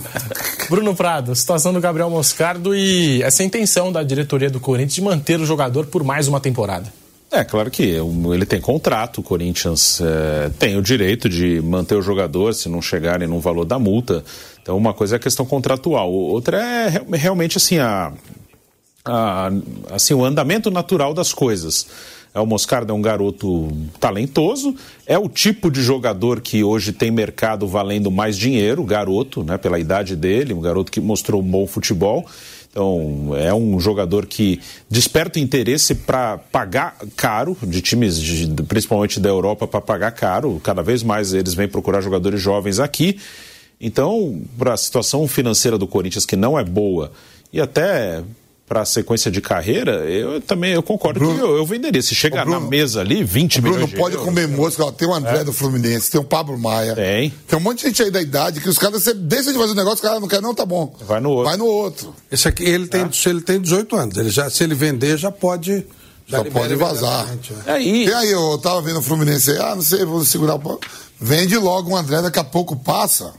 Bruno 0.69 0.95
Prado, 0.95 1.36
situação 1.36 1.73
do 1.73 1.80
Gabriel 1.80 2.10
Moscardo 2.10 2.76
e 2.76 3.22
essa 3.23 3.44
intenção 3.44 3.91
da 3.91 4.03
diretoria 4.03 4.49
do 4.49 4.60
Corinthians 4.60 4.94
de 4.94 5.02
manter 5.02 5.40
o 5.40 5.45
jogador 5.45 5.86
por 5.86 6.03
mais 6.03 6.28
uma 6.28 6.40
temporada. 6.40 6.91
É, 7.32 7.45
claro 7.45 7.72
que 7.72 7.84
ele 8.34 8.45
tem 8.45 8.60
contrato, 8.60 9.19
o 9.19 9.23
Corinthians 9.23 10.02
é, 10.02 10.49
tem 10.60 10.78
o 10.78 10.82
direito 10.82 11.30
de 11.30 11.61
manter 11.61 11.95
o 11.95 12.02
jogador 12.02 12.53
se 12.53 12.68
não 12.68 12.82
chegarem 12.82 13.26
no 13.26 13.40
valor 13.40 13.64
da 13.64 13.80
multa. 13.80 14.22
Então, 14.61 14.76
uma 14.76 14.94
coisa 14.94 15.15
é 15.15 15.18
a 15.18 15.19
questão 15.19 15.45
contratual, 15.45 16.11
outra 16.11 16.61
é 16.61 17.03
realmente 17.15 17.56
assim, 17.56 17.80
a, 17.80 18.11
a, 19.06 19.49
assim 19.91 20.14
o 20.14 20.26
andamento 20.26 20.69
natural 20.69 21.14
das 21.14 21.34
coisas. 21.34 21.88
É, 22.34 22.40
o 22.40 22.45
Moscardo 22.45 22.91
é 22.91 22.95
um 22.95 23.02
garoto 23.02 23.70
talentoso, 23.99 24.76
é 25.06 25.18
o 25.18 25.28
tipo 25.28 25.70
de 25.70 25.82
jogador 25.82 26.40
que 26.40 26.64
hoje 26.64 26.94
tem 26.94 27.12
mercado 27.12 27.68
valendo 27.68 28.10
mais 28.10 28.38
dinheiro, 28.38 28.84
garoto, 28.84 29.44
né, 29.44 29.58
pela 29.58 29.78
idade 29.78 30.16
dele, 30.16 30.53
um 30.53 30.62
garoto 30.62 30.91
que 30.91 31.02
mostrou 31.02 31.41
um 31.41 31.45
bom 31.45 31.68
futebol. 31.68 32.26
Então, 32.72 33.36
é 33.36 33.53
um 33.53 33.78
jogador 33.82 34.26
que 34.26 34.62
desperta 34.90 35.41
interesse 35.41 35.94
para 35.94 36.38
pagar 36.38 36.95
caro, 37.18 37.58
de 37.62 37.82
times, 37.82 38.18
de, 38.18 38.48
principalmente 38.64 39.20
da 39.20 39.28
Europa, 39.28 39.68
para 39.68 39.82
pagar 39.82 40.12
caro. 40.12 40.58
Cada 40.64 40.82
vez 40.82 41.03
mais 41.03 41.34
eles 41.34 41.53
vêm 41.53 41.68
procurar 41.68 41.99
jogadores 41.99 42.40
jovens 42.40 42.80
aqui. 42.80 43.20
Então, 43.80 44.41
para 44.58 44.74
a 44.74 44.78
situação 44.78 45.28
financeira 45.28 45.78
do 45.78 45.86
Corinthians, 45.86 46.26
que 46.26 46.38
não 46.38 46.58
é 46.58 46.64
boa, 46.64 47.12
e 47.52 47.60
até 47.60 48.24
para 48.72 48.84
a 48.84 48.85
sequência 48.85 49.30
de 49.30 49.41
carreira, 49.41 50.10
eu 50.10 50.39
também 50.39 50.72
eu 50.72 50.81
concordo 50.81 51.19
Bruno, 51.19 51.35
que 51.35 51.41
eu, 51.41 51.57
eu, 51.57 51.65
venderia. 51.65 52.02
Se 52.02 52.15
chegar 52.15 52.45
Bruno, 52.45 52.61
na 52.61 52.65
mesa 52.65 53.02
ali, 53.02 53.22
20 53.22 53.60
Bruno, 53.60 53.76
milhões 53.76 53.91
Bruno 53.91 54.02
pode 54.02 54.23
comer 54.23 54.48
mosca. 54.48 54.89
Tem 54.93 55.06
o 55.06 55.14
André 55.14 55.39
é. 55.39 55.43
do 55.43 55.52
Fluminense, 55.52 56.10
tem 56.10 56.22
o 56.22 56.23
Pablo 56.23 56.57
Maia. 56.57 56.95
Tem. 56.95 57.34
Tem 57.45 57.60
um 57.60 57.61
monte 57.61 57.80
de 57.80 57.88
gente 57.88 58.03
aí 58.03 58.10
da 58.10 58.22
idade 58.22 58.61
que 58.61 58.69
os 58.69 58.77
caras, 58.77 59.03
você 59.03 59.14
deixa 59.14 59.52
de 59.52 59.60
fazer 59.60 59.73
um 59.73 59.76
negócio, 59.76 59.95
os 59.95 60.02
caras 60.02 60.22
não 60.22 60.27
querem, 60.30 60.41
não, 60.41 60.56
tá 60.56 60.65
bom. 60.65 60.95
Vai 61.02 61.19
no 61.19 61.31
outro. 61.31 61.49
Vai 61.49 61.57
no 61.57 61.65
outro. 61.65 62.15
Esse 62.31 62.48
aqui, 62.48 62.64
ele 62.64 62.88
tem, 62.88 63.02
é. 63.02 63.30
ele 63.30 63.41
tem 63.41 63.60
18 63.60 63.93
anos. 63.93 64.18
Ele 64.18 64.30
já, 64.30 64.49
se 64.49 64.64
ele 64.64 64.73
vender, 64.73 65.18
já 65.18 65.31
pode. 65.34 65.85
Já, 66.26 66.38
já 66.38 66.45
pode 66.45 66.73
vazar. 66.76 67.27
É. 67.65 67.73
Aí. 67.73 68.06
E 68.06 68.14
aí, 68.14 68.31
eu 68.31 68.57
tava 68.57 68.81
vendo 68.81 68.99
o 68.99 69.02
Fluminense 69.02 69.52
aí, 69.52 69.57
ah, 69.57 69.76
não 69.76 69.81
sei, 69.81 70.06
vou 70.06 70.23
segurar 70.23 70.56
o. 70.56 70.80
Vende 71.19 71.57
logo 71.57 71.91
o 71.91 71.98
André, 71.98 72.22
daqui 72.22 72.39
a 72.39 72.43
pouco 72.45 72.73
passa. 72.77 73.34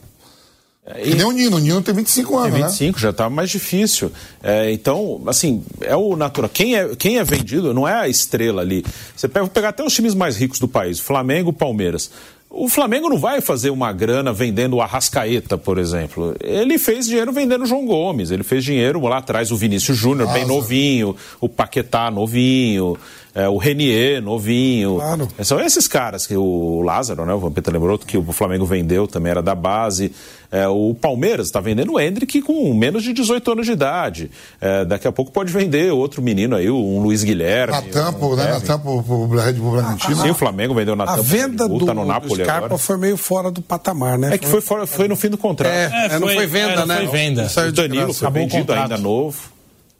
É, 0.84 1.08
e 1.08 1.14
nem 1.14 1.24
o 1.24 1.30
Nino, 1.30 1.56
o 1.56 1.60
Nino 1.60 1.80
tem 1.80 1.94
25 1.94 2.36
anos, 2.36 2.54
tem 2.54 2.62
25, 2.64 2.96
né? 2.96 3.02
já 3.02 3.10
está 3.10 3.30
mais 3.30 3.50
difícil. 3.50 4.10
É, 4.42 4.72
então, 4.72 5.22
assim, 5.26 5.62
é 5.80 5.96
o 5.96 6.16
natural. 6.16 6.50
Quem 6.52 6.76
é, 6.76 6.96
quem 6.96 7.18
é 7.18 7.24
vendido 7.24 7.72
não 7.72 7.86
é 7.86 7.94
a 7.94 8.08
estrela 8.08 8.62
ali. 8.62 8.84
Você 9.14 9.28
pega, 9.28 9.46
pegar 9.46 9.68
até 9.68 9.84
os 9.84 9.94
times 9.94 10.14
mais 10.14 10.36
ricos 10.36 10.58
do 10.58 10.66
país, 10.66 10.98
Flamengo, 10.98 11.52
Palmeiras. 11.52 12.10
O 12.50 12.68
Flamengo 12.68 13.08
não 13.08 13.16
vai 13.16 13.40
fazer 13.40 13.70
uma 13.70 13.92
grana 13.92 14.30
vendendo 14.30 14.76
o 14.76 14.82
Arrascaeta, 14.82 15.56
por 15.56 15.78
exemplo. 15.78 16.34
Ele 16.38 16.76
fez 16.78 17.06
dinheiro 17.06 17.32
vendendo 17.32 17.62
o 17.62 17.66
João 17.66 17.86
Gomes. 17.86 18.30
Ele 18.30 18.42
fez 18.42 18.62
dinheiro 18.62 19.00
lá 19.06 19.18
atrás 19.18 19.50
o 19.50 19.56
Vinícius 19.56 19.96
Júnior, 19.96 20.30
bem 20.32 20.44
novinho, 20.44 21.16
o 21.40 21.48
Paquetá 21.48 22.10
novinho 22.10 22.98
é, 23.34 23.48
o 23.48 23.56
Renier, 23.56 24.20
novinho. 24.20 24.96
Claro. 24.96 25.28
São 25.42 25.58
esses 25.58 25.88
caras 25.88 26.26
que 26.26 26.36
o 26.36 26.82
Lázaro, 26.82 27.24
né? 27.24 27.32
O 27.32 27.38
Vampeta 27.38 27.70
lembrou 27.70 27.98
que 27.98 28.18
o 28.18 28.32
Flamengo 28.32 28.66
vendeu, 28.66 29.06
também 29.06 29.30
era 29.30 29.42
da 29.42 29.54
base. 29.54 30.12
É, 30.50 30.68
o 30.68 30.94
Palmeiras 30.94 31.46
está 31.46 31.58
vendendo 31.58 31.94
o 31.94 32.00
Hendrick 32.00 32.42
com 32.42 32.74
menos 32.74 33.02
de 33.02 33.14
18 33.14 33.52
anos 33.52 33.64
de 33.64 33.72
idade. 33.72 34.30
É, 34.60 34.84
daqui 34.84 35.08
a 35.08 35.12
pouco 35.12 35.32
pode 35.32 35.50
vender 35.50 35.90
outro 35.92 36.20
menino 36.20 36.54
aí, 36.54 36.70
um 36.70 37.00
Luiz 37.00 37.24
Guilherme. 37.24 37.72
Natan, 37.72 38.14
um, 38.20 38.36
né? 38.36 38.50
Natan 38.50 38.78
pro, 38.78 39.28
Red 39.28 39.54
Bull 39.54 39.72
Bragantino. 39.72 40.16
Sim, 40.16 40.30
o 40.30 40.34
Flamengo 40.34 40.74
vendeu 40.74 40.94
Natan. 40.94 41.12
A 41.12 41.22
venda 41.22 41.66
do, 41.66 41.86
tá 41.86 41.94
no 41.94 42.04
Napoli 42.04 42.44
Scarpa 42.44 42.66
agora. 42.66 42.78
foi 42.78 42.98
meio 42.98 43.16
fora 43.16 43.50
do 43.50 43.62
patamar, 43.62 44.18
né? 44.18 44.34
É 44.34 44.38
que 44.38 44.46
foi, 44.46 44.60
fora, 44.60 44.86
foi 44.86 45.08
no 45.08 45.16
fim 45.16 45.30
do 45.30 45.38
contrato. 45.38 45.72
É, 45.72 46.10
é, 46.10 46.18
não 46.18 46.28
foi 46.28 46.46
venda, 46.46 46.84
né? 46.84 46.96
Foi 46.96 47.06
venda. 47.06 47.50
O 47.68 47.72
Danilo 47.72 48.12
foi 48.12 48.30
vendido 48.30 48.72
ainda 48.74 48.98
novo. 48.98 49.51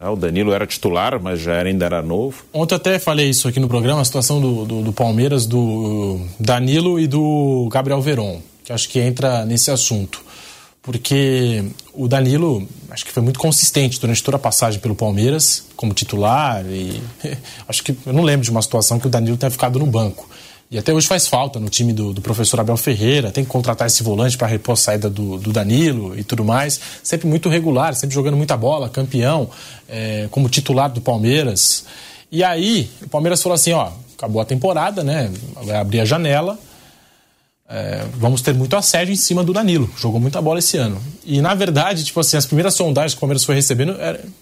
É, 0.03 0.09
o 0.09 0.17
Danilo 0.17 0.53
era 0.53 0.67
titular, 0.67 1.23
mas 1.23 1.41
já 1.41 1.53
era, 1.53 1.69
ainda 1.69 1.87
era 1.87 2.03
novo. 2.03 2.45
Ontem 2.53 2.75
até 2.75 2.99
falei 2.99 3.31
isso 3.31 3.47
aqui 3.47 3.61
no 3.61 3.69
programa, 3.69 4.01
a 4.01 4.05
situação 4.05 4.41
do, 4.41 4.65
do, 4.65 4.83
do 4.83 4.93
Palmeiras, 4.93 5.47
do 5.47 6.21
Danilo 6.41 6.99
e 6.99 7.07
do 7.07 7.69
Gabriel 7.71 8.01
Veron, 8.01 8.43
que 8.65 8.73
acho 8.73 8.89
que 8.89 8.99
entra 8.99 9.45
nesse 9.45 9.71
assunto. 9.71 10.21
Porque 10.83 11.65
o 11.95 12.09
Danilo, 12.09 12.67
acho 12.91 13.05
que 13.05 13.13
foi 13.13 13.23
muito 13.23 13.39
consistente 13.39 14.01
durante 14.01 14.21
toda 14.21 14.37
a 14.37 14.41
passagem 14.41 14.81
pelo 14.81 14.97
Palmeiras, 14.97 15.67
como 15.77 15.95
titular, 15.95 16.65
e 16.67 17.01
acho 17.69 17.85
que 17.85 17.97
eu 18.05 18.13
não 18.13 18.25
lembro 18.25 18.45
de 18.45 18.51
uma 18.51 18.61
situação 18.61 18.99
que 18.99 19.07
o 19.07 19.11
Danilo 19.11 19.37
tenha 19.37 19.51
ficado 19.51 19.79
no 19.79 19.87
banco. 19.87 20.29
E 20.73 20.79
até 20.79 20.91
hoje 20.91 21.07
faz 21.07 21.29
falta 21.29 21.61
no 21.61 21.69
time 21.69 21.93
do, 21.93 22.15
do 22.15 22.23
professor 22.23 22.59
Abel 22.59 22.79
Ferreira. 22.79 23.31
Tem 23.31 23.45
que 23.45 23.51
contratar 23.51 23.87
esse 23.87 24.03
volante 24.03 24.39
para 24.39 24.47
repor 24.47 24.73
a 24.73 24.77
saída 24.77 25.11
do, 25.11 25.37
do, 25.37 25.53
Danilo 25.53 26.19
e 26.19 26.25
tudo 26.25 26.43
mais. 26.43 26.81
Sempre 27.03 27.29
muito 27.29 27.51
regular, 27.51 27.95
sempre 27.95 28.15
jogando 28.15 28.39
muita 28.39 28.57
bola, 28.57 28.89
campeão, 28.89 29.51
é, 29.87 30.29
como 30.31 30.49
titular 30.49 30.91
do 30.91 31.03
Palmeiras. 31.03 31.85
E 32.31 32.43
aí, 32.43 32.89
o 33.03 33.09
Palmeiras 33.11 33.43
falou 33.43 33.55
assim: 33.55 33.73
ó, 33.73 33.91
acabou 34.17 34.41
a 34.41 34.47
temporada, 34.47 35.05
né? 35.05 35.31
Vai 35.63 35.77
abrir 35.77 36.01
a 36.01 36.07
janela. 36.07 36.59
É, 37.69 38.07
vamos 38.15 38.41
ter 38.41 38.55
muito 38.55 38.75
assédio 38.75 39.13
em 39.13 39.17
cima 39.17 39.45
do 39.45 39.53
Danilo. 39.53 39.91
Jogou 39.99 40.19
muita 40.19 40.41
bola 40.41 40.59
esse 40.59 40.79
ano. 40.79 40.99
E 41.27 41.43
na 41.43 41.55
verdade, 41.55 42.03
tipo 42.03 42.19
assim, 42.19 42.39
as 42.39 42.47
primeiras 42.47 42.73
sondagens 42.73 43.13
que 43.13 43.19
o 43.19 43.21
Palmeiras 43.21 43.45
foi 43.45 43.55
recebendo 43.55 43.95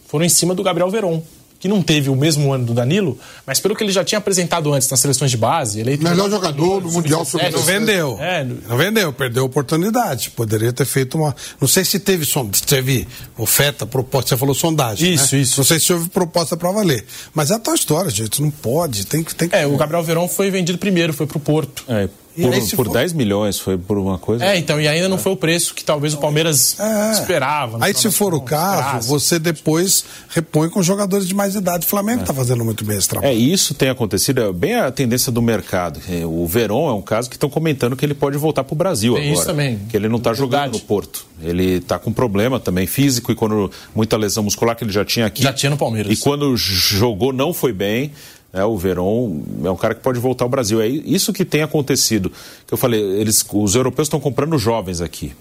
foram 0.07 0.25
em 0.25 0.29
cima 0.29 0.55
do 0.55 0.63
Gabriel 0.63 0.91
Veron 0.91 1.21
que 1.61 1.69
não 1.69 1.83
teve 1.83 2.09
o 2.09 2.17
mesmo 2.17 2.53
ano 2.53 2.65
do 2.65 2.73
Danilo, 2.73 3.19
mas 3.47 3.61
pelo 3.61 3.77
que 3.77 3.85
ele 3.85 3.93
já 3.93 4.03
tinha 4.03 4.19
apresentado 4.19 4.73
antes 4.73 4.89
nas 4.89 4.99
seleções 4.99 5.31
de 5.31 5.37
base, 5.37 5.79
ele 5.79 5.99
melhor 5.99 6.31
jogador 6.31 6.81
do 6.81 6.91
Mundial 6.91 7.27
é, 7.39 7.51
Não 7.51 7.61
vendeu. 7.61 8.19
É, 8.19 8.45
não 8.45 8.77
vendeu, 8.79 9.13
perdeu 9.13 9.43
a 9.43 9.47
oportunidade. 9.47 10.31
Poderia 10.31 10.73
ter 10.73 10.87
feito 10.87 11.19
uma. 11.19 11.37
Não 11.61 11.69
sei 11.69 11.85
se 11.85 12.01
teve, 12.01 12.27
teve 12.67 13.07
oferta, 13.37 13.85
proposta. 13.85 14.31
Você 14.31 14.37
falou 14.39 14.55
sondagem. 14.55 15.13
Isso, 15.13 15.37
né? 15.37 15.43
isso. 15.43 15.61
Não 15.61 15.65
sei 15.65 15.79
se 15.79 15.93
houve 15.93 16.09
proposta 16.09 16.57
para 16.57 16.73
valer. 16.73 17.05
Mas 17.35 17.51
é 17.51 17.55
a 17.55 17.59
tua 17.59 17.75
história, 17.75 18.11
gente. 18.11 18.41
Não 18.41 18.51
pode. 18.51 19.07
Tem 19.07 19.23
que. 19.23 19.35
Tem 19.35 19.49
que... 19.49 19.55
É, 19.55 19.67
o 19.67 19.77
Gabriel 19.77 20.03
Verão 20.03 20.27
foi 20.27 20.51
vendido 20.51 20.79
primeiro, 20.79 21.13
foi 21.13 21.27
pro 21.27 21.39
Porto. 21.39 21.85
É, 21.89 22.09
por, 22.35 22.77
por 22.77 22.87
for... 22.87 22.93
10 22.93 23.13
milhões, 23.13 23.59
foi 23.59 23.77
por 23.77 23.99
uma 23.99 24.19
coisa. 24.19 24.45
É, 24.45 24.57
então, 24.57 24.81
e 24.81 24.87
ainda 24.87 25.09
não 25.09 25.19
foi 25.19 25.33
o 25.33 25.37
preço 25.37 25.75
que 25.75 25.85
talvez 25.85 26.15
o 26.15 26.19
Palmeiras 26.19 26.79
é. 26.79 27.13
esperava. 27.13 27.79
Aí, 27.81 27.95
se 27.95 28.11
for 28.11 28.35
o 28.35 28.41
caso, 28.41 28.81
esperasse. 28.81 29.09
você 29.09 29.39
depois 29.39 30.05
repõe 30.29 30.69
com 30.69 30.83
jogadores 30.83 31.27
de 31.27 31.35
mais 31.35 31.55
idade. 31.55 31.87
O 31.87 31.89
Flamengo 31.89 32.21
está 32.23 32.33
é. 32.33 32.37
fazendo 32.37 32.65
muito 32.65 32.85
bem 32.85 32.97
esse 32.97 33.09
trabalho. 33.09 33.33
É, 33.33 33.35
isso 33.35 33.75
tem 33.75 33.89
acontecido, 33.89 34.41
é 34.43 34.53
bem 34.53 34.75
a 34.75 34.91
tendência 34.91 35.33
do 35.33 35.43
mercado. 35.43 36.01
É, 36.09 36.25
o 36.25 36.47
Verón 36.47 36.89
é 36.91 36.95
um 36.95 37.03
caso 37.03 37.29
que 37.29 37.37
estão 37.37 37.51
comentando 37.51 37.97
que 37.97 38.05
ele 38.05 38.15
pode 38.15 38.37
voltar 38.37 38.65
para 38.65 38.75
o 38.75 38.77
Brasil 38.77 39.15
tem 39.15 39.23
agora. 39.23 39.37
Isso 39.37 39.47
também. 39.47 39.79
Que 39.89 39.97
ele 39.97 40.09
não 40.09 40.19
está 40.19 40.33
jogando 40.33 40.73
no 40.75 40.81
Porto. 40.81 41.27
Ele 41.43 41.77
está 41.79 41.99
com 41.99 42.13
problema 42.13 42.61
também 42.61 42.87
físico 42.87 43.33
e 43.33 43.35
quando 43.35 43.71
muita 43.95 44.17
lesão 44.17 44.45
muscular 44.45 44.77
que 44.77 44.85
ele 44.85 44.93
já 44.93 45.05
tinha 45.05 45.27
aqui. 45.27 45.43
Já 45.43 45.53
tinha 45.53 45.71
no 45.71 45.77
Palmeiras. 45.77 46.13
E 46.13 46.17
quando 46.17 46.57
jogou 46.57 47.33
não 47.33 47.53
foi 47.53 47.73
bem. 47.73 48.13
É, 48.53 48.65
o 48.65 48.77
Verón 48.77 49.43
é 49.65 49.71
um 49.71 49.77
cara 49.77 49.95
que 49.95 50.03
pode 50.03 50.19
voltar 50.19 50.45
ao 50.45 50.49
Brasil. 50.49 50.81
É 50.81 50.89
isso 50.89 51.33
que 51.33 51.45
tem 51.45 51.63
acontecido. 51.63 52.33
Que 52.67 52.75
eu 52.75 52.79
falei, 52.79 53.01
eles, 53.01 53.45
os 53.53 53.75
europeus 53.75 54.07
estão 54.07 54.19
comprando 54.19 54.59
jovens 54.59 55.01
aqui. 55.01 55.33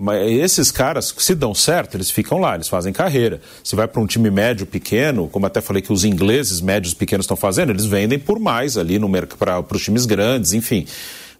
Mas 0.00 0.30
esses 0.30 0.70
caras, 0.70 1.12
se 1.18 1.34
dão 1.34 1.52
certo, 1.52 1.96
eles 1.96 2.08
ficam 2.08 2.38
lá, 2.38 2.54
eles 2.54 2.68
fazem 2.68 2.92
carreira. 2.92 3.40
Se 3.64 3.74
vai 3.74 3.88
para 3.88 4.00
um 4.00 4.06
time 4.06 4.30
médio, 4.30 4.64
pequeno, 4.64 5.26
como 5.26 5.46
até 5.46 5.60
falei 5.60 5.82
que 5.82 5.92
os 5.92 6.04
ingleses 6.04 6.60
médios 6.60 6.94
pequenos 6.94 7.24
estão 7.24 7.36
fazendo, 7.36 7.70
eles 7.70 7.84
vendem 7.84 8.16
por 8.16 8.38
mais 8.38 8.76
ali 8.76 8.96
para 9.36 9.76
os 9.76 9.82
times 9.82 10.06
grandes, 10.06 10.52
enfim. 10.52 10.86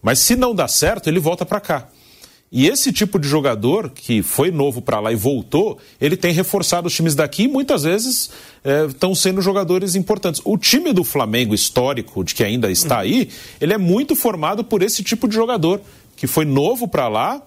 Mas 0.02 0.18
se 0.18 0.34
não 0.34 0.52
dá 0.52 0.66
certo, 0.66 1.08
ele 1.08 1.20
volta 1.20 1.46
para 1.46 1.60
cá. 1.60 1.88
E 2.50 2.66
esse 2.66 2.92
tipo 2.92 3.18
de 3.18 3.28
jogador 3.28 3.90
que 3.90 4.22
foi 4.22 4.50
novo 4.50 4.80
para 4.80 5.00
lá 5.00 5.12
e 5.12 5.16
voltou, 5.16 5.78
ele 6.00 6.16
tem 6.16 6.32
reforçado 6.32 6.86
os 6.86 6.94
times 6.94 7.14
daqui 7.14 7.42
e 7.44 7.48
muitas 7.48 7.82
vezes 7.82 8.30
estão 8.88 9.12
é, 9.12 9.14
sendo 9.14 9.42
jogadores 9.42 9.94
importantes. 9.94 10.40
O 10.44 10.56
time 10.56 10.92
do 10.92 11.04
Flamengo 11.04 11.54
histórico, 11.54 12.24
de 12.24 12.34
que 12.34 12.42
ainda 12.42 12.70
está 12.70 13.00
aí, 13.00 13.28
ele 13.60 13.74
é 13.74 13.78
muito 13.78 14.16
formado 14.16 14.64
por 14.64 14.82
esse 14.82 15.02
tipo 15.02 15.28
de 15.28 15.34
jogador 15.34 15.80
que 16.16 16.26
foi 16.26 16.46
novo 16.46 16.88
para 16.88 17.06
lá 17.06 17.42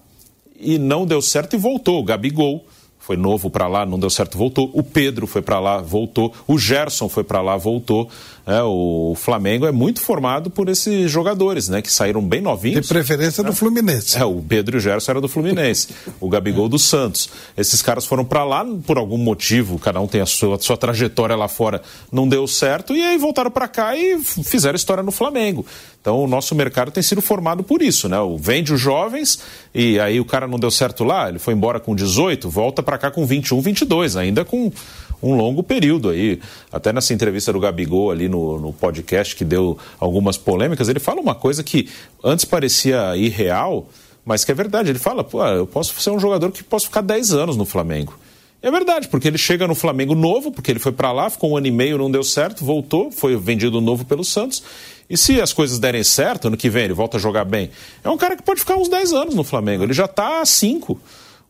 e 0.58 0.78
não 0.78 1.04
deu 1.04 1.20
certo 1.20 1.54
e 1.54 1.58
voltou. 1.58 2.00
O 2.00 2.04
Gabigol 2.04 2.64
foi 3.02 3.16
novo 3.16 3.50
para 3.50 3.66
lá, 3.66 3.84
não 3.84 3.98
deu 3.98 4.08
certo, 4.08 4.38
voltou. 4.38 4.70
O 4.72 4.80
Pedro 4.80 5.26
foi 5.26 5.42
para 5.42 5.58
lá, 5.58 5.78
voltou. 5.78 6.32
O 6.46 6.56
Gerson 6.56 7.08
foi 7.08 7.24
para 7.24 7.42
lá, 7.42 7.56
voltou. 7.56 8.08
É, 8.44 8.60
o 8.62 9.14
Flamengo 9.16 9.66
é 9.66 9.72
muito 9.72 10.00
formado 10.00 10.50
por 10.50 10.68
esses 10.68 11.08
jogadores, 11.10 11.68
né? 11.68 11.80
Que 11.80 11.92
saíram 11.92 12.20
bem 12.20 12.40
novinhos. 12.40 12.82
De 12.82 12.88
preferência 12.88 13.42
do 13.42 13.52
Fluminense. 13.52 14.18
É, 14.18 14.24
o 14.24 14.42
Pedro 14.42 14.76
e 14.76 14.78
o 14.78 14.80
Gerson 14.80 15.12
era 15.12 15.20
do 15.20 15.28
Fluminense. 15.28 15.88
o 16.20 16.28
Gabigol 16.28 16.68
do 16.68 16.78
Santos. 16.78 17.28
Esses 17.56 17.80
caras 17.82 18.04
foram 18.04 18.24
para 18.24 18.44
lá 18.44 18.66
por 18.84 18.98
algum 18.98 19.18
motivo, 19.18 19.78
cada 19.78 20.00
um 20.00 20.08
tem 20.08 20.20
a 20.20 20.26
sua, 20.26 20.56
a 20.56 20.58
sua 20.58 20.76
trajetória 20.76 21.36
lá 21.36 21.46
fora, 21.46 21.82
não 22.10 22.28
deu 22.28 22.46
certo, 22.48 22.94
e 22.94 23.02
aí 23.02 23.16
voltaram 23.16 23.50
para 23.50 23.68
cá 23.68 23.96
e 23.96 24.18
fizeram 24.18 24.74
história 24.74 25.02
no 25.02 25.12
Flamengo. 25.12 25.64
Então 26.00 26.18
o 26.18 26.26
nosso 26.26 26.54
mercado 26.54 26.90
tem 26.90 27.02
sido 27.02 27.22
formado 27.22 27.62
por 27.62 27.80
isso, 27.80 28.08
né? 28.08 28.18
O 28.18 28.36
vende 28.36 28.72
os 28.72 28.80
jovens 28.80 29.38
e 29.72 30.00
aí 30.00 30.18
o 30.18 30.24
cara 30.24 30.48
não 30.48 30.58
deu 30.58 30.70
certo 30.70 31.04
lá, 31.04 31.28
ele 31.28 31.38
foi 31.38 31.54
embora 31.54 31.78
com 31.78 31.94
18, 31.94 32.50
volta 32.50 32.82
para 32.82 32.98
cá 32.98 33.10
com 33.10 33.24
21, 33.24 33.60
22, 33.60 34.16
ainda 34.16 34.44
com 34.44 34.72
um 35.22 35.34
longo 35.36 35.62
período 35.62 36.08
aí. 36.08 36.40
Até 36.70 36.92
nessa 36.92 37.14
entrevista 37.14 37.52
do 37.52 37.60
Gabigol 37.60 38.10
ali 38.10 38.28
no, 38.28 38.58
no 38.58 38.72
podcast, 38.72 39.36
que 39.36 39.44
deu 39.44 39.78
algumas 40.00 40.36
polêmicas, 40.36 40.88
ele 40.88 40.98
fala 40.98 41.20
uma 41.20 41.34
coisa 41.34 41.62
que 41.62 41.88
antes 42.24 42.44
parecia 42.44 43.16
irreal, 43.16 43.88
mas 44.24 44.44
que 44.44 44.50
é 44.50 44.54
verdade. 44.54 44.90
Ele 44.90 44.98
fala, 44.98 45.22
pô, 45.22 45.44
eu 45.46 45.66
posso 45.66 45.98
ser 46.00 46.10
um 46.10 46.18
jogador 46.18 46.50
que 46.50 46.64
posso 46.64 46.86
ficar 46.86 47.02
10 47.02 47.32
anos 47.32 47.56
no 47.56 47.64
Flamengo. 47.64 48.18
É 48.60 48.70
verdade, 48.70 49.08
porque 49.08 49.26
ele 49.26 49.38
chega 49.38 49.66
no 49.66 49.74
Flamengo 49.74 50.14
novo, 50.14 50.52
porque 50.52 50.70
ele 50.70 50.78
foi 50.78 50.92
para 50.92 51.10
lá, 51.10 51.28
ficou 51.28 51.50
um 51.50 51.56
ano 51.56 51.66
e 51.66 51.70
meio, 51.72 51.98
não 51.98 52.08
deu 52.08 52.22
certo, 52.22 52.64
voltou, 52.64 53.10
foi 53.10 53.36
vendido 53.36 53.80
novo 53.80 54.04
pelo 54.04 54.24
Santos. 54.24 54.62
E 55.10 55.16
se 55.16 55.40
as 55.40 55.52
coisas 55.52 55.80
derem 55.80 56.04
certo, 56.04 56.46
ano 56.46 56.56
que 56.56 56.70
vem 56.70 56.84
ele 56.84 56.94
volta 56.94 57.16
a 57.16 57.20
jogar 57.20 57.44
bem, 57.44 57.70
é 58.04 58.08
um 58.08 58.16
cara 58.16 58.36
que 58.36 58.42
pode 58.42 58.60
ficar 58.60 58.76
uns 58.76 58.88
10 58.88 59.12
anos 59.12 59.34
no 59.34 59.42
Flamengo. 59.42 59.82
Ele 59.82 59.92
já 59.92 60.04
está 60.04 60.40
há 60.40 60.46
5. 60.46 60.98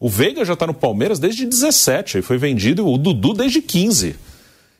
O 0.03 0.09
Veiga 0.09 0.45
já 0.45 0.55
está 0.55 0.67
no 0.67 0.75
Palmeiras 0.75 1.21
desde 1.21 1.47
17, 1.47 2.17
aí 2.17 2.23
foi 2.25 2.37
vendido, 2.37 2.85
o 2.85 2.99
Dudu 2.99 3.35
desde 3.35 3.63
15. 3.63 4.17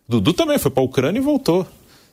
O 0.09 0.11
Dudu 0.11 0.33
também 0.33 0.59
foi 0.59 0.69
para 0.69 0.83
a 0.83 0.85
Ucrânia 0.85 1.21
e 1.21 1.23
voltou. 1.23 1.65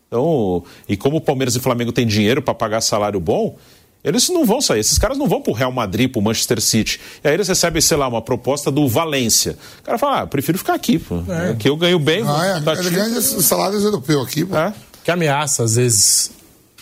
Então, 0.07 0.64
e 0.88 0.95
como 0.95 1.18
o 1.18 1.22
Palmeiras 1.22 1.56
e 1.56 1.57
o 1.57 1.61
Flamengo 1.61 1.91
têm 1.91 2.06
dinheiro 2.06 2.40
para 2.40 2.53
pagar 2.53 2.81
salário 2.81 3.19
bom, 3.19 3.57
eles 4.03 4.30
não 4.30 4.45
vão 4.45 4.61
sair. 4.61 4.81
Esses 4.81 4.99
caras 4.99 5.18
não 5.18 5.27
vão 5.27 5.41
para 5.41 5.49
o 5.49 5.56
Real 5.56 5.72
Madrid, 5.72 6.11
para 6.11 6.19
o 6.19 6.22
Manchester 6.22 6.61
City. 6.61 7.02
E 7.23 7.27
aí 7.27 7.34
eles 7.34 7.48
recebem, 7.48 7.81
sei 7.81 7.98
lá, 7.98 8.07
uma 8.07 8.22
proposta 8.22 8.69
do 8.69 8.88
Valência. 8.88 9.57
O 9.80 9.84
cara 9.84 9.98
fala, 9.98 10.22
ah, 10.22 10.27
prefiro 10.27 10.60
ficar 10.60 10.76
aqui, 10.76 10.99
pô. 10.99 11.23
É. 11.27 11.49
Aqui 11.49 11.68
eu 11.68 11.76
ganho 11.77 11.98
bem. 11.98 12.23
Ah, 12.27 12.60
é, 12.60 12.61
tá 12.61 12.73
ele 12.73 12.91
ganha 12.91 13.19
salários 13.22 13.84
europeus 13.84 14.27
aqui, 14.27 14.45
pô. 14.45 14.56
É. 14.56 14.72
Que 15.03 15.10
ameaça, 15.10 15.64
às 15.64 15.77
vezes, 15.77 16.30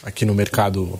aqui 0.03 0.25
no 0.25 0.35
mercado 0.35 0.99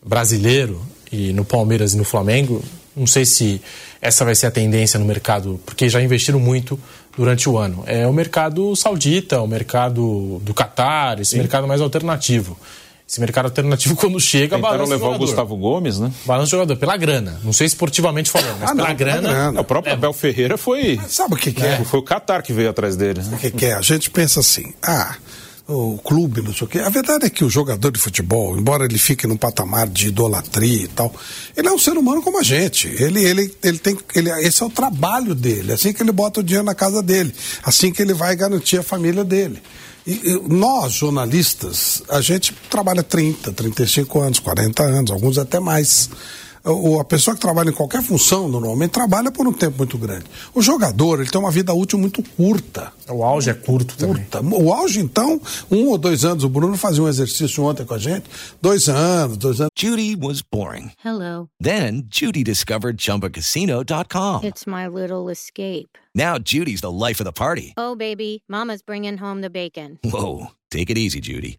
brasileiro 0.00 0.80
e 1.10 1.32
no 1.32 1.44
Palmeiras 1.44 1.92
e 1.92 1.96
no 1.96 2.04
Flamengo, 2.04 2.62
não 2.96 3.08
sei 3.08 3.24
se 3.24 3.60
essa 4.00 4.24
vai 4.24 4.34
ser 4.34 4.46
a 4.46 4.50
tendência 4.50 4.98
no 4.98 5.04
mercado, 5.04 5.60
porque 5.66 5.88
já 5.88 6.00
investiram 6.00 6.40
muito 6.40 6.78
durante 7.16 7.48
o 7.48 7.58
ano. 7.58 7.84
É 7.86 8.06
o 8.06 8.12
mercado 8.12 8.74
saudita, 8.74 9.40
o 9.40 9.46
mercado 9.46 10.40
do 10.42 10.54
Catar, 10.54 11.20
esse 11.20 11.32
Sim. 11.32 11.38
mercado 11.38 11.68
mais 11.68 11.80
alternativo. 11.80 12.56
Esse 13.06 13.20
mercado 13.20 13.46
alternativo, 13.46 13.94
quando 13.96 14.18
chega, 14.20 14.56
Tentaram 14.56 14.78
balança 14.78 14.92
levar 14.92 15.08
o, 15.08 15.14
o 15.14 15.18
Gustavo 15.18 15.56
Gomes, 15.56 15.98
né? 15.98 16.10
Balança 16.24 16.46
o 16.46 16.50
jogador, 16.50 16.76
pela 16.76 16.96
grana. 16.96 17.40
Não 17.42 17.52
sei 17.52 17.66
esportivamente 17.66 18.30
falando, 18.30 18.58
mas 18.60 18.70
ah, 18.70 18.74
pela 18.74 18.88
não, 18.88 18.96
grana. 18.96 19.28
grana. 19.28 19.60
O 19.60 19.64
próprio 19.64 19.90
é. 19.90 19.94
Abel 19.94 20.12
Ferreira 20.12 20.56
foi. 20.56 20.96
Mas 20.96 21.12
sabe 21.12 21.34
o 21.34 21.36
que, 21.36 21.52
que 21.52 21.62
é? 21.62 21.84
Foi 21.84 22.00
o 22.00 22.02
Qatar 22.02 22.42
que 22.42 22.52
veio 22.52 22.70
atrás 22.70 22.96
dele. 22.96 23.20
Né? 23.20 23.30
O 23.34 23.38
que, 23.38 23.50
que 23.50 23.66
é? 23.66 23.74
A 23.74 23.82
gente 23.82 24.08
pensa 24.10 24.40
assim, 24.40 24.72
ah 24.82 25.16
o 25.72 25.98
clube, 25.98 26.42
não 26.42 26.52
sei 26.52 26.66
o 26.66 26.68
quê. 26.68 26.78
A 26.80 26.88
verdade 26.88 27.26
é 27.26 27.30
que 27.30 27.44
o 27.44 27.50
jogador 27.50 27.90
de 27.90 28.00
futebol, 28.00 28.58
embora 28.58 28.84
ele 28.84 28.98
fique 28.98 29.26
num 29.26 29.36
patamar 29.36 29.86
de 29.88 30.08
idolatria 30.08 30.84
e 30.84 30.88
tal, 30.88 31.14
ele 31.56 31.68
é 31.68 31.72
um 31.72 31.78
ser 31.78 31.92
humano 31.92 32.22
como 32.22 32.38
a 32.38 32.42
gente. 32.42 32.88
Ele, 32.88 33.24
ele, 33.24 33.54
ele 33.62 33.78
tem, 33.78 33.96
ele, 34.14 34.30
esse 34.40 34.62
é 34.62 34.66
o 34.66 34.70
trabalho 34.70 35.34
dele. 35.34 35.72
Assim 35.72 35.92
que 35.92 36.02
ele 36.02 36.12
bota 36.12 36.40
o 36.40 36.42
dinheiro 36.42 36.64
na 36.64 36.74
casa 36.74 37.02
dele, 37.02 37.32
assim 37.62 37.92
que 37.92 38.02
ele 38.02 38.14
vai 38.14 38.34
garantir 38.34 38.78
a 38.78 38.82
família 38.82 39.24
dele. 39.24 39.62
E, 40.06 40.12
e 40.12 40.48
nós, 40.48 40.94
jornalistas, 40.94 42.02
a 42.08 42.20
gente 42.20 42.54
trabalha 42.68 43.02
30, 43.02 43.52
35 43.52 44.20
anos, 44.20 44.38
40 44.38 44.82
anos, 44.82 45.10
alguns 45.10 45.38
até 45.38 45.60
mais 45.60 46.10
a 47.00 47.04
pessoa 47.04 47.34
que 47.34 47.40
trabalha 47.40 47.70
em 47.70 47.72
qualquer 47.74 48.02
função, 48.02 48.48
normalmente, 48.48 48.90
trabalha 48.90 49.30
por 49.30 49.46
um 49.46 49.52
tempo 49.52 49.78
muito 49.78 49.96
grande. 49.96 50.24
O 50.54 50.60
jogador, 50.60 51.20
ele 51.20 51.30
tem 51.30 51.40
uma 51.40 51.50
vida 51.50 51.72
útil 51.72 51.98
muito 51.98 52.22
curta. 52.22 52.92
O 53.08 53.24
auge 53.24 53.50
é 53.50 53.54
curto 53.54 53.96
curta. 53.96 54.24
também. 54.30 54.60
O 54.62 54.72
auge, 54.72 55.00
então, 55.00 55.40
um 55.70 55.88
ou 55.88 55.98
dois 55.98 56.24
anos. 56.24 56.44
O 56.44 56.48
Bruno 56.48 56.76
fazia 56.76 57.02
um 57.02 57.08
exercício 57.08 57.64
ontem 57.64 57.84
com 57.84 57.94
a 57.94 57.98
gente. 57.98 58.24
Dois 58.60 58.88
anos, 58.88 59.36
dois 59.36 59.60
anos. 59.60 59.70
Judy 59.76 60.16
was 60.16 60.42
boring. 60.42 60.92
Hello. 61.04 61.48
Then, 61.62 62.06
Judy 62.10 62.44
discovered 62.44 62.98
ChumbaCasino.com. 62.98 64.44
It's 64.44 64.66
my 64.66 64.86
little 64.86 65.30
escape. 65.30 65.96
Now, 66.14 66.38
Judy's 66.38 66.80
the 66.80 66.90
life 66.90 67.20
of 67.20 67.24
the 67.24 67.32
party. 67.32 67.72
Oh, 67.76 67.94
baby, 67.94 68.42
mama's 68.48 68.82
bringing 68.82 69.16
home 69.18 69.40
the 69.42 69.50
bacon. 69.50 69.98
Whoa, 70.04 70.48
take 70.70 70.90
it 70.90 70.98
easy, 70.98 71.20
Judy. 71.20 71.58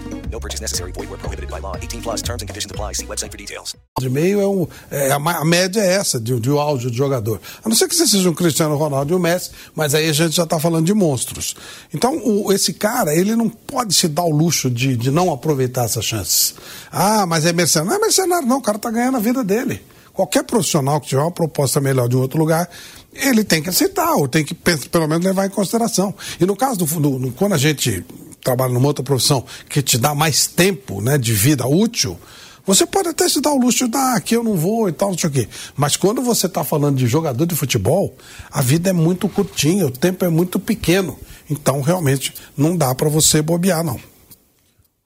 No 0.31 0.39
purchase 0.39 0.61
necessary. 0.61 0.93
Void 0.93 1.09
where 1.09 1.17
prohibited 1.17 1.49
by 1.49 1.59
law. 1.59 1.75
18 1.75 2.01
plus 2.01 2.21
terms 2.21 2.41
and 2.41 2.47
conditions 2.47 2.71
apply. 2.71 2.93
See 2.93 3.05
website 3.05 3.31
for 3.31 3.37
details. 3.37 3.75
De 3.99 4.09
meio 4.09 4.39
é, 4.39 4.47
um, 4.47 4.67
é 4.89 5.11
a, 5.11 5.15
a, 5.15 5.45
média 5.45 5.81
é 5.81 5.93
essa 5.93 6.19
de, 6.19 6.39
de 6.39 6.49
auge 6.49 6.89
de 6.89 6.97
jogador. 6.97 7.41
A 7.63 7.67
não 7.67 7.75
ser 7.75 7.87
que 7.87 7.95
você 7.95 8.07
seja 8.07 8.29
um 8.29 8.33
Cristiano 8.33 8.77
Ronaldo 8.77 9.13
e 9.13 9.15
um 9.15 9.19
Messi, 9.19 9.51
mas 9.75 9.93
aí 9.93 10.09
a 10.09 10.13
gente 10.13 10.35
já 10.35 10.43
está 10.43 10.57
falando 10.57 10.85
de 10.85 10.93
monstros. 10.93 11.55
Então, 11.93 12.17
o, 12.23 12.53
esse 12.53 12.73
cara, 12.73 13.13
ele 13.13 13.35
não 13.35 13.49
pode 13.49 13.93
se 13.93 14.07
dar 14.07 14.23
o 14.23 14.31
luxo 14.31 14.69
de, 14.69 14.95
de 14.95 15.11
não 15.11 15.31
aproveitar 15.31 15.83
essas 15.83 16.05
chances. 16.05 16.55
Ah, 16.91 17.25
mas 17.25 17.45
é 17.45 17.51
mercenário. 17.51 17.91
Não 17.91 17.97
é 17.97 17.99
mercenário, 17.99 18.47
não. 18.47 18.57
O 18.57 18.61
cara 18.61 18.77
está 18.77 18.89
ganhando 18.89 19.17
a 19.17 19.19
vida 19.19 19.43
dele. 19.43 19.81
Qualquer 20.13 20.43
profissional 20.43 21.01
que 21.01 21.07
tiver 21.07 21.21
uma 21.21 21.31
proposta 21.31 21.81
melhor 21.81 22.07
de 22.07 22.15
um 22.15 22.21
outro 22.21 22.39
lugar, 22.39 22.69
ele 23.13 23.43
tem 23.43 23.61
que 23.61 23.69
aceitar, 23.69 24.13
ou 24.13 24.27
tem 24.27 24.43
que 24.43 24.53
pelo 24.53 25.07
menos 25.07 25.25
levar 25.25 25.45
em 25.45 25.49
consideração. 25.49 26.13
E 26.39 26.45
no 26.45 26.55
caso 26.55 26.77
do, 26.77 27.19
do 27.19 27.31
quando 27.31 27.53
a 27.53 27.57
gente 27.57 28.05
trabalha 28.43 28.73
numa 28.73 28.87
outra 28.87 29.03
profissão 29.03 29.45
que 29.69 29.81
te 29.81 29.97
dá 29.97 30.13
mais 30.15 30.47
tempo 30.47 31.01
né, 31.01 31.17
de 31.17 31.33
vida 31.33 31.67
útil, 31.67 32.17
você 32.65 32.85
pode 32.85 33.09
até 33.09 33.27
se 33.27 33.41
dar 33.41 33.51
o 33.51 33.57
luxo 33.57 33.87
de, 33.87 33.97
ah, 33.97 34.15
aqui 34.15 34.35
eu 34.35 34.43
não 34.43 34.55
vou 34.55 34.87
e 34.87 34.91
tal, 34.91 35.09
não 35.09 35.17
sei 35.17 35.29
o 35.29 35.33
quê. 35.33 35.49
Mas 35.75 35.97
quando 35.97 36.21
você 36.21 36.45
está 36.45 36.63
falando 36.63 36.97
de 36.97 37.07
jogador 37.07 37.45
de 37.45 37.55
futebol, 37.55 38.15
a 38.51 38.61
vida 38.61 38.89
é 38.89 38.93
muito 38.93 39.27
curtinha, 39.27 39.87
o 39.87 39.91
tempo 39.91 40.23
é 40.23 40.29
muito 40.29 40.59
pequeno. 40.59 41.17
Então, 41.49 41.81
realmente, 41.81 42.33
não 42.55 42.77
dá 42.77 42.93
para 42.93 43.09
você 43.09 43.41
bobear, 43.41 43.83
não. 43.83 43.99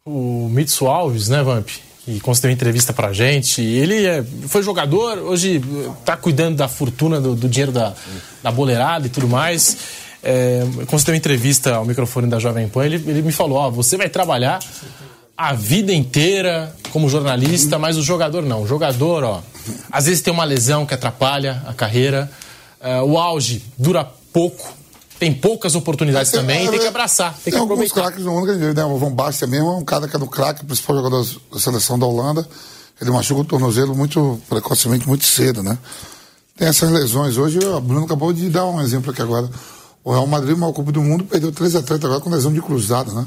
O 0.05 0.49
Mitsu 0.49 0.85
Alves, 0.85 1.29
né, 1.29 1.41
Vamp? 1.41 1.67
Que 2.03 2.19
concedeu 2.19 2.51
entrevista 2.51 2.93
pra 2.93 3.13
gente. 3.13 3.61
Ele 3.61 4.05
é, 4.05 4.23
foi 4.47 4.61
jogador, 4.61 5.17
hoje 5.17 5.59
tá 6.03 6.15
cuidando 6.15 6.57
da 6.57 6.67
fortuna, 6.67 7.19
do, 7.19 7.35
do 7.35 7.49
dinheiro 7.49 7.71
da, 7.71 7.95
da 8.43 8.51
boleirada 8.51 9.07
e 9.07 9.09
tudo 9.09 9.27
mais. 9.27 10.05
É, 10.27 10.64
concedeu 10.88 11.14
entrevista 11.14 11.76
ao 11.76 11.85
microfone 11.85 12.27
da 12.27 12.39
Jovem 12.39 12.68
Pan. 12.68 12.84
Ele, 12.85 12.95
ele 12.95 13.22
me 13.22 13.31
falou: 13.31 13.60
Ó, 13.60 13.69
você 13.69 13.95
vai 13.95 14.10
trabalhar 14.10 14.60
a 15.38 15.53
vida 15.53 15.93
inteira 15.93 16.76
como 16.91 17.07
jornalista, 17.10 17.77
mas 17.77 17.97
o 17.97 18.02
jogador 18.02 18.41
não. 18.41 18.64
O 18.64 18.68
jogador, 18.68 19.23
ó, 19.23 19.41
às 19.91 20.06
vezes 20.06 20.22
tem 20.22 20.34
uma 20.34 20.43
lesão 20.43 20.85
que 20.85 20.93
atrapalha 20.93 21.61
a 21.68 21.73
carreira. 21.73 22.31
É, 22.80 23.02
o 23.02 23.18
auge 23.18 23.64
dura 23.77 24.03
pouco, 24.34 24.73
tem 25.19 25.34
poucas 25.34 25.76
oportunidades 25.76 26.31
tem, 26.31 26.39
também, 26.39 26.68
é, 26.68 26.72
tem 26.72 26.80
que 26.80 26.88
abraçar, 26.88 27.34
tem, 27.34 27.43
tem 27.45 27.53
que 27.53 27.60
alguns 27.60 27.91
craques 27.91 28.23
no 28.23 28.31
mundo 28.31 28.53
né? 28.53 28.85
O 28.85 28.97
Van 28.97 29.11
Basten 29.11 29.47
mesmo 29.47 29.68
é 29.68 29.76
um 29.77 29.85
cara 29.85 30.07
que 30.07 30.15
é 30.15 30.19
do 30.19 30.27
craque, 30.27 30.65
principal 30.65 30.95
jogador 30.95 31.26
da 31.52 31.60
seleção 31.60 31.99
da 31.99 32.06
Holanda. 32.06 32.47
Ele 33.02 33.11
machuca 33.11 33.41
o 33.41 33.45
tornozelo 33.45 33.93
muito 33.93 34.39
precocemente, 34.47 35.07
muito 35.07 35.26
cedo, 35.26 35.61
né? 35.61 35.77
Tem 36.57 36.68
essas 36.68 36.89
lesões. 36.89 37.38
Hoje, 37.38 37.60
o 37.60 37.81
Bruno 37.81 38.06
acabou 38.06 38.31
de 38.31 38.49
dar 38.49 38.65
um 38.65 38.81
exemplo 38.81 39.11
aqui 39.11 39.22
agora. 39.22 39.49
O 40.06 40.11
Real 40.11 40.27
Madrid, 40.27 40.56
o 40.56 40.60
maior 40.60 40.72
clube 40.72 40.91
do 40.91 41.02
mundo, 41.02 41.26
perdeu 41.26 41.52
três 41.52 41.76
atletas 41.76 42.06
agora 42.06 42.22
com 42.22 42.30
lesão 42.30 42.53
de 42.53 42.61
cruzada, 42.61 43.11
né? 43.11 43.26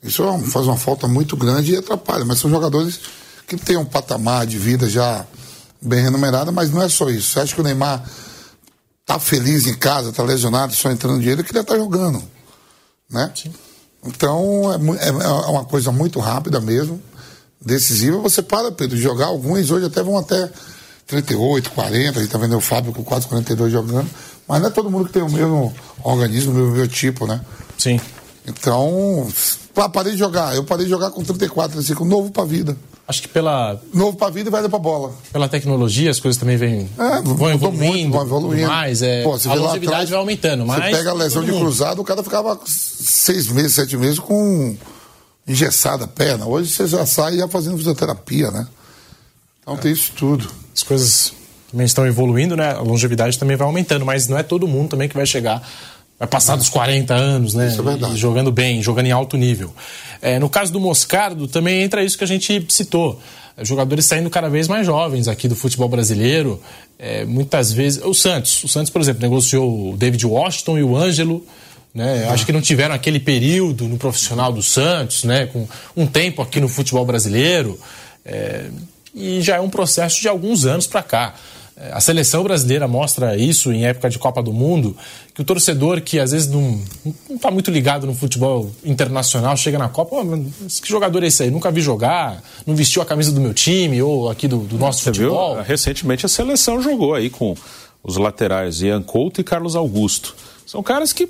Isso 0.00 0.22
é 0.22 0.38
faz 0.42 0.64
uma 0.66 0.76
falta 0.76 1.08
muito 1.08 1.36
grande 1.36 1.72
e 1.72 1.76
atrapalha. 1.76 2.24
Mas 2.24 2.38
são 2.38 2.48
jogadores 2.48 3.00
que 3.44 3.56
têm 3.56 3.76
um 3.76 3.84
patamar 3.84 4.46
de 4.46 4.56
vida 4.56 4.88
já 4.88 5.26
bem 5.82 6.00
renumerado, 6.00 6.52
mas 6.52 6.70
não 6.70 6.80
é 6.80 6.88
só 6.88 7.10
isso. 7.10 7.32
Você 7.32 7.40
acha 7.40 7.54
que 7.56 7.60
o 7.60 7.64
Neymar 7.64 8.08
tá 9.04 9.18
feliz 9.18 9.66
em 9.66 9.74
casa, 9.74 10.12
tá 10.12 10.22
lesionado, 10.22 10.72
só 10.74 10.92
entrando 10.92 11.18
dinheiro, 11.18 11.42
que 11.42 11.50
ele 11.50 11.64
tá 11.64 11.76
jogando, 11.76 12.22
né? 13.10 13.32
Sim. 13.34 13.52
Então 14.04 14.72
é, 14.72 15.06
é, 15.06 15.08
é, 15.08 15.28
uma 15.48 15.64
coisa 15.64 15.90
muito 15.90 16.20
rápida 16.20 16.60
mesmo, 16.60 17.02
decisiva. 17.60 18.18
Você 18.20 18.42
para, 18.42 18.70
Pedro, 18.70 18.96
de 18.96 19.02
jogar. 19.02 19.26
Alguns 19.26 19.72
hoje 19.72 19.86
até 19.86 20.04
vão 20.04 20.16
até 20.16 20.52
38, 21.06 21.70
40. 21.70 22.18
A 22.18 22.22
gente 22.22 22.30
tá 22.30 22.38
vendo 22.38 22.56
o 22.56 22.60
Fábio 22.60 22.92
com 22.92 23.04
4, 23.04 23.28
42 23.28 23.72
jogando. 23.72 24.08
Mas 24.48 24.60
não 24.60 24.68
é 24.68 24.70
todo 24.70 24.90
mundo 24.90 25.06
que 25.06 25.12
tem 25.12 25.22
o 25.22 25.30
mesmo 25.30 25.74
organismo, 26.02 26.52
o 26.52 26.70
mesmo 26.72 26.88
tipo, 26.88 27.26
né? 27.26 27.40
Sim. 27.78 28.00
Então, 28.46 29.28
parei 29.92 30.12
de 30.12 30.18
jogar. 30.18 30.54
Eu 30.54 30.64
parei 30.64 30.84
de 30.84 30.90
jogar 30.90 31.10
com 31.10 31.22
34, 31.22 31.72
35, 31.72 32.04
novo 32.04 32.30
pra 32.30 32.44
vida. 32.44 32.76
Acho 33.08 33.22
que 33.22 33.28
pela. 33.28 33.80
Novo 33.94 34.16
pra 34.16 34.30
vida 34.30 34.48
e 34.48 34.52
vai 34.52 34.62
dar 34.62 34.68
pra 34.68 34.78
bola. 34.78 35.12
Pela 35.32 35.48
tecnologia, 35.48 36.10
as 36.10 36.18
coisas 36.18 36.38
também 36.38 36.56
vêm. 36.56 36.88
É, 36.98 37.22
vão 37.22 37.50
evoluindo. 37.50 37.84
Muito, 37.84 38.12
vão 38.12 38.22
evoluindo. 38.22 38.66
Mais, 38.66 39.00
é, 39.00 39.22
Pô, 39.22 39.30
a 39.30 39.54
longevidade 39.54 39.86
atrás, 39.86 40.10
vai 40.10 40.18
aumentando. 40.18 40.66
Mas 40.66 40.84
você 40.84 40.90
pega 40.90 41.10
a 41.10 41.14
lesão 41.14 41.44
de 41.44 41.52
cruzado, 41.52 42.00
o 42.00 42.04
cara 42.04 42.22
ficava 42.24 42.58
seis 42.66 43.46
meses, 43.48 43.74
sete 43.74 43.96
meses 43.96 44.18
com 44.18 44.76
engessada 45.46 46.04
a 46.04 46.08
perna. 46.08 46.46
Hoje 46.46 46.72
você 46.72 46.86
já 46.88 47.06
sai 47.06 47.36
já 47.36 47.46
fazendo 47.46 47.76
fisioterapia, 47.76 48.50
né? 48.50 48.66
Então 49.66 49.76
tem 49.76 49.90
isso 49.90 50.12
tudo. 50.14 50.48
As 50.72 50.84
coisas 50.84 51.32
também 51.70 51.86
estão 51.86 52.06
evoluindo, 52.06 52.56
né? 52.56 52.70
A 52.70 52.80
longevidade 52.80 53.36
também 53.36 53.56
vai 53.56 53.66
aumentando, 53.66 54.06
mas 54.06 54.28
não 54.28 54.38
é 54.38 54.44
todo 54.44 54.68
mundo 54.68 54.90
também 54.90 55.08
que 55.08 55.16
vai 55.16 55.26
chegar 55.26 55.66
vai 56.18 56.26
passar 56.26 56.56
dos 56.56 56.68
40 56.68 57.14
anos, 57.14 57.54
né? 57.54 57.68
Isso 57.68 57.80
é 57.80 57.84
verdade. 57.84 58.16
jogando 58.16 58.50
bem, 58.50 58.82
jogando 58.82 59.06
em 59.06 59.12
alto 59.12 59.36
nível. 59.36 59.72
É, 60.22 60.38
no 60.38 60.48
caso 60.48 60.72
do 60.72 60.80
Moscardo, 60.80 61.46
também 61.46 61.82
entra 61.82 62.02
isso 62.02 62.16
que 62.16 62.24
a 62.24 62.26
gente 62.26 62.64
citou. 62.70 63.20
Jogadores 63.62 64.04
saindo 64.04 64.28
cada 64.28 64.48
vez 64.48 64.68
mais 64.68 64.86
jovens 64.86 65.28
aqui 65.28 65.48
do 65.48 65.56
futebol 65.56 65.88
brasileiro. 65.88 66.60
É, 66.98 67.24
muitas 67.24 67.72
vezes. 67.72 68.02
O 68.02 68.14
Santos. 68.14 68.64
O 68.64 68.68
Santos, 68.68 68.90
por 68.90 69.00
exemplo, 69.00 69.22
negociou 69.22 69.92
o 69.92 69.96
David 69.96 70.26
Washington 70.26 70.78
e 70.78 70.82
o 70.82 70.96
Ângelo. 70.96 71.46
Né? 71.94 72.28
Acho 72.28 72.44
que 72.44 72.52
não 72.52 72.60
tiveram 72.60 72.94
aquele 72.94 73.18
período 73.18 73.88
no 73.88 73.96
profissional 73.96 74.52
do 74.52 74.62
Santos, 74.62 75.24
né? 75.24 75.46
com 75.46 75.66
um 75.96 76.06
tempo 76.06 76.42
aqui 76.42 76.60
no 76.60 76.68
futebol 76.68 77.04
brasileiro. 77.06 77.78
É, 78.24 78.66
e 79.16 79.40
já 79.40 79.56
é 79.56 79.60
um 79.60 79.70
processo 79.70 80.20
de 80.20 80.28
alguns 80.28 80.66
anos 80.66 80.86
para 80.86 81.02
cá. 81.02 81.34
A 81.92 82.00
seleção 82.00 82.42
brasileira 82.42 82.88
mostra 82.88 83.36
isso 83.36 83.70
em 83.70 83.84
época 83.84 84.08
de 84.08 84.18
Copa 84.18 84.42
do 84.42 84.50
Mundo, 84.50 84.96
que 85.34 85.42
o 85.42 85.44
torcedor 85.44 86.00
que 86.00 86.18
às 86.18 86.30
vezes 86.30 86.48
não 86.48 86.80
está 87.28 87.50
muito 87.50 87.70
ligado 87.70 88.06
no 88.06 88.14
futebol 88.14 88.70
internacional 88.82 89.54
chega 89.58 89.78
na 89.78 89.88
Copa, 89.88 90.16
oh, 90.16 90.24
que 90.80 90.88
jogador 90.88 91.22
é 91.22 91.26
esse 91.26 91.42
aí? 91.42 91.50
Nunca 91.50 91.70
vi 91.70 91.82
jogar, 91.82 92.42
não 92.66 92.74
vestiu 92.74 93.02
a 93.02 93.04
camisa 93.04 93.30
do 93.30 93.42
meu 93.42 93.52
time 93.52 94.00
ou 94.00 94.30
aqui 94.30 94.48
do, 94.48 94.58
do 94.60 94.78
nosso 94.78 95.02
Você 95.02 95.10
futebol. 95.10 95.56
Viu? 95.56 95.64
Recentemente 95.64 96.24
a 96.24 96.30
seleção 96.30 96.80
jogou 96.80 97.14
aí 97.14 97.28
com 97.28 97.54
os 98.02 98.16
laterais 98.16 98.80
Ian 98.80 99.02
Couto 99.02 99.42
e 99.42 99.44
Carlos 99.44 99.76
Augusto. 99.76 100.34
São 100.66 100.82
caras 100.82 101.12
que. 101.12 101.28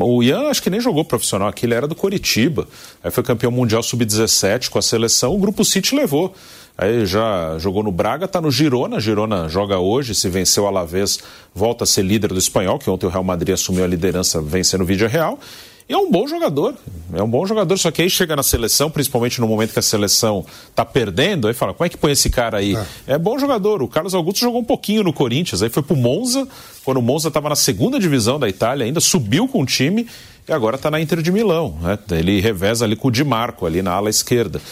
O 0.00 0.22
Ian 0.22 0.48
acho 0.48 0.62
que 0.62 0.70
nem 0.70 0.80
jogou 0.80 1.04
profissional 1.04 1.48
aqui, 1.48 1.66
ele 1.66 1.74
era 1.74 1.86
do 1.86 1.94
Coritiba. 1.94 2.66
Aí 3.02 3.10
foi 3.10 3.22
campeão 3.22 3.50
mundial 3.50 3.82
sub-17 3.82 4.70
com 4.70 4.78
a 4.78 4.82
seleção, 4.82 5.34
o 5.34 5.38
Grupo 5.38 5.64
City 5.64 5.94
levou. 5.94 6.34
Aí 6.76 7.06
já 7.06 7.56
jogou 7.58 7.82
no 7.82 7.92
Braga, 7.92 8.24
está 8.24 8.40
no 8.40 8.50
Girona. 8.50 8.98
Girona 8.98 9.48
joga 9.48 9.78
hoje, 9.78 10.14
se 10.14 10.28
venceu 10.28 10.64
o 10.64 10.66
Alavés, 10.66 11.20
volta 11.54 11.84
a 11.84 11.86
ser 11.86 12.02
líder 12.02 12.28
do 12.28 12.38
espanhol, 12.38 12.78
que 12.78 12.90
ontem 12.90 13.06
o 13.06 13.08
Real 13.08 13.22
Madrid 13.22 13.54
assumiu 13.54 13.84
a 13.84 13.86
liderança 13.86 14.40
vencendo 14.40 14.80
o 14.80 14.84
Vídeo 14.84 15.08
Real. 15.08 15.38
E 15.86 15.92
é 15.92 15.98
um 15.98 16.10
bom 16.10 16.26
jogador, 16.26 16.74
é 17.12 17.22
um 17.22 17.28
bom 17.28 17.44
jogador, 17.44 17.76
só 17.76 17.90
que 17.90 18.00
aí 18.00 18.08
chega 18.08 18.34
na 18.34 18.42
seleção, 18.42 18.90
principalmente 18.90 19.38
no 19.38 19.46
momento 19.46 19.74
que 19.74 19.78
a 19.78 19.82
seleção 19.82 20.44
está 20.70 20.82
perdendo, 20.82 21.46
aí 21.46 21.52
fala, 21.52 21.74
como 21.74 21.84
é 21.84 21.90
que 21.90 21.96
põe 21.98 22.10
esse 22.10 22.30
cara 22.30 22.56
aí? 22.56 22.74
É. 23.06 23.12
é. 23.12 23.18
bom 23.18 23.38
jogador, 23.38 23.82
o 23.82 23.88
Carlos 23.88 24.14
Augusto 24.14 24.40
jogou 24.40 24.62
um 24.62 24.64
pouquinho 24.64 25.02
no 25.02 25.12
Corinthians, 25.12 25.62
aí 25.62 25.68
foi 25.68 25.82
pro 25.82 25.94
Monza, 25.94 26.48
quando 26.86 26.96
o 26.96 27.02
Monza 27.02 27.28
estava 27.28 27.50
na 27.50 27.54
segunda 27.54 28.00
divisão 28.00 28.38
da 28.38 28.48
Itália 28.48 28.86
ainda, 28.86 28.98
subiu 28.98 29.46
com 29.46 29.60
o 29.60 29.66
time 29.66 30.06
e 30.48 30.52
agora 30.54 30.76
está 30.76 30.90
na 30.90 30.98
Inter 31.02 31.20
de 31.20 31.30
Milão, 31.30 31.78
né? 31.82 31.98
Ele 32.12 32.40
reveza 32.40 32.86
ali 32.86 32.96
com 32.96 33.08
o 33.08 33.10
Di 33.10 33.24
Marco, 33.24 33.66
ali 33.66 33.82
na 33.82 33.92
ala 33.92 34.08
esquerda. 34.08 34.62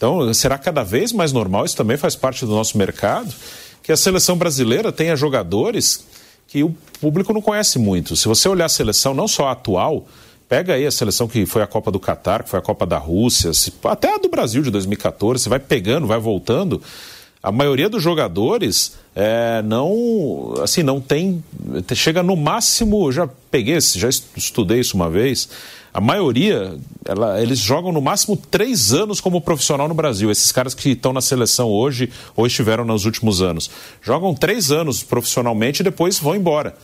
Então, 0.00 0.32
será 0.32 0.56
cada 0.56 0.82
vez 0.82 1.12
mais 1.12 1.30
normal, 1.30 1.66
isso 1.66 1.76
também 1.76 1.98
faz 1.98 2.16
parte 2.16 2.46
do 2.46 2.52
nosso 2.52 2.78
mercado, 2.78 3.30
que 3.82 3.92
a 3.92 3.96
seleção 3.98 4.34
brasileira 4.34 4.90
tenha 4.90 5.14
jogadores 5.14 6.06
que 6.48 6.64
o 6.64 6.74
público 6.98 7.34
não 7.34 7.42
conhece 7.42 7.78
muito. 7.78 8.16
Se 8.16 8.26
você 8.26 8.48
olhar 8.48 8.64
a 8.64 8.68
seleção, 8.70 9.12
não 9.12 9.28
só 9.28 9.48
a 9.48 9.52
atual, 9.52 10.08
pega 10.48 10.72
aí 10.72 10.86
a 10.86 10.90
seleção 10.90 11.28
que 11.28 11.44
foi 11.44 11.60
a 11.60 11.66
Copa 11.66 11.90
do 11.90 12.00
Catar, 12.00 12.44
que 12.44 12.48
foi 12.48 12.58
a 12.58 12.62
Copa 12.62 12.86
da 12.86 12.96
Rússia, 12.96 13.50
até 13.84 14.14
a 14.14 14.16
do 14.16 14.30
Brasil 14.30 14.62
de 14.62 14.70
2014, 14.70 15.42
você 15.42 15.50
vai 15.50 15.60
pegando, 15.60 16.06
vai 16.06 16.18
voltando. 16.18 16.80
A 17.42 17.52
maioria 17.52 17.90
dos 17.90 18.02
jogadores 18.02 18.96
é, 19.14 19.60
não, 19.66 20.54
assim, 20.62 20.82
não 20.82 20.98
tem, 20.98 21.44
chega 21.94 22.22
no 22.22 22.36
máximo, 22.36 23.12
já 23.12 23.28
peguei, 23.50 23.78
já 23.78 24.08
estudei 24.08 24.80
isso 24.80 24.96
uma 24.96 25.10
vez, 25.10 25.46
a 25.92 26.00
maioria, 26.00 26.78
ela, 27.04 27.40
eles 27.42 27.58
jogam 27.58 27.90
no 27.90 28.00
máximo 28.00 28.36
três 28.36 28.92
anos 28.92 29.20
como 29.20 29.40
profissional 29.40 29.88
no 29.88 29.94
Brasil. 29.94 30.30
Esses 30.30 30.52
caras 30.52 30.74
que 30.74 30.90
estão 30.90 31.12
na 31.12 31.20
seleção 31.20 31.68
hoje 31.68 32.10
ou 32.36 32.46
estiveram 32.46 32.84
nos 32.84 33.04
últimos 33.04 33.42
anos. 33.42 33.70
Jogam 34.00 34.34
três 34.34 34.70
anos 34.70 35.02
profissionalmente 35.02 35.80
e 35.80 35.84
depois 35.84 36.18
vão 36.18 36.36
embora. 36.36 36.76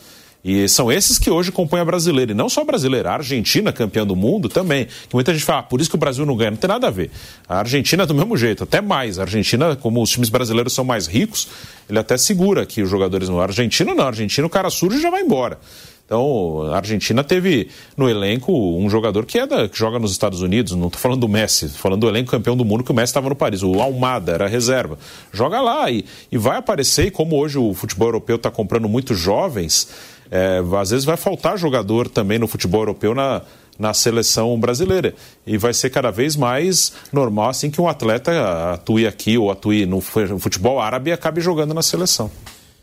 E 0.43 0.67
são 0.69 0.91
esses 0.91 1.17
que 1.17 1.29
hoje 1.29 1.51
compõem 1.51 1.81
a 1.81 1.85
brasileira. 1.85 2.31
E 2.31 2.35
não 2.35 2.47
só 2.47 2.61
a 2.61 2.65
brasileira, 2.65 3.11
a 3.11 3.13
Argentina, 3.15 3.73
campeã 3.73 4.05
do 4.05 4.15
mundo, 4.15 4.47
também. 4.47 4.85
Que 4.85 5.13
muita 5.13 5.33
gente 5.33 5.43
fala, 5.43 5.59
ah, 5.59 5.63
por 5.63 5.81
isso 5.81 5.89
que 5.89 5.95
o 5.95 5.99
Brasil 5.99 6.25
não 6.25 6.35
ganha. 6.35 6.51
Não 6.51 6.57
tem 6.57 6.67
nada 6.67 6.87
a 6.87 6.91
ver. 6.91 7.09
A 7.47 7.59
Argentina 7.59 8.03
é 8.03 8.05
do 8.05 8.13
mesmo 8.13 8.37
jeito, 8.37 8.63
até 8.63 8.79
mais. 8.79 9.19
A 9.19 9.23
Argentina, 9.23 9.75
como 9.75 10.01
os 10.01 10.09
times 10.09 10.29
brasileiros 10.29 10.73
são 10.73 10.85
mais 10.85 11.07
ricos, 11.07 11.47
ele 11.89 11.99
até 11.99 12.17
segura 12.17 12.65
que 12.65 12.81
os 12.81 12.89
jogadores 12.89 13.29
no 13.29 13.41
Argentina 13.41 13.93
não. 13.93 14.07
Argentina 14.07 14.45
o 14.45 14.49
cara 14.49 14.69
surge 14.69 14.99
e 14.99 15.01
já 15.01 15.09
vai 15.09 15.21
embora. 15.21 15.59
Então, 16.07 16.61
a 16.71 16.77
Argentina 16.77 17.21
teve 17.21 17.67
no 17.97 18.09
elenco 18.09 18.53
um 18.53 18.89
jogador 18.89 19.25
que, 19.25 19.37
é 19.37 19.45
da, 19.45 19.67
que 19.67 19.77
joga 19.77 19.99
nos 19.99 20.11
Estados 20.11 20.41
Unidos, 20.41 20.71
não 20.71 20.87
estou 20.87 21.01
falando 21.01 21.19
do 21.19 21.27
Messi, 21.27 21.65
estou 21.65 21.81
falando 21.81 21.99
do 21.99 22.07
elenco 22.07 22.31
campeão 22.31 22.55
do 22.55 22.63
mundo 22.63 22.81
que 22.81 22.91
o 22.91 22.95
Messi 22.95 23.09
estava 23.09 23.27
no 23.27 23.35
Paris, 23.35 23.61
o 23.61 23.81
Almada, 23.81 24.31
era 24.31 24.47
reserva. 24.47 24.97
Joga 25.33 25.59
lá 25.59 25.91
e, 25.91 26.05
e 26.31 26.37
vai 26.37 26.55
aparecer, 26.55 27.07
e 27.07 27.11
como 27.11 27.35
hoje 27.35 27.57
o 27.57 27.73
futebol 27.73 28.07
europeu 28.07 28.37
está 28.37 28.49
comprando 28.49 28.87
muitos 28.87 29.19
jovens, 29.19 29.89
é, 30.31 30.61
às 30.79 30.91
vezes 30.91 31.03
vai 31.03 31.17
faltar 31.17 31.57
jogador 31.57 32.07
também 32.07 32.39
no 32.39 32.47
futebol 32.47 32.79
europeu 32.79 33.13
na, 33.13 33.41
na 33.77 33.93
seleção 33.93 34.57
brasileira. 34.57 35.13
E 35.45 35.57
vai 35.57 35.73
ser 35.73 35.89
cada 35.89 36.09
vez 36.09 36.37
mais 36.37 36.93
normal 37.11 37.49
assim 37.49 37.69
que 37.69 37.81
um 37.81 37.87
atleta 37.87 38.71
atue 38.71 39.05
aqui 39.05 39.37
ou 39.37 39.51
atue 39.51 39.85
no 39.85 39.99
futebol 39.99 40.79
árabe 40.79 41.09
e 41.09 41.13
acabe 41.13 41.41
jogando 41.41 41.73
na 41.73 41.81
seleção. 41.81 42.31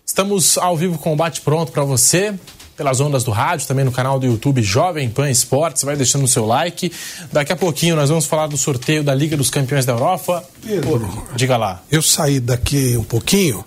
Estamos 0.05 0.59
ao 0.59 0.77
vivo 0.77 0.99
com 0.99 1.15
o 1.15 1.17
Bate 1.17 1.41
Pronto 1.41 1.73
para 1.73 1.85
você 1.85 2.35
pelas 2.77 3.01
ondas 3.01 3.25
do 3.25 3.31
rádio, 3.31 3.67
também 3.67 3.85
no 3.85 3.93
canal 3.93 4.19
do 4.19 4.27
YouTube 4.27 4.63
Jovem 4.63 5.09
Pan 5.09 5.31
Esportes. 5.31 5.85
Vai 5.85 5.97
deixando 5.97 6.25
o 6.25 6.29
seu 6.29 6.45
like. 6.45 6.93
Daqui 7.33 7.53
a 7.53 7.57
pouquinho 7.57 7.97
nós 7.97 8.09
vamos 8.09 8.27
falar 8.27 8.47
do 8.47 8.57
sorteio 8.57 9.03
da 9.03 9.15
Liga 9.15 9.37
dos 9.37 9.51
Campeões 9.51 9.85
da 9.85 9.93
Europa. 9.93 10.45
Pedro, 10.63 11.27
diga 11.35 11.57
lá. 11.57 11.83
Eu 11.91 12.03
saí 12.03 12.41
daqui 12.41 12.97
um 12.97 13.05
pouquinho 13.05 13.65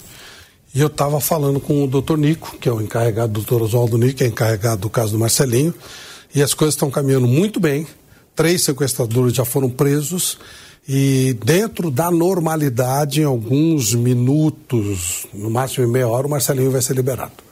e 0.73 0.81
eu 0.81 0.87
estava 0.87 1.19
falando 1.19 1.59
com 1.59 1.83
o 1.83 1.87
doutor 1.87 2.17
Nico, 2.17 2.57
que 2.59 2.69
é 2.69 2.71
o 2.71 2.81
encarregado, 2.81 3.31
o 3.31 3.43
doutor 3.43 3.61
Oswaldo 3.63 3.97
Nico, 3.97 4.17
que 4.17 4.23
é 4.23 4.27
encarregado 4.27 4.81
do 4.81 4.89
caso 4.89 5.13
do 5.13 5.19
Marcelinho, 5.19 5.73
e 6.35 6.41
as 6.41 6.53
coisas 6.53 6.75
estão 6.75 6.91
caminhando 6.91 7.27
muito 7.27 7.59
bem. 7.59 7.87
Três 8.35 8.63
sequestradores 8.63 9.33
já 9.33 9.43
foram 9.43 9.69
presos. 9.69 10.37
E 10.87 11.35
dentro 11.43 11.89
da 11.89 12.11
normalidade, 12.11 13.21
em 13.21 13.23
alguns 13.23 13.93
minutos, 13.93 15.25
no 15.33 15.49
máximo 15.49 15.87
meia 15.87 16.07
hora, 16.07 16.27
o 16.27 16.29
Marcelinho 16.29 16.71
vai 16.71 16.81
ser 16.81 16.93
liberado 16.93 17.46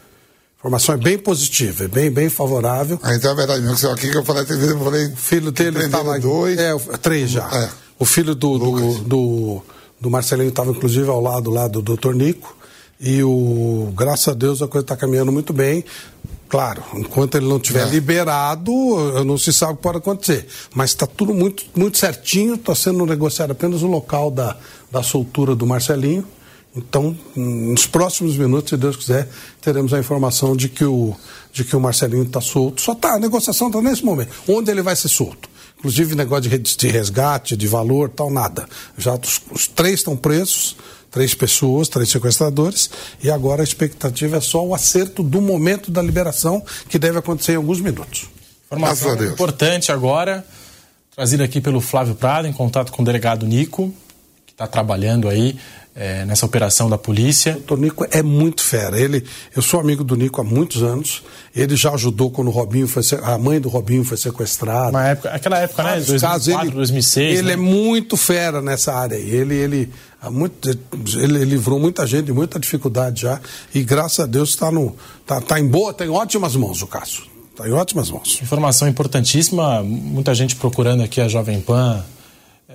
informação 0.66 0.96
é 0.96 0.98
bem 0.98 1.18
positiva, 1.18 1.84
é 1.84 1.88
bem, 1.88 2.10
bem 2.10 2.28
favorável. 2.28 3.00
Ah, 3.04 3.14
então 3.14 3.32
é 3.32 3.36
verdade 3.36 3.62
mesmo. 3.62 3.78
que 3.78 3.86
Aqui 3.86 4.10
que 4.10 4.18
eu 4.18 4.26
falei, 4.26 4.44
eu 4.44 4.80
falei 4.80 5.06
o 5.06 5.16
filho 5.16 5.52
dele 5.52 5.86
estava 5.86 6.20
dois. 6.20 6.58
É, 6.58 6.76
três 7.02 7.30
já. 7.30 7.48
É. 7.54 7.70
O 8.00 8.06
filho 8.06 8.34
do, 8.34 8.58
do, 8.58 8.94
do, 9.04 9.62
do 10.02 10.10
Marcelinho 10.10 10.50
estava 10.50 10.72
inclusive 10.72 11.08
ao 11.08 11.22
lado 11.22 11.52
lá 11.52 11.68
do 11.68 11.84
doutor 11.84 12.16
Nico. 12.16 12.56
E 13.00 13.22
o, 13.24 13.94
graças 13.96 14.30
a 14.30 14.34
Deus 14.34 14.62
a 14.62 14.68
coisa 14.68 14.84
está 14.84 14.98
caminhando 14.98 15.32
muito 15.32 15.54
bem. 15.54 15.86
Claro, 16.50 16.84
enquanto 16.96 17.36
ele 17.36 17.48
não 17.48 17.60
tiver 17.60 17.88
é. 17.88 17.90
liberado, 17.90 18.72
não 19.24 19.38
se 19.38 19.54
sabe 19.54 19.74
o 19.74 19.76
que 19.76 19.84
pode 19.84 19.98
acontecer. 20.00 20.48
Mas 20.74 20.92
está 20.92 21.06
tudo 21.06 21.34
muito, 21.34 21.64
muito 21.76 21.98
certinho, 21.98 22.56
está 22.56 22.74
sendo 22.74 23.06
negociado 23.06 23.52
apenas 23.52 23.84
o 23.84 23.88
local 23.88 24.32
da, 24.32 24.58
da 24.92 25.04
soltura 25.04 25.56
do 25.56 25.66
Marcelinho. 25.68 26.26
Então, 26.76 27.18
nos 27.36 27.88
próximos 27.88 28.36
minutos, 28.38 28.72
se 28.72 28.78
Deus 28.78 28.98
quiser, 28.98 29.30
teremos 29.62 29.94
a 29.94 30.00
informação 30.00 30.56
de 30.56 30.68
que 30.68 30.84
o, 30.84 31.16
de 31.54 31.64
que 31.64 31.76
o 31.76 31.80
Marcelinho 31.80 32.24
está 32.24 32.42
solto. 32.42 32.82
Só 32.82 32.92
está, 32.92 33.14
a 33.14 33.20
negociação 33.20 33.68
está 33.68 33.82
nesse 33.82 34.04
momento. 34.04 34.32
Onde 34.48 34.72
ele 34.72 34.82
vai 34.82 34.96
ser 34.96 35.08
solto? 35.08 35.50
Inclusive 35.78 36.16
negócio 36.16 36.50
de, 36.50 36.58
de 36.58 36.88
resgate, 36.88 37.56
de 37.56 37.68
valor, 37.68 38.10
tal, 38.10 38.30
nada. 38.30 38.68
Já 38.98 39.16
os, 39.16 39.42
os 39.52 39.68
três 39.68 39.96
estão 39.96 40.18
presos, 40.18 40.76
três 41.10 41.34
pessoas, 41.34 41.88
três 41.88 42.10
sequestradores, 42.10 42.90
e 43.24 43.32
agora 43.32 43.62
a 43.62 43.64
expectativa 43.64 44.36
é 44.36 44.42
só 44.42 44.66
o 44.66 44.76
acerto 44.76 45.24
do 45.24 45.40
momento 45.40 45.90
da 45.90 46.02
liberação, 46.02 46.62
que 46.90 47.00
deve 47.00 47.20
acontecer 47.20 47.54
em 47.54 47.56
alguns 47.56 47.80
minutos. 47.80 48.28
Informação 48.66 49.16
importante 49.24 49.94
agora, 49.94 50.46
trazida 51.16 51.46
aqui 51.46 51.62
pelo 51.62 51.80
Flávio 51.80 52.16
Prado, 52.16 52.50
em 52.50 52.54
contato 52.54 52.92
com 52.92 53.02
o 53.02 53.06
delegado 53.06 53.46
Nico, 53.46 53.94
que 54.46 54.52
está 54.52 54.68
trabalhando 54.68 55.30
aí 55.30 55.56
é, 55.96 56.26
nessa 56.26 56.46
operação 56.46 56.90
da 56.90 56.98
polícia. 56.98 57.58
O 57.70 57.76
Nico 57.78 58.06
é 58.12 58.22
muito 58.22 58.62
fera. 58.62 59.00
Ele, 59.00 59.24
eu 59.56 59.62
sou 59.62 59.80
amigo 59.80 60.04
do 60.04 60.16
Nico 60.16 60.42
há 60.42 60.44
muitos 60.44 60.84
anos. 60.84 61.24
Ele 61.56 61.76
já 61.76 61.92
ajudou 61.94 62.30
quando 62.30 62.50
o 62.50 62.52
Robinho 62.52 62.88
foi 62.88 63.02
a 63.24 63.38
mãe 63.38 63.62
do 63.62 63.70
Robinho 63.70 64.04
foi 64.04 64.18
sequestrada. 64.18 64.92
Na 64.92 65.08
época, 65.08 65.30
aquela 65.30 65.58
época, 65.58 65.84
né? 65.84 65.96
2004, 65.96 66.68
ele, 66.68 66.72
2006. 66.72 67.40
Ele 67.40 67.48
né? 67.48 67.54
é 67.54 67.56
muito 67.56 68.18
fera 68.18 68.62
nessa 68.62 68.94
área. 68.94 69.16
Ele, 69.16 69.56
ele, 69.56 69.90
muito, 70.30 70.70
ele, 70.70 71.38
ele 71.38 71.46
livrou 71.46 71.80
muita 71.80 72.06
gente 72.06 72.26
de 72.26 72.34
muita 72.34 72.60
dificuldade 72.60 73.22
já. 73.22 73.40
E 73.74 73.82
graças 73.82 74.20
a 74.20 74.26
Deus 74.26 74.50
está 74.50 74.70
no, 74.70 74.96
tá, 75.26 75.40
tá 75.40 75.60
em 75.60 75.68
boa, 75.68 75.94
tem 75.94 76.08
tá 76.08 76.14
ótimas 76.14 76.58
mãos 76.58 76.82
o 76.82 76.88
caso. 76.88 77.24
Está 77.52 77.70
em 77.70 77.72
ótimas 77.72 78.12
mãos. 78.12 78.38
Informação 78.42 78.86
importantíssima. 78.86 79.82
Muita 79.82 80.36
gente 80.36 80.58
procurando 80.58 81.04
aqui 81.04 81.22
a 81.22 81.30
Jovem 81.30 81.62
Pan 81.62 82.04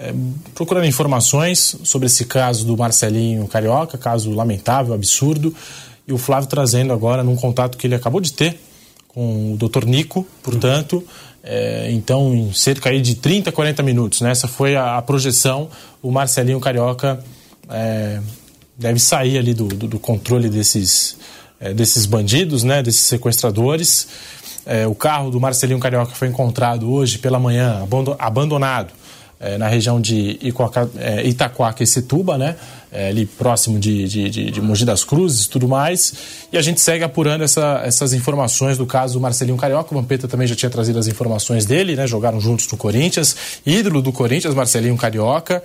é, 0.00 0.14
procurando 0.54 0.86
informações 0.86 1.76
sobre 1.84 2.06
esse 2.06 2.24
caso 2.24 2.64
do 2.64 2.74
Marcelinho 2.74 3.46
Carioca, 3.46 3.98
caso 3.98 4.30
lamentável, 4.30 4.94
absurdo, 4.94 5.54
e 6.08 6.12
o 6.12 6.16
Flávio 6.16 6.48
trazendo 6.48 6.92
agora 6.92 7.22
num 7.22 7.36
contato 7.36 7.76
que 7.76 7.86
ele 7.86 7.94
acabou 7.94 8.20
de 8.20 8.32
ter 8.32 8.58
com 9.08 9.52
o 9.52 9.56
Dr. 9.58 9.84
Nico, 9.84 10.26
portanto, 10.42 11.04
é, 11.44 11.88
então 11.90 12.34
em 12.34 12.52
cerca 12.54 12.98
de 12.98 13.14
30, 13.14 13.52
40 13.52 13.82
minutos, 13.82 14.20
né? 14.22 14.30
essa 14.30 14.48
foi 14.48 14.74
a, 14.74 14.96
a 14.96 15.02
projeção, 15.02 15.68
o 16.02 16.10
Marcelinho 16.10 16.60
Carioca 16.60 17.22
é, 17.68 18.20
deve 18.78 18.98
sair 18.98 19.36
ali 19.36 19.52
do, 19.52 19.68
do, 19.68 19.86
do 19.86 19.98
controle 19.98 20.48
desses, 20.48 21.18
é, 21.60 21.74
desses 21.74 22.06
bandidos, 22.06 22.62
né? 22.64 22.82
desses 22.82 23.02
sequestradores. 23.02 24.08
É, 24.64 24.86
o 24.86 24.94
carro 24.94 25.30
do 25.30 25.40
Marcelinho 25.40 25.80
Carioca 25.80 26.14
foi 26.14 26.28
encontrado 26.28 26.90
hoje 26.90 27.18
pela 27.18 27.38
manhã, 27.38 27.86
abandonado 28.18 28.92
é, 29.40 29.56
na 29.56 29.68
região 29.68 29.98
de 29.98 30.38
é, 30.98 31.26
Itaquaquecetuba, 31.26 32.36
né? 32.36 32.56
É, 32.92 33.08
ali 33.08 33.24
próximo 33.24 33.78
de, 33.78 34.06
de, 34.06 34.28
de, 34.28 34.50
de 34.50 34.60
Mogi 34.60 34.84
das 34.84 35.02
Cruzes 35.02 35.46
e 35.46 35.48
tudo 35.48 35.66
mais. 35.66 36.12
E 36.52 36.58
a 36.58 36.62
gente 36.62 36.80
segue 36.80 37.02
apurando 37.02 37.42
essa, 37.42 37.80
essas 37.84 38.12
informações 38.12 38.76
do 38.76 38.84
caso 38.84 39.14
do 39.14 39.20
Marcelinho 39.20 39.56
Carioca. 39.56 39.94
O 39.94 39.98
Vampeta 39.98 40.28
também 40.28 40.46
já 40.46 40.54
tinha 40.54 40.68
trazido 40.68 40.98
as 40.98 41.06
informações 41.06 41.64
dele, 41.64 41.96
né? 41.96 42.06
Jogaram 42.06 42.38
juntos 42.40 42.68
no 42.70 42.76
Corinthians. 42.76 43.34
Ídolo 43.64 44.02
do 44.02 44.12
Corinthians, 44.12 44.54
Marcelinho 44.54 44.96
Carioca. 44.96 45.62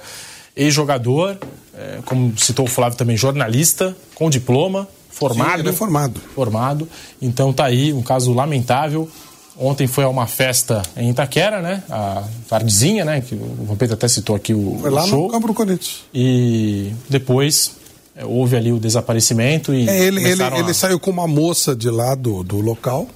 Ex-jogador, 0.56 1.38
é, 1.77 1.99
como 2.06 2.38
citou 2.38 2.65
o 2.65 2.69
Flávio 2.69 2.97
também, 2.97 3.18
jornalista, 3.18 3.93
com 4.14 4.30
diploma, 4.30 4.88
formado. 5.10 5.56
Sim, 5.56 5.60
ele 5.60 5.69
é 5.69 5.73
formado. 5.73 6.22
Formado. 6.34 6.89
Então 7.22 7.52
tá 7.52 7.65
aí 7.65 7.91
um 7.91 8.02
caso 8.02 8.31
lamentável. 8.31 9.10
Ontem 9.57 9.88
foi 9.88 10.03
a 10.03 10.10
uma 10.10 10.27
festa 10.27 10.82
em 10.98 11.10
Itaquera, 11.10 11.61
né? 11.61 11.82
A 11.90 12.23
tardezinha, 12.49 13.06
né? 13.06 13.22
Que 13.22 13.36
o 13.36 13.65
Vampeta 13.65 13.94
até 13.94 14.07
citou 14.07 14.36
aqui 14.36 14.53
o 14.53 14.77
Foi 14.82 14.90
lá 14.90 15.07
show. 15.07 15.23
no 15.23 15.30
campo 15.30 15.48
do 15.48 15.53
Corinthians. 15.53 16.03
E 16.14 16.91
depois 17.10 17.72
é, 18.15 18.26
houve 18.26 18.57
ali 18.57 18.73
o 18.73 18.80
desaparecimento 18.80 19.73
e 19.73 19.88
é, 19.88 19.98
ele, 19.98 20.23
ele, 20.23 20.44
a... 20.44 20.57
ele 20.60 20.73
saiu 20.73 20.99
com 20.99 21.10
uma 21.10 21.27
moça 21.27 21.73
de 21.76 21.90
lá 21.90 22.15
do, 22.15 22.44
do 22.44 22.60
local 22.60 23.07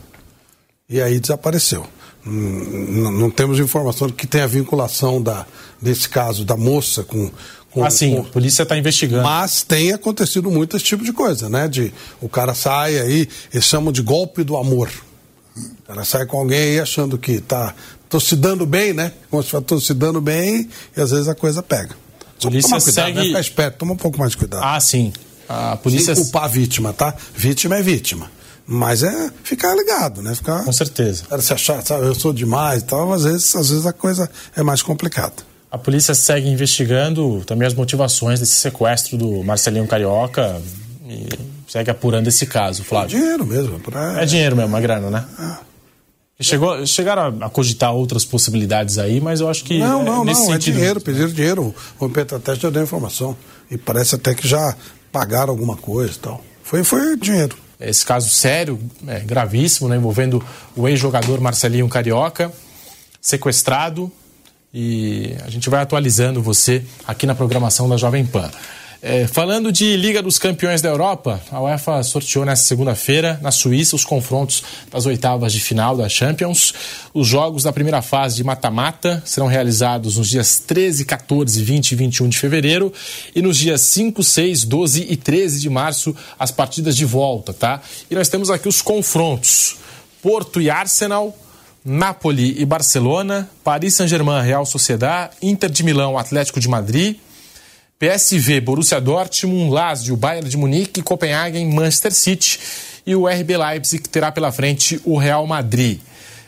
e 0.89 1.01
aí 1.01 1.19
desapareceu. 1.19 1.85
Não, 2.25 3.11
não 3.11 3.29
temos 3.31 3.59
informação 3.59 4.09
que 4.09 4.27
tenha 4.27 4.47
vinculação 4.47 5.21
da, 5.21 5.45
desse 5.81 6.07
caso 6.07 6.45
da 6.45 6.55
moça 6.55 7.03
com, 7.03 7.31
com, 7.71 7.83
ah, 7.83 7.89
sim, 7.89 8.15
com... 8.15 8.21
a 8.21 8.23
polícia 8.25 8.63
está 8.63 8.77
investigando. 8.77 9.23
Mas 9.23 9.63
tem 9.63 9.91
acontecido 9.93 10.49
muito 10.49 10.75
esse 10.75 10.85
tipo 10.85 11.03
de 11.03 11.13
coisa, 11.13 11.49
né? 11.49 11.67
De 11.67 11.93
o 12.21 12.27
cara 12.27 12.53
sai 12.53 12.97
aí, 12.99 13.27
eles 13.53 13.65
chamam 13.65 13.91
de 13.91 14.01
golpe 14.01 14.43
do 14.43 14.57
amor. 14.57 14.89
Cara 15.85 16.05
sai 16.05 16.25
com 16.25 16.39
alguém 16.39 16.59
aí 16.59 16.79
achando 16.79 17.17
que 17.17 17.39
tá 17.39 17.73
tô 18.09 18.19
se 18.19 18.35
dando 18.35 18.65
bem, 18.65 18.93
né? 18.93 19.13
Como 19.29 19.43
se 19.43 19.61
tô 19.61 19.79
se 19.79 19.93
dando 19.93 20.19
bem 20.19 20.69
e 20.95 21.01
às 21.01 21.11
vezes 21.11 21.27
a 21.27 21.35
coisa 21.35 21.61
pega. 21.61 21.95
A 22.37 22.41
polícia 22.41 22.79
cuidado, 22.79 22.93
segue... 22.93 23.17
né? 23.17 23.25
Fica 23.25 23.39
esperto, 23.39 23.77
toma 23.77 23.93
um 23.93 23.97
pouco 23.97 24.17
mais 24.17 24.31
de 24.31 24.37
cuidado. 24.37 24.63
Ah, 24.63 24.79
sim. 24.79 25.13
A 25.47 25.75
polícia... 25.77 26.15
Sem 26.15 26.23
culpar 26.23 26.45
a 26.45 26.47
vítima, 26.47 26.93
tá? 26.93 27.13
Vítima 27.35 27.77
é 27.77 27.81
vítima. 27.81 28.31
Mas 28.65 29.01
é 29.01 29.31
ficar 29.43 29.75
ligado, 29.75 30.21
né? 30.21 30.35
Ficar... 30.35 30.63
Com 30.63 30.71
certeza. 30.71 31.23
Cara, 31.27 31.41
se 31.41 31.51
achar, 31.53 31.83
sabe, 31.83 32.05
eu 32.05 32.13
sou 32.13 32.31
demais 32.31 32.83
e 32.83 32.85
tal, 32.85 33.11
às 33.11 33.23
vezes, 33.23 33.55
às 33.55 33.69
vezes 33.69 33.85
a 33.85 33.91
coisa 33.91 34.29
é 34.55 34.61
mais 34.61 34.81
complicada. 34.81 35.33
A 35.71 35.77
polícia 35.77 36.13
segue 36.15 36.47
investigando 36.47 37.43
também 37.45 37.67
as 37.67 37.73
motivações 37.73 38.39
desse 38.39 38.55
sequestro 38.55 39.17
do 39.17 39.43
Marcelinho 39.43 39.87
Carioca 39.87 40.61
e 41.07 41.27
segue 41.69 41.91
apurando 41.91 42.27
esse 42.27 42.45
caso, 42.45 42.83
Flávio. 42.83 43.15
É 43.15 43.19
dinheiro 43.21 43.45
mesmo. 43.45 43.79
Pra... 43.79 44.21
É 44.21 44.25
dinheiro 44.25 44.55
mesmo, 44.55 44.75
a 44.75 44.81
grana, 44.81 45.09
né? 45.09 45.25
É. 45.39 45.69
Chegou, 46.41 46.85
chegaram 46.85 47.37
a, 47.41 47.49
cogitar 47.49 47.93
outras 47.93 48.23
possibilidades 48.23 48.97
aí, 48.97 49.19
mas 49.19 49.41
eu 49.41 49.49
acho 49.49 49.63
que. 49.63 49.77
Não, 49.77 50.03
não, 50.03 50.23
é, 50.23 50.25
não, 50.27 50.35
sentido... 50.35 50.53
é 50.53 50.57
dinheiro, 50.57 51.01
pediram 51.01 51.29
dinheiro. 51.29 51.75
O 51.99 52.09
Petateste 52.09 52.63
já 52.63 52.69
deu 52.69 52.81
informação. 52.81 53.37
E 53.69 53.77
parece 53.77 54.15
até 54.15 54.33
que 54.33 54.47
já 54.47 54.75
pagaram 55.11 55.51
alguma 55.51 55.75
coisa 55.75 56.13
e 56.13 56.19
tal. 56.19 56.43
Foi, 56.63 56.83
foi 56.83 57.17
dinheiro. 57.17 57.57
Esse 57.79 58.05
caso 58.05 58.29
sério, 58.29 58.79
é, 59.07 59.19
gravíssimo, 59.19 59.87
né, 59.87 59.97
envolvendo 59.97 60.43
o 60.75 60.87
ex-jogador 60.87 61.39
Marcelinho 61.39 61.87
Carioca, 61.87 62.51
sequestrado. 63.21 64.11
E 64.73 65.35
a 65.43 65.49
gente 65.49 65.69
vai 65.69 65.81
atualizando 65.81 66.41
você 66.41 66.83
aqui 67.05 67.25
na 67.25 67.35
programação 67.35 67.89
da 67.89 67.97
Jovem 67.97 68.25
Pan. 68.25 68.49
É, 69.01 69.25
falando 69.25 69.71
de 69.71 69.95
Liga 69.95 70.21
dos 70.21 70.37
Campeões 70.37 70.81
da 70.81 70.89
Europa, 70.89 71.41
a 71.49 71.61
UEFA 71.61 72.03
sorteou 72.03 72.43
nesta 72.43 72.65
segunda-feira, 72.65 73.39
na 73.41 73.49
Suíça, 73.49 73.95
os 73.95 74.03
confrontos 74.03 74.61
das 74.91 75.05
oitavas 75.05 75.53
de 75.53 75.61
final 75.61 75.95
da 75.95 76.09
Champions. 76.09 76.73
Os 77.13 77.25
jogos 77.25 77.63
da 77.63 77.71
primeira 77.71 78.01
fase 78.01 78.35
de 78.35 78.43
mata-mata 78.43 79.23
serão 79.25 79.47
realizados 79.47 80.17
nos 80.17 80.27
dias 80.27 80.57
13, 80.59 81.05
14, 81.05 81.63
20 81.63 81.91
e 81.93 81.95
21 81.95 82.27
de 82.27 82.37
fevereiro 82.37 82.91
e 83.33 83.41
nos 83.41 83.57
dias 83.57 83.79
5, 83.81 84.21
6, 84.21 84.65
12 84.65 85.07
e 85.09 85.15
13 85.15 85.61
de 85.61 85.69
março, 85.69 86.13
as 86.37 86.51
partidas 86.51 86.93
de 86.93 87.05
volta, 87.05 87.53
tá? 87.53 87.81
E 88.11 88.15
nós 88.15 88.27
temos 88.27 88.49
aqui 88.49 88.67
os 88.67 88.81
confrontos: 88.81 89.77
Porto 90.21 90.59
e 90.59 90.69
Arsenal. 90.69 91.37
Napoli 91.85 92.61
e 92.61 92.65
Barcelona, 92.65 93.49
Paris 93.63 93.93
Saint-Germain, 93.93 94.43
Real 94.43 94.65
Sociedad, 94.65 95.31
Inter 95.41 95.69
de 95.69 95.81
Milão, 95.81 96.17
Atlético 96.17 96.59
de 96.59 96.67
Madrid, 96.67 97.15
PSV, 97.99 98.61
Borussia 98.61 99.01
Dortmund, 99.01 99.69
Lazio, 99.71 100.15
Bayern 100.15 100.47
de 100.47 100.55
Munique, 100.55 101.01
Copenhagen, 101.01 101.69
Manchester 101.69 102.13
City 102.13 102.57
e 103.05 103.13
o 103.13 103.27
RB 103.27 103.57
Leipzig 103.57 104.01
que 104.01 104.07
terá 104.07 104.31
pela 104.31 104.51
frente 104.53 105.01
o 105.03 105.17
Real 105.17 105.45
Madrid. 105.45 105.99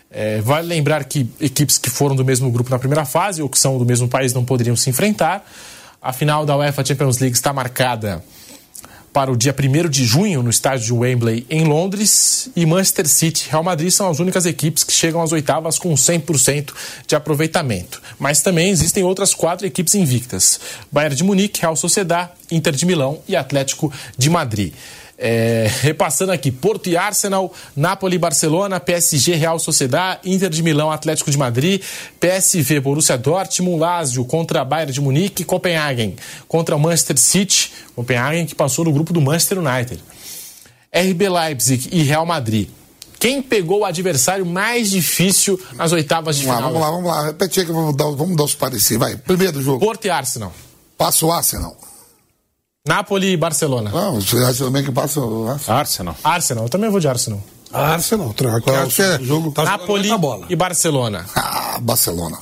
É, 0.09 0.39
vale 0.39 0.67
lembrar 0.67 1.03
que 1.03 1.29
equipes 1.41 1.77
que 1.77 1.89
foram 1.89 2.15
do 2.15 2.23
mesmo 2.23 2.49
grupo 2.49 2.69
na 2.69 2.79
primeira 2.79 3.03
fase 3.03 3.41
ou 3.41 3.49
que 3.49 3.59
são 3.59 3.77
do 3.77 3.85
mesmo 3.85 4.07
país 4.07 4.33
não 4.33 4.45
poderiam 4.45 4.75
se 4.77 4.89
enfrentar. 4.89 5.45
A 6.01 6.13
final 6.13 6.45
da 6.45 6.55
UEFA 6.55 6.85
Champions 6.85 7.19
League 7.19 7.35
está 7.35 7.51
marcada 7.51 8.23
para 9.13 9.31
o 9.31 9.35
dia 9.35 9.53
1 9.53 9.89
de 9.89 10.05
junho 10.05 10.41
no 10.41 10.49
estádio 10.49 10.85
de 10.85 10.93
Wembley, 10.93 11.45
em 11.49 11.65
Londres, 11.65 12.49
e 12.55 12.65
Manchester 12.65 13.07
City 13.07 13.49
Real 13.49 13.63
Madrid 13.63 13.91
são 13.91 14.09
as 14.09 14.19
únicas 14.19 14.45
equipes 14.45 14.83
que 14.83 14.93
chegam 14.93 15.21
às 15.21 15.31
oitavas 15.31 15.77
com 15.77 15.93
100% 15.93 16.71
de 17.05 17.15
aproveitamento. 17.15 18.01
Mas 18.17 18.41
também 18.41 18.69
existem 18.69 19.03
outras 19.03 19.33
quatro 19.33 19.67
equipes 19.67 19.95
invictas: 19.95 20.59
Bayern 20.91 21.15
de 21.15 21.23
Munique, 21.23 21.61
Real 21.61 21.75
Sociedad, 21.75 22.29
Inter 22.49 22.73
de 22.73 22.85
Milão 22.85 23.19
e 23.27 23.35
Atlético 23.35 23.91
de 24.17 24.29
Madrid. 24.29 24.73
É, 25.23 25.69
repassando 25.81 26.31
aqui, 26.31 26.51
Porto 26.51 26.89
e 26.89 26.97
Arsenal, 26.97 27.53
Napoli, 27.75 28.17
Barcelona, 28.17 28.79
PSG, 28.79 29.35
Real 29.35 29.59
Sociedad, 29.59 30.19
Inter 30.25 30.49
de 30.49 30.63
Milão, 30.63 30.89
Atlético 30.89 31.29
de 31.29 31.37
Madrid, 31.37 31.79
PSV, 32.19 32.79
Borussia 32.79 33.19
Dortmund, 33.19 33.79
Lazio 33.79 34.25
contra 34.25 34.65
Bayern 34.65 34.91
de 34.91 34.99
Munique, 34.99 35.43
Copenhagen 35.43 36.15
contra 36.47 36.75
Manchester 36.75 37.17
City, 37.19 37.71
Copenhagen 37.95 38.47
que 38.47 38.55
passou 38.55 38.83
no 38.83 38.91
grupo 38.91 39.13
do 39.13 39.21
Manchester 39.21 39.59
United. 39.59 40.03
RB 40.91 41.29
Leipzig 41.29 41.89
e 41.91 42.01
Real 42.01 42.25
Madrid. 42.25 42.67
Quem 43.19 43.39
pegou 43.39 43.81
o 43.81 43.85
adversário 43.85 44.43
mais 44.43 44.89
difícil 44.89 45.61
nas 45.75 45.91
oitavas 45.91 46.35
de 46.37 46.45
vamos 46.47 46.57
final? 46.57 46.73
Lá, 46.73 46.79
vamos 46.89 47.05
lá, 47.05 47.11
vamos 47.11 47.23
lá. 47.23 47.27
Repete 47.27 47.59
aí 47.59 47.65
que 47.67 47.71
vamos 47.71 47.95
dar, 47.95 48.09
vamos 48.09 48.35
dar 48.35 48.43
os 48.45 48.55
parecidos. 48.55 48.97
Vai, 48.97 49.15
primeiro 49.15 49.61
jogo. 49.61 49.79
Porto 49.79 50.05
e 50.05 50.09
Arsenal. 50.09 50.51
Passa 50.97 51.23
o 51.23 51.31
Arsenal. 51.31 51.77
Napoli 52.91 53.33
e 53.33 53.37
Barcelona. 53.37 53.91
Não, 53.91 54.19
você 54.19 54.37
acha 54.37 54.65
também 54.65 54.83
que 54.83 54.91
passa 54.91 55.19
o 55.19 55.47
Arsenal? 55.47 55.77
Arsenal. 55.79 56.15
Arsenal, 56.23 56.63
eu 56.65 56.69
também 56.69 56.89
vou 56.89 56.99
de 56.99 57.07
Arsenal. 57.07 57.39
Arsenal, 57.71 58.33
tranquilo. 58.33 58.63
Qual 58.63 58.75
é 58.75 58.79
o 58.83 58.87
Acho 58.87 59.17
que 59.19 59.23
jogo? 59.25 59.51
Tá 59.51 59.63
Napoli 59.63 60.09
e 60.49 60.55
Barcelona. 60.55 61.25
Ah, 61.35 61.77
Barcelona. 61.79 62.39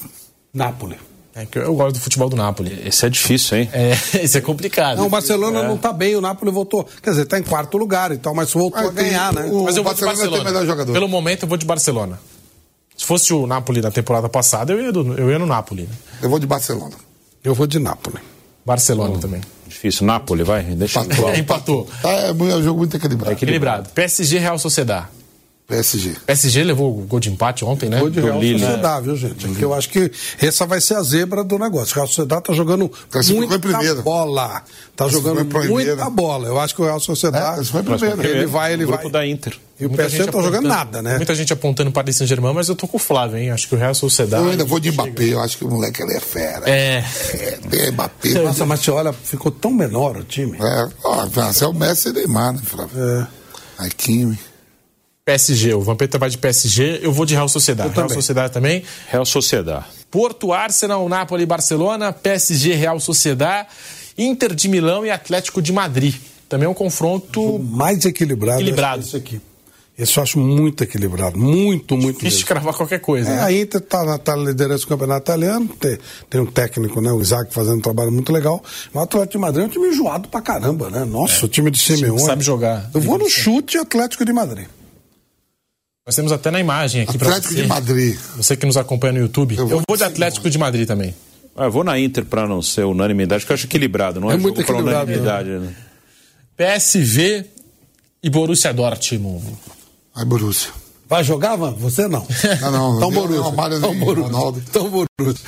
Napoli. 0.54 0.98
É 1.36 1.46
que 1.46 1.60
eu 1.60 1.74
gosto 1.76 1.96
do 1.96 2.00
futebol 2.02 2.30
do 2.30 2.36
Napoli. 2.38 2.82
Esse 2.86 3.06
é 3.06 3.10
difícil, 3.10 3.58
hein? 3.58 3.70
É, 3.74 3.92
isso 4.24 4.38
é 4.38 4.42
complicado. 4.42 4.98
Não, 4.98 5.08
o 5.08 5.10
Barcelona 5.10 5.60
É. 5.60 5.68
não 5.68 5.78
tá 5.78 5.92
bem, 5.92 6.16
o 6.16 6.22
Napoli 6.22 6.52
voltou. 6.52 6.88
Quer 7.04 7.10
dizer, 7.12 7.26
tá 7.26 7.38
em 7.38 7.44
quarto 7.44 7.78
lugar 7.78 8.12
e 8.14 8.18
tal, 8.18 8.34
mas 8.34 8.52
voltou 8.54 8.80
Ah, 8.80 8.88
a 8.88 8.92
ganhar, 8.92 9.34
tem 9.34 9.44
né? 9.44 9.50
o- 9.52 9.66
Mas 9.66 9.76
eu 9.76 9.84
vou 9.84 9.94
de 9.94 10.02
Barcelona 10.02 10.16
tem 10.18 10.30
Barcelona. 10.30 10.44
melhor 10.46 10.66
jogador. 10.66 10.94
Pelo 10.94 11.08
momento 11.10 11.44
eu 11.44 11.50
vou 11.50 11.58
de 11.58 11.66
Barcelona. 11.66 12.20
Se 12.98 13.06
fosse 13.06 13.34
o 13.34 13.46
Napoli 13.46 13.82
da 13.82 13.92
temporada 13.92 14.28
passada, 14.30 14.72
eu 14.74 14.82
ia, 14.82 14.92
do- 14.92 15.14
eu 15.16 15.30
ia 15.30 15.38
no 15.38 15.46
Napoli. 15.46 15.84
né? 15.84 15.90
Eu 16.22 16.30
vou 16.30 16.40
de 16.40 16.48
Barcelona. 16.48 16.96
Eu 17.44 17.54
vou 17.54 17.68
de 17.68 17.78
Napoli. 17.78 18.18
Barcelona 18.70 19.18
também. 19.18 19.42
Difícil. 19.68 20.06
Napoli, 20.06 20.44
vai. 20.44 20.62
Deixa 20.62 21.00
Empatou. 21.02 21.36
Empatou. 21.36 21.90
Tá, 22.02 22.10
é 22.12 22.32
um 22.32 22.62
jogo 22.64 22.80
muito 22.80 22.96
equilibrado. 22.96 23.34
Equilibrado. 23.34 23.90
PSG 23.90 24.38
Real 24.38 24.60
Sociedad. 24.60 25.06
PSG. 25.70 26.16
PSG 26.26 26.64
levou 26.64 26.90
o 27.00 27.04
gol 27.06 27.20
de 27.20 27.30
empate 27.30 27.64
ontem, 27.64 27.88
né? 27.90 28.00
Vou 28.00 28.10
de 28.10 28.20
Do 28.20 28.26
Real 28.26 28.40
Lille. 28.40 28.60
Sociedade, 28.60 29.06
viu, 29.06 29.16
gente? 29.16 29.48
Porque 29.48 29.64
eu 29.64 29.74
acho 29.74 29.88
que 29.90 30.12
essa 30.42 30.66
vai 30.66 30.82
ser 30.82 30.96
a 30.96 31.04
zebra 31.04 31.44
do 31.44 31.60
negócio. 31.60 31.94
O 31.94 31.96
Real 31.96 32.08
Sociedade 32.08 32.44
tá 32.44 32.54
jogando 32.54 32.86
em 32.86 33.34
muita 33.36 33.60
primeiro. 33.60 34.02
bola. 34.02 34.64
Tá 34.96 35.06
Classificou 35.06 35.36
jogando 35.38 35.70
muita 35.70 36.10
bola. 36.10 36.48
Eu 36.48 36.60
acho 36.60 36.74
que 36.76 36.82
o 36.82 36.86
Real 36.86 36.98
É, 36.98 37.00
Sociedade. 37.00 37.62
esse 37.62 37.72
foi 37.72 37.84
primeiro. 37.84 38.22
ele 38.26 38.46
vai, 38.48 38.74
ele 38.74 38.86
Grupo 38.86 39.04
vai. 39.04 39.12
da 39.12 39.28
Inter. 39.28 39.56
E 39.80 39.86
o 39.86 39.90
Muita 39.90 40.04
PSG 40.04 40.26
não 40.26 40.34
tá 40.34 40.42
jogando 40.42 40.68
nada, 40.68 41.02
né? 41.02 41.16
Muita 41.16 41.34
gente 41.36 41.54
apontando 41.54 41.90
para 41.92 42.04
Paris 42.04 42.18
Saint-Germain, 42.18 42.54
mas 42.54 42.68
eu 42.68 42.76
tô 42.76 42.86
com 42.86 42.98
o 42.98 43.00
Flávio, 43.00 43.38
hein? 43.38 43.52
Acho 43.52 43.66
que 43.70 43.76
o 43.76 43.78
Real 43.78 43.94
Sociedade. 43.96 44.44
Eu 44.44 44.50
ainda 44.50 44.66
vou 44.66 44.78
de 44.80 44.92
Mbappé. 44.92 45.24
Eu 45.26 45.40
acho 45.40 45.58
que 45.58 45.64
o 45.64 45.70
moleque 45.70 46.02
ele 46.02 46.14
é 46.16 46.20
fera. 46.20 46.70
É. 46.70 47.06
É, 47.34 47.60
bem 47.66 47.92
Mbappé. 47.92 48.30
Nossa, 48.44 48.66
mas 48.66 48.82
você 48.82 48.92
olha, 48.92 49.14
ficou 49.14 49.52
tão 49.52 49.72
menor 49.72 50.18
o 50.18 50.24
time. 50.24 50.58
É, 50.60 50.90
ó, 51.04 51.26
você 51.28 51.64
é 51.64 51.68
o 51.68 51.74
Messi 51.74 52.10
e 52.10 52.12
Neymar, 52.14 52.54
né, 52.54 52.60
Flávio? 52.64 52.90
É. 53.02 53.28
Hakimi. 53.78 54.38
PSG. 55.30 55.76
O 55.76 55.82
Vampeta 55.82 56.18
vai 56.18 56.30
de 56.30 56.40
PSG, 56.40 57.02
eu 57.04 57.12
vou 57.12 57.24
de 57.24 57.36
Real 57.36 57.48
Sociedade. 57.48 57.94
Real. 57.94 58.10
Sociedade 58.10 58.52
também. 58.52 58.84
Real 59.08 59.26
Sociedad. 59.26 59.86
Porto, 60.10 60.52
Arsenal, 60.52 61.08
Napoli, 61.08 61.46
Barcelona, 61.46 62.12
PSG, 62.12 62.74
Real 62.74 63.00
Sociedad, 63.00 63.68
Inter 64.18 64.56
de 64.56 64.68
Milão 64.68 65.06
e 65.06 65.12
Atlético 65.12 65.62
de 65.62 65.72
Madrid. 65.72 66.16
Também 66.48 66.66
é 66.66 66.70
um 66.70 66.74
confronto 66.74 67.60
Mais 67.60 68.04
equilibrado. 68.06 68.60
Equilibrado. 68.60 69.04
Esse 69.04 69.18
aqui. 69.18 69.40
Esse 69.96 70.18
eu 70.18 70.24
acho 70.24 70.40
muito 70.40 70.84
equilibrado. 70.84 71.38
Muito, 71.38 71.96
muito 71.96 72.24
difícil 72.24 72.48
cravar 72.48 72.74
qualquer 72.74 73.00
coisa. 73.00 73.30
É, 73.30 73.36
né? 73.36 73.44
a 73.44 73.52
Inter 73.52 73.82
tá 73.82 74.04
na, 74.04 74.18
tá 74.18 74.36
liderança 74.36 74.86
do 74.86 74.88
campeonato 74.88 75.26
italiano, 75.26 75.68
tem, 75.80 76.00
tem 76.28 76.42
um 76.42 76.46
técnico, 76.48 77.02
né, 77.02 77.12
o 77.12 77.22
Isaac, 77.22 77.54
fazendo 77.54 77.78
um 77.78 77.82
trabalho 77.82 78.12
muito 78.12 78.34
legal. 78.34 78.64
Mas 78.92 79.02
o 79.02 79.04
Atlético 79.04 79.34
de 79.34 79.38
Madrid 79.38 79.64
é 79.64 79.68
um 79.68 79.70
time 79.70 79.90
enjoado 79.90 80.28
pra 80.28 80.42
caramba, 80.42 80.90
né? 80.90 81.06
Nossa, 81.06 81.46
o 81.46 81.50
time 81.50 81.70
de 81.70 81.78
Simeone. 81.78 82.20
sabe 82.20 82.44
jogar. 82.44 82.90
Eu 82.96 83.02
vou 83.02 83.20
no 83.20 83.30
chute 83.30 83.78
Atlético 83.78 84.26
de 84.26 84.34
Madrid. 84.34 84.66
Nós 86.10 86.16
temos 86.16 86.32
até 86.32 86.50
na 86.50 86.60
imagem 86.60 87.04
aqui 87.04 87.20
para 87.20 87.28
Atlético 87.28 87.54
você. 87.54 87.62
de 87.62 87.68
Madrid. 87.68 88.18
Você 88.36 88.58
que 88.58 88.66
nos 88.66 88.78
acompanha 88.78 89.14
no 89.14 89.20
YouTube. 89.20 89.56
Eu 89.56 89.68
vou 89.68 89.84
vou, 89.88 89.96
de 89.96 90.04
Atlético 90.04 90.50
de 90.50 90.58
Madrid 90.58 90.88
também. 90.88 91.14
Ah, 91.56 91.66
eu 91.66 91.72
vou 91.72 91.84
na 91.84 92.00
Inter 92.00 92.26
pra 92.26 92.48
não 92.48 92.64
ser 92.64 92.84
unanimidade, 92.84 93.44
porque 93.44 93.52
eu 93.52 93.54
acho 93.54 93.68
equilibrado, 93.68 94.20
não 94.20 94.32
é, 94.32 94.34
É 94.34 94.38
muito 94.38 94.60
equilibrado, 94.60 95.12
unanimidade. 95.12 95.50
né? 95.50 95.76
PSV 96.58 97.46
e 98.24 98.30
Borussia 98.32 98.74
Dortmund. 98.74 99.46
Aí, 100.16 100.26
Borussia. 100.26 100.72
Vai 101.10 101.24
jogar, 101.24 101.56
Van? 101.56 101.72
Você 101.74 102.08
não. 102.08 102.24
Não, 102.62 102.72
não. 102.72 102.98
Então 102.98 103.12
Borussia. 103.12 103.52
Então 103.78 103.92
nem 103.92 104.00
Borussia. 104.00 104.24
Ronaldo. 104.32 104.64
Então 104.70 104.90
Borussia. 104.90 105.46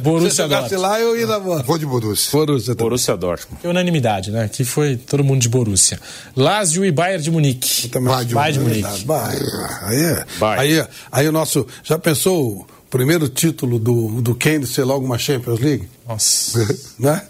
Borussia 0.00 0.30
Se 0.30 0.36
jogasse 0.38 0.76
lá, 0.76 0.98
eu 0.98 1.14
ia 1.14 1.26
na 1.26 1.38
Van. 1.38 1.62
Vou 1.62 1.76
de 1.76 1.84
Borussia. 1.84 2.30
Borussia. 2.32 2.74
também. 2.74 2.84
Borussia 2.88 3.16
Dortmund. 3.16 3.60
Que 3.60 3.68
unanimidade, 3.68 4.30
né? 4.30 4.44
Aqui 4.44 4.64
foi 4.64 4.96
todo 4.96 5.22
mundo 5.22 5.42
de 5.42 5.48
Borussia. 5.50 6.00
Lazio 6.34 6.84
e 6.86 6.90
Bayern 6.90 7.22
de 7.22 7.30
Munique. 7.30 7.88
Também. 7.88 8.08
Vai 8.14 8.24
de 8.24 8.34
Bayern 8.34 8.58
de 8.58 8.64
Munique. 8.64 9.04
Vai. 9.04 9.36
Aí, 9.82 10.02
é. 10.04 10.24
Vai. 10.38 10.58
aí, 10.58 10.86
aí 11.12 11.28
o 11.28 11.32
nosso. 11.32 11.66
Já 11.82 11.98
pensou 11.98 12.60
o 12.60 12.66
primeiro 12.90 13.28
título 13.28 13.78
do, 13.78 14.22
do 14.22 14.34
Kane 14.34 14.66
ser 14.66 14.84
logo 14.84 15.04
uma 15.04 15.18
Champions 15.18 15.60
League? 15.60 15.86
Nossa. 16.08 16.66
Né? 16.98 17.22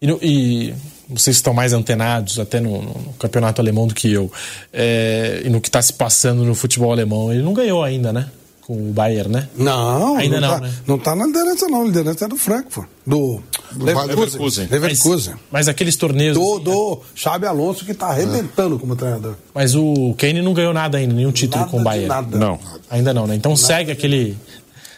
E, 0.00 0.06
no- 0.06 0.18
e 0.22 0.74
vocês 1.08 1.36
estão 1.36 1.52
mais 1.54 1.72
antenados 1.72 2.38
até 2.38 2.60
no, 2.60 2.80
no- 2.82 3.12
campeonato 3.18 3.60
alemão 3.60 3.86
do 3.86 3.94
que 3.94 4.12
eu. 4.12 4.30
É, 4.72 5.42
e 5.44 5.48
no 5.50 5.60
que 5.60 5.68
está 5.68 5.80
se 5.82 5.92
passando 5.92 6.44
no 6.44 6.54
futebol 6.54 6.92
alemão. 6.92 7.32
Ele 7.32 7.42
não 7.42 7.52
ganhou 7.52 7.82
ainda, 7.82 8.12
né? 8.12 8.26
Com 8.66 8.72
o 8.88 8.92
Bayern, 8.94 9.30
né? 9.30 9.46
Não, 9.58 10.16
Ainda 10.16 10.40
não, 10.40 10.48
não, 10.48 10.54
tá, 10.54 10.60
né? 10.66 10.74
não 10.86 10.98
tá 10.98 11.14
na 11.14 11.26
liderança, 11.26 11.68
não. 11.68 11.82
A 11.82 11.84
liderança 11.84 12.24
é 12.24 12.28
do 12.28 12.36
Frankfurt. 12.38 12.88
Do, 13.06 13.42
Leverkusen. 13.76 14.16
Leverkusen. 14.16 14.68
Leverkusen. 14.70 15.32
Mas, 15.34 15.42
mas 15.52 15.68
aqueles 15.68 15.96
torneios. 15.96 16.34
Do, 16.34 16.58
do 16.60 17.00
Xabi 17.14 17.44
Alonso, 17.46 17.84
que 17.84 17.92
tá 17.92 18.06
arrebentando 18.06 18.78
como 18.78 18.96
treinador. 18.96 19.34
Mas 19.54 19.74
o 19.74 20.14
Kane 20.16 20.40
não 20.40 20.54
ganhou 20.54 20.72
nada 20.72 20.96
ainda, 20.96 21.12
nenhum 21.12 21.30
título 21.30 21.60
Nada 21.60 21.70
com 21.70 21.76
o 21.76 21.80
de 21.80 21.84
Bayern. 21.84 22.08
nada. 22.08 22.38
Não. 22.38 22.58
Ainda 22.88 23.12
não, 23.12 23.26
né? 23.26 23.34
Então 23.34 23.54
segue 23.54 23.90
aquele. 23.92 24.34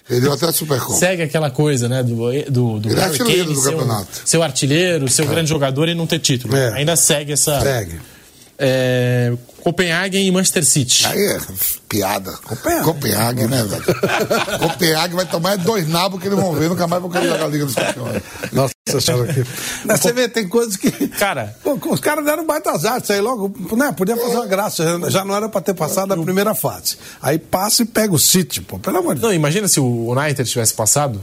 Perdeu 0.09 0.33
até 0.33 0.47
a 0.47 0.53
Supercopa. 0.53 0.99
Segue 0.99 1.23
aquela 1.23 1.51
coisa, 1.51 1.89
né? 1.89 2.03
Do, 2.03 2.17
do, 2.51 2.81
do 2.81 2.91
Ele 2.91 3.01
é 3.01 3.05
artilheiro 3.05 3.45
Kane 3.45 3.55
do 3.55 3.63
campeonato. 3.63 4.23
Seu 4.25 4.43
artilheiro, 4.43 5.09
seu 5.09 5.27
grande 5.27 5.49
jogador 5.49 5.89
e 5.89 5.95
não 5.95 6.07
ter 6.07 6.21
título. 6.21 6.57
É. 6.57 6.75
Ainda 6.75 6.95
segue 6.95 7.33
essa. 7.33 7.61
Segue. 7.61 8.01
É, 8.59 9.33
Copenhagen 9.63 10.25
e 10.25 10.31
Manchester 10.31 10.65
City. 10.65 11.07
Aí 11.07 11.21
é 11.21 11.39
piada. 11.89 12.33
Copenhague. 12.45 12.85
Copenhague, 12.85 13.47
né, 13.49 13.65
velho? 13.65 13.85
Copenhague 14.61 15.15
vai 15.15 15.27
tomar 15.27 15.59
dois 15.59 15.89
nabos 15.89 16.21
que 16.21 16.29
eles 16.29 16.39
vão 16.39 16.53
ver, 16.53 16.69
nunca 16.69 16.87
mais 16.87 17.03
vão 17.03 17.11
querer 17.11 17.29
jogar 17.29 17.45
a 17.45 17.49
Liga 17.49 17.67
dos 17.67 17.75
Campeões. 17.75 18.23
Nossa 18.53 18.76
senhora. 19.01 19.31
aqui. 19.31 19.45
Mas 19.85 20.01
Você 20.01 20.13
vê, 20.13 20.29
tem 20.29 20.49
coisas 20.49 20.77
que. 20.77 20.91
Cara. 21.09 21.57
Pô, 21.63 21.79
os 21.91 22.01
caras 22.01 22.25
deram 22.25 22.45
um 22.45 22.47
baita 22.47 22.71
azar. 22.71 23.01
Isso 23.03 23.13
aí 23.13 23.21
logo. 23.21 23.53
Né, 23.77 23.93
podia 23.93 24.17
fazer 24.17 24.37
uma 24.37 24.47
graça. 24.47 24.85
já- 25.01 25.11
Já 25.11 25.25
não 25.25 25.35
era 25.35 25.49
pra 25.49 25.61
ter 25.61 25.75
passado 25.75 26.13
a 26.13 26.17
primeira 26.17 26.55
fase. 26.55 26.97
Aí 27.21 27.39
passa 27.39 27.83
e 27.83 27.87
pega 27.87 28.15
o 28.15 28.19
City, 28.19 28.61
pô. 28.61 28.79
Pelo 28.79 28.99
amor 28.99 29.15
de 29.15 29.21
Deus. 29.21 29.33
Não, 29.33 29.37
imagina 29.37 29.67
se 29.67 29.81
o 29.81 30.11
United 30.13 30.49
tivesse 30.49 30.75
passado, 30.75 31.21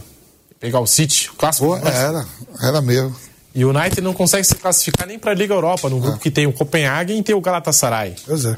pegar 0.60 0.80
o 0.80 0.88
City, 0.88 1.30
o 1.32 1.36
clássico. 1.36 1.68
Pô, 1.68 1.76
era, 1.78 2.26
era 2.62 2.82
mesmo. 2.82 3.16
E 3.56 3.64
o 3.64 3.70
United 3.70 4.02
não 4.02 4.14
consegue 4.14 4.44
se 4.44 4.56
classificar 4.56 5.08
nem 5.08 5.18
pra 5.20 5.34
Liga 5.34 5.54
Europa, 5.54 5.88
no 5.90 5.98
É. 5.98 6.02
grupo 6.02 6.20
que 6.20 6.32
tem 6.32 6.48
o 6.48 6.52
Copenhagen 6.54 7.20
e 7.20 7.24
tem 7.24 7.36
o 7.36 7.40
Galatasaray. 7.42 8.16
Pois 8.26 8.46
é. 8.46 8.58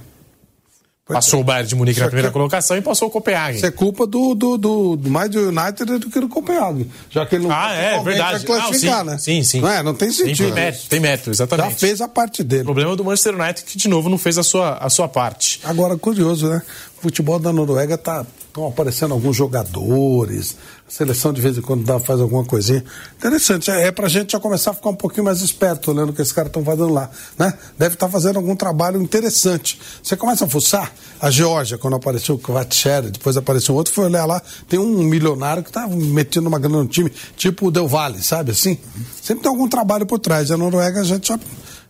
Passou 1.07 1.41
o 1.41 1.43
Bayern 1.43 1.67
de 1.69 1.75
Munique 1.75 1.99
na 1.99 2.07
primeira 2.07 2.29
é- 2.29 2.31
colocação 2.31 2.75
e 2.75 2.81
passou 2.81 3.07
o 3.09 3.11
Copenhagen. 3.11 3.57
Isso 3.57 3.65
é 3.67 3.69
culpa 3.71 4.07
do, 4.07 4.33
do, 4.33 4.57
do, 4.57 4.95
do- 4.95 5.09
mais 5.11 5.29
do 5.29 5.49
United 5.49 5.99
do 5.99 6.09
que 6.09 6.19
do 6.19 6.27
Copenhague. 6.27 6.89
Já 7.11 7.23
que 7.27 7.35
ele 7.35 7.43
não 7.47 7.51
Ah, 7.55 7.71
é, 7.73 8.01
verdade. 8.01 8.43
classificar, 8.43 9.05
Não, 9.05 9.11
né? 9.11 9.17
sim, 9.19 9.43
sim, 9.43 9.43
sim. 9.43 9.61
Não, 9.61 9.69
é, 9.69 9.83
não 9.83 9.93
tem 9.93 10.07
Tem, 10.11 10.25
sentido. 10.25 10.53
mérito, 10.55 10.83
tem 10.89 10.99
mérito, 10.99 11.25
Já 11.25 11.31
exatamente. 11.31 11.75
fez 11.75 12.01
a 12.01 12.07
parte 12.07 12.41
O 12.41 12.43
dele. 12.43 12.63
problema 12.63 12.95
do 12.95 13.03
Manchester 13.03 13.35
United 13.39 13.63
que, 13.65 13.77
de 13.77 13.87
novo, 13.87 14.09
não 14.09 14.17
fez 14.17 14.39
a 14.39 14.43
sua, 14.43 14.77
a 14.77 14.89
sua 14.89 15.07
parte. 15.07 15.59
Agora, 15.63 15.95
curioso, 15.95 16.49
né? 16.49 16.61
O 16.97 17.01
futebol 17.03 17.37
da 17.37 17.53
Noruega 17.53 17.99
tá 17.99 18.25
estão 18.55 18.67
aparecendo 18.67 19.13
alguns 19.13 19.35
jogadores, 19.35 20.55
a 20.87 20.91
seleção 20.91 21.33
de 21.33 21.41
vez 21.41 21.57
em 21.57 21.61
quando 21.61 21.83
dá, 21.83 21.99
faz 21.99 22.21
alguma 22.21 22.45
coisinha. 22.45 22.83
Interessante, 23.17 23.69
é, 23.69 23.87
é 23.87 23.91
pra 23.91 24.07
gente 24.07 24.31
já 24.31 24.39
começar 24.39 24.71
a 24.71 24.73
ficar 24.73 24.91
um 24.91 24.95
pouquinho 24.95 25.25
mais 25.25 25.41
esperto 25.41 25.91
olhando 25.91 26.11
o 26.11 26.13
que 26.13 26.21
esses 26.21 26.31
caras 26.31 26.49
estão 26.49 26.63
fazendo 26.63 26.87
lá, 26.87 27.09
né? 27.37 27.53
Deve 27.77 27.95
estar 27.95 28.07
fazendo 28.07 28.37
algum 28.37 28.55
trabalho 28.55 29.01
interessante. 29.01 29.77
Você 30.01 30.15
começa 30.15 30.45
a 30.45 30.47
fuçar, 30.47 30.93
a 31.19 31.29
Geórgia, 31.29 31.77
quando 31.77 31.97
apareceu 31.97 32.35
o 32.35 32.39
Kvatscher, 32.39 33.11
depois 33.11 33.35
apareceu 33.35 33.75
outro, 33.75 33.93
foi 33.93 34.05
olhar 34.05 34.25
lá, 34.25 34.41
tem 34.69 34.79
um 34.79 35.03
milionário 35.03 35.61
que 35.61 35.71
tá 35.71 35.85
metendo 35.87 36.47
uma 36.47 36.57
grana 36.57 36.77
no 36.77 36.87
time, 36.87 37.11
tipo 37.35 37.67
o 37.67 37.71
Del 37.71 37.89
Valle, 37.89 38.23
sabe 38.23 38.51
assim? 38.51 38.77
Sempre 39.21 39.43
tem 39.43 39.51
algum 39.51 39.67
trabalho 39.67 40.05
por 40.05 40.19
trás. 40.19 40.49
A 40.49 40.55
Noruega, 40.55 41.01
a 41.01 41.03
gente 41.03 41.27
já 41.27 41.37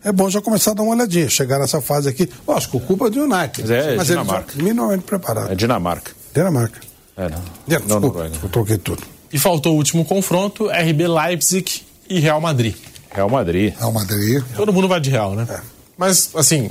é 0.03 0.11
bom 0.11 0.29
já 0.31 0.41
começar 0.41 0.71
a 0.71 0.73
dar 0.73 0.81
uma 0.81 0.95
olhadinha, 0.95 1.29
chegar 1.29 1.59
nessa 1.59 1.79
fase 1.79 2.09
aqui. 2.09 2.27
Lógico, 2.47 2.79
culpa 2.79 3.05
é 3.05 3.09
do 3.11 3.23
United. 3.23 3.61
Mas 3.61 3.69
é 3.69 3.95
mas 3.95 4.07
Dinamarca. 4.07 4.53
minimamente 4.55 5.03
preparados. 5.03 5.51
É 5.51 5.55
Dinamarca. 5.55 6.24
Dinamarca. 6.35 6.79
É, 7.17 7.29
não. 7.29 7.29
Não, 7.29 7.43
Não, 7.67 7.77
desculpa, 7.79 8.07
Noruega. 8.07 8.35
eu 8.43 8.49
troquei 8.49 8.77
tudo. 8.77 9.01
E 9.33 9.39
faltou 9.39 9.73
o 9.73 9.77
último 9.77 10.05
confronto, 10.05 10.67
RB 10.67 11.07
Leipzig 11.07 11.81
e 12.09 12.19
Real 12.19 12.39
Madrid. 12.41 12.75
Real 13.11 13.29
Madrid. 13.29 13.73
Real 13.77 13.91
Madrid. 13.91 14.43
Todo 14.55 14.71
mundo 14.73 14.87
vai 14.87 14.99
de 14.99 15.09
Real, 15.09 15.33
né? 15.35 15.47
É. 15.49 15.74
Mas, 15.97 16.31
assim, 16.35 16.69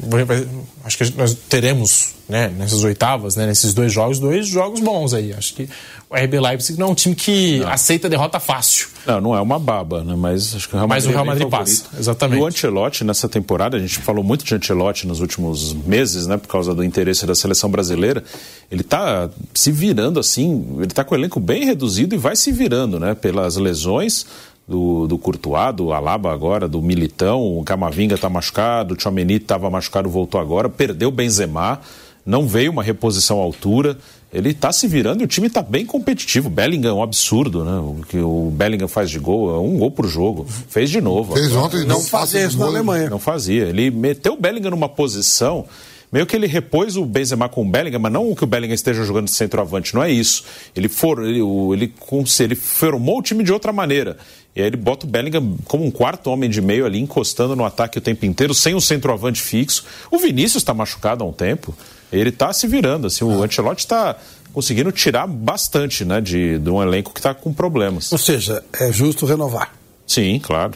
acho 0.84 0.98
que 0.98 1.10
nós 1.16 1.34
teremos, 1.48 2.14
né, 2.28 2.48
nessas 2.48 2.84
oitavas, 2.84 3.36
né, 3.36 3.46
nesses 3.46 3.72
dois 3.72 3.90
jogos, 3.90 4.18
dois 4.18 4.46
jogos 4.46 4.80
bons 4.80 5.14
aí. 5.14 5.32
Acho 5.32 5.54
que 5.54 5.68
o 6.10 6.14
RB 6.14 6.38
Leipzig 6.38 6.78
não 6.78 6.88
é 6.88 6.90
um 6.90 6.94
time 6.94 7.14
que 7.14 7.64
aceita 7.64 8.06
derrota 8.06 8.38
fácil. 8.38 8.88
Não, 9.06 9.20
não 9.22 9.36
é 9.36 9.40
uma 9.40 9.58
baba, 9.58 10.04
né? 10.04 10.14
Mas 10.14 10.54
acho 10.54 10.68
que 10.68 10.74
o 10.74 10.76
Real 10.76 10.86
Mas 10.88 11.06
Madrid 11.06 11.10
o 11.10 11.24
Real 11.24 11.24
é 11.24 11.38
bem 11.38 11.48
Madrid 11.48 11.50
passa, 11.50 11.84
exatamente. 11.98 12.42
O 12.42 12.46
Ancelotti 12.46 13.02
nessa 13.02 13.26
temporada, 13.26 13.78
a 13.78 13.80
gente 13.80 13.98
falou 13.98 14.22
muito 14.22 14.44
de 14.44 14.54
Ancelotti 14.54 15.06
nos 15.06 15.20
últimos 15.20 15.72
meses, 15.72 16.26
né? 16.26 16.36
Por 16.36 16.48
causa 16.48 16.74
do 16.74 16.84
interesse 16.84 17.24
da 17.24 17.34
seleção 17.34 17.70
brasileira. 17.70 18.22
Ele 18.70 18.82
tá 18.82 19.30
se 19.54 19.72
virando 19.72 20.20
assim, 20.20 20.76
ele 20.78 20.88
tá 20.88 21.02
com 21.02 21.14
o 21.14 21.18
elenco 21.18 21.40
bem 21.40 21.64
reduzido 21.64 22.14
e 22.14 22.18
vai 22.18 22.36
se 22.36 22.52
virando, 22.52 23.00
né? 23.00 23.14
Pelas 23.14 23.56
lesões, 23.56 24.26
do, 24.66 25.06
do 25.06 25.18
Courtois, 25.18 25.74
do 25.74 25.92
Alaba 25.92 26.32
agora, 26.32 26.66
do 26.66 26.80
Militão, 26.80 27.58
o 27.58 27.62
Camavinga 27.64 28.14
está 28.14 28.28
machucado, 28.28 28.94
o 28.94 28.96
Tchouameni 28.96 29.34
estava 29.34 29.68
machucado, 29.68 30.08
voltou 30.08 30.40
agora, 30.40 30.68
perdeu 30.68 31.10
o 31.10 31.12
Benzema, 31.12 31.80
não 32.24 32.46
veio 32.46 32.72
uma 32.72 32.82
reposição 32.82 33.38
à 33.40 33.42
altura, 33.42 33.98
ele 34.32 34.50
está 34.50 34.72
se 34.72 34.88
virando 34.88 35.20
e 35.20 35.24
o 35.24 35.28
time 35.28 35.46
está 35.46 35.62
bem 35.62 35.86
competitivo. 35.86 36.50
Bellingham 36.50 36.90
é 36.90 36.94
um 36.94 37.02
absurdo, 37.02 37.64
né? 37.64 37.78
O 37.78 38.04
que 38.08 38.18
o 38.18 38.50
Bellingham 38.50 38.88
faz 38.88 39.08
de 39.08 39.18
gol, 39.18 39.54
é 39.54 39.58
um 39.60 39.78
gol 39.78 39.92
por 39.92 40.08
jogo. 40.08 40.44
Fez 40.68 40.90
de 40.90 41.00
novo. 41.00 41.34
Fez 41.34 41.54
ontem, 41.54 41.80
não, 41.80 41.98
não 41.98 42.00
fazia 42.00 42.44
isso 42.44 42.58
na 42.58 42.66
Alemanha. 42.66 43.08
Não 43.08 43.20
fazia. 43.20 43.66
Ele 43.66 43.92
meteu 43.92 44.32
o 44.32 44.36
Bellingham 44.36 44.70
numa 44.70 44.88
posição 44.88 45.66
meio 46.10 46.26
que 46.26 46.36
ele 46.36 46.46
repôs 46.46 46.96
o 46.96 47.04
Benzema 47.04 47.48
com 47.48 47.62
o 47.62 47.68
Bellingham, 47.68 47.98
mas 47.98 48.12
não 48.12 48.34
que 48.36 48.44
o 48.44 48.46
Bellingham 48.46 48.74
esteja 48.74 49.02
jogando 49.02 49.24
de 49.24 49.32
centroavante, 49.32 49.94
não 49.96 50.02
é 50.02 50.12
isso. 50.12 50.44
Ele, 50.74 50.88
for, 50.88 51.20
ele, 51.20 51.40
ele, 51.40 51.92
ele 52.40 52.54
formou 52.54 53.18
o 53.18 53.22
time 53.22 53.42
de 53.42 53.52
outra 53.52 53.72
maneira. 53.72 54.16
E 54.56 54.60
aí 54.60 54.66
ele 54.68 54.76
bota 54.76 55.04
o 55.04 55.08
Bellingham 55.08 55.56
como 55.64 55.84
um 55.84 55.90
quarto 55.90 56.30
homem 56.30 56.48
de 56.48 56.60
meio 56.60 56.86
ali, 56.86 57.00
encostando 57.00 57.56
no 57.56 57.64
ataque 57.64 57.98
o 57.98 58.00
tempo 58.00 58.24
inteiro, 58.24 58.54
sem 58.54 58.74
um 58.74 58.80
centroavante 58.80 59.42
fixo. 59.42 59.84
O 60.10 60.18
Vinícius 60.18 60.62
está 60.62 60.72
machucado 60.72 61.24
há 61.24 61.26
um 61.26 61.32
tempo. 61.32 61.76
Ele 62.12 62.28
está 62.28 62.52
se 62.52 62.66
virando. 62.68 63.08
Assim, 63.08 63.24
o 63.24 63.42
Ancelotti 63.42 63.80
está 63.80 64.16
conseguindo 64.52 64.92
tirar 64.92 65.26
bastante 65.26 66.04
né, 66.04 66.20
de, 66.20 66.58
de 66.58 66.70
um 66.70 66.80
elenco 66.80 67.12
que 67.12 67.18
está 67.18 67.34
com 67.34 67.52
problemas. 67.52 68.12
Ou 68.12 68.18
seja, 68.18 68.62
é 68.78 68.92
justo 68.92 69.26
renovar. 69.26 69.74
Sim, 70.06 70.38
claro. 70.38 70.72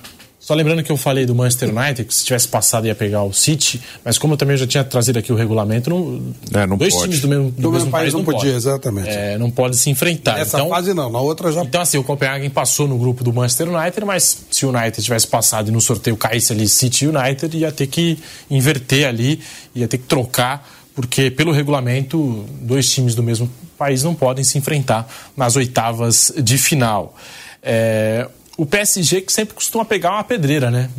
Só 0.49 0.55
lembrando 0.55 0.83
que 0.83 0.91
eu 0.91 0.97
falei 0.97 1.27
do 1.27 1.35
Manchester 1.35 1.69
United, 1.69 2.05
que 2.07 2.15
se 2.15 2.25
tivesse 2.25 2.49
passado 2.49 2.87
ia 2.87 2.95
pegar 2.95 3.23
o 3.23 3.35
City, 3.35 3.79
mas 4.03 4.17
como 4.17 4.33
eu 4.33 4.39
também 4.39 4.57
já 4.57 4.67
tinha 4.67 4.83
trazido 4.83 5.19
aqui 5.19 5.31
o 5.31 5.37
regulamento, 5.37 5.91
não, 5.91 6.23
é, 6.59 6.67
não 6.67 6.79
dois 6.79 6.95
pode. 6.95 7.05
times 7.05 7.21
do 7.21 7.29
mesmo, 7.29 7.51
do, 7.51 7.61
do 7.61 7.73
mesmo 7.73 7.91
país, 7.91 8.15
não, 8.15 8.21
não 8.21 8.25
podia, 8.25 8.41
pode. 8.41 8.57
exatamente. 8.57 9.11
É, 9.11 9.37
não 9.37 9.51
pode 9.51 9.77
se 9.77 9.91
enfrentar. 9.91 10.39
Nessa 10.39 10.57
então, 10.57 10.71
fase 10.71 10.95
não, 10.95 11.11
na 11.11 11.21
outra 11.21 11.53
já. 11.53 11.61
Então 11.61 11.83
assim, 11.83 11.99
o 11.99 12.03
Copenhagen 12.03 12.49
passou 12.49 12.89
no 12.89 12.97
grupo 12.97 13.23
do 13.23 13.31
Manchester 13.31 13.69
United, 13.69 14.07
mas 14.07 14.39
se 14.51 14.65
o 14.65 14.71
United 14.71 15.03
tivesse 15.03 15.27
passado 15.27 15.69
e 15.69 15.71
no 15.71 15.83
sorteio 15.83 16.17
caísse 16.17 16.51
ali 16.51 16.67
City 16.67 17.09
United, 17.09 17.55
ia 17.55 17.71
ter 17.71 17.87
que 17.87 18.19
inverter 18.51 19.07
ali, 19.07 19.43
ia 19.75 19.87
ter 19.87 19.99
que 19.99 20.05
trocar, 20.05 20.67
porque 20.95 21.31
pelo 21.31 21.53
regulamento, 21.53 22.47
dois 22.63 22.91
times 22.91 23.15
do 23.15 23.23
mesmo 23.23 23.51
país 23.77 24.03
não 24.03 24.15
podem 24.15 24.43
se 24.43 24.57
enfrentar 24.57 25.07
nas 25.37 25.57
oitavas 25.57 26.33
de 26.43 26.57
final. 26.57 27.15
É, 27.63 28.27
o 28.59 28.67
PSG 28.67 29.21
que 29.21 29.33
sempre 29.33 29.55
costuma 29.55 29.85
pegar 29.85 30.11
uma 30.11 30.25
pedreira, 30.25 30.69
né? 30.69 30.91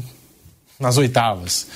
Nas 0.79 0.97
oitavas. 0.97 1.67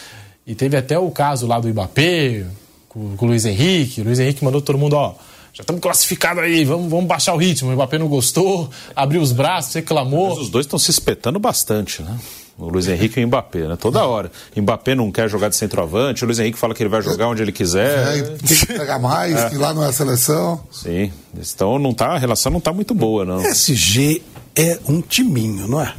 E 0.48 0.56
teve 0.56 0.78
até 0.78 0.98
o 0.98 1.12
caso 1.12 1.46
lá 1.46 1.60
do 1.60 1.68
Ibapê, 1.68 2.46
com, 2.88 3.18
com 3.18 3.26
o 3.26 3.28
Luiz 3.28 3.44
Henrique. 3.44 4.00
O 4.00 4.06
Luiz 4.06 4.18
Henrique 4.18 4.46
mandou 4.46 4.62
todo 4.62 4.80
mundo, 4.80 4.94
ó, 4.94 5.14
já 5.54 5.62
estamos 5.62 5.82
classificados 5.82 6.42
aí, 6.42 6.64
vamos, 6.64 6.90
vamos 6.90 7.06
baixar 7.06 7.34
o 7.34 7.38
ritmo. 7.38 7.70
O 7.70 7.74
Mbappé 7.74 7.98
não 7.98 8.08
gostou, 8.08 8.70
abriu 8.96 9.22
os 9.22 9.34
braços, 9.34 9.74
reclamou. 9.74 10.30
Mas 10.30 10.40
os 10.40 10.50
dois 10.50 10.66
estão 10.66 10.80
se 10.80 10.90
espetando 10.90 11.38
bastante, 11.38 12.02
né? 12.02 12.18
O 12.58 12.70
Luiz 12.70 12.88
Henrique 12.88 13.20
e 13.20 13.26
o 13.26 13.28
Mbappé, 13.28 13.68
né? 13.68 13.76
Toda 13.76 14.06
hora. 14.06 14.32
Mbappé 14.56 14.96
não 14.96 15.12
quer 15.12 15.28
jogar 15.28 15.50
de 15.50 15.58
centroavante, 15.58 16.24
o 16.24 16.28
Luiz 16.28 16.40
Henrique 16.40 16.58
fala 16.58 16.74
que 16.74 16.82
ele 16.82 16.90
vai 16.90 17.02
jogar 17.02 17.28
onde 17.28 17.42
ele 17.42 17.52
quiser. 17.52 18.18
É, 18.18 18.22
tem 18.22 18.58
que 18.58 18.66
pegar 18.68 19.00
mais, 19.00 19.36
é. 19.36 19.50
que 19.50 19.58
lá 19.58 19.74
não 19.74 19.84
é 19.84 19.90
a 19.90 19.94
seleção. 19.94 20.64
Sim. 20.72 21.12
Então 21.38 21.78
não 21.78 21.94
tá, 21.94 22.14
a 22.14 22.18
relação 22.18 22.52
não 22.52 22.60
está 22.60 22.72
muito 22.72 22.94
boa, 22.94 23.26
não. 23.26 23.42
SG 23.42 24.22
é 24.56 24.80
um 24.88 25.02
timinho, 25.02 25.68
não 25.68 25.82
é? 25.82 25.94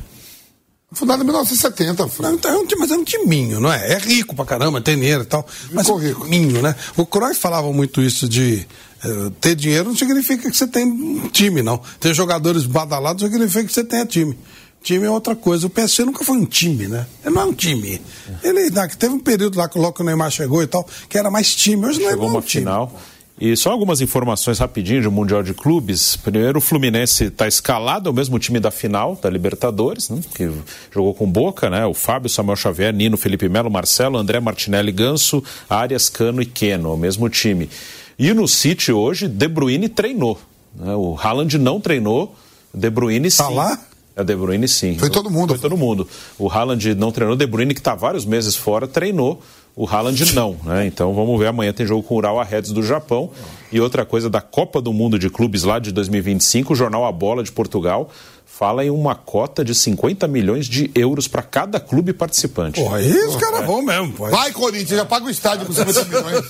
Fundado 0.93 1.22
em 1.22 1.26
1970, 1.26 2.09
Não, 2.20 2.35
então 2.35 2.51
é 2.52 2.56
um, 2.56 2.66
mas 2.78 2.90
é 2.93 2.94
um 2.97 3.02
timinho, 3.02 3.59
não 3.59 3.72
é? 3.72 3.94
É 3.94 3.98
rico 3.98 4.35
pra 4.35 4.44
caramba, 4.44 4.81
tem 4.81 4.97
dinheiro 4.97 5.22
e 5.22 5.26
tal. 5.26 5.44
Mas 5.72 5.89
é 5.89 5.93
um 5.93 5.97
rico. 5.97 6.22
timinho, 6.24 6.62
né? 6.62 6.74
O 6.97 7.05
Cruyff 7.05 7.35
falava 7.40 7.72
muito 7.72 8.01
isso 8.01 8.28
de 8.28 8.64
uh, 9.05 9.31
ter 9.32 9.56
dinheiro 9.56 9.89
não 9.89 9.97
significa 9.97 10.48
que 10.48 10.56
você 10.56 10.68
tem 10.68 10.85
um 10.86 11.28
time, 11.28 11.62
não. 11.62 11.81
Ter 11.98 12.14
jogadores 12.14 12.64
badalados 12.64 13.22
não 13.24 13.28
significa 13.31 13.64
que 13.64 13.72
você 13.72 13.82
tenha 13.82 14.06
time. 14.06 14.39
Time 14.85 15.05
é 15.05 15.10
outra 15.10 15.35
coisa. 15.35 15.66
O 15.66 15.70
PSG 15.70 16.05
nunca 16.05 16.22
foi 16.22 16.36
um 16.36 16.44
time, 16.44 16.86
né? 16.86 17.06
Ele 17.24 17.35
não 17.35 17.43
é 17.43 17.44
um 17.47 17.55
time. 17.55 18.01
Ele 18.43 18.70
né, 18.70 18.86
teve 18.97 19.14
um 19.14 19.18
período 19.18 19.59
lá 19.59 19.68
que 19.68 19.78
logo 19.78 20.01
o 20.01 20.05
Neymar 20.05 20.31
chegou 20.31 20.62
e 20.62 20.66
tal, 20.66 20.86
que 21.09 21.18
era 21.18 21.31
mais 21.31 21.55
time. 21.56 21.86
Hoje 21.86 22.01
não 22.02 22.10
Chegou 22.10 22.26
é 22.26 22.31
uma 22.31 22.39
um 22.39 22.43
time. 22.43 22.64
final. 22.64 23.01
E 23.44 23.54
só 23.58 23.70
algumas 23.70 24.00
informações 24.00 24.58
rapidinho 24.58 25.02
de 25.02 25.08
Mundial 25.10 25.42
de 25.42 25.52
Clubes. 25.52 26.16
Primeiro, 26.16 26.56
o 26.56 26.62
Fluminense 26.62 27.24
está 27.24 27.46
escalado, 27.46 28.08
é 28.08 28.10
o 28.10 28.14
mesmo 28.14 28.38
time 28.38 28.58
da 28.58 28.70
final 28.70 29.18
da 29.20 29.28
Libertadores, 29.28 30.08
né? 30.08 30.18
que 30.34 30.50
jogou 30.90 31.12
com 31.12 31.30
Boca, 31.30 31.68
né? 31.68 31.84
O 31.84 31.92
Fábio, 31.92 32.30
Samuel 32.30 32.56
Xavier, 32.56 32.94
Nino, 32.94 33.18
Felipe 33.18 33.46
Melo, 33.46 33.70
Marcelo, 33.70 34.16
André 34.16 34.40
Martinelli, 34.40 34.90
Ganso, 34.90 35.44
Arias, 35.68 36.08
Cano 36.08 36.40
e 36.40 36.46
Keno, 36.46 36.94
o 36.94 36.96
mesmo 36.96 37.28
time. 37.28 37.68
E 38.18 38.32
no 38.32 38.48
City 38.48 38.90
hoje, 38.90 39.28
De 39.28 39.46
Bruyne 39.46 39.90
treinou. 39.90 40.40
Né? 40.74 40.94
O 40.94 41.14
Haaland 41.14 41.58
não 41.58 41.78
treinou, 41.78 42.34
De 42.72 42.88
Bruyne 42.88 43.30
sim. 43.30 43.42
Tá 43.42 43.50
lá? 43.50 43.78
É, 44.16 44.24
De 44.24 44.34
Bruyne 44.34 44.66
sim. 44.66 44.96
Foi 44.96 45.10
todo 45.10 45.30
mundo. 45.30 45.50
Foi 45.50 45.58
todo 45.58 45.76
mundo. 45.76 46.08
O 46.38 46.48
Haaland 46.48 46.94
não 46.94 47.12
treinou, 47.12 47.36
De 47.36 47.46
Bruyne 47.46 47.74
que 47.74 47.80
está 47.80 47.94
vários 47.94 48.24
meses 48.24 48.56
fora, 48.56 48.88
treinou. 48.88 49.42
O 49.76 49.86
Haaland 49.88 50.32
não, 50.34 50.56
né? 50.64 50.86
Então 50.86 51.12
vamos 51.12 51.36
ver, 51.38 51.48
amanhã 51.48 51.72
tem 51.72 51.84
jogo 51.84 52.02
com 52.02 52.14
o 52.14 52.18
Urawa 52.18 52.44
Reds 52.44 52.70
do 52.70 52.82
Japão. 52.82 53.30
E 53.72 53.80
outra 53.80 54.05
coisa 54.05 54.30
da 54.30 54.40
Copa 54.40 54.80
do 54.80 54.92
Mundo 54.92 55.18
de 55.18 55.28
Clubes 55.28 55.64
lá 55.64 55.80
de 55.80 55.90
2025, 55.90 56.72
o 56.72 56.76
jornal 56.76 57.05
A 57.05 57.10
Bola 57.10 57.42
de 57.42 57.51
Portugal 57.51 58.09
fala 58.65 58.82
em 58.82 58.89
uma 58.89 59.15
cota 59.15 59.62
de 59.62 59.74
50 59.74 60.27
milhões 60.27 60.65
de 60.66 60.91
euros 60.95 61.28
para 61.28 61.43
cada 61.43 61.78
clube 61.78 62.15
participante. 62.15 62.81
Porra, 62.81 62.97
aí 62.97 63.12
os 63.12 63.36
caras 63.36 63.66
vão 63.66 63.82
mesmo, 63.82 64.15
pô. 64.15 64.27
Vai, 64.31 64.53
Corinthians, 64.53 64.89
já 65.01 65.05
paga 65.05 65.27
o 65.27 65.28
estádio 65.28 65.66
com 65.66 65.73
50 65.74 66.05
milhões. 66.09 66.47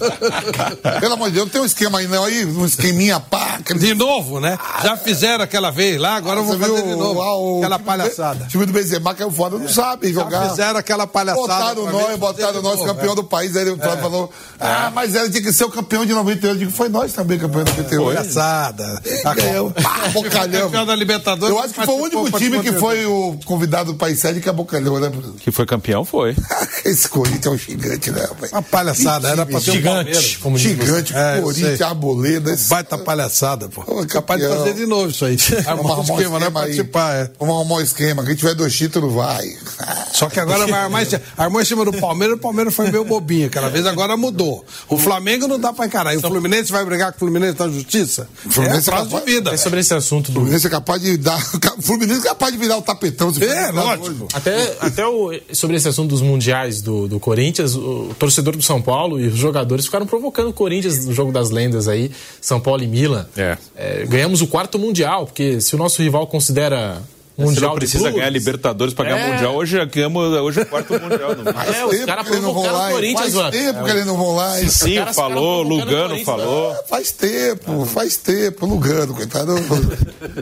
Pelo 1.00 1.14
amor 1.14 1.26
de 1.30 1.34
Deus, 1.34 1.46
não 1.46 1.52
tem 1.52 1.60
um 1.60 1.64
esquema 1.64 1.98
aí, 1.98 2.06
não. 2.06 2.22
Aí, 2.22 2.44
um 2.44 2.64
esqueminha 2.64 3.18
pá. 3.18 3.58
De 3.76 3.94
novo, 3.94 4.38
né? 4.38 4.56
Já 4.80 4.96
fizeram 4.96 5.42
aquela 5.42 5.72
vez 5.72 6.00
lá, 6.00 6.14
agora 6.14 6.38
eu 6.38 6.44
vou 6.44 6.56
fazer 6.56 6.72
viu 6.72 6.84
de 6.84 6.94
novo. 6.94 7.18
lá 7.18 7.36
o 7.36 7.58
aquela 7.58 7.78
time 7.78 7.86
palhaçada. 7.86 8.44
O 8.44 8.46
time 8.46 8.66
do 8.66 8.72
Benzema 8.72 9.12
caiu 9.12 9.32
fora, 9.32 9.58
não 9.58 9.68
sabe 9.68 10.12
jogar. 10.12 10.44
Já 10.44 10.50
fizeram 10.50 10.78
aquela 10.78 11.08
palhaçada. 11.08 11.40
Botaram 11.40 11.90
nós, 11.90 12.16
botaram 12.16 12.62
nós 12.62 12.78
novo, 12.78 12.94
campeão 12.94 13.12
é. 13.14 13.16
do 13.16 13.24
país. 13.24 13.56
Aí 13.56 13.66
ele 13.66 13.76
falou: 13.76 14.30
Ah, 14.60 14.92
mas 14.94 15.16
ela 15.16 15.28
tinha 15.28 15.42
que 15.42 15.52
ser 15.52 15.64
o 15.64 15.70
campeão 15.70 16.06
de 16.06 16.12
98. 16.12 16.46
Eu 16.46 16.58
digo: 16.60 16.70
Foi 16.70 16.88
nós 16.88 17.12
também, 17.12 17.40
campeão 17.40 17.64
de 17.64 17.72
98. 17.72 18.14
Palhaçada. 18.14 19.02
Pá, 19.82 20.08
bocalhão. 20.12 20.66
Campeão 20.66 20.86
da 20.86 20.94
Libertadores. 20.94 21.52
Eu 21.52 21.60
acho 21.60 21.74
que 21.74 21.84
foi 21.84 21.94
o 21.96 22.03
único 22.04 22.38
time 22.38 22.60
que 22.60 22.72
foi 22.72 23.04
o 23.06 23.38
convidado 23.44 23.92
do 23.92 23.98
país 23.98 24.18
sede 24.18 24.40
que 24.40 24.48
é 24.48 24.52
bocalhão, 24.52 24.98
né? 25.00 25.10
Que 25.40 25.50
foi 25.50 25.66
campeão, 25.66 26.04
foi. 26.04 26.34
Esse 26.84 27.08
Corinthians 27.08 27.46
é 27.46 27.50
um 27.50 27.58
gigante, 27.58 28.10
né, 28.10 28.22
rapaz? 28.22 28.52
Uma 28.52 28.62
palhaçada, 28.62 29.28
era 29.28 29.46
pra 29.46 29.60
ter 29.60 29.70
um 29.70 29.74
Gigante, 29.74 29.94
Palmeiras. 29.94 30.36
como 30.36 30.58
Gigante, 30.58 31.14
É, 31.14 31.40
Corinthians. 31.40 31.80
Arboleda. 31.80 32.52
esse- 32.52 32.68
Baita 32.68 32.98
palhaçada, 32.98 33.68
pô. 33.68 33.82
Ô, 33.86 34.06
Capaz 34.06 34.40
de 34.40 34.48
fazer 34.48 34.74
de 34.74 34.86
novo 34.86 35.10
isso 35.10 35.24
aí. 35.24 35.36
Vamos 35.36 35.84
um 35.86 35.92
arrumar 35.92 36.14
um 36.14 36.18
esquema, 36.20 36.38
é 36.38 36.44
aí. 36.44 36.50
participar, 36.50 37.14
é. 37.14 37.30
Vamos 37.38 37.54
arrumar 37.54 37.74
um 37.76 37.80
esquema. 37.80 38.24
Quem 38.24 38.34
tiver 38.34 38.54
dois 38.54 38.74
títulos, 38.76 39.12
vai. 39.12 39.44
Só 40.12 40.28
que 40.28 40.38
agora 40.38 40.66
vai 40.66 40.80
armar, 40.80 41.02
esse- 41.02 41.20
armou 41.36 41.60
em 41.60 41.64
cima 41.64 41.84
do 41.84 41.92
Palmeiras, 41.92 42.36
o 42.36 42.40
Palmeiras 42.40 42.74
foi 42.74 42.90
meio 42.90 43.04
bobinho 43.04 43.46
aquela 43.46 43.68
vez, 43.68 43.86
agora 43.86 44.16
mudou. 44.16 44.64
O 44.88 44.96
Flamengo 44.98 45.46
não 45.48 45.58
dá 45.58 45.72
pra 45.72 45.86
encarar. 45.86 46.14
E 46.14 46.18
o 46.18 46.20
Fluminense 46.20 46.70
vai 46.70 46.84
brigar 46.84 47.10
com 47.12 47.16
o 47.16 47.18
Fluminense 47.20 47.58
na 47.58 47.68
justiça? 47.68 48.28
Fluminense 48.48 48.88
é 48.88 48.92
prazo 48.92 49.10
capaz- 49.10 49.24
de 49.24 49.32
vida. 49.32 49.50
É 49.52 49.56
sobre 49.56 49.80
esse 49.80 49.94
assunto 49.94 50.28
O 50.28 50.32
do. 50.32 50.40
Fluminense 50.40 50.66
é 50.66 50.70
capaz 50.70 51.00
de 51.02 51.16
dar. 51.16 51.42
Fluminense 51.84 52.20
é 52.20 52.30
capaz 52.30 52.52
de 52.52 52.58
virar 52.58 52.78
o 52.78 52.82
tapetão. 52.82 53.32
se 53.32 53.44
É, 53.44 53.70
lógico. 53.70 54.26
Até, 54.32 54.76
até 54.80 55.06
o, 55.06 55.30
sobre 55.52 55.76
esse 55.76 55.86
assunto 55.86 56.08
dos 56.08 56.22
mundiais 56.22 56.80
do, 56.80 57.06
do 57.06 57.20
Corinthians, 57.20 57.74
o, 57.74 58.08
o 58.10 58.16
torcedor 58.18 58.56
do 58.56 58.62
São 58.62 58.80
Paulo 58.80 59.20
e 59.20 59.26
os 59.26 59.36
jogadores 59.36 59.84
ficaram 59.84 60.06
provocando 60.06 60.48
o 60.48 60.52
Corinthians 60.52 61.04
no 61.04 61.12
jogo 61.12 61.30
das 61.30 61.50
lendas 61.50 61.86
aí, 61.86 62.10
São 62.40 62.58
Paulo 62.58 62.82
e 62.82 62.86
Milan. 62.86 63.26
É. 63.36 63.58
É, 63.76 64.06
ganhamos 64.06 64.40
o 64.40 64.46
quarto 64.46 64.78
mundial, 64.78 65.26
porque 65.26 65.60
se 65.60 65.74
o 65.74 65.78
nosso 65.78 66.02
rival 66.02 66.26
considera 66.26 67.02
mundial 67.36 67.62
não 67.70 67.74
de 67.74 67.78
precisa 67.80 67.98
clubes, 67.98 68.18
ganhar 68.18 68.30
Libertadores 68.30 68.94
para 68.94 69.10
ganhar 69.10 69.26
É. 69.28 69.32
Mundial. 69.32 69.54
Hoje 69.56 69.86
ganhamos 69.86 70.32
hoje 70.38 70.60
é 70.60 70.62
o 70.62 70.66
quarto 70.66 70.92
Mundial. 71.00 71.36
Não. 71.36 71.52
Faz 71.52 71.68
É, 71.76 71.84
os 71.84 71.90
tempo 71.92 72.06
caras 72.06 72.26
provocaram 72.28 72.78
lá. 72.78 72.88
o? 72.88 72.92
Corinthians, 72.92 73.34
Faz 73.34 73.50
tempo 73.50 73.84
que 73.84 73.90
eles 73.90 74.06
não 74.06 74.16
vão 74.16 74.36
lá. 74.36 74.60
hein? 74.60 74.68
Sim, 74.68 74.94
caras 74.96 75.16
falou, 75.16 75.62
Lugano 75.62 75.90
Corinthians, 76.08 76.24
falou. 76.26 76.72
É, 76.74 76.82
Faz 76.88 77.10
tempo, 77.12 77.84
faz 77.86 78.16
tempo. 78.16 78.66
Lugano, 78.66 79.14
coitado. 79.14 79.54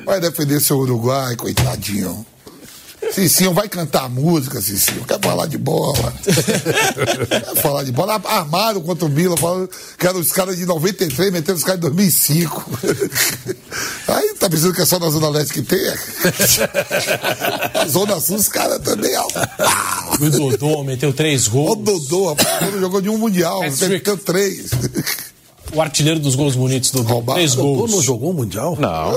Vai 0.05 0.21
defender 0.21 0.61
seu 0.61 0.79
Uruguai, 0.79 1.35
coitadinho. 1.37 2.27
Cicinho 3.11 3.53
vai 3.53 3.69
cantar 3.69 4.09
música, 4.09 4.61
Cicinho. 4.63 5.05
Quer 5.05 5.19
falar 5.21 5.47
de 5.47 5.59
bola. 5.59 6.15
Quer 6.25 7.57
falar 7.61 7.83
de 7.83 7.93
bola. 7.93 8.21
Armaram 8.25 8.81
contra 8.81 9.05
o 9.05 9.09
Milan, 9.09 9.37
falando 9.37 9.69
que 9.99 10.07
eram 10.07 10.21
os 10.21 10.33
caras 10.33 10.57
de 10.57 10.65
93, 10.65 11.33
metendo 11.33 11.59
os 11.59 11.65
caras 11.65 11.81
de 11.81 11.87
2005. 11.89 12.65
Aí 14.09 14.35
tá 14.35 14.49
pensando 14.49 14.73
que 14.73 14.81
é 14.83 14.87
só 14.87 14.99
na 14.99 15.11
Zona 15.11 15.29
Leste 15.29 15.53
que 15.55 15.63
tem? 15.63 15.79
Na 17.75 17.87
Zona 17.87 18.21
Sul, 18.21 18.37
os 18.37 18.49
caras 18.49 18.79
também. 18.81 19.15
ó. 19.17 19.27
O 20.21 20.31
Dodô 20.31 20.85
meteu 20.85 21.13
três 21.13 21.49
Ó, 21.49 21.51
o 21.51 21.77
gols. 21.77 22.09
Dodô, 22.09 22.29
rapaz, 22.35 22.81
jogou 22.81 23.01
de 23.01 23.09
um 23.09 23.19
Mundial, 23.19 23.61
meteu 23.89 24.17
três. 24.17 24.71
O 25.75 25.81
artilheiro 25.81 26.21
dos 26.21 26.35
gols 26.35 26.55
bonitos 26.55 26.91
do 26.91 27.03
Roubado. 27.03 27.37
Três 27.39 27.55
gols. 27.55 27.91
não 27.91 28.03
jogou 28.03 28.31
o 28.31 28.35
Mundial? 28.35 28.77
Não. 28.79 29.13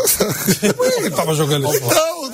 Por 0.73 0.89
que 0.89 0.99
ele 0.99 1.09
tava 1.11 1.33
jogando 1.33 1.67
isso? 1.73 1.81
Não, 1.83 2.29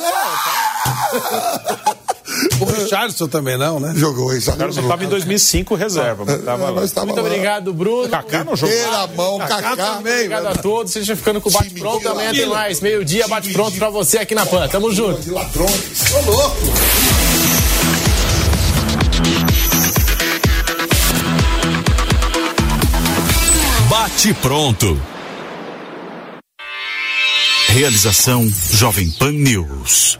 não. 1.14 2.68
Richardson 2.68 3.28
também 3.28 3.58
não, 3.58 3.80
né? 3.80 3.94
Jogou, 3.96 4.26
O 4.26 4.30
Richardson. 4.30 4.82
estava 4.82 5.04
em 5.04 5.08
2005 5.08 5.76
reserva, 5.76 6.24
mas 6.26 6.44
tava 6.44 6.66
lá. 6.66 6.72
Mas 6.82 6.92
tava 6.92 7.08
Muito 7.08 7.22
lá. 7.22 7.28
obrigado, 7.28 7.74
Bruno. 7.74 8.10
Kaká 8.10 8.44
não 8.44 8.56
jogou. 8.56 8.74
Inteira 8.76 8.98
a 8.98 9.08
mão, 9.08 9.38
Kaká. 9.40 9.98
Obrigado 10.00 10.48
a 10.48 10.56
todos. 10.56 10.94
Seja 10.94 11.16
ficando 11.16 11.42
com 11.42 11.50
o 11.50 11.52
Bate 11.52 11.68
Time 11.70 11.80
Pronto. 11.82 12.00
de 12.02 12.08
Amanhã 12.08 12.32
tem 12.32 12.46
mais. 12.48 12.80
Meio-dia, 12.82 13.28
Bate 13.28 13.44
Time 13.44 13.54
Pronto 13.56 13.74
de- 13.74 13.80
pra 13.80 13.90
você 13.90 14.18
aqui 14.20 14.34
na 14.36 14.46
PAN. 14.46 14.68
Tamo 14.68 14.92
junto. 14.92 15.20
De 15.22 15.32
ladrões. 15.32 16.14
Ô, 16.14 16.32
louco. 16.32 16.58
Bate 23.90 24.34
pronto. 24.36 25.00
Realização 27.70 28.48
Jovem 28.72 29.10
Pan 29.12 29.32
News. 29.32 30.20